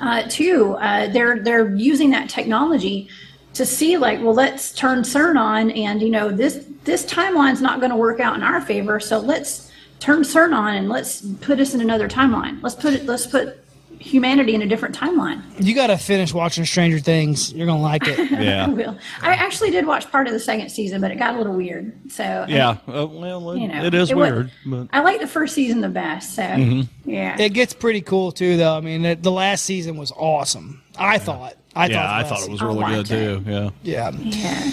Uh, 0.00 0.22
too, 0.28 0.76
uh, 0.78 1.08
they're 1.08 1.40
they're 1.40 1.74
using 1.74 2.10
that 2.10 2.28
technology 2.28 3.08
to 3.54 3.64
see 3.64 3.96
like, 3.96 4.20
well, 4.20 4.34
let's 4.34 4.72
turn 4.72 5.00
CERN 5.02 5.38
on, 5.38 5.70
and 5.72 6.02
you 6.02 6.10
know 6.10 6.30
this 6.30 6.66
this 6.84 7.04
timeline's 7.06 7.62
not 7.62 7.80
going 7.80 7.90
to 7.90 7.96
work 7.96 8.20
out 8.20 8.36
in 8.36 8.42
our 8.42 8.60
favor, 8.60 9.00
so 9.00 9.18
let's 9.18 9.72
turn 9.98 10.22
CERN 10.22 10.54
on 10.54 10.74
and 10.74 10.88
let's 10.88 11.22
put 11.40 11.58
us 11.58 11.74
in 11.74 11.80
another 11.80 12.08
timeline. 12.08 12.62
Let's 12.62 12.74
put 12.74 12.94
it. 12.94 13.06
Let's 13.06 13.26
put 13.26 13.58
humanity 13.98 14.54
in 14.54 14.62
a 14.62 14.66
different 14.66 14.94
timeline. 14.96 15.42
You 15.58 15.74
got 15.74 15.88
to 15.88 15.96
finish 15.96 16.32
watching 16.34 16.64
Stranger 16.64 16.98
Things. 16.98 17.52
You're 17.52 17.66
gonna 17.66 17.80
like 17.82 18.06
it. 18.06 18.30
Yeah, 18.46 18.66
I 18.66 18.68
will. 18.68 18.98
I 19.22 19.30
actually 19.34 19.70
did 19.70 19.86
watch 19.86 20.10
part 20.10 20.26
of 20.26 20.32
the 20.32 20.38
second 20.40 20.68
season, 20.70 21.00
but 21.00 21.10
it 21.10 21.16
got 21.18 21.34
a 21.34 21.38
little 21.38 21.54
weird. 21.54 21.92
So 22.12 22.22
I 22.24 22.46
mean, 22.46 22.56
Yeah. 22.56 22.76
Uh, 22.86 23.06
well, 23.06 23.56
you 23.56 23.68
know, 23.68 23.84
it 23.84 23.94
is 23.94 24.10
it 24.10 24.16
wa- 24.16 24.22
weird, 24.24 24.50
but 24.66 24.88
I 24.92 25.00
like 25.00 25.20
the 25.20 25.26
first 25.26 25.54
season 25.54 25.80
the 25.80 25.88
best. 25.88 26.34
So 26.34 26.42
Mm-hmm. 26.42 27.10
yeah, 27.10 27.40
it 27.40 27.50
gets 27.54 27.72
pretty 27.72 28.00
cool 28.02 28.32
too, 28.32 28.56
though. 28.56 28.76
I 28.76 28.80
mean, 28.80 29.04
it, 29.04 29.22
the 29.22 29.32
last 29.32 29.64
season 29.64 29.96
was 29.96 30.12
awesome. 30.12 30.82
I 30.98 31.18
thought. 31.18 31.54
I 31.74 31.86
yeah, 31.86 31.96
thought. 31.96 32.10
I 32.10 32.22
thought 32.28 32.42
it 32.46 32.50
was 32.50 32.62
really 32.62 32.84
good 32.84 32.96
liked 32.96 33.08
too. 33.08 33.42
Yeah. 33.46 33.70
Yeah, 33.82 34.10
yeah. 34.18 34.70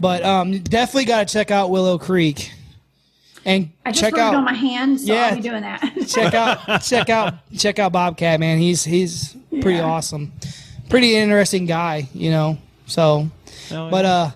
but 0.00 0.24
um, 0.24 0.58
definitely 0.60 1.04
got 1.06 1.26
to 1.28 1.32
check 1.32 1.50
out 1.50 1.70
Willow 1.70 1.98
Creek, 1.98 2.52
and 3.46 3.70
I 3.86 3.90
just 3.92 4.00
check 4.02 4.12
wrote 4.12 4.20
it 4.20 4.24
on 4.28 4.34
out 4.36 4.44
my 4.44 4.52
hand, 4.52 5.00
so 5.00 5.06
Yeah. 5.14 5.28
I'll 5.28 5.36
be 5.36 5.40
doing 5.40 5.62
that. 5.62 5.80
check 6.08 6.34
out 6.34 6.82
check 6.82 7.08
out 7.08 7.34
check 7.56 7.78
out 7.78 7.92
Bobcat 7.92 8.38
man. 8.40 8.58
He's 8.58 8.84
he's 8.84 9.34
pretty 9.62 9.78
Yeah. 9.78 9.84
awesome, 9.84 10.32
pretty 10.90 11.16
interesting 11.16 11.64
guy. 11.66 12.08
You 12.12 12.30
know. 12.30 12.58
So, 12.86 13.30
Oh, 13.72 13.90
but 13.90 14.04
uh, 14.04 14.30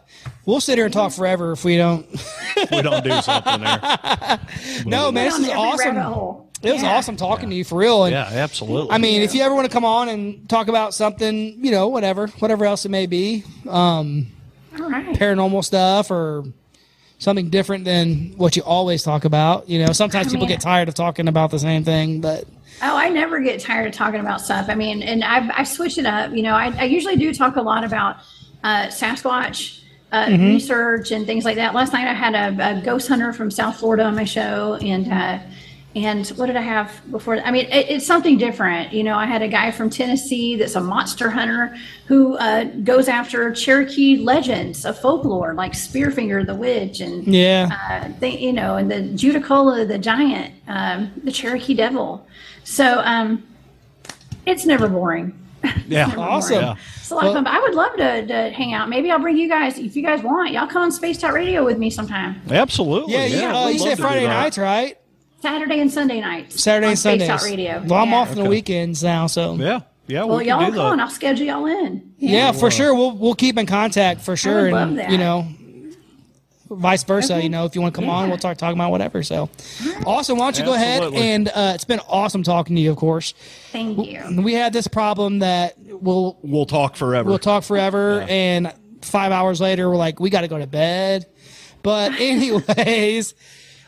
we'll 0.44 0.60
sit 0.60 0.76
here 0.76 0.86
and 0.86 0.92
talk 0.94 1.12
forever 1.12 1.52
if 1.52 1.64
we 1.64 1.76
don't. 1.76 2.04
we 2.72 2.82
don't 2.82 3.04
do 3.04 3.20
something 3.22 3.60
there. 3.60 3.78
no, 4.86 5.12
man, 5.12 5.24
this 5.26 5.34
Down 5.34 5.44
is 5.44 5.50
awesome. 5.50 6.46
It 6.62 6.72
was 6.72 6.82
Yeah. 6.82 6.96
awesome 6.96 7.16
talking 7.16 7.48
to 7.48 7.54
you 7.56 7.62
for 7.64 7.78
real. 7.78 8.04
And 8.04 8.12
Yeah, 8.12 8.28
absolutely. 8.28 8.90
I 8.90 8.98
mean, 8.98 9.22
if 9.22 9.34
you 9.34 9.42
ever 9.42 9.54
want 9.54 9.66
to 9.68 9.72
come 9.72 9.84
on 9.84 10.08
and 10.08 10.48
talk 10.48 10.66
about 10.68 10.92
something, 10.94 11.64
you 11.64 11.70
know, 11.70 11.86
whatever, 11.88 12.26
whatever 12.40 12.66
else 12.66 12.84
it 12.84 12.90
may 12.90 13.06
be, 13.06 13.44
um, 13.68 14.26
All 14.80 14.90
right. 14.90 15.16
paranormal 15.16 15.64
stuff 15.64 16.10
or 16.10 16.42
something 17.20 17.48
different 17.50 17.84
than 17.84 18.32
what 18.36 18.56
you 18.56 18.62
always 18.62 19.04
talk 19.04 19.24
about. 19.24 19.68
You 19.68 19.84
know, 19.86 19.92
sometimes 19.92 20.26
I 20.26 20.30
people 20.30 20.46
mean- 20.46 20.56
get 20.56 20.60
tired 20.60 20.88
of 20.88 20.94
talking 20.94 21.28
about 21.28 21.52
the 21.52 21.58
same 21.60 21.84
thing, 21.84 22.20
but 22.20 22.44
Oh, 22.82 22.96
I 22.96 23.10
never 23.10 23.40
get 23.40 23.60
tired 23.60 23.86
of 23.88 23.92
talking 23.92 24.20
about 24.20 24.40
stuff. 24.40 24.66
I 24.70 24.74
mean, 24.74 25.02
and 25.02 25.22
I, 25.22 25.50
I 25.60 25.64
switch 25.64 25.98
it 25.98 26.06
up. 26.06 26.32
You 26.32 26.42
know, 26.42 26.54
I, 26.54 26.74
I 26.78 26.84
usually 26.84 27.16
do 27.16 27.32
talk 27.34 27.56
a 27.56 27.60
lot 27.62 27.84
about 27.84 28.16
uh, 28.64 28.86
Sasquatch 28.86 29.76
uh, 30.12 30.24
Mm-hmm. 30.26 30.44
research 30.46 31.10
and 31.12 31.24
things 31.26 31.44
like 31.44 31.54
that. 31.56 31.72
Last 31.74 31.92
night 31.92 32.08
I 32.08 32.14
had 32.14 32.34
a, 32.34 32.78
a 32.78 32.80
ghost 32.82 33.06
hunter 33.06 33.32
from 33.32 33.50
South 33.50 33.76
Florida 33.78 34.02
on 34.04 34.14
my 34.16 34.24
show, 34.24 34.74
and 34.76 35.12
uh, 35.12 35.38
and 35.96 36.26
what 36.28 36.46
did 36.46 36.56
I 36.56 36.60
have 36.60 37.00
before? 37.10 37.40
I 37.40 37.50
mean, 37.50 37.66
it, 37.66 37.90
it's 37.90 38.06
something 38.06 38.38
different. 38.38 38.92
You 38.92 39.02
know, 39.02 39.16
I 39.16 39.26
had 39.26 39.42
a 39.42 39.48
guy 39.48 39.72
from 39.72 39.90
Tennessee 39.90 40.54
that's 40.54 40.76
a 40.76 40.80
monster 40.80 41.30
hunter 41.30 41.76
who 42.06 42.36
uh, 42.36 42.64
goes 42.84 43.08
after 43.08 43.52
Cherokee 43.52 44.16
legends 44.18 44.84
of 44.84 44.96
folklore, 45.00 45.52
like 45.54 45.72
Spearfinger 45.72 46.46
the 46.46 46.54
witch 46.54 47.00
and 47.00 47.26
yeah. 47.26 47.68
uh, 47.90 48.12
they, 48.20 48.38
you 48.38 48.52
know, 48.52 48.76
and 48.76 48.88
the 48.88 49.00
Judaculla, 49.00 49.86
the 49.86 49.98
giant, 49.98 50.54
um, 50.68 51.10
the 51.24 51.32
Cherokee 51.32 51.74
Devil. 51.74 52.24
So 52.62 53.00
um, 53.04 53.44
it's 54.46 54.64
never 54.64 54.88
boring. 54.88 55.36
yeah. 55.88 56.06
Never 56.06 56.20
Awesome. 56.20 56.54
boring. 56.54 56.66
Yeah. 56.68 56.76
It's 57.00 57.10
a 57.10 57.14
lot 57.16 57.26
of 57.26 57.32
fun. 57.32 57.42
But 57.42 57.52
I 57.52 57.60
would 57.62 57.74
love 57.74 57.96
to, 57.96 58.26
to 58.28 58.50
hang 58.50 58.74
out. 58.74 58.88
Maybe 58.88 59.10
I'll 59.10 59.18
bring 59.18 59.36
you 59.36 59.48
guys 59.48 59.76
if 59.76 59.96
you 59.96 60.02
guys 60.02 60.22
want. 60.22 60.52
Y'all 60.52 60.68
come 60.68 60.82
on 60.82 60.92
Spaced 60.92 61.24
Out 61.24 61.32
Radio 61.32 61.64
with 61.64 61.78
me 61.78 61.90
sometime. 61.90 62.40
Absolutely. 62.48 63.14
Yeah, 63.14 63.24
you, 63.24 63.44
uh, 63.44 63.68
you 63.70 63.80
love 63.80 63.88
said 63.88 63.98
Friday 63.98 64.28
nights, 64.28 64.56
right? 64.56 64.96
Saturday 65.42 65.80
and 65.80 65.90
Sunday 65.90 66.20
nights. 66.20 66.62
Saturday 66.62 66.86
on 66.86 66.90
and 66.92 66.98
Space 66.98 67.20
Sundays. 67.26 67.28
Out 67.30 67.42
Radio. 67.42 67.82
Well, 67.86 68.00
I'm 68.02 68.10
Yeah. 68.10 68.16
off 68.16 68.30
on 68.30 68.36
the 68.44 68.48
weekends 68.50 69.02
now, 69.02 69.26
so 69.26 69.54
yeah, 69.54 69.64
Yeah. 69.64 69.80
Yeah. 70.06 70.24
Well, 70.24 70.38
we 70.38 70.46
y'all 70.48 70.60
come 70.70 70.78
on. 70.80 71.00
I'll 71.00 71.08
schedule 71.10 71.46
y'all 71.46 71.66
in. 71.66 72.12
Yeah, 72.18 72.52
for 72.52 72.70
sure. 72.70 72.94
We'll 72.94 73.12
we'll 73.12 73.34
keep 73.34 73.56
in 73.58 73.66
contact 73.66 74.20
for 74.20 74.36
sure, 74.36 74.64
would 74.64 74.72
love 74.72 74.88
and 74.88 74.98
that. 74.98 75.10
you 75.10 75.18
know, 75.18 75.46
vice 76.68 77.04
versa. 77.04 77.34
Okay. 77.34 77.42
You 77.44 77.48
know, 77.48 77.64
if 77.64 77.74
you 77.74 77.80
want 77.80 77.94
to 77.94 78.00
come 78.00 78.10
on, 78.10 78.28
we'll 78.28 78.38
talk 78.38 78.56
talk 78.56 78.74
about 78.74 78.90
whatever. 78.90 79.22
So 79.22 79.48
awesome. 80.06 80.38
Why 80.38 80.46
don't 80.46 80.58
you 80.58 80.64
go 80.64 80.74
ahead 80.74 81.02
and 81.14 81.48
uh, 81.48 81.72
it's 81.74 81.84
been 81.84 82.00
awesome 82.08 82.42
talking 82.42 82.76
to 82.76 82.82
you, 82.82 82.90
of 82.90 82.96
course. 82.96 83.34
Thank 83.72 83.98
you. 84.06 84.42
We 84.42 84.54
had 84.54 84.72
this 84.72 84.88
problem 84.88 85.38
that 85.40 85.74
we'll 85.78 86.38
We'll 86.42 86.66
talk 86.66 86.96
forever. 86.96 87.28
we'll 87.28 87.38
talk 87.38 87.64
forever, 87.64 88.18
Yeah. 88.26 88.32
and 88.34 88.72
five 89.02 89.32
hours 89.32 89.60
later, 89.60 89.88
we're 89.88 89.96
like, 89.96 90.20
we 90.20 90.28
got 90.30 90.42
to 90.42 90.48
go 90.48 90.58
to 90.58 90.66
bed. 90.66 91.26
But 91.82 92.12
anyways, 92.20 93.34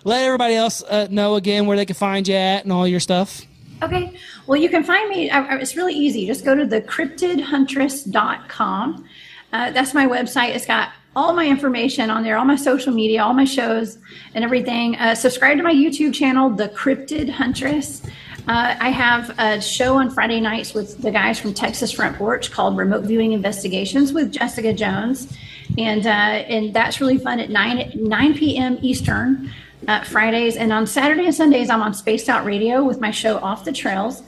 let 0.04 0.22
everybody 0.22 0.54
else 0.54 0.82
uh, 0.82 1.06
know 1.10 1.36
again 1.36 1.66
where 1.66 1.76
they 1.76 1.86
can 1.86 1.94
find 1.94 2.26
you 2.26 2.34
at 2.34 2.64
and 2.64 2.72
all 2.72 2.86
your 2.86 3.00
stuff. 3.00 3.46
Okay. 3.82 4.12
Well, 4.46 4.60
you 4.60 4.68
can 4.68 4.84
find 4.84 5.08
me. 5.08 5.30
It's 5.32 5.76
really 5.76 5.94
easy. 5.94 6.26
Just 6.26 6.44
go 6.44 6.54
to 6.54 6.66
thecryptidhuntress.com. 6.66 9.08
Uh, 9.52 9.70
that's 9.72 9.92
my 9.92 10.06
website. 10.06 10.54
It's 10.54 10.66
got 10.66 10.90
all 11.14 11.34
my 11.34 11.46
information 11.46 12.10
on 12.10 12.22
there, 12.22 12.38
all 12.38 12.44
my 12.44 12.56
social 12.56 12.92
media, 12.92 13.22
all 13.22 13.34
my 13.34 13.44
shows, 13.44 13.98
and 14.34 14.44
everything. 14.44 14.96
Uh, 14.96 15.14
subscribe 15.14 15.58
to 15.58 15.62
my 15.62 15.74
YouTube 15.74 16.14
channel, 16.14 16.48
The 16.48 16.68
Cryptid 16.70 17.28
Huntress. 17.28 18.02
Uh, 18.48 18.74
I 18.80 18.90
have 18.90 19.38
a 19.38 19.60
show 19.60 19.96
on 19.96 20.10
Friday 20.10 20.40
nights 20.40 20.74
with 20.74 21.00
the 21.02 21.10
guys 21.10 21.38
from 21.38 21.54
Texas 21.54 21.92
Front 21.92 22.16
Porch 22.16 22.50
called 22.50 22.76
Remote 22.76 23.04
Viewing 23.04 23.32
Investigations 23.32 24.12
with 24.12 24.32
Jessica 24.32 24.72
Jones, 24.72 25.36
and 25.78 26.06
uh, 26.06 26.10
and 26.10 26.74
that's 26.74 27.00
really 27.00 27.18
fun 27.18 27.38
at 27.38 27.50
nine 27.50 27.92
nine 27.94 28.34
p.m. 28.34 28.78
Eastern 28.82 29.52
uh, 29.88 30.02
Fridays, 30.04 30.56
and 30.56 30.72
on 30.72 30.86
Saturday 30.86 31.24
and 31.26 31.34
Sundays 31.34 31.70
I'm 31.70 31.82
on 31.82 31.94
Spaced 31.94 32.28
Out 32.28 32.44
Radio 32.44 32.82
with 32.84 33.00
my 33.00 33.10
show 33.10 33.38
Off 33.38 33.64
the 33.64 33.72
Trails. 33.72 34.22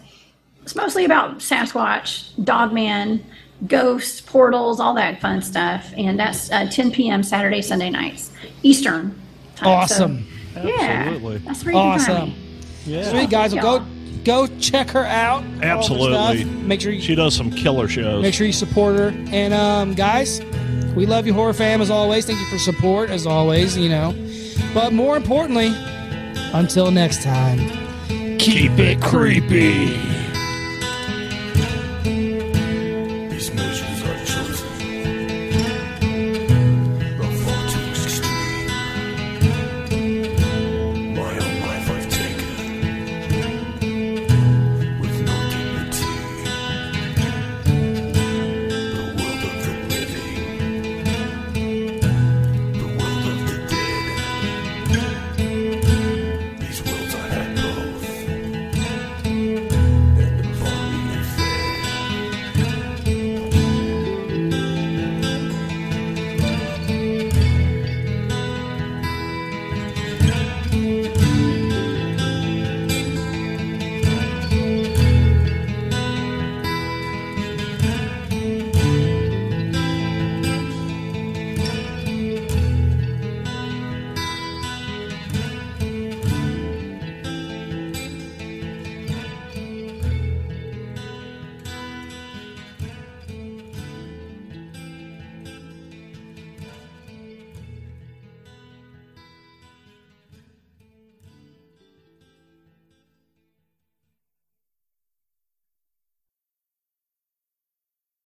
It's 0.62 0.74
mostly 0.74 1.04
about 1.04 1.38
Sasquatch, 1.38 2.30
Dogman, 2.44 3.24
ghosts, 3.66 4.20
portals, 4.20 4.80
all 4.80 4.94
that 4.94 5.20
fun 5.20 5.42
stuff, 5.42 5.92
and 5.96 6.18
that's 6.18 6.50
uh, 6.50 6.66
10 6.70 6.90
p.m. 6.92 7.22
Saturday, 7.22 7.60
Sunday 7.62 7.90
nights 7.90 8.32
Eastern. 8.62 9.20
Time. 9.56 9.68
Awesome. 9.68 10.26
So, 10.54 10.62
yeah, 10.66 10.74
Absolutely. 10.80 11.38
that's 11.38 11.64
where 11.64 11.74
you 11.74 11.80
can 11.80 11.98
find 11.98 12.12
Awesome. 12.12 12.28
me. 12.30 12.36
Yeah. 12.86 13.10
Sweet 13.10 13.30
guys, 13.30 13.54
well, 13.54 13.78
go 13.80 13.86
go 14.24 14.46
check 14.58 14.88
her 14.90 15.04
out. 15.04 15.42
all 15.44 15.50
her 15.50 15.64
Absolutely. 15.64 16.44
Make 16.44 16.80
sure 16.80 16.92
you 16.92 17.00
She 17.00 17.14
does 17.14 17.34
some 17.36 17.50
killer 17.50 17.88
shows. 17.88 18.22
make 18.22 18.34
sure 18.34 18.46
you 18.46 18.52
support 18.52 18.96
her. 18.96 19.08
And 19.30 19.52
um, 19.54 19.94
guys, 19.94 20.40
we 20.96 21.04
love 21.06 21.26
you, 21.26 21.34
horror 21.34 21.52
fam, 21.52 21.80
as 21.82 21.90
always. 21.90 22.24
Thank 22.26 22.40
you 22.40 22.46
for 22.46 22.58
support, 22.58 23.10
as 23.10 23.26
always. 23.26 23.76
You 23.76 23.88
know, 23.90 24.23
but 24.74 24.92
more 24.92 25.16
importantly, 25.16 25.72
until 26.52 26.90
next 26.90 27.22
time, 27.22 27.58
keep 28.38 28.72
it 28.72 29.00
creepy. 29.00 30.23